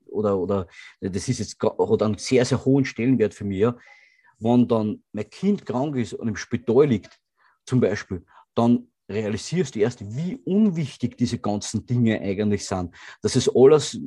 oder, 0.07 0.37
oder 0.37 0.67
das 1.01 1.27
ist 1.27 1.39
jetzt, 1.39 1.61
hat 1.61 2.01
einen 2.01 2.17
sehr, 2.17 2.45
sehr 2.45 2.63
hohen 2.63 2.85
Stellenwert 2.85 3.33
für 3.33 3.43
mich. 3.43 3.67
Wenn 4.39 4.67
dann 4.67 5.03
mein 5.11 5.29
Kind 5.29 5.65
krank 5.65 5.95
ist 5.97 6.13
und 6.13 6.27
im 6.27 6.35
Spital 6.35 6.87
liegt, 6.87 7.19
zum 7.65 7.79
Beispiel, 7.79 8.25
dann 8.53 8.87
realisierst 9.09 9.75
du 9.75 9.79
erst, 9.79 10.01
wie 10.15 10.37
unwichtig 10.45 11.17
diese 11.17 11.39
ganzen 11.39 11.85
Dinge 11.85 12.19
eigentlich 12.21 12.65
sind. 12.65 12.95
Dass 13.21 13.35
es 13.35 13.53
alles 13.53 13.99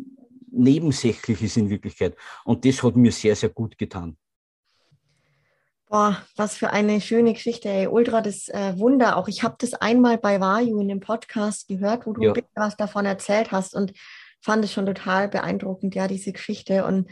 nebensächlich 0.50 1.42
ist 1.42 1.56
in 1.56 1.70
Wirklichkeit. 1.70 2.16
Und 2.44 2.64
das 2.64 2.82
hat 2.82 2.96
mir 2.96 3.12
sehr, 3.12 3.36
sehr 3.36 3.50
gut 3.50 3.76
getan. 3.76 4.16
Boah, 5.88 6.22
was 6.36 6.56
für 6.56 6.70
eine 6.70 7.00
schöne 7.00 7.32
Geschichte, 7.32 7.68
ey. 7.70 7.86
Ultra 7.86 8.20
das 8.20 8.48
äh, 8.48 8.78
Wunder 8.78 9.16
auch. 9.16 9.26
Ich 9.28 9.42
habe 9.42 9.56
das 9.58 9.72
einmal 9.72 10.18
bei 10.18 10.38
Vayu 10.38 10.80
in 10.80 10.88
dem 10.88 11.00
Podcast 11.00 11.66
gehört, 11.66 12.06
wo 12.06 12.12
du 12.12 12.22
ja. 12.22 12.34
was 12.54 12.76
davon 12.76 13.06
erzählt 13.06 13.52
hast 13.52 13.74
und 13.74 13.92
fand 14.42 14.64
es 14.64 14.72
schon 14.72 14.84
total 14.84 15.28
beeindruckend, 15.28 15.94
ja, 15.94 16.06
diese 16.06 16.32
Geschichte 16.32 16.84
und 16.84 17.10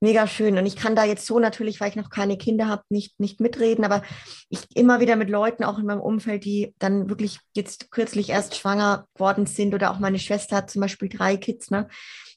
mega 0.00 0.28
schön. 0.28 0.56
Und 0.56 0.66
ich 0.66 0.76
kann 0.76 0.94
da 0.94 1.04
jetzt 1.04 1.26
so 1.26 1.40
natürlich, 1.40 1.80
weil 1.80 1.88
ich 1.88 1.96
noch 1.96 2.10
keine 2.10 2.38
Kinder 2.38 2.68
habe, 2.68 2.84
nicht, 2.90 3.18
nicht 3.18 3.40
mitreden, 3.40 3.84
aber 3.84 4.02
ich 4.50 4.60
immer 4.76 5.00
wieder 5.00 5.16
mit 5.16 5.28
Leuten 5.28 5.64
auch 5.64 5.78
in 5.78 5.86
meinem 5.86 6.00
Umfeld, 6.00 6.44
die 6.44 6.74
dann 6.78 7.08
wirklich 7.08 7.40
jetzt 7.54 7.90
kürzlich 7.90 8.30
erst 8.30 8.54
schwanger 8.54 9.06
geworden 9.14 9.46
sind 9.46 9.74
oder 9.74 9.90
auch 9.90 9.98
meine 9.98 10.20
Schwester 10.20 10.56
hat 10.56 10.70
zum 10.70 10.80
Beispiel 10.80 11.08
drei 11.08 11.36
Kids, 11.36 11.70
ne? 11.70 11.88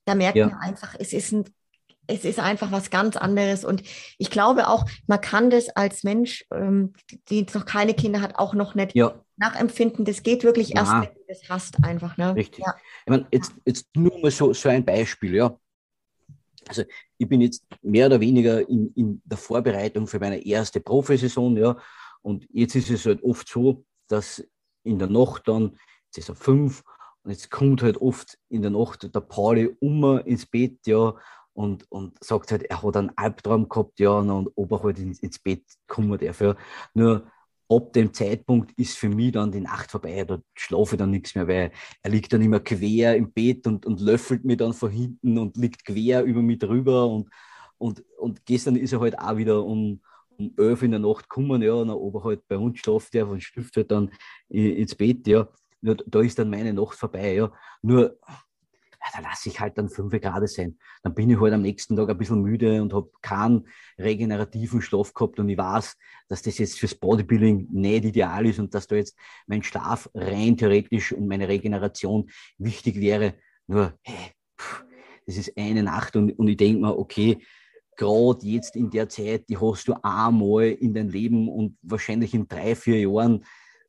Da 0.05 0.15
merkt 0.15 0.37
ja. 0.37 0.47
man 0.47 0.57
einfach, 0.57 0.95
es 0.97 1.13
ist 1.13 1.31
ein 1.31 1.45
es 2.09 2.25
ist 2.25 2.39
einfach 2.39 2.71
was 2.71 2.89
ganz 2.89 3.15
anderes. 3.15 3.63
Und 3.63 3.83
ich 4.17 4.29
glaube 4.29 4.67
auch, 4.67 4.85
man 5.07 5.21
kann 5.21 5.49
das 5.49 5.69
als 5.69 6.03
Mensch, 6.03 6.45
ähm, 6.53 6.93
die 7.29 7.45
noch 7.53 7.65
keine 7.65 7.93
Kinder 7.93 8.21
hat, 8.21 8.35
auch 8.35 8.53
noch 8.53 8.75
nicht 8.75 8.95
ja. 8.95 9.23
nachempfinden. 9.37 10.05
Das 10.05 10.23
geht 10.23 10.43
wirklich 10.43 10.75
erst, 10.75 10.91
wenn 10.91 11.13
du 11.13 11.25
das 11.27 11.47
hast, 11.49 11.83
einfach. 11.83 12.17
Ne? 12.17 12.35
Richtig. 12.35 12.65
Ja. 12.65 12.75
Ich 13.05 13.09
meine, 13.09 13.27
jetzt, 13.31 13.53
jetzt 13.65 13.87
nur 13.95 14.19
mal 14.19 14.31
so, 14.31 14.51
so 14.53 14.69
ein 14.69 14.83
Beispiel, 14.83 15.35
ja. 15.35 15.57
Also 16.67 16.83
ich 17.17 17.27
bin 17.27 17.41
jetzt 17.41 17.63
mehr 17.81 18.07
oder 18.07 18.19
weniger 18.19 18.67
in, 18.67 18.91
in 18.95 19.21
der 19.25 19.37
Vorbereitung 19.37 20.07
für 20.07 20.19
meine 20.19 20.43
erste 20.45 20.79
Profisaison, 20.79 21.57
ja. 21.57 21.77
Und 22.21 22.47
jetzt 22.51 22.75
ist 22.75 22.89
es 22.89 23.05
halt 23.05 23.23
oft 23.23 23.47
so, 23.47 23.85
dass 24.07 24.43
in 24.83 24.99
der 24.99 25.07
Nacht 25.07 25.47
dann, 25.47 25.77
jetzt 26.07 26.17
ist 26.17 26.29
er 26.29 26.35
fünf, 26.35 26.83
und 27.23 27.31
jetzt 27.31 27.51
kommt 27.51 27.83
halt 27.83 27.97
oft 27.97 28.37
in 28.49 28.61
der 28.61 28.71
Nacht 28.71 29.13
der 29.13 29.19
Pauli 29.19 29.75
um 29.79 30.19
ins 30.19 30.45
Bett, 30.45 30.79
ja, 30.85 31.15
und, 31.59 31.91
und 31.91 32.23
sagt 32.23 32.53
halt, 32.53 32.63
er 32.63 32.81
hat 32.81 32.95
einen 32.95 33.11
Albtraum 33.17 33.67
gehabt, 33.67 33.99
ja, 33.99 34.11
und 34.11 34.49
ob 34.55 34.71
er 34.71 34.81
halt 34.81 34.97
ins, 34.97 35.19
ins 35.19 35.39
Bett 35.39 35.63
kommen 35.87 36.17
darf. 36.17 36.41
Nur 36.93 37.29
ab 37.67 37.91
dem 37.91 38.13
Zeitpunkt 38.13 38.71
ist 38.79 38.97
für 38.97 39.09
mich 39.09 39.33
dann 39.33 39.51
die 39.51 39.59
Nacht 39.59 39.91
vorbei, 39.91 40.23
da 40.23 40.39
schlafe 40.55 40.95
ich 40.95 40.99
dann 40.99 41.11
nichts 41.11 41.35
mehr, 41.35 41.49
weil 41.49 41.71
er 42.01 42.11
liegt 42.11 42.31
dann 42.31 42.41
immer 42.41 42.61
quer 42.61 43.17
im 43.17 43.33
Bett 43.33 43.67
und, 43.67 43.85
und 43.85 43.99
löffelt 43.99 44.45
mich 44.45 44.55
dann 44.55 44.71
von 44.71 44.89
hinten 44.89 45.37
und 45.37 45.57
liegt 45.57 45.83
quer 45.83 46.23
über 46.23 46.41
mich 46.41 46.59
drüber 46.59 47.07
und, 47.07 47.29
und, 47.77 48.05
und 48.17 48.45
gestern 48.45 48.77
ist 48.77 48.93
er 48.93 49.01
halt 49.01 49.19
auch 49.19 49.35
wieder 49.35 49.61
um, 49.65 49.99
um 50.37 50.53
11 50.57 50.83
in 50.83 50.91
der 50.91 51.01
Nacht 51.01 51.27
gekommen, 51.29 51.61
ja, 51.61 51.73
und 51.73 51.89
ob 51.89 52.15
er 52.15 52.23
halt 52.23 52.47
bei 52.47 52.57
uns 52.57 52.79
schlaft 52.79 53.13
darf 53.13 53.27
und 53.27 53.43
stiftet 53.43 53.75
halt 53.75 53.91
dann 53.91 54.11
ins 54.47 54.95
Bett, 54.95 55.27
ja. 55.27 55.49
Nur, 55.81 55.97
da 56.07 56.21
ist 56.21 56.39
dann 56.39 56.49
meine 56.49 56.73
Nacht 56.73 56.97
vorbei, 56.97 57.33
ja. 57.33 57.51
Nur 57.81 58.17
ja, 59.01 59.07
da 59.21 59.29
lasse 59.29 59.49
ich 59.49 59.59
halt 59.59 59.77
dann 59.77 59.89
fünf 59.89 60.11
Grad 60.19 60.47
sein. 60.49 60.77
Dann 61.03 61.13
bin 61.13 61.29
ich 61.29 61.39
halt 61.39 61.53
am 61.53 61.61
nächsten 61.61 61.95
Tag 61.95 62.09
ein 62.09 62.17
bisschen 62.17 62.41
müde 62.41 62.81
und 62.81 62.93
habe 62.93 63.09
keinen 63.21 63.67
regenerativen 63.97 64.81
Schlaf 64.81 65.13
gehabt 65.13 65.39
und 65.39 65.49
ich 65.49 65.57
weiß, 65.57 65.95
dass 66.27 66.41
das 66.41 66.57
jetzt 66.57 66.79
fürs 66.79 66.95
Bodybuilding 66.95 67.67
nicht 67.71 68.05
ideal 68.05 68.45
ist 68.45 68.59
und 68.59 68.73
dass 68.73 68.87
da 68.87 68.95
jetzt 68.95 69.17
mein 69.47 69.63
Schlaf 69.63 70.09
rein 70.13 70.57
theoretisch 70.57 71.13
und 71.13 71.27
meine 71.27 71.47
Regeneration 71.47 72.29
wichtig 72.57 72.99
wäre. 72.99 73.35
Nur, 73.67 73.93
hey, 74.01 74.31
das 75.25 75.37
ist 75.37 75.57
eine 75.57 75.83
Nacht 75.83 76.15
und, 76.15 76.31
und 76.33 76.47
ich 76.47 76.57
denke 76.57 76.81
mir, 76.81 76.97
okay, 76.97 77.39
gerade 77.95 78.45
jetzt 78.45 78.75
in 78.75 78.89
der 78.89 79.09
Zeit, 79.09 79.47
die 79.49 79.57
hast 79.57 79.87
du 79.87 79.93
einmal 80.01 80.65
in 80.65 80.93
dein 80.93 81.09
Leben 81.09 81.49
und 81.49 81.77
wahrscheinlich 81.81 82.33
in 82.33 82.47
drei, 82.47 82.75
vier 82.75 82.99
Jahren 82.99 83.45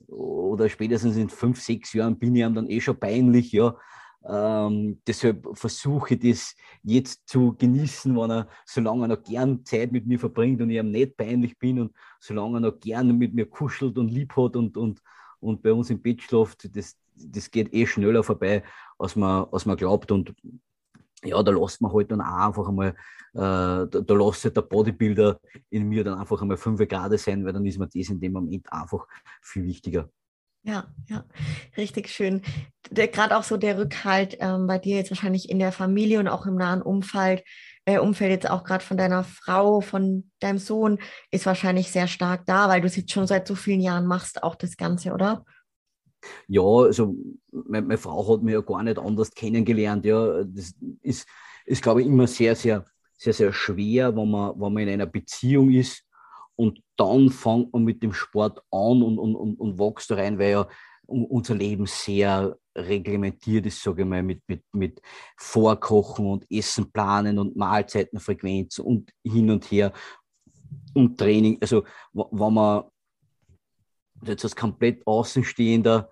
oder 0.07 0.69
spätestens 0.69 1.17
in 1.17 1.29
fünf, 1.29 1.61
sechs 1.61 1.93
Jahren 1.93 2.19
bin 2.19 2.35
ich 2.35 2.43
ihm 2.43 2.55
dann 2.55 2.69
eh 2.69 2.81
schon 2.81 2.99
peinlich, 2.99 3.53
ja. 3.53 3.77
Ähm, 4.23 5.01
deshalb 5.07 5.47
versuche 5.57 6.15
ich 6.15 6.21
das 6.21 6.55
jetzt 6.83 7.27
zu 7.27 7.55
genießen, 7.57 8.15
wenn 8.17 8.31
er, 8.31 8.49
solange 8.67 9.05
er 9.05 9.09
noch 9.09 9.23
gern 9.23 9.65
Zeit 9.65 9.93
mit 9.93 10.07
mir 10.07 10.19
verbringt 10.19 10.61
und 10.61 10.71
ich 10.71 10.77
ihm 10.79 10.91
nicht 10.91 11.17
peinlich 11.17 11.59
bin 11.59 11.81
und 11.81 11.93
solange 12.19 12.59
er 12.59 12.61
noch 12.61 12.81
gern 12.81 13.17
mit 13.17 13.33
mir 13.33 13.47
kuschelt 13.47 13.97
und 13.97 14.11
lieb 14.11 14.37
hat 14.37 14.57
und, 14.57 14.77
und, 14.77 15.01
und 15.41 15.63
bei 15.63 15.73
uns 15.73 15.89
im 15.89 16.03
Bett 16.03 16.23
schläft, 16.23 16.77
das, 16.77 16.99
das 17.15 17.51
geht 17.51 17.73
eh 17.73 17.87
schneller 17.87 18.23
vorbei, 18.23 18.63
als 18.99 19.17
man, 19.17 19.47
als 19.53 19.65
man 19.65 19.79
glaubt. 19.79 20.13
Und 20.13 20.35
ja, 21.25 21.43
da 21.43 21.53
lässt 21.53 21.81
man 21.81 21.93
halt 21.93 22.11
dann 22.11 22.21
auch 22.21 22.47
einfach 22.47 22.69
einmal, 22.69 22.89
äh, 22.89 22.95
da, 23.35 23.87
da 23.87 24.15
lässt 24.15 24.45
halt 24.45 24.57
der 24.57 24.63
Bodybuilder 24.63 25.41
in 25.71 25.89
mir 25.89 26.05
dann 26.05 26.19
einfach 26.19 26.43
einmal 26.43 26.59
fünf 26.59 26.87
Grad 26.89 27.19
sein, 27.19 27.45
weil 27.47 27.55
dann 27.55 27.65
ist 27.65 27.79
mir 27.79 27.89
das 27.89 28.11
in 28.11 28.21
dem 28.21 28.33
Moment 28.33 28.71
einfach 28.71 29.07
viel 29.41 29.65
wichtiger. 29.65 30.11
Ja, 30.63 30.93
ja, 31.09 31.25
richtig 31.79 32.11
schön. 32.11 32.43
Gerade 32.91 33.37
auch 33.37 33.45
so 33.45 33.57
der 33.57 33.79
Rückhalt 33.79 34.37
ähm, 34.41 34.67
bei 34.67 34.79
dir 34.79 34.97
jetzt 34.97 35.11
wahrscheinlich 35.11 35.49
in 35.49 35.59
der 35.59 35.73
Familie 35.73 36.21
und 36.21 36.29
auch 36.29 36.45
im 36.45 36.57
nahen 36.57 36.83
Umfeld, 36.83 37.43
äh, 37.87 37.99
Umfeld 37.99 38.31
jetzt 38.31 38.51
auch 38.51 38.63
gerade 38.63 38.85
von 38.85 38.99
deiner 38.99 39.25
Frau, 39.25 39.81
von 39.81 40.31
deinem 40.39 40.59
Sohn, 40.59 40.99
ist 41.31 41.47
wahrscheinlich 41.47 41.91
sehr 41.91 42.09
stark 42.09 42.45
da, 42.45 42.69
weil 42.69 42.83
du 42.83 42.89
es 42.89 42.97
jetzt 42.97 43.11
schon 43.11 43.27
seit 43.27 43.47
so 43.49 43.55
vielen 43.55 43.81
Jahren 43.81 44.07
machst, 44.07 44.43
auch 44.43 44.55
das 44.55 44.77
Ganze, 44.77 45.13
oder? 45.13 45.47
Ja, 46.47 46.63
also 46.63 47.17
meine, 47.51 47.87
meine 47.87 47.99
Frau 47.99 48.31
hat 48.31 48.43
mich 48.43 48.53
ja 48.53 48.61
gar 48.61 48.83
nicht 48.83 48.99
anders 48.99 49.31
kennengelernt. 49.31 50.05
Ja, 50.05 50.45
das 50.45 50.75
ist, 51.01 51.27
ist 51.65 51.83
glaube 51.83 52.03
ich, 52.03 52.07
immer 52.07 52.27
sehr, 52.27 52.55
sehr, 52.55 52.85
sehr, 53.17 53.33
sehr 53.33 53.53
schwer, 53.55 54.15
wenn 54.15 54.31
man, 54.31 54.53
wenn 54.61 54.73
man 54.75 54.83
in 54.83 54.91
einer 54.91 55.07
Beziehung 55.07 55.71
ist 55.71 56.05
und 56.61 56.83
dann 56.97 57.31
fängt 57.31 57.73
man 57.73 57.85
mit 57.85 58.03
dem 58.03 58.13
Sport 58.13 58.59
an 58.71 59.03
und, 59.03 59.19
und, 59.19 59.35
und, 59.35 59.59
und 59.59 59.79
wächst 59.79 60.11
da 60.11 60.17
rein, 60.17 60.39
weil 60.39 60.51
ja 60.51 60.69
unser 61.07 61.55
Leben 61.55 61.87
sehr 61.87 62.55
reglementiert 62.77 63.65
ist, 63.65 63.83
sage 63.83 64.03
ich 64.03 64.09
mal, 64.09 64.23
mit, 64.23 64.43
mit, 64.47 64.63
mit 64.73 65.01
Vorkochen 65.39 66.27
und 66.27 66.47
Essen 66.51 66.93
planen 66.93 67.39
und 67.39 67.57
Mahlzeitenfrequenz 67.57 68.79
und 68.79 69.11
hin 69.25 69.51
und 69.51 69.71
her 69.71 69.91
und 70.93 71.17
Training. 71.19 71.57
Also, 71.63 71.85
wenn 72.13 72.53
man 72.53 72.85
jetzt 74.23 74.45
als 74.45 74.55
komplett 74.55 75.05
Außenstehender 75.07 76.11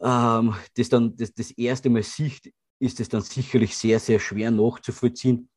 ähm, 0.00 0.54
das 0.74 0.88
dann 0.88 1.14
das, 1.14 1.34
das 1.34 1.50
erste 1.50 1.90
Mal 1.90 2.02
sieht, 2.02 2.54
ist 2.78 3.00
es 3.00 3.08
dann 3.10 3.20
sicherlich 3.20 3.76
sehr, 3.76 4.00
sehr 4.00 4.18
schwer 4.18 4.50
nachzuvollziehen. 4.50 5.50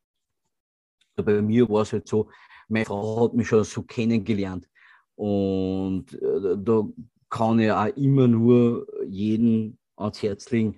Bei 1.15 1.41
mir 1.41 1.69
war 1.69 1.83
es 1.83 1.93
halt 1.93 2.09
so, 2.09 2.29
meine 2.67 2.85
Frau 2.85 3.25
hat 3.25 3.33
mich 3.33 3.47
schon 3.47 3.63
so 3.63 3.83
kennengelernt. 3.83 4.67
Und 5.15 6.13
äh, 6.13 6.57
da 6.57 6.83
kann 7.29 7.59
ich 7.59 7.71
auch 7.71 7.95
immer 7.95 8.27
nur 8.27 8.87
jeden 9.07 9.77
ans 9.95 10.21
Herz 10.21 10.49
legen, 10.51 10.77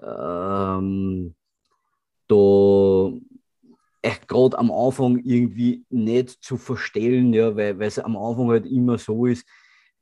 ähm, 0.00 1.34
da 2.28 3.12
äh, 4.02 4.16
gerade 4.26 4.58
am 4.58 4.70
Anfang 4.70 5.18
irgendwie 5.18 5.84
nicht 5.90 6.42
zu 6.42 6.56
verstellen, 6.56 7.32
ja, 7.32 7.54
weil 7.56 7.80
es 7.82 7.98
am 7.98 8.16
Anfang 8.16 8.48
halt 8.50 8.66
immer 8.66 8.98
so 8.98 9.26
ist, 9.26 9.46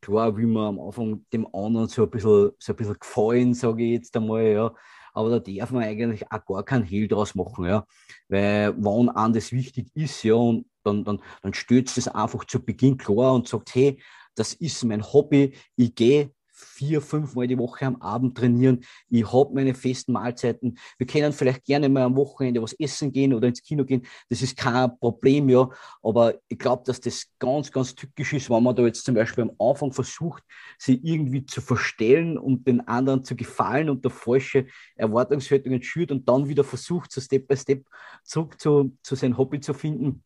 klar 0.00 0.36
wie 0.36 0.46
man 0.46 0.78
am 0.78 0.80
Anfang 0.80 1.24
dem 1.32 1.46
anderen 1.54 1.88
so 1.88 2.04
ein 2.04 2.10
bisschen, 2.10 2.52
so 2.58 2.72
ein 2.72 2.76
bisschen 2.76 2.98
gefallen, 2.98 3.54
sage 3.54 3.84
ich 3.84 3.92
jetzt 3.92 4.16
einmal, 4.16 4.44
ja, 4.44 4.74
aber 5.20 5.40
da 5.40 5.52
darf 5.52 5.70
man 5.70 5.84
eigentlich 5.84 6.30
auch 6.30 6.44
gar 6.44 6.64
keinen 6.64 6.84
Hehl 6.84 7.08
draus 7.08 7.34
machen, 7.34 7.66
ja. 7.66 7.84
Weil 8.28 8.74
wann 8.78 9.08
einem 9.10 9.32
das 9.32 9.52
wichtig 9.52 9.88
ist, 9.94 10.22
ja, 10.22 10.34
und 10.34 10.66
dann, 10.84 11.04
dann, 11.04 11.22
dann 11.42 11.54
stürzt 11.54 11.98
es 11.98 12.08
einfach 12.08 12.44
zu 12.44 12.64
Beginn 12.64 12.96
klar 12.96 13.34
und 13.34 13.48
sagt, 13.48 13.74
hey, 13.74 14.00
das 14.34 14.54
ist 14.54 14.84
mein 14.84 15.02
Hobby, 15.02 15.54
ich 15.76 15.94
gehe 15.94 16.30
vier, 16.60 17.00
fünf 17.00 17.34
Mal 17.34 17.46
die 17.46 17.58
Woche 17.58 17.86
am 17.86 17.96
Abend 17.96 18.36
trainieren. 18.36 18.84
Ich 19.08 19.30
habe 19.32 19.54
meine 19.54 19.74
festen 19.74 20.12
Mahlzeiten. 20.12 20.78
Wir 20.98 21.06
können 21.06 21.32
vielleicht 21.32 21.64
gerne 21.64 21.88
mal 21.88 22.02
am 22.02 22.16
Wochenende 22.16 22.62
was 22.62 22.72
essen 22.74 23.12
gehen 23.12 23.34
oder 23.34 23.48
ins 23.48 23.62
Kino 23.62 23.84
gehen. 23.84 24.06
Das 24.28 24.42
ist 24.42 24.56
kein 24.56 24.96
Problem, 24.98 25.48
ja. 25.48 25.68
Aber 26.02 26.34
ich 26.48 26.58
glaube, 26.58 26.82
dass 26.86 27.00
das 27.00 27.26
ganz, 27.38 27.70
ganz 27.72 27.94
tückisch 27.94 28.32
ist, 28.32 28.50
wenn 28.50 28.62
man 28.62 28.76
da 28.76 28.84
jetzt 28.84 29.04
zum 29.04 29.14
Beispiel 29.14 29.44
am 29.44 29.52
Anfang 29.58 29.92
versucht, 29.92 30.42
sie 30.78 31.00
irgendwie 31.02 31.44
zu 31.46 31.60
verstellen 31.60 32.38
und 32.38 32.66
den 32.66 32.86
anderen 32.86 33.24
zu 33.24 33.36
gefallen 33.36 33.90
und 33.90 34.04
der 34.04 34.10
falsche 34.10 34.66
Erwartungshaltungen 34.96 35.82
schürt 35.82 36.12
und 36.12 36.28
dann 36.28 36.48
wieder 36.48 36.64
versucht, 36.64 37.12
so 37.12 37.20
Step 37.20 37.48
by 37.48 37.56
Step 37.56 37.84
zurück 38.24 38.60
zu, 38.60 38.96
zu 39.02 39.14
seinem 39.14 39.36
Hobby 39.36 39.60
zu 39.60 39.74
finden. 39.74 40.22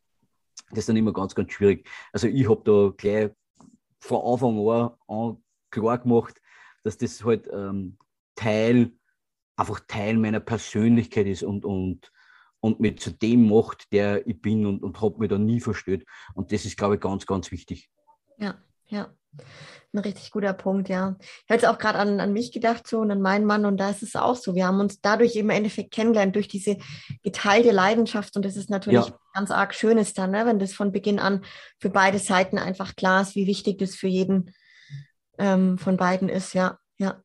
Das 0.70 0.80
ist 0.80 0.88
dann 0.88 0.96
immer 0.96 1.12
ganz, 1.12 1.34
ganz 1.34 1.52
schwierig. 1.52 1.88
Also 2.12 2.26
ich 2.26 2.48
habe 2.48 2.62
da 2.64 2.92
gleich 2.96 3.30
von 4.00 4.20
Anfang 4.22 4.58
an 5.08 5.43
klar 5.74 5.98
gemacht, 5.98 6.40
dass 6.82 6.98
das 6.98 7.24
halt 7.24 7.48
ähm, 7.52 7.98
Teil, 8.36 8.92
einfach 9.56 9.80
Teil 9.86 10.16
meiner 10.16 10.40
Persönlichkeit 10.40 11.26
ist 11.26 11.42
und, 11.42 11.64
und, 11.64 12.10
und 12.60 12.80
mich 12.80 13.00
zu 13.00 13.10
dem 13.10 13.48
macht, 13.48 13.92
der 13.92 14.26
ich 14.26 14.40
bin 14.40 14.66
und, 14.66 14.82
und 14.82 15.00
habe 15.00 15.18
mich 15.18 15.30
da 15.30 15.38
nie 15.38 15.60
verstört. 15.60 16.04
Und 16.34 16.52
das 16.52 16.64
ist, 16.64 16.76
glaube 16.76 16.94
ich, 16.94 17.00
ganz, 17.00 17.26
ganz 17.26 17.50
wichtig. 17.50 17.90
Ja, 18.38 18.56
ja. 18.86 19.14
Ein 19.92 20.00
richtig 20.00 20.32
guter 20.32 20.52
Punkt, 20.52 20.88
ja. 20.88 21.16
Ich 21.20 21.50
habe 21.50 21.54
jetzt 21.54 21.66
auch 21.66 21.78
gerade 21.78 22.00
an, 22.00 22.18
an 22.18 22.32
mich 22.32 22.50
gedacht 22.50 22.86
so 22.86 22.98
und 22.98 23.12
an 23.12 23.20
meinen 23.20 23.46
Mann 23.46 23.64
und 23.64 23.76
da 23.76 23.90
ist 23.90 24.02
es 24.02 24.16
auch 24.16 24.34
so. 24.34 24.56
Wir 24.56 24.66
haben 24.66 24.80
uns 24.80 25.00
dadurch 25.00 25.36
im 25.36 25.50
Endeffekt 25.50 25.92
kennengelernt, 25.92 26.34
durch 26.34 26.48
diese 26.48 26.78
geteilte 27.22 27.70
Leidenschaft 27.70 28.36
und 28.36 28.44
das 28.44 28.56
ist 28.56 28.70
natürlich 28.70 29.06
ja. 29.06 29.18
ganz 29.34 29.52
arg 29.52 29.72
Schönes 29.72 30.12
dann, 30.12 30.32
ne? 30.32 30.46
wenn 30.46 30.58
das 30.58 30.72
von 30.72 30.90
Beginn 30.90 31.20
an 31.20 31.44
für 31.78 31.90
beide 31.90 32.18
Seiten 32.18 32.58
einfach 32.58 32.96
klar 32.96 33.22
ist, 33.22 33.36
wie 33.36 33.46
wichtig 33.46 33.78
das 33.78 33.94
für 33.94 34.08
jeden 34.08 34.52
ähm, 35.38 35.78
von 35.78 35.96
beiden 35.96 36.28
ist, 36.28 36.54
ja, 36.54 36.78
ja. 36.98 37.22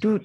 Du, 0.00 0.20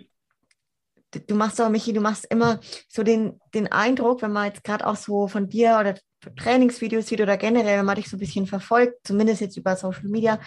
du 1.11 1.35
machst 1.35 1.59
aber, 1.59 1.69
Michi, 1.69 1.93
du 1.93 2.01
machst 2.01 2.25
immer 2.29 2.59
so 2.87 3.03
den, 3.03 3.39
den 3.53 3.71
Eindruck, 3.71 4.21
wenn 4.21 4.31
man 4.31 4.47
jetzt 4.47 4.63
gerade 4.63 4.85
auch 4.85 4.95
so 4.95 5.27
von 5.27 5.49
dir 5.49 5.77
oder 5.79 5.95
Trainingsvideos 6.35 7.07
sieht 7.07 7.21
oder 7.21 7.37
generell, 7.37 7.79
wenn 7.79 7.85
man 7.85 7.95
dich 7.95 8.09
so 8.09 8.17
ein 8.17 8.19
bisschen 8.19 8.45
verfolgt, 8.45 8.95
zumindest 9.03 9.41
jetzt 9.41 9.57
über 9.57 9.75
Social 9.75 10.07
Media, 10.09 10.39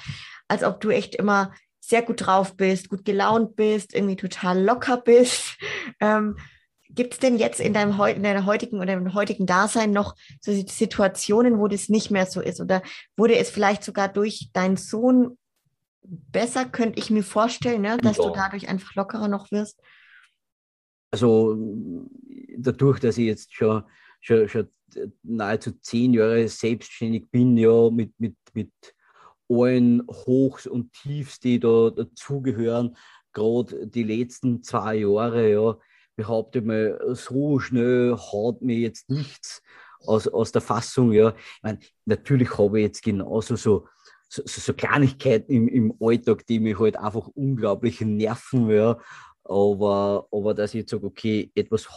als 0.49 0.65
ob 0.65 0.81
du 0.81 0.91
echt 0.91 1.15
immer 1.15 1.53
sehr 1.81 2.03
gut 2.03 2.27
drauf 2.27 2.57
bist, 2.57 2.89
gut 2.89 3.05
gelaunt 3.05 3.57
bist, 3.57 3.95
irgendwie 3.95 4.17
total 4.17 4.63
locker 4.63 4.99
bist. 4.99 5.57
Ähm, 6.01 6.37
Gibt 6.89 7.15
es 7.15 7.21
denn 7.21 7.39
jetzt 7.39 7.61
in 7.61 7.73
deinem 7.73 7.99
in 8.07 8.23
deiner 8.23 8.45
heutigen 8.45 8.81
oder 8.81 8.93
im 8.93 9.15
heutigen 9.15 9.47
Dasein 9.47 9.93
noch 9.93 10.15
so 10.41 10.53
Situationen, 10.53 11.59
wo 11.59 11.69
das 11.69 11.89
nicht 11.89 12.11
mehr 12.11 12.27
so 12.27 12.41
ist? 12.41 12.61
Oder 12.61 12.83
wurde 13.17 13.37
es 13.37 13.51
vielleicht 13.51 13.85
sogar 13.85 14.09
durch 14.09 14.51
deinen 14.53 14.77
Sohn 14.77 15.39
besser, 16.03 16.65
könnte 16.65 16.99
ich 16.99 17.11
mir 17.11 17.23
vorstellen, 17.23 17.83
ne? 17.83 17.97
dass 17.99 18.19
ja. 18.19 18.25
du 18.25 18.31
dadurch 18.31 18.69
einfach 18.69 18.95
lockerer 18.95 19.29
noch 19.29 19.51
wirst? 19.51 19.81
Also 21.11 21.57
dadurch, 22.57 23.01
dass 23.01 23.19
ich 23.19 23.27
jetzt 23.27 23.55
schon, 23.55 23.83
schon, 24.21 24.49
schon 24.49 24.69
nahezu 25.23 25.73
zehn 25.73 26.15
Jahre 26.15 26.49
selbstständig 26.49 27.31
bin, 27.31 27.57
ja, 27.57 27.91
mit, 27.91 28.19
mit, 28.19 28.37
mit 28.55 28.73
allen 29.49 30.07
Hochs 30.09 30.67
und 30.67 30.93
Tiefs, 30.93 31.41
die 31.41 31.61
da 31.61 31.91
dazugehören, 31.91 32.97
gerade 33.33 33.87
die 33.87 34.03
letzten 34.03 34.63
zwei 34.63 34.97
Jahre, 34.97 35.51
ja, 35.51 35.79
behaupte 36.17 36.63
mal, 36.63 36.99
so 37.15 37.59
schnell 37.59 38.17
haut 38.17 38.63
mir 38.63 38.77
jetzt 38.77 39.09
nichts 39.09 39.63
aus, 40.07 40.29
aus 40.29 40.53
der 40.53 40.63
Fassung. 40.63 41.13
Ja. 41.13 41.31
Ich 41.31 41.63
meine, 41.63 41.79
natürlich 42.05 42.57
habe 42.59 42.81
ich 42.81 42.87
jetzt 42.87 43.03
genauso 43.03 43.57
so 43.57 43.89
so, 44.33 44.43
so 44.47 44.73
Kleinigkeiten 44.73 45.53
im, 45.53 45.69
im 45.69 45.95
Alltag, 46.01 46.47
die 46.47 46.59
mich 46.59 46.79
halt 46.79 46.97
einfach 46.97 47.29
unglaublich 47.35 48.01
nerven. 48.01 48.71
Ja. 48.71 48.99
Aber, 49.45 50.29
aber 50.31 50.55
dass 50.55 50.73
ich 50.73 50.81
jetzt 50.81 50.91
sage, 50.91 51.05
okay, 51.05 51.51
etwas 51.55 51.89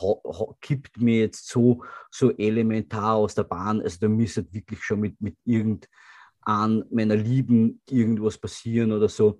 kippt 0.61 0.99
mir 0.99 1.19
jetzt 1.19 1.47
so, 1.47 1.83
so 2.11 2.31
elementar 2.35 3.15
aus 3.15 3.35
der 3.35 3.43
Bahn, 3.43 3.81
also 3.81 3.99
da 4.01 4.07
müsste 4.09 4.51
wirklich 4.51 4.83
schon 4.83 4.99
mit, 4.99 5.21
mit 5.21 5.37
irgendeinem 5.45 6.83
meiner 6.89 7.15
Lieben 7.15 7.81
irgendwas 7.89 8.37
passieren 8.37 8.91
oder 8.91 9.07
so. 9.07 9.39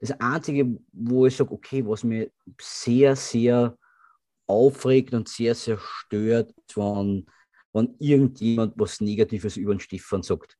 Das 0.00 0.12
Einzige, 0.20 0.78
wo 0.92 1.26
ich 1.26 1.36
sage, 1.36 1.50
okay, 1.50 1.84
was 1.84 2.04
mir 2.04 2.30
sehr, 2.60 3.16
sehr 3.16 3.76
aufregt 4.46 5.14
und 5.14 5.28
sehr, 5.28 5.54
sehr 5.54 5.78
stört, 5.78 6.54
wenn, 6.74 7.26
wenn 7.72 7.96
irgendjemand 7.98 8.74
was 8.76 9.00
Negatives 9.00 9.56
über 9.56 9.74
den 9.74 9.80
Stefan 9.80 10.22
sagt 10.22 10.56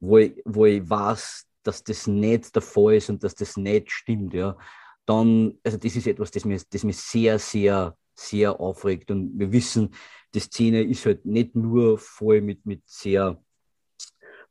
wo 0.00 0.18
ich, 0.18 0.42
wo 0.44 0.66
ich 0.66 0.88
weiß, 0.88 1.46
dass 1.62 1.82
das 1.82 2.06
nicht 2.06 2.54
der 2.54 2.62
Fall 2.62 2.94
ist 2.94 3.10
und 3.10 3.22
dass 3.24 3.34
das 3.34 3.56
nicht 3.56 3.90
stimmt, 3.90 4.34
ja, 4.34 4.56
dann, 5.04 5.58
also 5.64 5.78
das 5.78 5.96
ist 5.96 6.06
etwas, 6.06 6.30
das 6.30 6.44
mich, 6.44 6.68
das 6.68 6.84
mich 6.84 6.96
sehr, 6.96 7.38
sehr, 7.38 7.96
sehr 8.14 8.58
aufregt. 8.58 9.10
Und 9.10 9.38
wir 9.38 9.52
wissen, 9.52 9.94
die 10.34 10.40
Szene 10.40 10.82
ist 10.82 11.06
halt 11.06 11.24
nicht 11.24 11.54
nur 11.54 11.98
voll 11.98 12.40
mit, 12.40 12.66
mit 12.66 12.82
sehr 12.86 13.40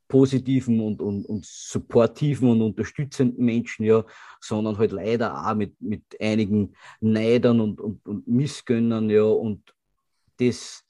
positiven 0.07 0.80
und, 0.80 1.01
und, 1.01 1.26
und 1.26 1.45
supportiven 1.45 2.49
und 2.49 2.61
unterstützenden 2.61 3.43
Menschen, 3.43 3.85
ja, 3.85 4.05
sondern 4.39 4.77
halt 4.77 4.91
leider 4.91 5.45
auch 5.45 5.55
mit, 5.55 5.80
mit 5.81 6.03
einigen 6.19 6.76
Neidern 7.01 7.59
und, 7.59 7.81
und, 7.81 8.05
und 8.07 8.27
Missgönnern, 8.27 9.09
ja, 9.09 9.23
und 9.23 9.73
das 10.38 10.85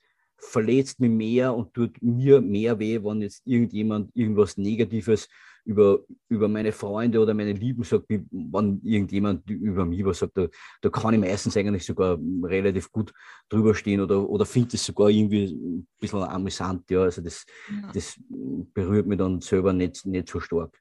verletzt 0.52 1.00
mich 1.00 1.10
mehr 1.10 1.54
und 1.54 1.74
tut 1.74 2.02
mir 2.02 2.42
mehr 2.42 2.80
weh, 2.80 3.04
wenn 3.04 3.22
jetzt 3.22 3.42
irgendjemand 3.46 4.16
irgendwas 4.16 4.58
Negatives 4.58 5.28
über, 5.66 6.00
über 6.30 6.48
meine 6.48 6.72
Freunde 6.72 7.20
oder 7.20 7.34
meine 7.34 7.54
Lieben 7.54 7.84
sagt, 7.84 8.06
wie, 8.08 8.24
wenn 8.32 8.80
irgendjemand 8.84 9.50
über 9.50 9.84
mich 9.84 10.06
was 10.06 10.20
sagt, 10.20 10.38
da, 10.38 10.48
da 10.82 10.90
kann 10.90 11.16
ich 11.16 11.20
meistens 11.20 11.58
eigentlich 11.58 11.86
sogar 11.86 12.20
relativ 12.44 12.92
gut 12.92 13.12
drüber 13.50 13.74
stehen 13.74 14.00
oder, 14.00 14.30
oder 14.30 14.46
finde 14.46 14.76
es 14.76 14.86
sogar 14.86 15.10
irgendwie 15.10 15.46
ein 15.46 15.88
bisschen 16.00 16.22
amüsant. 16.22 16.90
Ja. 16.92 17.02
Also 17.02 17.22
das, 17.22 17.46
ja. 17.70 17.92
das 17.94 18.20
berührt 18.30 19.08
mich 19.08 19.18
dann 19.18 19.42
selber 19.42 19.74
nicht, 19.74 20.06
nicht 20.06 20.30
so 20.30 20.40
stark. 20.40 20.78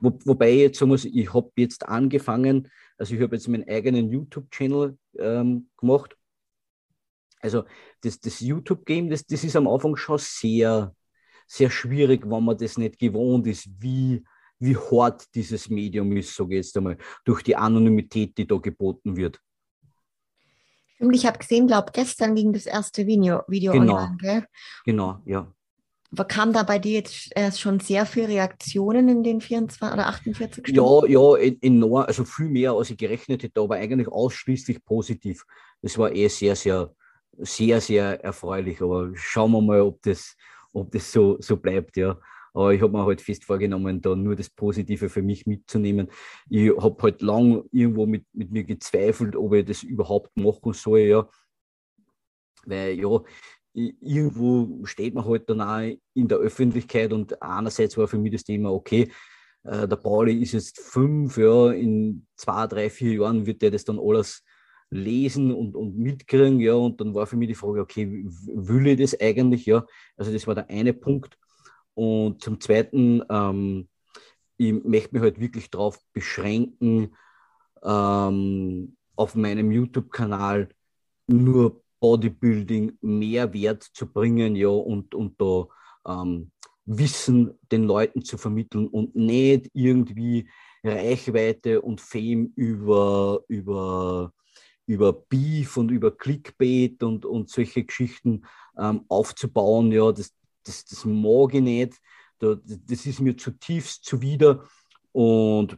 Wo, 0.00 0.18
wobei 0.24 0.50
ich 0.52 0.60
jetzt 0.60 0.78
sagen 0.78 0.90
muss, 0.90 1.04
ich 1.04 1.34
habe 1.34 1.50
jetzt 1.56 1.86
angefangen, 1.86 2.68
also 2.96 3.14
ich 3.14 3.20
habe 3.20 3.36
jetzt 3.36 3.48
meinen 3.48 3.68
eigenen 3.68 4.10
YouTube-Channel 4.10 4.96
ähm, 5.18 5.68
gemacht 5.76 6.16
also 7.46 7.64
das, 8.02 8.20
das 8.20 8.40
YouTube-Game, 8.40 9.08
das, 9.08 9.24
das 9.24 9.42
ist 9.44 9.56
am 9.56 9.68
Anfang 9.68 9.96
schon 9.96 10.18
sehr, 10.18 10.94
sehr 11.46 11.70
schwierig, 11.70 12.22
wenn 12.24 12.44
man 12.44 12.58
das 12.58 12.76
nicht 12.76 12.98
gewohnt 12.98 13.46
ist, 13.46 13.68
wie, 13.78 14.24
wie 14.58 14.76
hart 14.76 15.34
dieses 15.34 15.70
Medium 15.70 16.14
ist, 16.16 16.34
sage 16.34 16.54
ich 16.54 16.66
jetzt 16.66 16.76
einmal, 16.76 16.98
durch 17.24 17.42
die 17.42 17.56
Anonymität, 17.56 18.36
die 18.36 18.46
da 18.46 18.56
geboten 18.56 19.16
wird. 19.16 19.40
Stimmt, 20.96 21.14
ich 21.14 21.26
habe 21.26 21.38
gesehen, 21.38 21.66
glaube 21.66 21.92
gestern 21.92 22.34
ging 22.34 22.52
das 22.52 22.66
erste 22.66 23.06
Video, 23.06 23.42
Video 23.48 23.72
genau. 23.72 23.96
online, 23.96 24.16
gell? 24.18 24.46
Genau, 24.84 25.20
ja. 25.26 25.52
Kam 26.28 26.52
da 26.52 26.62
bei 26.62 26.78
dir 26.78 26.92
jetzt 26.92 27.30
erst 27.34 27.60
schon 27.60 27.80
sehr 27.80 28.06
viele 28.06 28.28
Reaktionen 28.28 29.08
in 29.08 29.22
den 29.22 29.40
24 29.40 29.92
oder 29.92 30.06
48 30.06 30.66
Stunden? 30.66 31.12
Ja, 31.12 31.36
ja, 31.36 31.52
enorm, 31.60 32.06
also 32.06 32.24
viel 32.24 32.48
mehr, 32.48 32.72
als 32.72 32.90
ich 32.90 32.96
gerechnet 32.96 33.42
hätte, 33.42 33.60
aber 33.60 33.74
eigentlich 33.74 34.08
ausschließlich 34.08 34.84
positiv. 34.84 35.44
Das 35.82 35.98
war 35.98 36.12
eh 36.12 36.28
sehr, 36.28 36.56
sehr, 36.56 36.94
sehr, 37.38 37.80
sehr 37.80 38.22
erfreulich. 38.24 38.80
Aber 38.82 39.10
schauen 39.14 39.52
wir 39.52 39.60
mal, 39.60 39.80
ob 39.80 40.02
das, 40.02 40.36
ob 40.72 40.90
das 40.90 41.10
so, 41.12 41.36
so 41.40 41.56
bleibt, 41.56 41.96
ja. 41.96 42.18
Aber 42.54 42.72
ich 42.72 42.80
habe 42.80 42.92
mir 42.92 43.04
halt 43.04 43.20
fest 43.20 43.44
vorgenommen, 43.44 44.00
da 44.00 44.16
nur 44.16 44.34
das 44.34 44.48
Positive 44.48 45.10
für 45.10 45.20
mich 45.20 45.46
mitzunehmen. 45.46 46.08
Ich 46.48 46.74
habe 46.78 47.02
halt 47.02 47.20
lang 47.20 47.64
irgendwo 47.70 48.06
mit, 48.06 48.24
mit 48.32 48.50
mir 48.50 48.64
gezweifelt, 48.64 49.36
ob 49.36 49.52
ich 49.52 49.66
das 49.66 49.82
überhaupt 49.82 50.34
machen 50.36 50.72
soll, 50.72 51.00
ja. 51.00 51.28
Weil 52.64 52.98
ja, 52.98 53.20
irgendwo 53.74 54.86
steht 54.86 55.14
man 55.14 55.26
halt 55.26 55.50
dann 55.50 55.60
auch 55.60 55.96
in 56.14 56.28
der 56.28 56.38
Öffentlichkeit 56.38 57.12
und 57.12 57.40
einerseits 57.42 57.98
war 57.98 58.08
für 58.08 58.18
mich 58.18 58.32
das 58.32 58.44
Thema, 58.44 58.72
okay, 58.72 59.12
äh, 59.64 59.86
der 59.86 59.96
Pauli 59.96 60.40
ist 60.40 60.52
jetzt 60.52 60.80
fünf, 60.80 61.36
ja, 61.36 61.70
in 61.72 62.26
zwei, 62.36 62.66
drei, 62.66 62.88
vier 62.88 63.12
Jahren 63.14 63.44
wird 63.44 63.60
der 63.60 63.70
das 63.70 63.84
dann 63.84 63.98
alles 63.98 64.42
lesen 64.90 65.52
und, 65.52 65.74
und 65.74 65.98
mitkriegen, 65.98 66.60
ja, 66.60 66.74
und 66.74 67.00
dann 67.00 67.14
war 67.14 67.26
für 67.26 67.36
mich 67.36 67.48
die 67.48 67.54
Frage, 67.54 67.80
okay, 67.80 68.24
will 68.26 68.86
ich 68.86 68.98
das 68.98 69.20
eigentlich, 69.20 69.66
ja, 69.66 69.84
also 70.16 70.32
das 70.32 70.46
war 70.46 70.54
der 70.54 70.70
eine 70.70 70.92
Punkt. 70.92 71.36
Und 71.94 72.42
zum 72.42 72.60
Zweiten, 72.60 73.22
ähm, 73.28 73.88
ich 74.58 74.72
möchte 74.72 75.14
mich 75.14 75.22
halt 75.22 75.40
wirklich 75.40 75.70
darauf 75.70 75.98
beschränken, 76.12 77.14
ähm, 77.82 78.96
auf 79.16 79.34
meinem 79.34 79.70
YouTube-Kanal 79.70 80.68
nur 81.26 81.82
Bodybuilding 82.00 82.98
Mehrwert 83.00 83.82
zu 83.82 84.06
bringen, 84.06 84.54
ja, 84.56 84.68
und, 84.68 85.14
und 85.14 85.40
da 85.40 85.66
ähm, 86.06 86.50
Wissen 86.84 87.58
den 87.72 87.82
Leuten 87.84 88.22
zu 88.22 88.38
vermitteln 88.38 88.86
und 88.86 89.16
nicht 89.16 89.70
irgendwie 89.72 90.48
Reichweite 90.84 91.82
und 91.82 92.00
Fame 92.00 92.52
über, 92.54 93.40
über 93.48 94.32
über 94.86 95.12
Beef 95.12 95.76
und 95.76 95.90
über 95.90 96.16
Clickbait 96.16 97.02
und, 97.02 97.24
und 97.24 97.50
solche 97.50 97.84
Geschichten 97.84 98.46
ähm, 98.78 99.04
aufzubauen, 99.08 99.90
ja, 99.92 100.12
das, 100.12 100.32
das, 100.64 100.84
das 100.84 101.04
mag 101.04 101.54
ich 101.54 101.62
nicht. 101.62 101.94
das 102.38 103.06
ist 103.06 103.20
mir 103.20 103.36
zutiefst 103.36 104.04
zuwider. 104.04 104.66
Und 105.12 105.76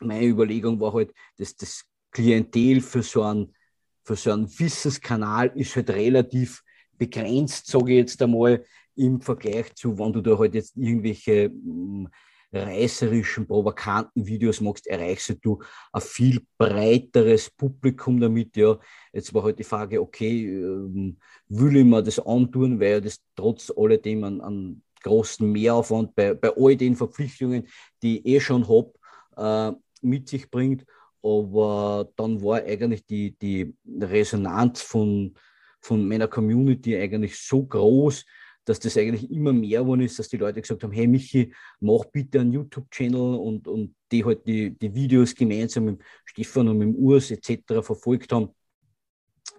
meine 0.00 0.26
Überlegung 0.26 0.80
war 0.80 0.92
halt, 0.92 1.12
dass 1.38 1.54
das 1.56 1.84
Klientel 2.10 2.80
für 2.80 3.02
so 3.02 3.22
einen, 3.22 3.54
für 4.02 4.16
so 4.16 4.32
einen 4.32 4.48
Wissenskanal 4.58 5.52
ist 5.54 5.76
halt 5.76 5.90
relativ 5.90 6.62
begrenzt, 6.98 7.66
sage 7.66 7.92
ich 7.92 7.98
jetzt 7.98 8.22
einmal, 8.22 8.64
im 8.96 9.20
Vergleich 9.20 9.74
zu, 9.74 9.98
wenn 9.98 10.12
du 10.12 10.22
da 10.22 10.38
halt 10.38 10.54
jetzt 10.54 10.76
irgendwelche 10.76 11.44
hm, 11.44 12.08
reißerischen, 12.52 13.46
provokanten 13.46 14.26
Videos 14.26 14.60
machst, 14.60 14.86
erreichst 14.86 15.36
du 15.42 15.60
ein 15.92 16.00
viel 16.00 16.40
breiteres 16.58 17.50
Publikum 17.50 18.20
damit. 18.20 18.56
Ja, 18.56 18.78
jetzt 19.12 19.34
war 19.34 19.42
halt 19.42 19.58
die 19.58 19.64
Frage, 19.64 20.00
okay, 20.00 20.46
ähm, 20.46 21.18
will 21.48 21.76
ich 21.76 21.84
mir 21.84 22.02
das 22.02 22.18
antun, 22.18 22.80
weil 22.80 23.00
das 23.00 23.20
trotz 23.34 23.72
alledem 23.76 24.24
einen, 24.24 24.40
einen 24.40 24.82
großen 25.02 25.50
Mehraufwand 25.50 26.14
bei, 26.14 26.34
bei 26.34 26.52
all 26.56 26.76
den 26.76 26.96
Verpflichtungen, 26.96 27.66
die 28.02 28.18
ich 28.18 28.26
eh 28.26 28.40
schon 28.40 28.66
habe, 28.68 28.92
äh, 29.36 29.72
mit 30.02 30.28
sich 30.28 30.50
bringt. 30.50 30.84
Aber 31.22 32.08
dann 32.16 32.42
war 32.42 32.62
eigentlich 32.62 33.04
die, 33.06 33.36
die 33.36 33.74
Resonanz 34.00 34.82
von, 34.82 35.34
von 35.80 36.06
meiner 36.06 36.28
Community 36.28 36.96
eigentlich 36.96 37.38
so 37.38 37.64
groß, 37.64 38.24
dass 38.66 38.80
das 38.80 38.96
eigentlich 38.96 39.30
immer 39.30 39.52
mehr 39.52 39.80
geworden 39.80 40.00
ist, 40.00 40.18
dass 40.18 40.28
die 40.28 40.36
Leute 40.36 40.60
gesagt 40.60 40.82
haben, 40.82 40.92
hey 40.92 41.06
Michi, 41.06 41.54
mach 41.78 42.04
bitte 42.06 42.40
einen 42.40 42.52
YouTube-Channel 42.52 43.36
und, 43.36 43.68
und 43.68 43.94
die 44.10 44.24
halt 44.24 44.46
die, 44.46 44.76
die 44.76 44.92
Videos 44.92 45.34
gemeinsam 45.34 45.84
mit 45.84 46.02
Stefan 46.24 46.68
und 46.68 46.78
mit 46.78 46.96
Urs 46.96 47.30
etc. 47.30 47.80
verfolgt 47.80 48.32
haben, 48.32 48.50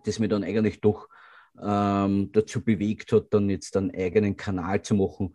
das 0.03 0.19
mir 0.19 0.27
dann 0.27 0.43
eigentlich 0.43 0.81
doch 0.81 1.07
ähm, 1.61 2.31
dazu 2.33 2.61
bewegt 2.61 3.13
hat, 3.13 3.33
dann 3.33 3.49
jetzt 3.49 3.77
einen 3.77 3.95
eigenen 3.95 4.35
Kanal 4.35 4.81
zu 4.81 4.93
machen. 4.95 5.33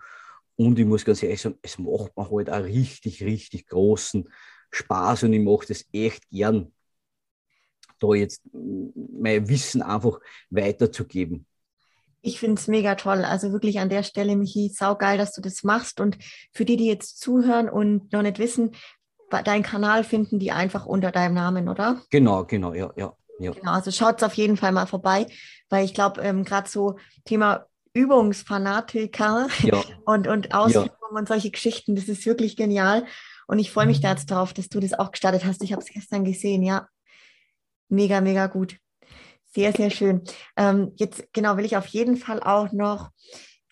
Und 0.56 0.78
ich 0.78 0.84
muss 0.84 1.04
ganz 1.04 1.22
ehrlich 1.22 1.40
sagen, 1.40 1.58
es 1.62 1.78
macht 1.78 2.14
mir 2.14 2.30
halt 2.30 2.50
auch 2.50 2.64
richtig, 2.64 3.22
richtig 3.24 3.66
großen 3.68 4.28
Spaß 4.70 5.24
und 5.24 5.32
ich 5.32 5.42
mache 5.42 5.66
das 5.68 5.86
echt 5.92 6.28
gern, 6.30 6.72
da 7.98 8.14
jetzt 8.14 8.42
mein 8.52 9.48
Wissen 9.48 9.80
einfach 9.80 10.20
weiterzugeben. 10.50 11.46
Ich 12.22 12.38
finde 12.38 12.60
es 12.60 12.68
mega 12.68 12.94
toll. 12.94 13.24
Also 13.24 13.52
wirklich 13.52 13.80
an 13.80 13.88
der 13.88 14.04
Stelle, 14.04 14.36
Michi, 14.36 14.68
saugeil, 14.68 15.18
dass 15.18 15.32
du 15.32 15.40
das 15.40 15.64
machst. 15.64 16.00
Und 16.00 16.16
für 16.52 16.64
die, 16.64 16.76
die 16.76 16.86
jetzt 16.86 17.20
zuhören 17.20 17.68
und 17.68 18.12
noch 18.12 18.22
nicht 18.22 18.38
wissen, 18.38 18.70
deinen 19.44 19.62
Kanal 19.62 20.04
finden 20.04 20.38
die 20.38 20.52
einfach 20.52 20.86
unter 20.86 21.10
deinem 21.10 21.34
Namen, 21.34 21.68
oder? 21.68 22.00
Genau, 22.10 22.44
genau, 22.44 22.74
ja, 22.74 22.92
ja. 22.96 23.12
ja. 23.38 23.52
Genau, 23.52 23.72
also 23.72 23.90
schaut 23.90 24.22
auf 24.22 24.34
jeden 24.34 24.56
Fall 24.56 24.72
mal 24.72 24.86
vorbei, 24.86 25.26
weil 25.68 25.84
ich 25.84 25.94
glaube, 25.94 26.20
ähm, 26.20 26.44
gerade 26.44 26.68
so 26.68 26.98
Thema 27.24 27.66
Übungsfanatiker 27.94 29.48
ja. 29.62 29.82
und, 30.04 30.28
und 30.28 30.54
Ausübung 30.54 30.90
ja. 30.90 31.18
und 31.18 31.28
solche 31.28 31.50
Geschichten, 31.50 31.96
das 31.96 32.08
ist 32.08 32.26
wirklich 32.26 32.56
genial. 32.56 33.04
Und 33.46 33.58
ich 33.58 33.70
freue 33.70 33.86
mich 33.86 34.00
da 34.00 34.10
jetzt 34.10 34.30
drauf, 34.30 34.52
dass 34.52 34.68
du 34.68 34.80
das 34.80 34.94
auch 34.94 35.10
gestartet 35.10 35.44
hast. 35.44 35.62
Ich 35.62 35.72
habe 35.72 35.82
es 35.82 35.88
gestern 35.88 36.24
gesehen, 36.24 36.62
ja. 36.62 36.88
Mega, 37.88 38.20
mega 38.20 38.46
gut. 38.46 38.76
Sehr, 39.54 39.72
sehr 39.72 39.90
schön. 39.90 40.22
Ähm, 40.56 40.92
jetzt 40.96 41.32
genau 41.32 41.56
will 41.56 41.64
ich 41.64 41.76
auf 41.76 41.86
jeden 41.86 42.16
Fall 42.16 42.42
auch 42.42 42.72
noch 42.72 43.10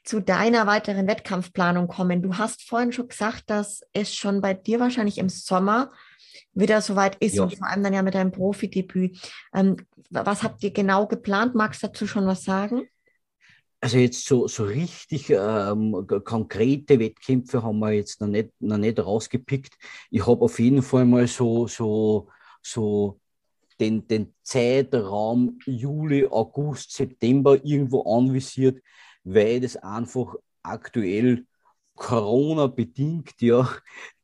zu 0.05 0.21
deiner 0.21 0.67
weiteren 0.67 1.07
Wettkampfplanung 1.07 1.89
kommen. 1.89 2.23
Du 2.23 2.37
hast 2.37 2.63
vorhin 2.69 2.93
schon 2.93 3.09
gesagt, 3.09 3.45
dass 3.49 3.83
es 3.93 4.15
schon 4.15 4.41
bei 4.41 4.55
dir 4.55 4.81
wahrscheinlich 4.81 5.19
im 5.19 5.29
Sommer 5.29 5.91
wieder 6.53 6.81
soweit 6.81 7.17
ist 7.17 7.37
ja. 7.37 7.45
und 7.45 7.57
vor 7.57 7.69
allem 7.69 7.83
dann 7.83 7.95
ja 7.95 8.03
mit 8.03 8.15
deinem 8.15 8.33
Profidebüt. 8.33 9.19
Ähm, 9.55 9.77
was 10.11 10.43
habt 10.43 10.63
ihr 10.63 10.73
genau 10.73 11.07
geplant? 11.07 11.55
Magst 11.55 11.83
du 11.83 11.87
dazu 11.87 12.07
schon 12.07 12.27
was 12.27 12.45
sagen? 12.45 12.83
Also 13.81 13.97
jetzt 13.97 14.27
so, 14.27 14.47
so 14.47 14.65
richtig 14.65 15.31
ähm, 15.31 16.07
konkrete 16.25 16.99
Wettkämpfe 16.99 17.63
haben 17.63 17.79
wir 17.79 17.93
jetzt 17.93 18.21
noch 18.21 18.29
nicht, 18.29 18.51
noch 18.59 18.77
nicht 18.77 18.99
rausgepickt. 18.99 19.75
Ich 20.11 20.27
habe 20.27 20.45
auf 20.45 20.59
jeden 20.59 20.83
Fall 20.83 21.07
mal 21.07 21.27
so, 21.27 21.67
so, 21.67 22.29
so 22.61 23.20
den, 23.81 24.07
den 24.07 24.35
Zeitraum 24.43 25.59
Juli, 25.65 26.27
August, 26.27 26.93
September 26.93 27.59
irgendwo 27.65 28.03
anvisiert, 28.03 28.83
weil 29.25 29.61
das 29.61 29.77
einfach 29.77 30.35
aktuell 30.63 31.47
Corona 31.95 32.67
bedingt, 32.67 33.35
ja, 33.41 33.69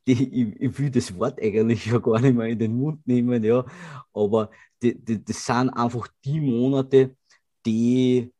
die, 0.06 0.12
ich, 0.12 0.60
ich, 0.60 0.78
will 0.78 0.90
das 0.90 1.18
Wort 1.18 1.40
eigentlich 1.42 1.86
ja 1.86 1.98
gar 1.98 2.20
nicht 2.20 2.36
mehr 2.36 2.46
in 2.46 2.58
den 2.58 2.76
Mund 2.76 3.06
nehmen, 3.06 3.42
ja, 3.42 3.64
aber 4.12 4.50
die, 4.82 4.94
die, 4.94 5.24
das 5.24 5.44
sind 5.44 5.70
einfach 5.70 6.08
die 6.24 6.40
Monate, 6.40 7.16
die 7.64 8.32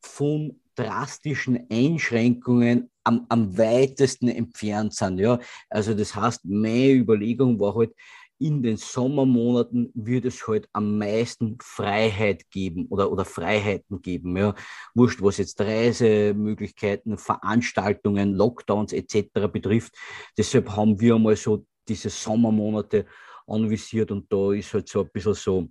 von 0.00 0.60
drastischen 0.74 1.66
Einschränkungen 1.70 2.90
am, 3.02 3.26
am 3.28 3.56
weitesten 3.56 4.28
entfernt 4.28 4.94
sind. 4.94 5.18
Ja. 5.18 5.40
Also 5.68 5.94
das 5.94 6.14
heißt, 6.14 6.44
meine 6.44 6.92
Überlegung 6.92 7.58
war 7.58 7.74
halt, 7.74 7.94
in 8.38 8.62
den 8.62 8.76
Sommermonaten 8.76 9.90
wird 9.94 10.24
es 10.24 10.46
halt 10.46 10.68
am 10.72 10.98
meisten 10.98 11.58
Freiheit 11.60 12.50
geben 12.50 12.86
oder, 12.88 13.10
oder 13.10 13.24
Freiheiten 13.24 14.00
geben. 14.00 14.36
Ja. 14.36 14.54
Wurscht, 14.94 15.20
was 15.22 15.38
jetzt 15.38 15.60
Reisemöglichkeiten, 15.60 17.18
Veranstaltungen, 17.18 18.34
Lockdowns 18.34 18.92
etc. 18.92 19.48
betrifft. 19.52 19.94
Deshalb 20.36 20.70
haben 20.70 21.00
wir 21.00 21.16
einmal 21.16 21.36
so 21.36 21.66
diese 21.88 22.10
Sommermonate 22.10 23.06
anvisiert 23.46 24.10
und 24.10 24.32
da 24.32 24.52
ist 24.52 24.72
halt 24.74 24.88
so 24.88 25.00
ein 25.00 25.10
bisschen 25.12 25.34
so, 25.34 25.68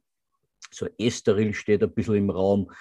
so 0.72 0.88
Esteril 0.98 1.54
steht 1.54 1.84
ein 1.84 1.94
bisschen 1.94 2.16
im 2.16 2.30
Raum. 2.30 2.72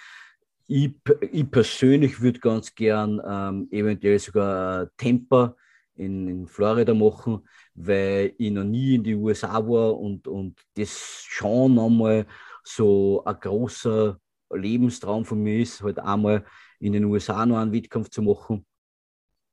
Ich, 0.66 0.90
ich 1.30 1.48
persönlich 1.48 2.20
würde 2.20 2.40
ganz 2.40 2.74
gern 2.74 3.20
ähm, 3.24 3.68
eventuell 3.70 4.18
sogar 4.18 4.90
Temper 4.96 5.56
in, 5.97 6.28
in 6.28 6.47
Florida 6.47 6.94
machen, 6.94 7.47
weil 7.74 8.35
ich 8.39 8.51
noch 8.51 8.64
nie 8.64 8.97
in 8.97 9.05
die 9.05 9.14
USA 9.14 9.55
war 9.66 9.98
und, 9.98 10.28
und 10.28 10.60
das 10.74 11.24
schon 11.27 11.78
einmal 11.78 12.27
so 12.64 13.24
ein 13.24 13.36
großer 13.40 14.18
Lebenstraum 14.52 15.24
von 15.24 15.43
mir 15.43 15.60
ist, 15.60 15.82
halt 15.82 15.98
einmal 15.98 16.44
in 16.81 16.93
den 16.93 17.05
USA 17.05 17.44
noch 17.47 17.59
einen 17.59 17.73
Wettkampf 17.73 18.10
zu 18.10 18.23
machen. 18.23 18.66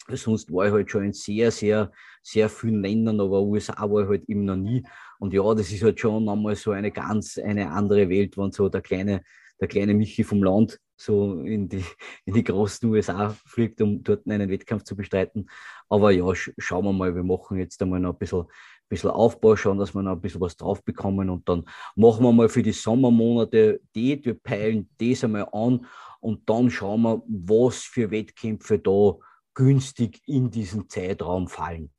Sonst 0.09 0.51
war 0.51 0.67
ich 0.67 0.73
halt 0.73 0.91
schon 0.91 1.05
in 1.05 1.13
sehr, 1.13 1.49
sehr, 1.49 1.91
sehr 2.21 2.49
vielen 2.49 2.81
Ländern, 2.81 3.21
aber 3.21 3.41
USA 3.41 3.89
war 3.89 4.03
ich 4.03 4.09
halt 4.09 4.29
eben 4.29 4.43
noch 4.43 4.57
nie. 4.57 4.83
Und 5.19 5.33
ja, 5.33 5.53
das 5.53 5.71
ist 5.71 5.83
halt 5.83 5.99
schon 5.99 6.27
einmal 6.27 6.55
so 6.57 6.71
eine 6.71 6.91
ganz, 6.91 7.37
eine 7.37 7.71
andere 7.71 8.09
Welt, 8.09 8.37
wenn 8.37 8.51
so 8.51 8.67
der 8.67 8.81
kleine, 8.81 9.23
der 9.61 9.69
kleine 9.69 9.93
Michi 9.93 10.25
vom 10.25 10.43
Land 10.43 10.77
so 10.97 11.39
in 11.41 11.69
die, 11.69 11.83
in 12.25 12.33
die 12.33 12.43
großen 12.43 12.89
USA 12.89 13.29
fliegt, 13.45 13.81
um 13.81 14.03
dort 14.03 14.27
einen 14.27 14.49
Wettkampf 14.49 14.83
zu 14.83 14.95
bestreiten. 14.95 15.49
Aber 15.93 16.09
ja, 16.09 16.33
sch 16.33 16.51
schauen 16.57 16.85
wir 16.85 16.91
mal, 16.91 17.13
wir 17.13 17.23
machen 17.23 17.59
jetzt 17.59 17.79
einmal 17.79 17.99
noch 17.99 18.13
ein 18.13 18.17
bisschen, 18.17 18.45
bisschen 18.89 19.11
Aufbau, 19.11 19.55
schauen, 19.55 19.77
dass 19.77 19.93
wir 19.93 20.01
noch 20.01 20.13
ein 20.13 20.21
bisschen 20.21 20.41
was 20.41 20.57
drauf 20.57 20.83
bekommen 20.83 21.29
und 21.29 21.47
dann 21.47 21.65
machen 21.95 22.23
wir 22.23 22.31
mal 22.31 22.49
für 22.49 22.63
die 22.63 22.71
Sommermonate 22.71 23.79
die, 23.93 24.25
wir 24.25 24.33
peilen 24.33 24.89
das 24.97 25.23
einmal 25.23 25.47
an 25.51 25.85
und 26.19 26.49
dann 26.49 26.71
schauen 26.71 27.03
wir, 27.03 27.21
was 27.27 27.83
für 27.83 28.09
Wettkämpfe 28.09 28.79
da 28.79 29.17
günstig 29.53 30.19
in 30.25 30.49
diesen 30.49 30.89
Zeitraum 30.89 31.47
fallen. 31.47 31.91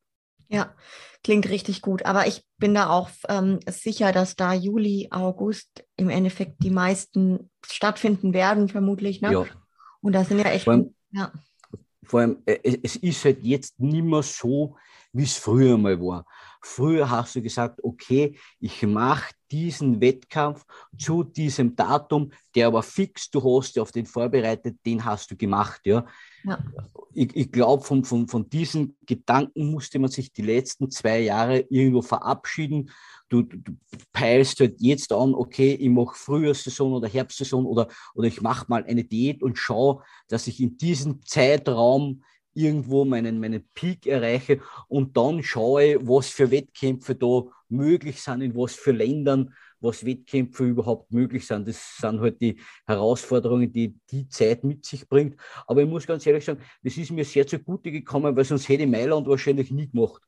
Ja, 0.49 0.75
klingt 1.23 1.49
richtig 1.49 1.81
gut. 1.81 2.05
Aber 2.05 2.27
ich 2.27 2.45
bin 2.59 2.75
da 2.75 2.91
auch 2.91 3.11
ähm, 3.29 3.61
sicher, 3.69 4.11
dass 4.11 4.35
da 4.35 4.55
Juli, 4.55 5.07
August 5.13 5.85
im 5.97 6.11
Endeffekt 6.11 6.65
die 6.65 6.71
meisten 6.71 7.49
stattfinden 7.65 8.35
werden, 8.35 8.69
vermutlich. 8.69 9.21
Ne? 9.21 9.33
Ja. 9.33 9.47
Und 10.01 10.15
da 10.15 10.25
sind 10.25 10.41
ja 10.41 10.47
echt. 10.47 10.65
Vor 10.65 10.73
allem, 10.73 10.95
ja. 11.13 11.31
Vor 12.05 12.21
allem, 12.21 12.39
äh, 12.47 12.79
es 12.83 12.97
ist 12.97 13.25
halt 13.25 13.43
jetzt 13.43 13.79
nicht 13.81 14.05
mehr 14.05 14.23
so, 14.23 14.77
wie 15.13 15.23
es 15.23 15.37
früher 15.37 15.79
mal 15.79 15.99
war. 16.01 16.27
Früher 16.61 17.09
hast 17.09 17.37
du 17.37 17.43
gesagt, 17.43 17.81
okay, 17.83 18.37
ich 18.59 18.83
mache 18.83 19.33
diesen 19.51 20.01
Wettkampf 20.01 20.65
zu 20.99 21.23
diesem 21.23 21.77
Datum, 21.77 22.33
der 22.55 22.67
aber 22.67 22.83
fix, 22.83 23.31
du 23.31 23.43
hast 23.43 23.77
dich 23.77 23.81
auf 23.81 23.93
den 23.93 24.07
vorbereitet, 24.07 24.79
den 24.85 25.05
hast 25.05 25.31
du 25.31 25.37
gemacht. 25.37 25.81
Ja. 25.85 26.05
Ja. 26.45 26.59
Ich, 27.17 27.35
ich 27.37 27.53
glaube, 27.53 27.85
von, 27.85 28.05
von, 28.05 28.27
von 28.27 28.51
diesen 28.51 28.97
Gedanken 29.07 29.71
musste 29.71 30.01
man 30.01 30.11
sich 30.11 30.33
die 30.33 30.43
letzten 30.43 30.91
zwei 30.91 31.21
Jahre 31.21 31.61
irgendwo 31.71 32.03
verabschieden. 32.03 32.91
Du, 33.29 33.43
du, 33.43 33.59
du 33.59 33.73
peilst 34.13 34.59
halt 34.59 34.81
jetzt 34.81 35.13
an, 35.13 35.33
okay, 35.33 35.75
ich 35.75 35.89
mache 35.89 36.17
Frühjahrssaison 36.17 36.93
oder 36.93 37.09
Herbstsaison 37.09 37.67
oder, 37.67 37.89
oder 38.15 38.27
ich 38.27 38.41
mache 38.41 38.67
mal 38.69 38.85
eine 38.85 39.05
Diät 39.05 39.45
und 39.45 39.59
schaue, 39.59 40.03
dass 40.29 40.49
ich 40.49 40.61
in 40.61 40.77
diesem 40.77 41.23
Zeitraum 41.25 42.23
irgendwo 42.53 43.05
meinen, 43.05 43.39
meinen 43.41 43.65
Peak 43.75 44.07
erreiche 44.07 44.61
und 44.89 45.17
dann 45.17 45.43
schaue, 45.43 46.07
was 46.07 46.29
für 46.29 46.51
Wettkämpfe 46.51 47.15
da 47.15 47.45
möglich 47.69 48.23
sind, 48.23 48.41
in 48.41 48.55
was 48.57 48.75
für 48.75 48.93
Ländern, 48.93 49.55
was 49.85 50.05
Wettkämpfe 50.05 50.65
überhaupt 50.65 51.13
möglich 51.13 51.47
sind. 51.47 51.69
Das 51.69 51.97
sind 51.99 52.21
halt 52.21 52.41
die 52.41 52.59
Herausforderungen, 52.87 53.71
die 53.71 53.95
die 54.11 54.29
Zeit 54.29 54.65
mit 54.65 54.85
sich 54.85 55.09
bringt. 55.09 55.39
Aber 55.67 55.83
ich 55.83 55.89
muss 55.89 56.07
ganz 56.07 56.27
ehrlich 56.27 56.45
sagen, 56.45 56.61
das 56.83 56.97
ist 56.97 57.11
mir 57.11 57.25
sehr 57.25 57.47
zugute 57.47 57.93
gekommen, 57.93 58.35
weil 58.35 58.45
sonst 58.45 58.69
hätte 58.69 58.87
Mailand 58.87 59.29
wahrscheinlich 59.29 59.71
nie 59.71 59.89
gemacht. 59.89 60.23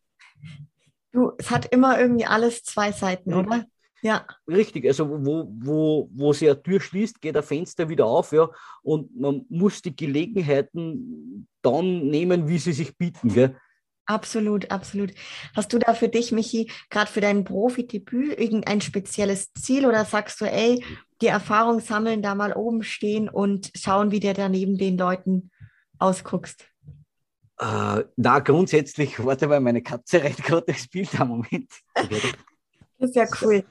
Du, 1.13 1.33
es 1.39 1.51
hat 1.51 1.67
immer 1.73 1.99
irgendwie 1.99 2.27
alles 2.27 2.63
zwei 2.63 2.93
Seiten, 2.93 3.31
mhm. 3.31 3.39
oder? 3.39 3.67
Ja. 4.03 4.27
Richtig, 4.47 4.87
also 4.87 5.09
wo, 5.09 5.51
wo, 5.59 6.11
wo 6.13 6.33
sich 6.33 6.49
eine 6.49 6.63
Tür 6.63 6.81
schließt, 6.81 7.21
geht 7.21 7.37
ein 7.37 7.43
Fenster 7.43 7.89
wieder 7.89 8.07
auf, 8.07 8.31
ja, 8.33 8.51
und 8.83 9.19
man 9.19 9.47
muss 9.49 9.83
die 9.83 9.97
Gelegenheiten 9.97 11.49
dann 11.63 12.07
nehmen, 12.07 12.47
wie 12.47 12.59
sie 12.59 12.73
sich 12.73 12.97
bieten. 12.97 13.33
Gell? 13.33 13.57
Absolut, 14.07 14.71
absolut. 14.71 15.13
Hast 15.55 15.73
du 15.73 15.79
da 15.79 15.93
für 15.93 16.09
dich, 16.09 16.31
Michi, 16.31 16.71
gerade 16.91 17.11
für 17.11 17.21
dein 17.21 17.45
Profidebüt 17.45 18.39
irgendein 18.39 18.81
spezielles 18.81 19.53
Ziel 19.55 19.85
oder 19.85 20.05
sagst 20.05 20.41
du, 20.41 20.45
ey, 20.45 20.85
die 21.21 21.27
Erfahrung 21.27 21.81
sammeln, 21.81 22.23
da 22.23 22.35
mal 22.35 22.53
oben 22.53 22.85
stehen 22.85 23.29
und 23.29 23.73
schauen, 23.75 24.13
wie 24.13 24.21
der 24.21 24.35
da 24.35 24.49
neben 24.49 24.79
den 24.79 24.97
Leuten 24.97 25.51
ausguckst? 25.99 26.65
Äh, 27.59 28.05
na, 28.17 28.39
grundsätzlich, 28.41 29.25
warte 29.25 29.49
mal, 29.49 29.61
meine 29.61 29.83
Katze 29.83 30.23
rennt 30.23 30.43
gerade 30.45 30.67
das 30.67 30.87
Bild 30.89 31.21
am 31.21 31.29
Moment. 31.29 31.71
Das 32.99 33.11
ist 33.11 33.17
ja 33.17 33.27
cool. 33.43 33.63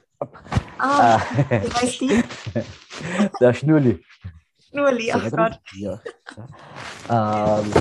Ah, 0.78 1.20
wie 1.48 1.68
heißt 1.68 2.00
die? 2.00 2.22
Der 3.40 3.52
Schnurli. 3.52 4.04
Schnurli, 4.68 5.10
ach 5.10 5.30
Gott. 5.32 5.60
Ja. 5.74 6.00
Ähm, 7.10 7.72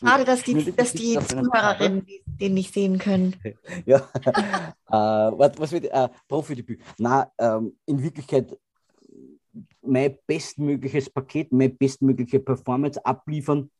Schade, 0.00 0.24
dass 0.24 0.42
die, 0.42 0.72
dass 0.72 0.92
die 0.92 1.18
Zuhörerinnen 1.18 2.06
den 2.26 2.54
nicht 2.54 2.72
sehen 2.72 2.98
können. 2.98 3.36
Ja, 3.86 3.98
äh, 4.24 5.38
was, 5.38 5.58
was 5.58 5.72
wird 5.72 5.86
äh, 5.86 6.08
Profidebüt? 6.28 6.80
Na, 6.98 7.30
ähm, 7.38 7.76
in 7.86 8.02
Wirklichkeit 8.02 8.56
mein 9.82 10.18
bestmögliches 10.26 11.08
Paket, 11.10 11.52
meine 11.52 11.70
bestmögliche 11.70 12.40
Performance 12.40 13.04
abliefern, 13.04 13.70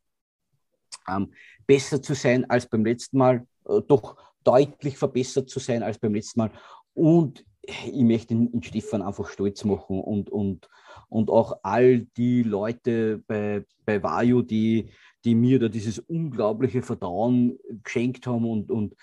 ähm, 1.09 1.33
besser 1.67 2.01
zu 2.01 2.15
sein 2.15 2.49
als 2.49 2.67
beim 2.67 2.85
letzten 2.85 3.19
Mal, 3.19 3.47
äh, 3.69 3.81
doch 3.87 4.17
deutlich 4.45 4.97
verbessert 4.97 5.51
zu 5.51 5.59
sein 5.59 5.83
als 5.83 5.99
beim 5.99 6.15
letzten 6.15 6.41
Mal. 6.41 6.53
Und 6.95 7.45
ich 7.67 8.05
möchte 8.05 8.35
den 8.35 8.63
Stefan 8.63 9.03
einfach 9.03 9.29
stolz 9.29 9.65
machen 9.65 10.01
und, 10.01 10.31
und, 10.31 10.69
und 11.09 11.31
auch 11.31 11.59
all 11.63 12.01
die 12.17 12.43
Leute 12.43 13.23
bei, 13.27 13.65
bei 13.85 14.03
Vajo, 14.03 14.43
die, 14.43 14.91
die 15.27 15.35
mir 15.35 15.59
da 15.59 15.69
dieses 15.69 15.99
unglaubliche 15.99 16.83
Vertrauen 16.83 17.59
geschenkt 17.83 18.27
haben 18.29 18.49
und, 18.49 18.71
und 18.71 18.95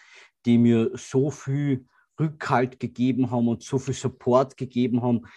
die 0.45 0.57
mir 0.57 0.91
so 0.95 1.29
viel 1.29 1.85
Rückhalt 2.19 2.79
gegeben 2.79 3.29
haben 3.29 3.49
und 3.49 3.61
so 3.61 3.77
viel 3.77 3.93
Support 3.93 4.55
gegeben 4.55 5.01
haben, 5.01 5.27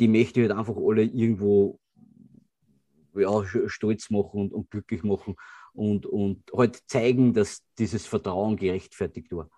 die 0.00 0.08
möchte 0.08 0.40
ich 0.40 0.48
halt 0.48 0.58
einfach 0.58 0.76
alle 0.76 1.04
irgendwo 1.04 1.78
ja, 3.14 3.44
stolz 3.66 4.10
machen 4.10 4.40
und, 4.40 4.52
und 4.52 4.70
glücklich 4.70 5.04
machen 5.04 5.36
und, 5.74 6.06
und 6.06 6.42
halt 6.56 6.80
zeigen, 6.88 7.34
dass 7.34 7.62
dieses 7.78 8.06
Vertrauen 8.06 8.56
gerechtfertigt 8.56 9.30
war. 9.30 9.48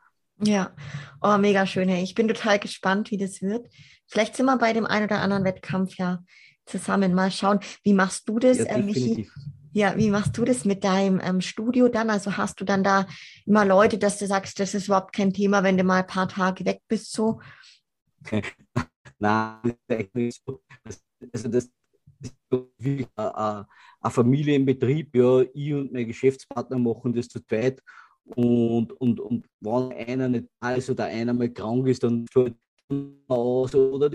Ja, 0.43 0.75
oh, 1.23 1.39
mega 1.39 1.65
schön. 1.65 1.89
Hey. 1.89 2.03
Ich 2.03 2.15
bin 2.15 2.29
total 2.29 2.59
gespannt, 2.59 3.11
wie 3.11 3.17
das 3.17 3.41
wird. 3.41 3.69
Vielleicht 4.07 4.37
sind 4.37 4.47
wir 4.47 4.59
bei 4.59 4.75
dem 4.75 4.85
einen 4.85 5.07
oder 5.07 5.21
anderen 5.21 5.45
Wettkampf 5.45 5.97
ja 5.97 6.23
zusammen. 6.67 7.15
Mal 7.15 7.31
schauen, 7.31 7.61
wie 7.85 7.95
machst 7.95 8.29
du 8.29 8.39
das, 8.39 8.59
ja, 8.59 8.65
äh, 8.65 8.83
Michi? 8.83 9.31
Ja, 9.75 9.97
wie 9.97 10.09
machst 10.09 10.39
du 10.39 10.45
das 10.45 10.65
mit 10.65 10.85
deinem 10.85 11.21
ähm, 11.21 11.41
Studio 11.41 11.89
dann? 11.89 12.09
Also 12.09 12.37
hast 12.37 12.61
du 12.61 12.65
dann 12.65 12.85
da 12.85 13.09
immer 13.45 13.65
Leute, 13.65 13.99
dass 13.99 14.19
du 14.19 14.27
sagst, 14.29 14.61
das 14.61 14.73
ist 14.73 14.87
überhaupt 14.87 15.13
kein 15.13 15.33
Thema, 15.33 15.65
wenn 15.65 15.77
du 15.77 15.83
mal 15.83 16.03
ein 16.03 16.07
paar 16.07 16.29
Tage 16.29 16.65
weg 16.65 16.81
bist 16.87 17.13
so? 17.13 17.41
Nein, 19.19 19.77
also 21.33 21.49
das 21.49 21.65
ist 22.23 22.33
wie 22.79 23.05
ein, 23.17 23.65
ein 24.01 24.11
Familienbetrieb. 24.13 25.17
Ja, 25.17 25.41
ich 25.53 25.75
und 25.75 25.93
mein 25.93 26.07
Geschäftspartner 26.07 26.79
machen 26.79 27.13
das 27.13 27.27
zu 27.27 27.45
zweit. 27.45 27.83
Und, 28.27 28.93
und, 28.93 29.19
und 29.19 29.45
wenn 29.59 29.93
einer 29.93 30.29
nicht 30.29 30.47
da 30.61 30.75
ist 30.75 30.89
oder 30.89 31.07
einer 31.07 31.35
mal 31.35 31.53
krank 31.53 31.89
ist, 31.89 32.05
dann 32.05 32.27
schaut 32.33 32.55
aus 33.27 33.75
oder 33.75 34.11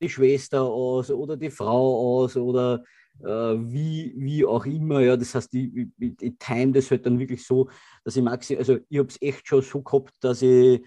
die 0.00 0.08
Schwester 0.08 0.62
aus 0.62 1.10
oder 1.10 1.36
die 1.36 1.50
Frau 1.50 2.20
aus 2.20 2.36
oder 2.36 2.76
äh, 2.76 2.86
wie, 3.20 4.14
wie 4.16 4.44
auch 4.44 4.66
immer. 4.66 5.00
Ja, 5.00 5.16
das 5.16 5.34
heißt, 5.34 5.54
ich, 5.54 5.88
ich, 5.98 6.12
ich 6.20 6.34
time 6.38 6.72
das 6.72 6.90
halt 6.90 7.06
dann 7.06 7.18
wirklich 7.18 7.44
so, 7.44 7.68
dass 8.04 8.16
ich 8.16 8.22
maximal, 8.22 8.60
also 8.60 8.78
ich 8.88 8.98
habe 8.98 9.08
es 9.08 9.20
echt 9.20 9.46
schon 9.46 9.62
so 9.62 9.82
gehabt, 9.82 10.12
dass 10.20 10.42
ich 10.42 10.82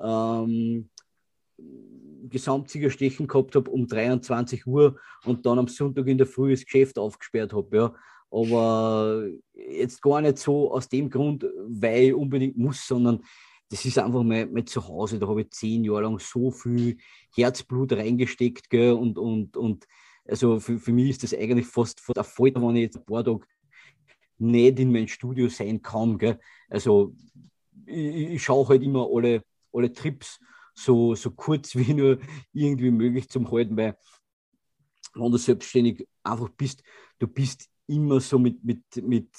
ähm, 0.00 0.88
Gesamtsiegerstechen 2.28 3.26
gehabt 3.26 3.54
habe 3.54 3.70
um 3.70 3.86
23 3.86 4.66
Uhr 4.66 4.98
und 5.24 5.46
dann 5.46 5.58
am 5.58 5.68
Sonntag 5.68 6.06
in 6.06 6.18
der 6.18 6.26
Früh 6.26 6.50
das 6.50 6.64
Geschäft 6.64 6.98
aufgesperrt 6.98 7.52
habe. 7.52 7.76
Ja. 7.76 7.94
Aber 8.30 9.28
jetzt 9.54 10.02
gar 10.02 10.20
nicht 10.20 10.38
so 10.38 10.72
aus 10.72 10.88
dem 10.88 11.08
Grund, 11.08 11.46
weil 11.68 12.08
ich 12.08 12.14
unbedingt 12.14 12.56
muss, 12.56 12.86
sondern 12.86 13.22
das 13.68 13.84
ist 13.84 13.98
einfach 13.98 14.22
mein, 14.22 14.52
mein 14.52 14.66
Zuhause. 14.66 15.18
Da 15.18 15.26
habe 15.26 15.42
ich 15.42 15.50
zehn 15.50 15.84
Jahre 15.84 16.02
lang 16.02 16.18
so 16.18 16.50
viel 16.50 16.98
Herzblut 17.34 17.92
reingesteckt. 17.92 18.70
Gell, 18.70 18.92
und, 18.92 19.18
und, 19.18 19.56
und 19.56 19.86
also 20.28 20.60
für, 20.60 20.78
für 20.78 20.92
mich 20.92 21.10
ist 21.10 21.22
das 21.22 21.34
eigentlich 21.34 21.66
fast 21.66 22.02
der 22.14 22.24
Fall, 22.24 22.52
wenn 22.54 22.76
ich 22.76 22.82
jetzt 22.82 22.96
ein 22.96 23.04
paar 23.04 23.24
Tage 23.24 23.40
nicht 24.38 24.78
in 24.78 24.92
mein 24.92 25.08
Studio 25.08 25.48
sein 25.48 25.80
kann. 25.82 26.18
Gell. 26.18 26.38
Also 26.68 27.14
ich, 27.86 28.32
ich 28.32 28.42
schaue 28.42 28.68
halt 28.68 28.82
immer 28.82 29.08
alle, 29.12 29.42
alle 29.72 29.92
Trips 29.92 30.38
so, 30.74 31.14
so 31.14 31.30
kurz 31.30 31.74
wie 31.74 31.94
nur 31.94 32.18
irgendwie 32.52 32.90
möglich 32.90 33.28
zum 33.28 33.50
halten, 33.50 33.76
weil 33.76 33.96
wenn 35.14 35.32
du 35.32 35.38
selbstständig 35.38 36.06
einfach 36.22 36.50
bist, 36.50 36.82
du 37.18 37.26
bist 37.26 37.70
immer 37.86 38.20
so 38.20 38.38
mit, 38.38 38.62
mit, 38.62 38.82
mit, 38.96 39.30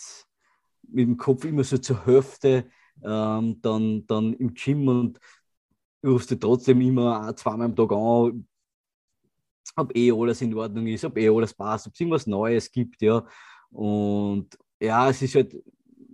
mit 0.84 1.08
dem 1.08 1.18
Kopf 1.18 1.46
immer 1.46 1.64
so 1.64 1.78
zur 1.78 2.06
Hälfte 2.06 2.70
ähm, 3.04 3.62
dann, 3.62 4.08
dann 4.08 4.34
im 4.34 4.54
Gym 4.54 4.88
und 4.88 5.20
rufst 6.04 6.32
du 6.32 6.36
trotzdem 6.36 6.82
immer 6.82 7.36
zweimal 7.36 7.68
am 7.68 7.76
Tag 7.76 7.92
an, 7.92 8.48
ob 9.76 9.96
eh 9.96 10.12
alles 10.12 10.42
in 10.42 10.54
Ordnung 10.54 10.88
ist, 10.88 11.06
ob 11.06 11.18
eh 11.18 11.30
alles 11.30 11.54
passt, 11.54 11.88
ob 11.88 11.94
es 11.94 12.00
irgendwas 12.00 12.28
Neues 12.28 12.72
gibt, 12.72 13.02
ja. 13.02 13.26
Und 13.70 14.58
ja, 14.80 15.10
es 15.10 15.22
ist 15.22 15.36
halt, 15.36 15.56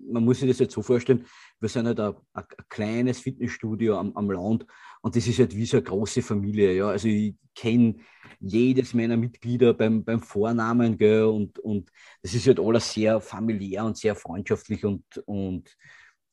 man 0.07 0.23
muss 0.23 0.39
sich 0.39 0.49
das 0.49 0.59
halt 0.59 0.71
so 0.71 0.81
vorstellen, 0.81 1.25
wir 1.59 1.69
sind 1.69 1.87
halt 1.87 1.99
ein, 1.99 2.13
ein 2.33 2.45
kleines 2.69 3.19
Fitnessstudio 3.19 3.97
am, 3.97 4.11
am 4.15 4.29
Land 4.31 4.65
und 5.01 5.15
das 5.15 5.27
ist 5.27 5.39
halt 5.39 5.55
wie 5.55 5.65
so 5.65 5.77
eine 5.77 5.83
große 5.83 6.21
Familie. 6.21 6.73
Ja. 6.73 6.89
Also 6.89 7.07
ich 7.07 7.35
kenne 7.55 7.95
jedes 8.39 8.93
meiner 8.93 9.17
Mitglieder 9.17 9.73
beim, 9.73 10.03
beim 10.03 10.21
Vornamen 10.21 10.97
gell, 10.97 11.23
und, 11.23 11.59
und 11.59 11.89
das 12.21 12.33
ist 12.33 12.47
halt 12.47 12.59
alles 12.59 12.91
sehr 12.91 13.21
familiär 13.21 13.85
und 13.85 13.97
sehr 13.97 14.15
freundschaftlich 14.15 14.83
und, 14.83 15.03
und 15.25 15.75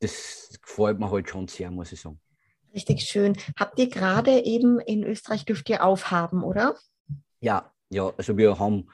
das 0.01 0.59
gefällt 0.63 0.99
mir 0.99 1.11
halt 1.11 1.29
schon 1.29 1.47
sehr, 1.47 1.71
muss 1.71 1.93
ich 1.93 2.01
sagen. 2.01 2.21
Richtig 2.75 3.03
schön. 3.03 3.37
Habt 3.59 3.79
ihr 3.79 3.89
gerade 3.89 4.45
eben 4.45 4.79
in 4.79 5.03
Österreich 5.05 5.45
dürft 5.45 5.69
ihr 5.69 5.85
aufhaben, 5.85 6.43
oder? 6.43 6.77
Ja, 7.41 7.73
ja, 7.91 8.13
also 8.17 8.37
wir 8.37 8.59
haben 8.59 8.89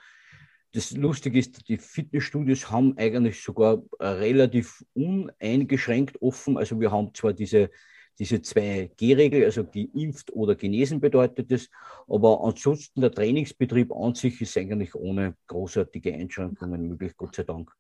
das 0.77 0.90
Lustige 0.90 1.39
ist, 1.39 1.68
die 1.68 1.78
Fitnessstudios 1.78 2.70
haben 2.70 2.98
eigentlich 2.98 3.43
sogar 3.43 3.82
relativ 3.98 4.85
uneingeschränkt 4.93 6.20
offen. 6.20 6.59
Also 6.59 6.78
wir 6.78 6.93
haben 6.93 7.14
zwar 7.14 7.32
diese, 7.32 7.70
diese 8.18 8.36
2G-Regel, 8.36 9.44
also 9.44 9.64
geimpft 9.64 10.32
oder 10.35 10.55
genesen 10.55 11.01
bedeutet 11.01 11.51
es, 11.51 11.70
aber 12.06 12.44
ansonsten 12.44 13.01
der 13.01 13.10
Trainingsbetrieb 13.10 13.90
an 13.90 14.14
sich 14.14 14.39
ist 14.43 14.56
eigentlich 14.59 14.94
ohne 14.94 15.35
großartige 15.47 16.12
Einschränkungen 16.12 16.89
möglich, 16.89 17.16
Gott 17.16 17.36
sei 17.36 17.44
Dank. 17.44 17.73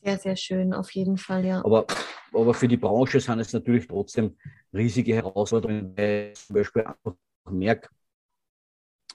Sehr, 0.00 0.18
sehr 0.18 0.36
schön, 0.36 0.72
auf 0.72 0.92
jeden 0.92 1.18
Fall, 1.18 1.44
ja. 1.44 1.64
Aber, 1.64 1.84
aber 2.32 2.54
für 2.54 2.68
die 2.68 2.76
Branche 2.76 3.18
sind 3.18 3.40
es 3.40 3.52
natürlich 3.52 3.88
trotzdem 3.88 4.36
riesige 4.72 5.14
Herausforderungen, 5.16 5.96
weil 5.96 6.30
ich 6.32 6.46
zum 6.46 6.54
Beispiel 6.54 6.82
einfach 6.82 7.16
merke, 7.50 7.88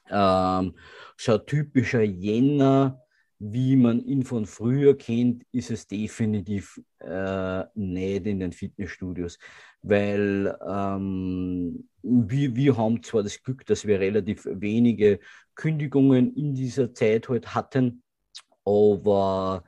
ähm, 0.10 0.76
so 1.18 1.34
ein 1.34 1.46
typischer 1.46 2.02
Jänner, 2.02 3.02
wie 3.40 3.78
man 3.78 4.02
ihn 4.02 4.24
von 4.24 4.46
früher 4.46 4.98
kennt, 4.98 5.44
ist 5.52 5.72
es 5.72 5.88
definitiv 5.88 6.82
äh, 7.00 7.64
nicht 7.74 8.26
in 8.26 8.40
den 8.42 8.52
Fitnessstudios, 8.52 9.40
weil 9.82 10.58
ähm, 10.68 11.88
wir, 12.02 12.56
wir 12.56 12.78
haben 12.78 13.02
zwar 13.02 13.24
das 13.24 13.42
Glück, 13.42 13.66
dass 13.66 13.88
wir 13.88 14.00
relativ 14.00 14.46
wenige 14.46 15.20
Kündigungen 15.56 16.34
in 16.36 16.54
dieser 16.54 16.94
Zeit 16.94 17.30
halt 17.30 17.56
hatten, 17.56 18.04
aber 18.66 19.64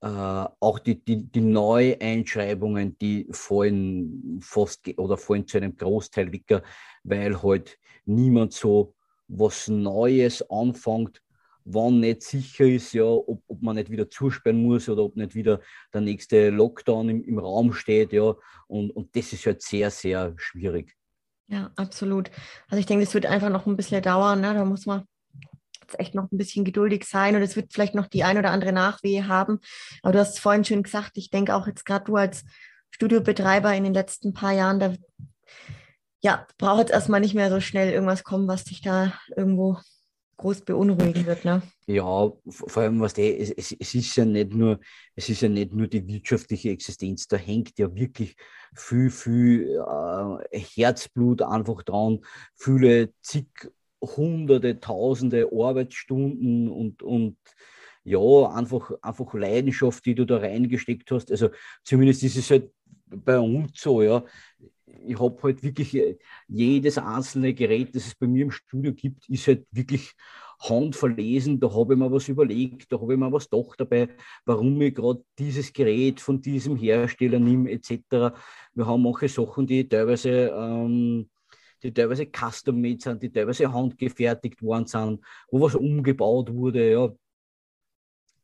äh, 0.00 0.06
auch 0.06 0.78
die, 0.78 1.04
die, 1.04 1.30
die 1.30 1.40
Neueinschreibungen, 1.40 2.96
die 2.98 3.28
fallen 3.32 4.40
fast 4.42 4.86
oder 4.96 5.16
fallen 5.16 5.46
zu 5.46 5.58
einem 5.58 5.76
Großteil 5.76 6.32
weg, 6.32 6.62
weil 7.02 7.42
halt 7.42 7.78
niemand 8.04 8.52
so 8.52 8.94
was 9.32 9.68
Neues 9.68 10.48
anfängt, 10.50 11.22
wann 11.64 12.00
nicht 12.00 12.22
sicher 12.22 12.64
ist, 12.64 12.92
ja, 12.92 13.04
ob, 13.04 13.42
ob 13.46 13.62
man 13.62 13.76
nicht 13.76 13.90
wieder 13.90 14.10
zusperren 14.10 14.62
muss 14.62 14.88
oder 14.88 15.04
ob 15.04 15.16
nicht 15.16 15.34
wieder 15.34 15.60
der 15.92 16.00
nächste 16.00 16.50
Lockdown 16.50 17.08
im, 17.08 17.24
im 17.24 17.38
Raum 17.38 17.72
steht, 17.72 18.12
ja. 18.12 18.34
Und, 18.66 18.90
und 18.90 19.14
das 19.16 19.32
ist 19.32 19.46
halt 19.46 19.62
sehr, 19.62 19.90
sehr 19.90 20.34
schwierig. 20.36 20.94
Ja, 21.48 21.70
absolut. 21.76 22.30
Also 22.68 22.80
ich 22.80 22.86
denke, 22.86 23.04
das 23.04 23.14
wird 23.14 23.26
einfach 23.26 23.50
noch 23.50 23.66
ein 23.66 23.76
bisschen 23.76 24.02
dauern, 24.02 24.40
ne? 24.40 24.54
Da 24.54 24.64
muss 24.64 24.86
man 24.86 25.04
jetzt 25.80 25.98
echt 25.98 26.14
noch 26.14 26.30
ein 26.30 26.38
bisschen 26.38 26.64
geduldig 26.64 27.04
sein 27.04 27.36
und 27.36 27.42
es 27.42 27.56
wird 27.56 27.72
vielleicht 27.72 27.94
noch 27.94 28.06
die 28.06 28.24
ein 28.24 28.38
oder 28.38 28.50
andere 28.50 28.72
Nachwehe 28.72 29.28
haben. 29.28 29.60
Aber 30.02 30.12
du 30.12 30.18
hast 30.18 30.34
es 30.34 30.38
vorhin 30.38 30.64
schön 30.64 30.82
gesagt, 30.82 31.12
ich 31.14 31.30
denke 31.30 31.54
auch 31.54 31.66
jetzt 31.66 31.84
gerade 31.84 32.04
du 32.04 32.16
als 32.16 32.44
Studiobetreiber 32.90 33.74
in 33.74 33.84
den 33.84 33.94
letzten 33.94 34.32
paar 34.32 34.52
Jahren, 34.52 34.78
da 34.78 34.94
ja, 36.22 36.46
braucht 36.58 36.80
jetzt 36.80 36.92
erstmal 36.92 37.20
nicht 37.20 37.34
mehr 37.34 37.50
so 37.50 37.60
schnell 37.60 37.92
irgendwas 37.92 38.24
kommen, 38.24 38.48
was 38.48 38.64
dich 38.64 38.80
da 38.80 39.12
irgendwo 39.36 39.78
groß 40.36 40.62
beunruhigen 40.62 41.26
wird, 41.26 41.44
ne? 41.44 41.62
Ja, 41.86 42.32
vor 42.48 42.82
allem 42.82 43.00
was 43.00 43.14
der, 43.14 43.40
es, 43.40 43.50
es, 43.50 43.76
es, 43.78 43.94
ist 43.94 44.16
ja 44.16 44.24
nicht 44.24 44.52
nur, 44.54 44.80
es 45.14 45.28
ist 45.28 45.42
ja 45.42 45.48
nicht 45.48 45.72
nur 45.72 45.86
die 45.86 46.06
wirtschaftliche 46.06 46.70
Existenz, 46.70 47.28
da 47.28 47.36
hängt 47.36 47.78
ja 47.78 47.94
wirklich 47.94 48.36
viel, 48.74 49.10
viel 49.10 49.78
äh, 50.50 50.58
Herzblut 50.58 51.42
einfach 51.42 51.82
dran, 51.82 52.20
viele 52.56 53.12
zig 53.20 53.46
hunderte, 54.00 54.80
tausende 54.80 55.48
Arbeitsstunden 55.52 56.68
und, 56.68 57.02
und 57.02 57.36
ja, 58.04 58.18
einfach, 58.52 58.90
einfach 59.00 59.32
Leidenschaft, 59.34 60.04
die 60.06 60.14
du 60.14 60.24
da 60.24 60.38
reingesteckt 60.38 61.10
hast. 61.12 61.30
Also 61.30 61.50
zumindest 61.84 62.24
ist 62.24 62.36
es 62.36 62.50
halt 62.50 62.72
bei 63.06 63.38
uns 63.38 63.80
so, 63.80 64.02
ja. 64.02 64.24
Ich 64.86 65.18
habe 65.18 65.42
halt 65.42 65.62
wirklich 65.62 65.96
jedes 66.48 66.98
einzelne 66.98 67.54
Gerät, 67.54 67.94
das 67.94 68.06
es 68.06 68.14
bei 68.14 68.26
mir 68.26 68.44
im 68.44 68.50
Studio 68.50 68.92
gibt, 68.92 69.28
ist 69.28 69.46
halt 69.46 69.66
wirklich 69.70 70.12
handverlesen. 70.60 71.60
Da 71.60 71.72
habe 71.72 71.94
ich 71.94 71.98
mir 71.98 72.10
was 72.10 72.28
überlegt, 72.28 72.92
da 72.92 73.00
habe 73.00 73.14
ich 73.14 73.18
mir 73.18 73.32
was 73.32 73.48
doch 73.48 73.74
dabei, 73.76 74.08
warum 74.44 74.80
ich 74.80 74.94
gerade 74.94 75.24
dieses 75.38 75.72
Gerät 75.72 76.20
von 76.20 76.40
diesem 76.40 76.76
Hersteller 76.76 77.38
nehme, 77.38 77.70
etc. 77.70 78.34
Wir 78.74 78.86
haben 78.86 79.02
manche 79.02 79.28
Sachen, 79.28 79.66
die 79.66 79.88
teilweise 79.88 80.52
ähm, 80.54 81.28
die 81.82 81.92
teilweise 81.92 82.26
custom-made 82.26 83.00
sind, 83.00 83.22
die 83.22 83.32
teilweise 83.32 83.72
handgefertigt 83.72 84.62
worden 84.62 84.86
sind, 84.86 85.20
wo 85.50 85.60
was 85.60 85.74
umgebaut 85.74 86.52
wurde. 86.52 86.92
Ja. 86.92 87.12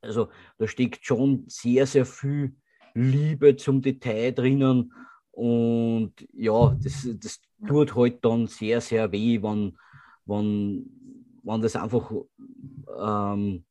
Also 0.01 0.29
da 0.59 0.67
steckt 0.67 1.05
schon 1.05 1.45
sehr, 1.47 1.87
sehr 1.87 2.07
viel 2.07 2.57
Liebe 2.95 3.57
zum 3.57 3.81
Detail 3.81 4.33
drinnen. 4.33 4.93
Und 5.39 6.15
ja, 6.33 6.77
das, 6.83 7.09
das 7.15 7.41
tut 7.65 7.95
halt 7.95 8.25
dann 8.25 8.49
sehr, 8.49 8.81
sehr 8.81 9.13
weh, 9.13 9.41
wenn, 9.41 9.79
wenn, 10.27 10.85
wenn 11.45 11.63
das 11.63 11.77
einfach 11.77 12.11
ähm, 13.01 13.65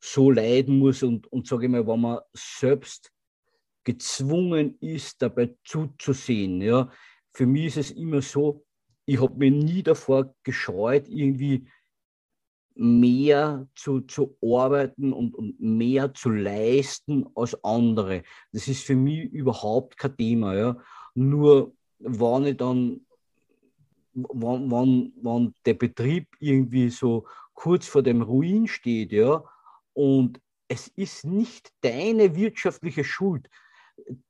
so 0.00 0.30
leiden 0.30 0.78
muss 0.78 1.02
und, 1.02 1.30
und 1.30 1.46
sage 1.46 1.66
ich 1.66 1.70
mal, 1.70 1.86
wenn 1.86 2.00
man 2.00 2.20
selbst 2.32 3.12
gezwungen 3.84 4.78
ist, 4.80 5.20
dabei 5.20 5.54
zuzusehen. 5.64 6.62
Ja. 6.62 6.90
Für 7.34 7.44
mich 7.44 7.66
ist 7.66 7.76
es 7.76 7.90
immer 7.90 8.22
so, 8.22 8.64
ich 9.04 9.20
habe 9.20 9.36
mich 9.36 9.52
nie 9.52 9.82
davor 9.82 10.34
gescheut, 10.44 11.08
irgendwie 11.08 11.68
mehr 12.76 13.66
zu, 13.74 14.02
zu 14.02 14.36
arbeiten 14.42 15.12
und, 15.12 15.34
und 15.34 15.58
mehr 15.60 16.12
zu 16.14 16.30
leisten 16.30 17.26
als 17.34 17.62
andere. 17.64 18.22
Das 18.52 18.68
ist 18.68 18.84
für 18.84 18.96
mich 18.96 19.30
überhaupt 19.32 19.96
kein 19.96 20.16
Thema. 20.16 20.54
Ja. 20.54 20.76
Nur 21.14 21.72
wenn 21.98 22.46
ich 22.46 22.56
dann, 22.56 23.06
wann, 24.12 24.70
wann, 24.70 25.12
wann 25.22 25.54
der 25.64 25.74
Betrieb 25.74 26.28
irgendwie 26.38 26.90
so 26.90 27.26
kurz 27.54 27.86
vor 27.86 28.02
dem 28.02 28.22
Ruin 28.22 28.66
steht, 28.66 29.12
ja, 29.12 29.42
und 29.94 30.40
es 30.68 30.88
ist 30.88 31.24
nicht 31.24 31.72
deine 31.80 32.34
wirtschaftliche 32.36 33.04
Schuld, 33.04 33.48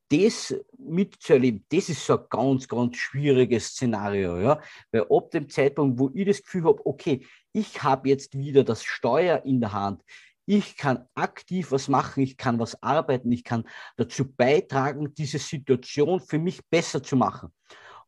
das 0.08 0.54
mitzuerleben, 0.78 1.64
das 1.68 1.88
ist 1.88 2.06
so 2.06 2.18
ein 2.18 2.24
ganz, 2.30 2.68
ganz 2.68 2.96
schwieriges 2.96 3.68
Szenario. 3.68 4.38
Ja? 4.38 4.60
Weil 4.92 5.06
ab 5.10 5.30
dem 5.30 5.48
Zeitpunkt, 5.48 5.98
wo 5.98 6.10
ich 6.14 6.26
das 6.26 6.42
Gefühl 6.42 6.64
habe, 6.64 6.84
okay, 6.86 7.26
ich 7.52 7.82
habe 7.82 8.08
jetzt 8.08 8.36
wieder 8.38 8.64
das 8.64 8.84
Steuer 8.84 9.42
in 9.44 9.60
der 9.60 9.72
Hand, 9.72 10.02
ich 10.46 10.76
kann 10.76 11.08
aktiv 11.14 11.72
was 11.72 11.88
machen, 11.88 12.22
ich 12.22 12.36
kann 12.36 12.60
was 12.60 12.80
arbeiten, 12.82 13.32
ich 13.32 13.42
kann 13.42 13.64
dazu 13.96 14.30
beitragen, 14.30 15.12
diese 15.14 15.38
Situation 15.38 16.20
für 16.20 16.38
mich 16.38 16.64
besser 16.70 17.02
zu 17.02 17.16
machen. 17.16 17.52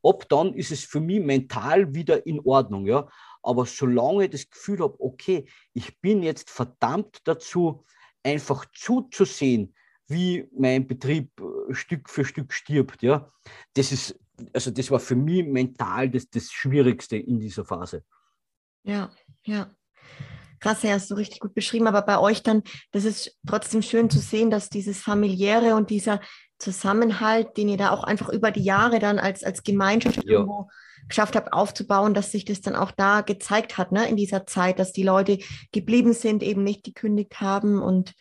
Ob 0.03 0.29
dann 0.29 0.55
ist 0.55 0.71
es 0.71 0.85
für 0.85 1.01
mich 1.01 1.21
mental 1.21 1.93
wieder 1.95 2.25
in 2.27 2.41
Ordnung, 2.45 2.87
ja. 2.87 3.09
Aber 3.43 3.67
solange 3.67 4.25
ich 4.25 4.31
das 4.31 4.49
Gefühl 4.49 4.81
habe, 4.81 4.95
okay, 5.01 5.49
ich 5.73 6.01
bin 6.01 6.23
jetzt 6.23 6.51
verdammt 6.51 7.19
dazu, 7.25 7.85
einfach 8.23 8.67
zuzusehen, 8.73 9.75
wie 10.09 10.49
mein 10.57 10.87
Betrieb 10.87 11.31
äh, 11.41 11.75
Stück 11.75 12.09
für 12.09 12.25
Stück 12.25 12.53
stirbt. 12.53 13.03
Ja? 13.03 13.31
Das 13.75 13.93
ist, 13.93 14.19
also 14.53 14.71
das 14.71 14.91
war 14.91 15.01
für 15.01 15.17
mich 15.17 15.47
mental 15.47 16.11
das, 16.11 16.29
das 16.29 16.51
Schwierigste 16.51 17.17
in 17.17 17.39
dieser 17.39 17.65
Phase. 17.65 18.05
Ja, 18.85 19.11
ja. 19.45 19.71
Krass, 20.61 20.83
ja, 20.83 20.91
hast 20.91 21.11
du 21.11 21.15
richtig 21.15 21.41
gut 21.41 21.55
beschrieben, 21.55 21.87
aber 21.87 22.03
bei 22.03 22.19
euch 22.19 22.43
dann, 22.43 22.63
das 22.91 23.05
ist 23.05 23.39
trotzdem 23.47 23.83
schön 23.83 24.11
zu 24.11 24.19
sehen, 24.19 24.51
dass 24.51 24.71
dieses 24.71 24.99
familiäre 25.01 25.77
und 25.77 25.91
dieser 25.91 26.21
Zusammenhalt, 26.59 27.57
den 27.57 27.69
ihr 27.69 27.77
da 27.77 27.91
auch 27.91 28.03
einfach 28.03 28.29
über 28.29 28.51
die 28.51 28.65
Jahre 28.65 28.99
dann 28.99 29.21
als, 29.21 29.45
als 29.45 29.63
Gemeinschaft 29.63 30.25
ja. 30.25 30.45
geschafft 31.07 31.37
habt 31.37 31.53
aufzubauen, 31.53 32.13
dass 32.13 32.33
sich 32.33 32.45
das 32.45 32.61
dann 32.61 32.75
auch 32.75 32.91
da 32.91 33.21
gezeigt 33.21 33.79
hat, 33.79 33.93
ne, 33.93 34.09
in 34.09 34.17
dieser 34.17 34.47
Zeit, 34.47 34.81
dass 34.81 34.93
die 34.93 35.05
Leute 35.05 35.39
geblieben 35.71 36.13
sind, 36.13 36.43
eben 36.43 36.65
nicht 36.65 36.83
gekündigt 36.83 37.41
haben 37.41 37.81
und 37.81 38.15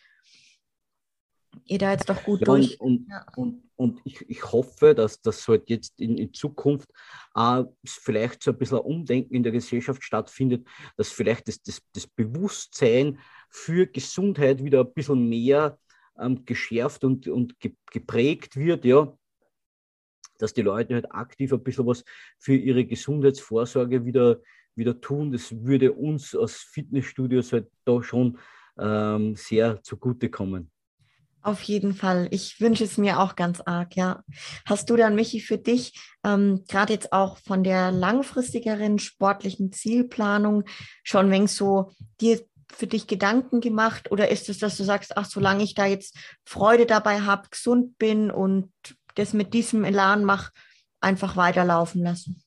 ihr 1.65 1.77
da 1.77 1.91
jetzt 1.91 2.09
doch 2.09 2.23
gut 2.23 2.41
ja, 2.41 2.45
durch. 2.45 2.79
Und, 2.79 3.07
ja. 3.09 3.25
und, 3.35 3.63
und 3.75 3.99
ich, 4.03 4.27
ich 4.29 4.51
hoffe, 4.51 4.95
dass 4.95 5.21
das 5.21 5.47
halt 5.47 5.69
jetzt 5.69 5.99
in, 5.99 6.17
in 6.17 6.33
Zukunft 6.33 6.89
äh, 7.35 7.63
vielleicht 7.85 8.43
so 8.43 8.51
ein 8.51 8.57
bisschen 8.57 8.77
ein 8.77 8.83
Umdenken 8.85 9.35
in 9.35 9.43
der 9.43 9.51
Gesellschaft 9.51 10.03
stattfindet, 10.03 10.67
dass 10.95 11.09
vielleicht 11.09 11.47
das, 11.47 11.61
das, 11.61 11.81
das 11.93 12.07
Bewusstsein 12.07 13.19
für 13.49 13.87
Gesundheit 13.87 14.63
wieder 14.63 14.81
ein 14.81 14.93
bisschen 14.93 15.27
mehr 15.27 15.77
ähm, 16.19 16.45
geschärft 16.45 17.03
und, 17.03 17.27
und 17.27 17.55
geprägt 17.91 18.55
wird, 18.55 18.85
ja. 18.85 19.15
Dass 20.39 20.53
die 20.53 20.61
Leute 20.61 20.93
halt 20.93 21.11
aktiv 21.11 21.51
ein 21.51 21.63
bisschen 21.63 21.87
was 21.87 22.03
für 22.37 22.55
ihre 22.55 22.85
Gesundheitsvorsorge 22.85 24.05
wieder, 24.05 24.39
wieder 24.75 25.01
tun. 25.01 25.31
Das 25.31 25.63
würde 25.63 25.93
uns 25.93 26.35
als 26.35 26.57
Fitnessstudios 26.57 27.53
halt 27.53 27.71
da 27.85 28.03
schon 28.03 28.37
ähm, 28.77 29.35
sehr 29.35 29.81
zugutekommen. 29.81 30.71
Auf 31.41 31.61
jeden 31.63 31.93
Fall. 31.93 32.27
Ich 32.31 32.59
wünsche 32.59 32.83
es 32.83 32.97
mir 32.97 33.19
auch 33.19 33.35
ganz 33.35 33.61
arg, 33.61 33.95
ja. 33.95 34.23
Hast 34.65 34.89
du 34.89 34.95
dann, 34.95 35.15
Michi, 35.15 35.39
für 35.39 35.57
dich, 35.57 35.93
ähm, 36.23 36.65
gerade 36.67 36.93
jetzt 36.93 37.13
auch 37.13 37.37
von 37.37 37.63
der 37.63 37.91
langfristigeren 37.91 38.99
sportlichen 38.99 39.71
Zielplanung, 39.71 40.63
schon 41.03 41.31
wenn 41.31 41.47
so 41.47 41.91
dir 42.19 42.41
für 42.69 42.87
dich 42.87 43.07
Gedanken 43.07 43.61
gemacht? 43.61 44.11
Oder 44.11 44.29
ist 44.29 44.49
es, 44.49 44.59
dass 44.59 44.77
du 44.77 44.83
sagst, 44.83 45.15
ach, 45.15 45.25
solange 45.25 45.63
ich 45.63 45.73
da 45.73 45.85
jetzt 45.85 46.17
Freude 46.45 46.85
dabei 46.85 47.21
habe, 47.21 47.47
gesund 47.49 47.97
bin 47.97 48.29
und 48.29 48.71
das 49.15 49.33
mit 49.33 49.53
diesem 49.53 49.83
Elan 49.83 50.25
mache, 50.25 50.51
einfach 50.99 51.37
weiterlaufen 51.37 52.03
lassen? 52.03 52.43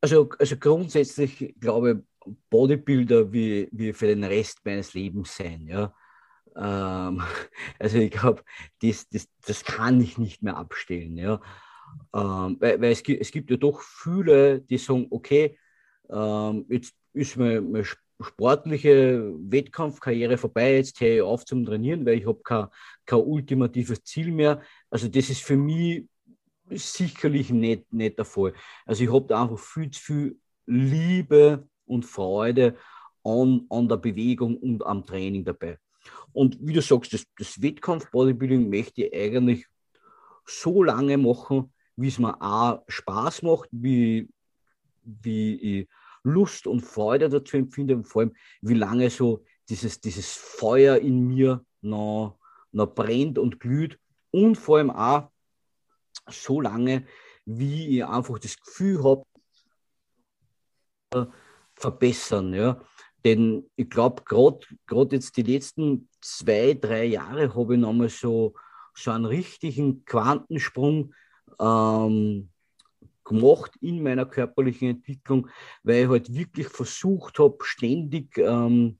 Also, 0.00 0.30
also 0.38 0.56
grundsätzlich 0.56 1.54
glaube 1.60 2.04
ich, 2.26 2.34
Bodybuilder 2.48 3.32
wie, 3.32 3.68
wie 3.72 3.92
für 3.92 4.06
den 4.06 4.24
Rest 4.24 4.60
meines 4.64 4.94
Lebens 4.94 5.36
sein, 5.36 5.66
ja. 5.66 5.94
Ähm, 6.56 7.22
also 7.78 7.98
ich 7.98 8.10
glaube, 8.10 8.42
das, 8.82 9.08
das, 9.08 9.28
das 9.46 9.64
kann 9.64 10.00
ich 10.00 10.18
nicht 10.18 10.42
mehr 10.42 10.56
abstellen. 10.56 11.16
Ja. 11.16 11.40
Ähm, 12.14 12.56
weil, 12.60 12.80
weil 12.80 12.92
es, 12.92 13.02
gibt, 13.02 13.20
es 13.20 13.30
gibt 13.30 13.50
ja 13.50 13.56
doch 13.56 13.80
viele, 13.82 14.60
die 14.60 14.78
sagen, 14.78 15.06
okay, 15.10 15.58
ähm, 16.08 16.66
jetzt 16.68 16.94
ist 17.12 17.36
meine, 17.36 17.60
meine 17.60 17.84
sportliche 18.20 19.32
Wettkampfkarriere 19.38 20.36
vorbei, 20.36 20.76
jetzt 20.76 21.00
höre 21.00 21.16
ich 21.16 21.22
auf 21.22 21.44
zum 21.44 21.64
Trainieren, 21.64 22.04
weil 22.04 22.18
ich 22.18 22.26
habe 22.26 22.40
kein, 22.42 22.66
kein 23.06 23.20
ultimatives 23.20 24.02
Ziel 24.04 24.30
mehr. 24.30 24.62
Also 24.90 25.08
das 25.08 25.30
ist 25.30 25.42
für 25.42 25.56
mich 25.56 26.06
sicherlich 26.70 27.50
nicht, 27.50 27.92
nicht 27.92 28.18
der 28.18 28.24
Fall. 28.24 28.52
Also 28.86 29.04
ich 29.04 29.12
habe 29.12 29.26
da 29.26 29.42
einfach 29.42 29.58
viel 29.58 29.90
zu 29.90 30.00
viel 30.00 30.40
Liebe 30.66 31.68
und 31.86 32.04
Freude 32.04 32.76
an, 33.24 33.66
an 33.68 33.88
der 33.88 33.96
Bewegung 33.96 34.56
und 34.56 34.84
am 34.86 35.04
Training 35.04 35.44
dabei. 35.44 35.78
Und 36.32 36.58
wie 36.60 36.72
du 36.72 36.82
sagst, 36.82 37.12
das, 37.12 37.24
das 37.38 37.60
Wettkampf-Bodybuilding 37.60 38.68
möchte 38.68 39.04
ich 39.04 39.14
eigentlich 39.14 39.66
so 40.46 40.82
lange 40.82 41.18
machen, 41.18 41.72
wie 41.96 42.08
es 42.08 42.18
mir 42.18 42.40
auch 42.40 42.82
Spaß 42.88 43.42
macht, 43.42 43.68
wie, 43.72 44.28
wie 45.02 45.80
ich 45.80 45.88
Lust 46.22 46.66
und 46.66 46.82
Freude 46.82 47.28
dazu 47.28 47.56
empfinde 47.56 47.96
und 47.96 48.04
vor 48.04 48.22
allem, 48.22 48.34
wie 48.60 48.74
lange 48.74 49.10
so 49.10 49.44
dieses, 49.68 50.00
dieses 50.00 50.32
Feuer 50.32 50.96
in 50.98 51.26
mir 51.26 51.64
noch, 51.80 52.38
noch 52.72 52.94
brennt 52.94 53.38
und 53.38 53.60
glüht 53.60 53.98
und 54.30 54.56
vor 54.56 54.78
allem 54.78 54.90
auch 54.90 55.30
so 56.28 56.60
lange, 56.60 57.06
wie 57.44 57.98
ich 57.98 58.04
einfach 58.04 58.38
das 58.38 58.58
Gefühl 58.58 59.02
habe, 59.02 59.24
verbessern. 61.74 62.54
Ja. 62.54 62.80
Denn 63.24 63.64
ich 63.76 63.90
glaube, 63.90 64.22
gerade 64.24 65.16
jetzt 65.16 65.36
die 65.36 65.42
letzten 65.42 66.08
zwei, 66.20 66.74
drei 66.74 67.04
Jahre 67.04 67.54
habe 67.54 67.74
ich 67.74 67.80
nochmal 67.80 68.08
so, 68.08 68.54
so 68.94 69.10
einen 69.10 69.26
richtigen 69.26 70.04
Quantensprung 70.04 71.12
ähm, 71.60 72.50
gemacht 73.24 73.72
in 73.80 74.02
meiner 74.02 74.26
körperlichen 74.26 74.90
Entwicklung, 74.90 75.48
weil 75.82 76.04
ich 76.04 76.08
halt 76.08 76.34
wirklich 76.34 76.68
versucht 76.68 77.38
habe, 77.38 77.58
ständig 77.60 78.36
ähm, 78.38 78.98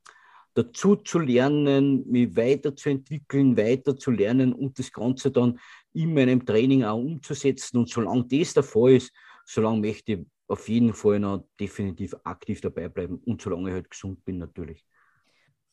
dazu 0.54 0.96
zu 0.96 1.18
lernen, 1.18 2.08
mich 2.08 2.36
weiterzuentwickeln, 2.36 3.56
weiter 3.56 3.96
zu 3.96 4.10
lernen 4.10 4.52
und 4.52 4.78
das 4.78 4.92
Ganze 4.92 5.30
dann 5.30 5.58
in 5.92 6.12
meinem 6.14 6.44
Training 6.44 6.84
auch 6.84 6.98
umzusetzen. 6.98 7.78
Und 7.78 7.88
solange 7.88 8.26
das 8.26 8.54
der 8.54 8.62
Fall 8.62 8.92
ist, 8.92 9.12
solange 9.44 9.80
möchte 9.80 10.12
ich 10.12 10.18
auf 10.50 10.68
jeden 10.68 10.94
Fall 10.94 11.20
noch 11.20 11.44
definitiv 11.58 12.14
aktiv 12.24 12.60
dabei 12.60 12.88
bleiben 12.88 13.20
und 13.24 13.40
solange 13.40 13.68
ich 13.68 13.74
halt 13.74 13.90
gesund 13.90 14.24
bin 14.24 14.38
natürlich. 14.38 14.84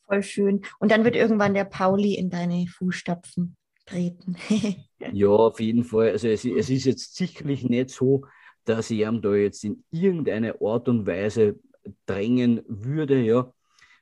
Voll 0.06 0.22
schön. 0.22 0.62
Und 0.78 0.92
dann 0.92 1.04
wird 1.04 1.16
irgendwann 1.16 1.54
der 1.54 1.64
Pauli 1.64 2.14
in 2.14 2.30
deine 2.30 2.66
Fußstapfen 2.66 3.56
treten. 3.86 4.36
ja, 5.12 5.28
auf 5.28 5.60
jeden 5.60 5.84
Fall. 5.84 6.10
Also 6.10 6.28
es, 6.28 6.44
es, 6.44 6.70
ist 6.70 6.84
jetzt 6.84 7.16
sicherlich 7.16 7.64
nicht 7.64 7.90
so, 7.90 8.24
dass 8.64 8.90
ich 8.90 9.00
ihm 9.00 9.20
da 9.20 9.34
jetzt 9.34 9.64
in 9.64 9.84
irgendeine 9.90 10.60
Art 10.60 10.88
und 10.88 11.06
Weise 11.06 11.58
drängen 12.06 12.62
würde, 12.68 13.20
ja, 13.20 13.52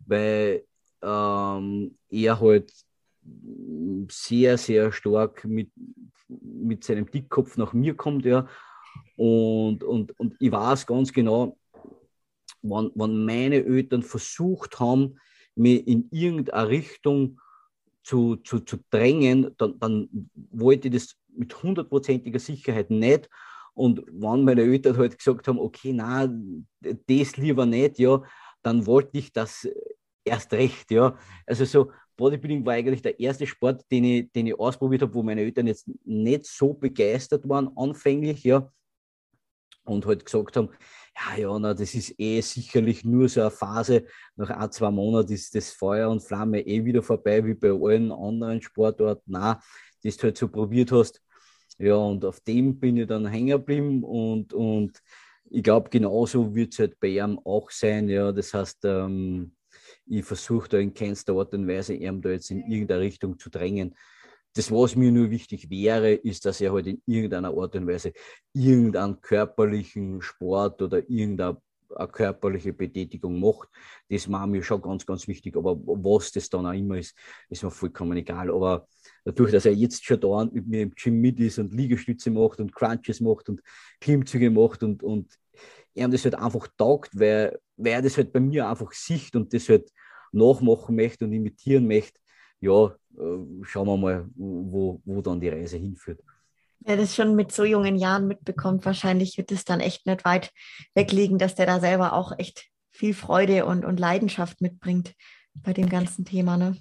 weil 0.05 0.65
ähm, 1.03 1.97
er 2.11 2.41
halt 2.41 2.73
sehr, 4.11 4.59
sehr 4.59 4.93
stark 4.93 5.45
mit, 5.45 5.71
mit 6.29 6.85
seinem 6.85 7.11
Dickkopf 7.11 7.57
nach 7.57 7.73
mir 7.73 7.97
kommt, 7.97 8.25
ja. 8.27 8.47
Und, 9.17 9.83
und, 9.83 10.19
und 10.19 10.37
ich 10.39 10.53
weiß 10.53 10.87
ganz 10.87 11.13
genau, 11.13 11.57
wann, 12.63 12.91
wann 12.95 13.25
meine 13.25 13.65
Eltern 13.65 14.03
versucht 14.03 14.79
haben, 14.79 15.19
mich 15.55 15.87
in 15.87 16.09
irgendeine 16.11 16.69
Richtung 16.69 17.41
zu, 18.03 18.37
zu, 18.37 18.61
zu 18.61 18.79
drängen, 18.91 19.55
dann, 19.59 19.79
dann 19.79 20.31
wollte 20.51 20.89
ich 20.89 20.95
das 20.95 21.17
mit 21.29 21.61
hundertprozentiger 21.63 22.39
Sicherheit 22.39 22.91
nicht. 22.91 23.29
Und 23.75 24.03
wenn 24.07 24.45
meine 24.45 24.63
Eltern 24.63 24.97
halt 24.97 25.19
gesagt 25.19 25.49
haben, 25.49 25.59
okay, 25.59 25.93
na, 25.93 26.29
das 26.81 27.37
lieber 27.37 27.67
nicht, 27.67 27.99
ja, 27.99 28.23
dann 28.63 28.87
wollte 28.87 29.19
ich 29.19 29.33
das 29.33 29.69
erst 30.25 30.53
recht, 30.53 30.91
ja. 30.91 31.19
Also 31.47 31.65
so 31.65 31.91
Bodybuilding 32.17 32.65
war 32.65 32.75
eigentlich 32.75 33.03
der 33.03 33.21
erste 33.21 33.47
Sport, 33.47 33.85
den 33.91 34.05
ich, 34.05 34.33
den 34.33 34.47
ich 34.47 34.59
ausprobiert 34.59 35.03
habe, 35.03 35.15
wo 35.15 35.23
meine 35.23 35.43
Eltern 35.43 35.67
jetzt 35.67 35.89
nicht 36.05 36.47
so 36.47 36.73
begeistert 36.73 37.49
waren 37.49 37.71
anfänglich, 37.77 38.43
ja. 38.45 38.71
Und 39.87 40.07
halt 40.07 40.25
gesagt 40.25 40.57
haben, 40.57 40.71
ja, 41.17 41.43
ja, 41.43 41.59
na, 41.59 41.73
das 41.73 41.95
ist 41.95 42.15
eh 42.19 42.41
sicherlich 42.43 43.05
nur 43.05 43.29
so 43.29 43.41
eine 43.41 43.51
Phase. 43.51 44.05
Nach 44.37 44.51
ein, 44.51 44.71
zwei 44.71 44.91
Monaten 44.91 45.33
ist 45.33 45.55
das 45.55 45.71
Feuer 45.73 46.11
und 46.11 46.23
Flamme 46.23 46.61
eh 46.61 46.85
wieder 46.85 47.03
vorbei, 47.03 47.45
wie 47.45 47.55
bei 47.55 47.71
allen 47.71 48.13
anderen 48.13 48.61
Sportarten. 48.61 49.23
Na, 49.27 49.61
das 50.03 50.17
du 50.17 50.25
halt 50.25 50.37
so 50.39 50.49
probiert 50.49 50.93
hast. 50.93 51.23
Ja, 51.79 51.97
und 51.97 52.25
auf 52.25 52.41
dem 52.41 52.79
bin 52.79 52.97
ich 52.97 53.07
dann 53.07 53.27
hängen 53.27 53.59
geblieben 53.59 54.03
und, 54.03 54.53
und 54.53 55.03
ich 55.51 55.63
glaube, 55.63 55.91
genauso 55.91 56.55
wird 56.55 56.73
es 56.73 56.79
halt 56.79 56.99
bei 57.01 57.09
ihm 57.09 57.39
auch 57.45 57.71
sein. 57.71 58.09
Ja, 58.09 58.33
das 58.33 58.55
heißt, 58.55 58.85
ähm, 58.85 59.55
ich 60.07 60.25
versuche 60.25 60.69
da 60.69 60.79
in 60.79 60.95
keinster 60.95 61.35
Art 61.35 61.53
und 61.55 61.69
Weise, 61.69 61.95
ihm 61.95 62.23
da 62.23 62.31
jetzt 62.31 62.51
in 62.51 62.61
irgendeine 62.61 63.03
Richtung 63.03 63.39
zu 63.39 63.51
drängen. 63.51 63.95
Das, 64.57 64.71
was 64.71 64.97
mir 64.97 65.13
nur 65.13 65.31
wichtig 65.31 65.69
wäre, 65.69 66.13
ist, 66.13 66.45
dass 66.47 66.61
er 66.61 66.73
halt 66.73 66.87
in 66.87 67.03
irgendeiner 67.07 67.57
Art 67.57 67.77
und 67.77 67.87
Weise 67.87 68.13
irgendeinen 68.53 69.21
körperlichen 69.21 70.23
Sport 70.23 70.81
oder 70.81 70.99
irgendeine 71.09 71.61
körperliche 72.13 72.73
Betätigung 72.73 73.41
macht. 73.41 73.69
Das 74.09 74.31
war 74.31 74.47
mir 74.47 74.63
schon 74.63 74.83
ganz, 74.83 75.07
ganz 75.07 75.29
wichtig. 75.29 75.57
Aber 75.57 75.77
was 75.77 76.33
das 76.33 76.49
dann 76.49 76.67
auch 76.67 76.73
immer 76.73 76.99
ist, 76.99 77.17
ist 77.49 77.63
mir 77.63 77.71
vollkommen 77.71 78.17
egal. 78.17 78.51
Aber 78.51 78.89
dadurch, 79.25 79.53
dass 79.53 79.67
er 79.67 79.73
jetzt 79.73 80.05
schon 80.05 80.21
da 80.21 80.45
mit 80.45 80.67
mir 80.67 80.83
im 80.83 80.95
Gym 80.95 81.21
mit 81.21 81.39
ist 81.41 81.59
und 81.59 81.73
Liegestütze 81.73 82.31
macht 82.31 82.61
und 82.61 82.75
Crunches 82.75 83.21
macht 83.21 83.49
und 83.49 83.63
Klimmzüge 84.01 84.51
macht 84.51 84.83
und, 84.83 85.03
und 85.03 85.33
er 85.95 86.09
das 86.09 86.25
halt 86.25 86.35
einfach 86.35 86.69
taugt, 86.77 87.19
weil, 87.19 87.59
weil 87.77 87.93
er 87.93 88.03
das 88.03 88.17
halt 88.17 88.33
bei 88.33 88.41
mir 88.41 88.69
einfach 88.69 88.93
sieht 88.93 89.35
und 89.37 89.53
das 89.53 89.69
halt 89.69 89.91
nachmachen 90.33 90.97
möchte 90.97 91.25
und 91.25 91.33
imitieren 91.33 91.87
möchte, 91.87 92.19
ja, 92.67 92.87
äh, 93.19 93.65
schauen 93.65 93.87
wir 93.87 93.97
mal, 93.97 94.29
wo, 94.35 95.01
wo 95.05 95.23
dann 95.23 95.41
die 95.41 95.49
Reise 95.49 95.77
hinführt. 95.77 96.21
Wer 96.81 96.97
das 96.97 97.15
schon 97.15 97.35
mit 97.35 97.53
so 97.53 97.65
jungen 97.65 97.97
Jahren 97.97 98.29
mitbekommt, 98.29 98.85
wahrscheinlich 98.85 99.39
wird 99.39 99.51
es 99.51 99.65
dann 99.65 99.81
echt 99.81 100.07
nicht 100.07 100.25
weit 100.25 100.51
wegliegen, 100.95 101.39
dass 101.39 101.55
der 101.55 101.67
da 101.67 101.81
selber 101.81 102.13
auch 102.13 102.39
echt 102.39 102.67
viel 102.91 103.15
Freude 103.15 103.67
und, 103.67 103.85
und 103.85 103.99
Leidenschaft 103.99 104.61
mitbringt 104.61 105.15
bei 105.55 105.73
dem 105.73 105.89
ganzen 105.89 106.25
Thema. 106.25 106.57
Ne? 106.57 106.77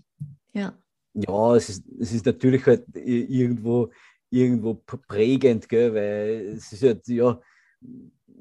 Ja. 0.54 0.78
Ja, 1.14 1.56
es 1.56 1.70
ist, 1.70 1.84
es 2.00 2.12
ist 2.12 2.26
natürlich 2.26 2.66
halt 2.66 2.84
irgendwo, 2.94 3.90
irgendwo 4.30 4.76
prägend, 5.08 5.70
gell, 5.70 5.94
weil 5.94 6.56
es 6.58 6.74
ist 6.74 6.84
halt, 6.84 7.08
ja, 7.08 7.40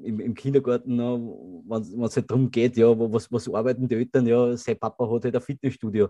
im, 0.03 0.19
im 0.19 0.33
Kindergarten, 0.33 0.97
wenn 0.97 2.03
es 2.03 2.15
halt 2.15 2.29
darum 2.29 2.51
geht, 2.51 2.75
ja, 2.75 2.87
was, 2.87 3.31
was 3.31 3.47
arbeiten 3.51 3.87
die 3.87 3.95
Eltern, 3.95 4.27
ja, 4.27 4.57
sein 4.57 4.77
Papa 4.77 5.09
hat 5.09 5.23
halt 5.23 5.35
ein 5.35 5.41
Fitnessstudio. 5.41 6.09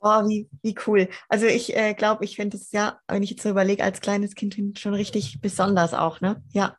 Boah, 0.00 0.28
wie, 0.28 0.48
wie 0.62 0.74
cool. 0.86 1.08
Also 1.28 1.46
ich 1.46 1.76
äh, 1.76 1.94
glaube, 1.94 2.24
ich 2.24 2.36
finde 2.36 2.56
es 2.56 2.70
ja, 2.72 3.00
wenn 3.08 3.22
ich 3.22 3.30
jetzt 3.30 3.42
so 3.42 3.50
überlege, 3.50 3.82
als 3.82 4.00
kleines 4.00 4.34
Kind 4.34 4.78
schon 4.78 4.94
richtig 4.94 5.40
besonders 5.40 5.94
auch, 5.94 6.20
ne? 6.20 6.42
Ja. 6.52 6.76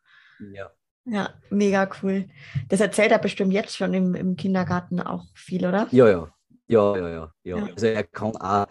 Ja. 0.54 0.72
Ja, 1.06 1.34
mega 1.50 1.90
cool. 2.04 2.30
Das 2.68 2.82
erzählt 2.82 3.12
er 3.12 3.20
bestimmt 3.20 3.52
jetzt 3.52 3.76
schon 3.76 3.94
im, 3.94 4.14
im 4.14 4.36
Kindergarten 4.36 5.00
auch 5.00 5.26
viel, 5.34 5.66
oder? 5.66 5.88
Ja, 5.92 6.08
ja. 6.08 6.34
Ja, 6.68 6.96
ja, 6.96 7.10
ja. 7.10 7.34
ja. 7.44 7.58
ja. 7.58 7.66
Also 7.74 7.88
er 7.88 8.04
kann 8.04 8.36
auch 8.38 8.68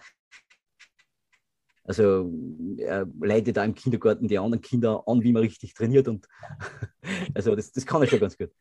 also 1.89 2.31
er 2.77 3.07
leitet 3.19 3.57
da 3.57 3.63
im 3.63 3.73
Kindergarten 3.73 4.27
die 4.27 4.37
anderen 4.37 4.61
Kinder 4.61 5.01
an, 5.07 5.23
wie 5.23 5.31
man 5.31 5.41
richtig 5.41 5.73
trainiert. 5.73 6.07
Und 6.07 6.27
also 7.33 7.55
das, 7.55 7.71
das 7.71 7.83
kann 7.83 8.03
er 8.03 8.07
schon 8.07 8.19
ganz 8.19 8.37
gut. 8.37 8.51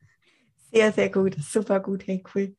Sehr, 0.72 0.90
sehr 0.92 1.10
gut. 1.10 1.36
Super 1.38 1.78
gut. 1.80 2.06
Hey, 2.06 2.24
cool. 2.34 2.56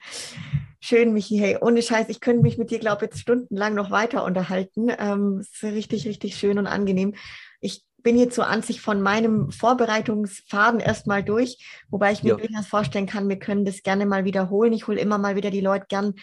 Schön, 0.81 1.13
Michi. 1.13 1.37
Hey, 1.37 1.57
ohne 1.59 1.81
Scheiß, 1.81 2.07
ich 2.07 2.21
könnte 2.21 2.41
mich 2.41 2.57
mit 2.57 2.71
dir, 2.71 2.79
glaube 2.79 3.05
ich, 3.05 3.11
jetzt 3.11 3.19
stundenlang 3.19 3.75
noch 3.75 3.91
weiter 3.91 4.23
unterhalten. 4.23 4.89
Ähm, 4.97 5.39
ist 5.41 5.61
richtig, 5.63 6.07
richtig 6.07 6.35
schön 6.37 6.57
und 6.57 6.67
angenehm. 6.67 7.15
Ich 7.59 7.85
bin 8.01 8.17
jetzt 8.17 8.35
so 8.35 8.43
an 8.43 8.61
sich 8.61 8.79
von 8.79 9.01
meinem 9.01 9.51
Vorbereitungsfaden 9.51 10.79
erstmal 10.79 11.21
durch, 11.21 11.83
wobei 11.89 12.13
ich 12.13 12.23
mir 12.23 12.29
ja. 12.29 12.35
durchaus 12.37 12.67
vorstellen 12.67 13.07
kann, 13.07 13.27
wir 13.27 13.37
können 13.37 13.65
das 13.65 13.83
gerne 13.83 14.05
mal 14.05 14.23
wiederholen. 14.23 14.71
Ich 14.71 14.87
hole 14.87 15.01
immer 15.01 15.17
mal 15.17 15.35
wieder 15.35 15.51
die 15.51 15.59
Leute 15.59 15.85
gern 15.89 16.13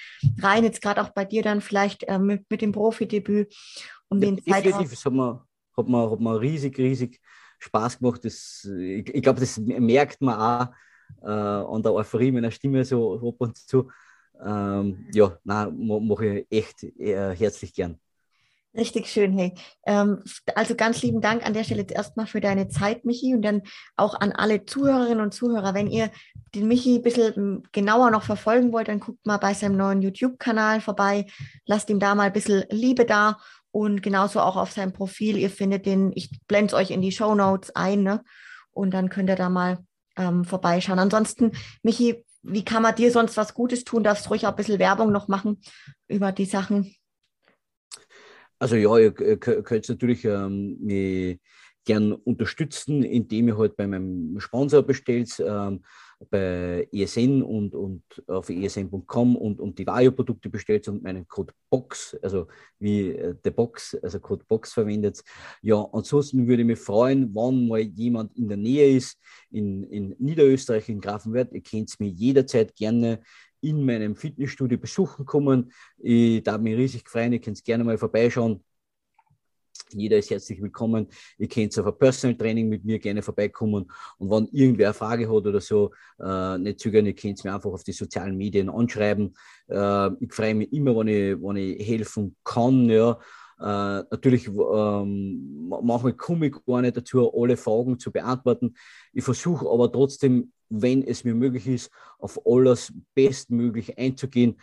rein, 0.40 0.64
jetzt 0.64 0.80
gerade 0.80 1.02
auch 1.02 1.10
bei 1.10 1.26
dir 1.26 1.42
dann 1.42 1.60
vielleicht 1.60 2.04
äh, 2.04 2.18
mit, 2.18 2.50
mit 2.50 2.62
dem 2.62 2.72
Profidebüt 2.72 3.54
um 4.08 4.22
ja, 4.22 4.30
den 4.30 4.42
Zeitraum. 4.42 4.88
Das 4.88 5.04
hat 5.04 5.12
mir, 5.12 5.46
hat, 5.76 5.88
mir, 5.88 6.10
hat 6.10 6.20
mir 6.20 6.40
riesig, 6.40 6.78
riesig 6.78 7.20
Spaß 7.58 7.98
gemacht. 7.98 8.24
Das, 8.24 8.66
ich, 8.78 9.14
ich 9.14 9.22
glaube, 9.22 9.40
das 9.40 9.58
merkt 9.58 10.22
man 10.22 10.34
auch 10.34 10.72
äh, 11.22 11.30
an 11.30 11.82
der 11.82 11.92
Euphorie 11.92 12.32
meiner 12.32 12.50
Stimme 12.50 12.84
so 12.84 13.16
ab 13.16 13.34
und 13.38 13.56
zu. 13.56 13.90
Ähm, 14.44 15.06
ja, 15.12 15.38
mache 15.44 16.26
ich 16.26 16.46
echt 16.50 16.82
äh, 16.82 17.34
herzlich 17.34 17.74
gern. 17.74 17.98
Richtig 18.76 19.06
schön, 19.08 19.32
hey. 19.32 19.54
Ähm, 19.86 20.22
also 20.54 20.74
ganz 20.74 21.00
lieben 21.00 21.22
Dank 21.22 21.46
an 21.46 21.54
der 21.54 21.64
Stelle 21.64 21.86
erstmal 21.88 22.26
für 22.26 22.40
deine 22.40 22.68
Zeit, 22.68 23.06
Michi, 23.06 23.34
und 23.34 23.40
dann 23.40 23.62
auch 23.96 24.14
an 24.20 24.32
alle 24.32 24.66
Zuhörerinnen 24.66 25.22
und 25.22 25.32
Zuhörer. 25.32 25.72
Wenn 25.72 25.86
ihr 25.86 26.10
den 26.54 26.68
Michi 26.68 26.96
ein 26.96 27.02
bisschen 27.02 27.34
hm, 27.34 27.62
genauer 27.72 28.10
noch 28.10 28.22
verfolgen 28.22 28.72
wollt, 28.72 28.88
dann 28.88 29.00
guckt 29.00 29.24
mal 29.24 29.38
bei 29.38 29.54
seinem 29.54 29.78
neuen 29.78 30.02
YouTube-Kanal 30.02 30.82
vorbei. 30.82 31.24
Lasst 31.64 31.88
ihm 31.88 32.00
da 32.00 32.14
mal 32.14 32.24
ein 32.24 32.32
bisschen 32.34 32.64
Liebe 32.70 33.06
da 33.06 33.38
und 33.70 34.02
genauso 34.02 34.40
auch 34.40 34.56
auf 34.56 34.72
seinem 34.72 34.92
Profil. 34.92 35.38
Ihr 35.38 35.50
findet 35.50 35.86
den, 35.86 36.12
ich 36.14 36.30
blende 36.46 36.74
es 36.74 36.74
euch 36.74 36.90
in 36.90 37.00
die 37.00 37.12
Show 37.12 37.34
Notes 37.34 37.74
ein, 37.74 38.02
ne? 38.02 38.22
Und 38.72 38.92
dann 38.92 39.08
könnt 39.08 39.30
ihr 39.30 39.36
da 39.36 39.48
mal 39.48 39.78
ähm, 40.18 40.44
vorbeischauen. 40.44 40.98
Ansonsten, 40.98 41.52
Michi, 41.82 42.24
wie 42.46 42.64
kann 42.64 42.82
man 42.82 42.94
dir 42.94 43.10
sonst 43.10 43.36
was 43.36 43.54
Gutes 43.54 43.84
tun? 43.84 44.04
Darfst 44.04 44.26
du 44.26 44.30
ruhig 44.30 44.46
auch 44.46 44.50
ein 44.50 44.56
bisschen 44.56 44.78
Werbung 44.78 45.12
noch 45.12 45.28
machen 45.28 45.60
über 46.08 46.32
die 46.32 46.44
Sachen? 46.44 46.94
Also 48.58 48.76
ja, 48.76 48.96
ihr 48.96 49.12
könnt 49.12 49.88
natürlich 49.88 50.24
ähm, 50.24 51.38
gern 51.84 52.12
unterstützen, 52.12 53.02
indem 53.02 53.48
ihr 53.48 53.58
halt 53.58 53.76
bei 53.76 53.86
meinem 53.86 54.38
Sponsor 54.40 54.82
bestellt. 54.82 55.38
Ähm, 55.40 55.84
bei 56.30 56.88
ESN 56.92 57.42
und, 57.42 57.74
und 57.74 58.02
auf 58.26 58.48
esn.com 58.48 59.36
und, 59.36 59.60
und 59.60 59.78
die 59.78 59.86
Vario-Produkte 59.86 60.48
bestellt 60.48 60.88
und 60.88 61.02
meinen 61.02 61.28
Code 61.28 61.52
BOX, 61.70 62.16
also 62.22 62.46
wie 62.78 63.10
äh, 63.10 63.34
Box, 63.54 63.96
also 64.02 64.18
Code 64.20 64.44
BOX 64.48 64.72
verwendet. 64.72 65.22
Ja, 65.62 65.86
ansonsten 65.92 66.46
würde 66.48 66.62
ich 66.62 66.66
mich 66.66 66.78
freuen, 66.78 67.34
wenn 67.34 67.68
mal 67.68 67.80
jemand 67.80 68.34
in 68.36 68.48
der 68.48 68.56
Nähe 68.56 68.96
ist, 68.96 69.18
in, 69.50 69.84
in 69.84 70.14
Niederösterreich, 70.18 70.88
in 70.88 71.00
Grafenwörth. 71.00 71.52
Ihr 71.52 71.62
könnt 71.62 71.90
es 71.90 72.00
mir 72.00 72.08
jederzeit 72.08 72.74
gerne 72.74 73.20
in 73.60 73.84
meinem 73.84 74.16
Fitnessstudio 74.16 74.78
besuchen 74.78 75.26
kommen. 75.26 75.72
Ich 75.98 76.42
darf 76.42 76.60
mich 76.60 76.76
riesig 76.76 77.08
freuen, 77.08 77.32
ihr 77.32 77.40
könnt 77.40 77.62
gerne 77.64 77.84
mal 77.84 77.98
vorbeischauen. 77.98 78.64
Jeder 79.92 80.18
ist 80.18 80.30
herzlich 80.30 80.60
willkommen. 80.60 81.06
Ihr 81.38 81.48
könnt 81.48 81.78
auf 81.78 81.86
ein 81.86 81.96
Personal 81.96 82.36
Training 82.36 82.68
mit 82.68 82.84
mir 82.84 82.98
gerne 82.98 83.22
vorbeikommen. 83.22 83.90
Und 84.18 84.30
wenn 84.30 84.48
irgendwer 84.48 84.88
eine 84.88 84.94
Frage 84.94 85.28
hat 85.28 85.46
oder 85.46 85.60
so, 85.60 85.92
äh, 86.18 86.58
nicht 86.58 86.80
zögern, 86.80 87.06
ihr 87.06 87.14
könnt 87.14 87.44
mir 87.44 87.54
einfach 87.54 87.70
auf 87.70 87.84
die 87.84 87.92
sozialen 87.92 88.36
Medien 88.36 88.68
anschreiben. 88.68 89.36
Äh, 89.68 90.10
ich 90.18 90.32
freue 90.32 90.56
mich 90.56 90.72
immer, 90.72 90.96
wenn 90.96 91.08
ich, 91.08 91.36
wenn 91.40 91.56
ich 91.56 91.86
helfen 91.86 92.36
kann. 92.42 92.88
Ja. 92.90 93.18
Äh, 93.60 94.02
natürlich, 94.10 94.48
ähm, 94.48 95.68
manchmal 95.68 96.14
komme 96.14 96.48
ich 96.48 96.56
gar 96.66 96.82
nicht 96.82 96.96
dazu, 96.96 97.32
alle 97.32 97.56
Fragen 97.56 97.98
zu 97.98 98.10
beantworten. 98.10 98.74
Ich 99.12 99.22
versuche 99.22 99.68
aber 99.70 99.90
trotzdem, 99.92 100.52
wenn 100.68 101.04
es 101.04 101.22
mir 101.22 101.34
möglich 101.34 101.68
ist, 101.68 101.90
auf 102.18 102.40
alles 102.44 102.92
bestmöglich 103.14 103.96
einzugehen. 103.96 104.56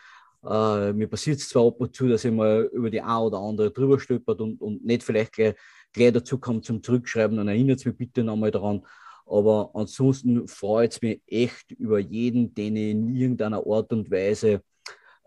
Äh, 0.46 0.94
mir 0.94 1.08
passiert 1.08 1.40
es 1.40 1.50
zwar 1.50 1.68
ab 1.68 1.80
und 1.80 1.96
zu, 1.96 2.08
dass 2.08 2.26
ich 2.26 2.32
mal 2.32 2.70
über 2.74 2.90
die 2.90 3.02
eine 3.02 3.20
oder 3.20 3.38
andere 3.40 3.72
drüber 3.72 4.00
stolpert 4.00 4.42
und, 4.42 4.60
und 4.62 4.84
nicht 4.86 5.04
vielleicht 5.04 5.34
gleich, 5.34 5.56
gleich 5.94 6.12
dazu 6.12 6.38
kommt 6.38 6.66
zum 6.66 6.84
Zurückschreiben, 6.84 7.38
dann 7.38 7.48
erinnert 7.48 7.80
es 7.80 7.86
mich 7.86 7.98
bitte 7.98 8.24
nochmal 8.24 8.52
daran. 8.52 8.86
Aber 9.26 9.72
ansonsten 9.74 10.48
freut 10.48 10.94
es 10.94 11.02
mich 11.02 11.22
echt 11.28 11.72
über 11.72 12.00
jeden, 12.00 12.54
den 12.54 12.76
ich 12.76 12.92
in 12.92 13.16
irgendeiner 13.16 13.66
Art 13.66 13.94
und 13.94 14.12
Weise 14.12 14.62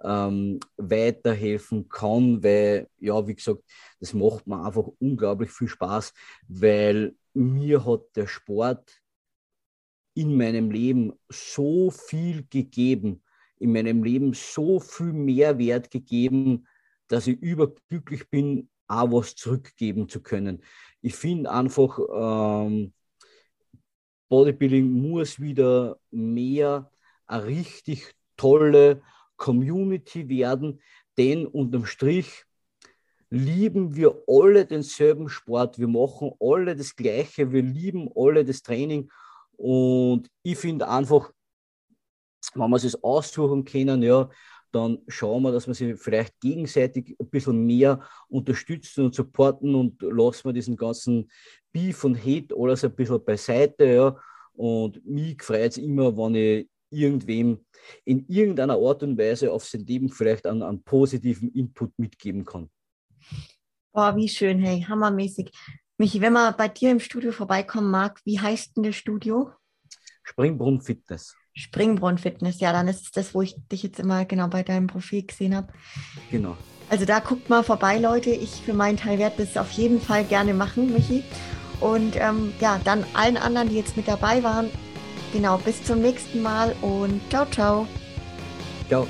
ähm, 0.02 0.60
weiterhelfen 0.76 1.88
kann, 1.88 2.42
weil, 2.42 2.88
ja, 2.98 3.26
wie 3.26 3.34
gesagt, 3.34 3.62
das 4.00 4.12
macht 4.12 4.46
mir 4.46 4.62
einfach 4.64 4.86
unglaublich 4.98 5.50
viel 5.50 5.68
Spaß, 5.68 6.12
weil 6.48 7.14
mir 7.32 7.84
hat 7.84 8.02
der 8.14 8.26
Sport 8.26 9.00
in 10.14 10.36
meinem 10.36 10.70
Leben 10.70 11.12
so 11.28 11.90
viel 11.90 12.46
gegeben, 12.48 13.22
in 13.58 13.72
meinem 13.72 14.04
Leben 14.04 14.32
so 14.34 14.80
viel 14.80 15.12
Mehrwert 15.12 15.90
gegeben, 15.90 16.66
dass 17.08 17.26
ich 17.26 17.40
überglücklich 17.40 18.28
bin, 18.28 18.68
auch 18.88 19.10
was 19.12 19.34
zurückgeben 19.34 20.08
zu 20.08 20.22
können. 20.22 20.62
Ich 21.00 21.14
finde 21.14 21.50
einfach, 21.50 21.98
ähm, 22.12 22.92
Bodybuilding 24.28 24.90
muss 24.90 25.40
wieder 25.40 25.98
mehr 26.10 26.90
eine 27.26 27.46
richtig 27.46 28.14
tolle 28.36 29.02
Community 29.36 30.28
werden, 30.28 30.80
denn 31.16 31.46
unterm 31.46 31.86
Strich 31.86 32.44
lieben 33.30 33.96
wir 33.96 34.22
alle 34.26 34.66
denselben 34.66 35.28
Sport, 35.28 35.78
wir 35.78 35.88
machen 35.88 36.32
alle 36.40 36.76
das 36.76 36.94
Gleiche, 36.94 37.52
wir 37.52 37.62
lieben 37.62 38.10
alle 38.14 38.44
das 38.44 38.62
Training. 38.62 39.10
Und 39.56 40.28
ich 40.42 40.58
finde 40.58 40.88
einfach, 40.88 41.32
wenn 42.54 42.70
wir 42.70 42.76
es 42.76 43.02
aussuchen 43.02 43.64
können, 43.64 44.02
ja, 44.02 44.28
dann 44.72 44.98
schauen 45.08 45.42
wir, 45.42 45.52
dass 45.52 45.66
wir 45.66 45.74
sie 45.74 45.94
vielleicht 45.96 46.38
gegenseitig 46.40 47.16
ein 47.18 47.28
bisschen 47.28 47.64
mehr 47.64 48.00
unterstützen 48.28 49.06
und 49.06 49.14
supporten 49.14 49.74
und 49.74 50.02
lassen 50.02 50.48
wir 50.48 50.52
diesen 50.52 50.76
ganzen 50.76 51.30
Beef 51.72 52.04
und 52.04 52.18
Hate 52.18 52.54
alles 52.56 52.84
ein 52.84 52.94
bisschen 52.94 53.24
beiseite. 53.24 53.86
Ja. 53.86 54.16
Und 54.52 55.04
mich 55.06 55.42
freut 55.42 55.72
es 55.72 55.78
immer, 55.78 56.16
wenn 56.16 56.34
ich 56.34 56.68
irgendwem 56.90 57.64
in 58.04 58.26
irgendeiner 58.28 58.74
Art 58.74 59.02
und 59.02 59.18
Weise 59.18 59.52
auf 59.52 59.64
sein 59.64 59.86
Leben 59.86 60.08
vielleicht 60.08 60.46
einen, 60.46 60.62
einen 60.62 60.82
positiven 60.82 61.52
Input 61.52 61.98
mitgeben 61.98 62.44
kann. 62.44 62.70
Boah, 63.92 64.14
wie 64.14 64.28
schön, 64.28 64.58
hey, 64.58 64.82
hammermäßig. 64.82 65.50
Michi, 65.98 66.20
wenn 66.20 66.34
man 66.34 66.54
bei 66.56 66.68
dir 66.68 66.90
im 66.90 67.00
Studio 67.00 67.32
vorbeikommen 67.32 67.90
mag, 67.90 68.20
wie 68.24 68.38
heißt 68.38 68.76
denn 68.76 68.84
das 68.84 68.96
Studio? 68.96 69.52
Springbrunnen 70.22 70.82
Fitness. 70.82 71.34
Springbrunnen 71.56 72.18
Fitness, 72.18 72.60
ja, 72.60 72.72
dann 72.72 72.86
ist 72.86 73.04
es 73.04 73.10
das, 73.12 73.34
wo 73.34 73.42
ich 73.42 73.56
dich 73.72 73.82
jetzt 73.82 73.98
immer 73.98 74.24
genau 74.26 74.48
bei 74.48 74.62
deinem 74.62 74.86
Profil 74.86 75.24
gesehen 75.24 75.56
habe. 75.56 75.68
Genau. 76.30 76.56
Also 76.88 77.04
da 77.04 77.18
guckt 77.18 77.48
mal 77.48 77.64
vorbei, 77.64 77.98
Leute. 77.98 78.30
Ich 78.30 78.62
für 78.64 78.74
meinen 78.74 78.98
Teil 78.98 79.18
werde 79.18 79.44
das 79.44 79.56
auf 79.56 79.72
jeden 79.72 80.00
Fall 80.00 80.24
gerne 80.24 80.54
machen, 80.54 80.92
Michi. 80.92 81.24
Und 81.80 82.16
ähm, 82.16 82.52
ja, 82.60 82.80
dann 82.84 83.04
allen 83.14 83.36
anderen, 83.36 83.70
die 83.70 83.76
jetzt 83.76 83.96
mit 83.96 84.06
dabei 84.06 84.42
waren, 84.42 84.70
genau, 85.32 85.58
bis 85.58 85.82
zum 85.82 86.00
nächsten 86.00 86.42
Mal 86.42 86.74
und 86.82 87.20
ciao, 87.30 87.46
ciao. 87.46 87.86
Ciao. 88.88 89.06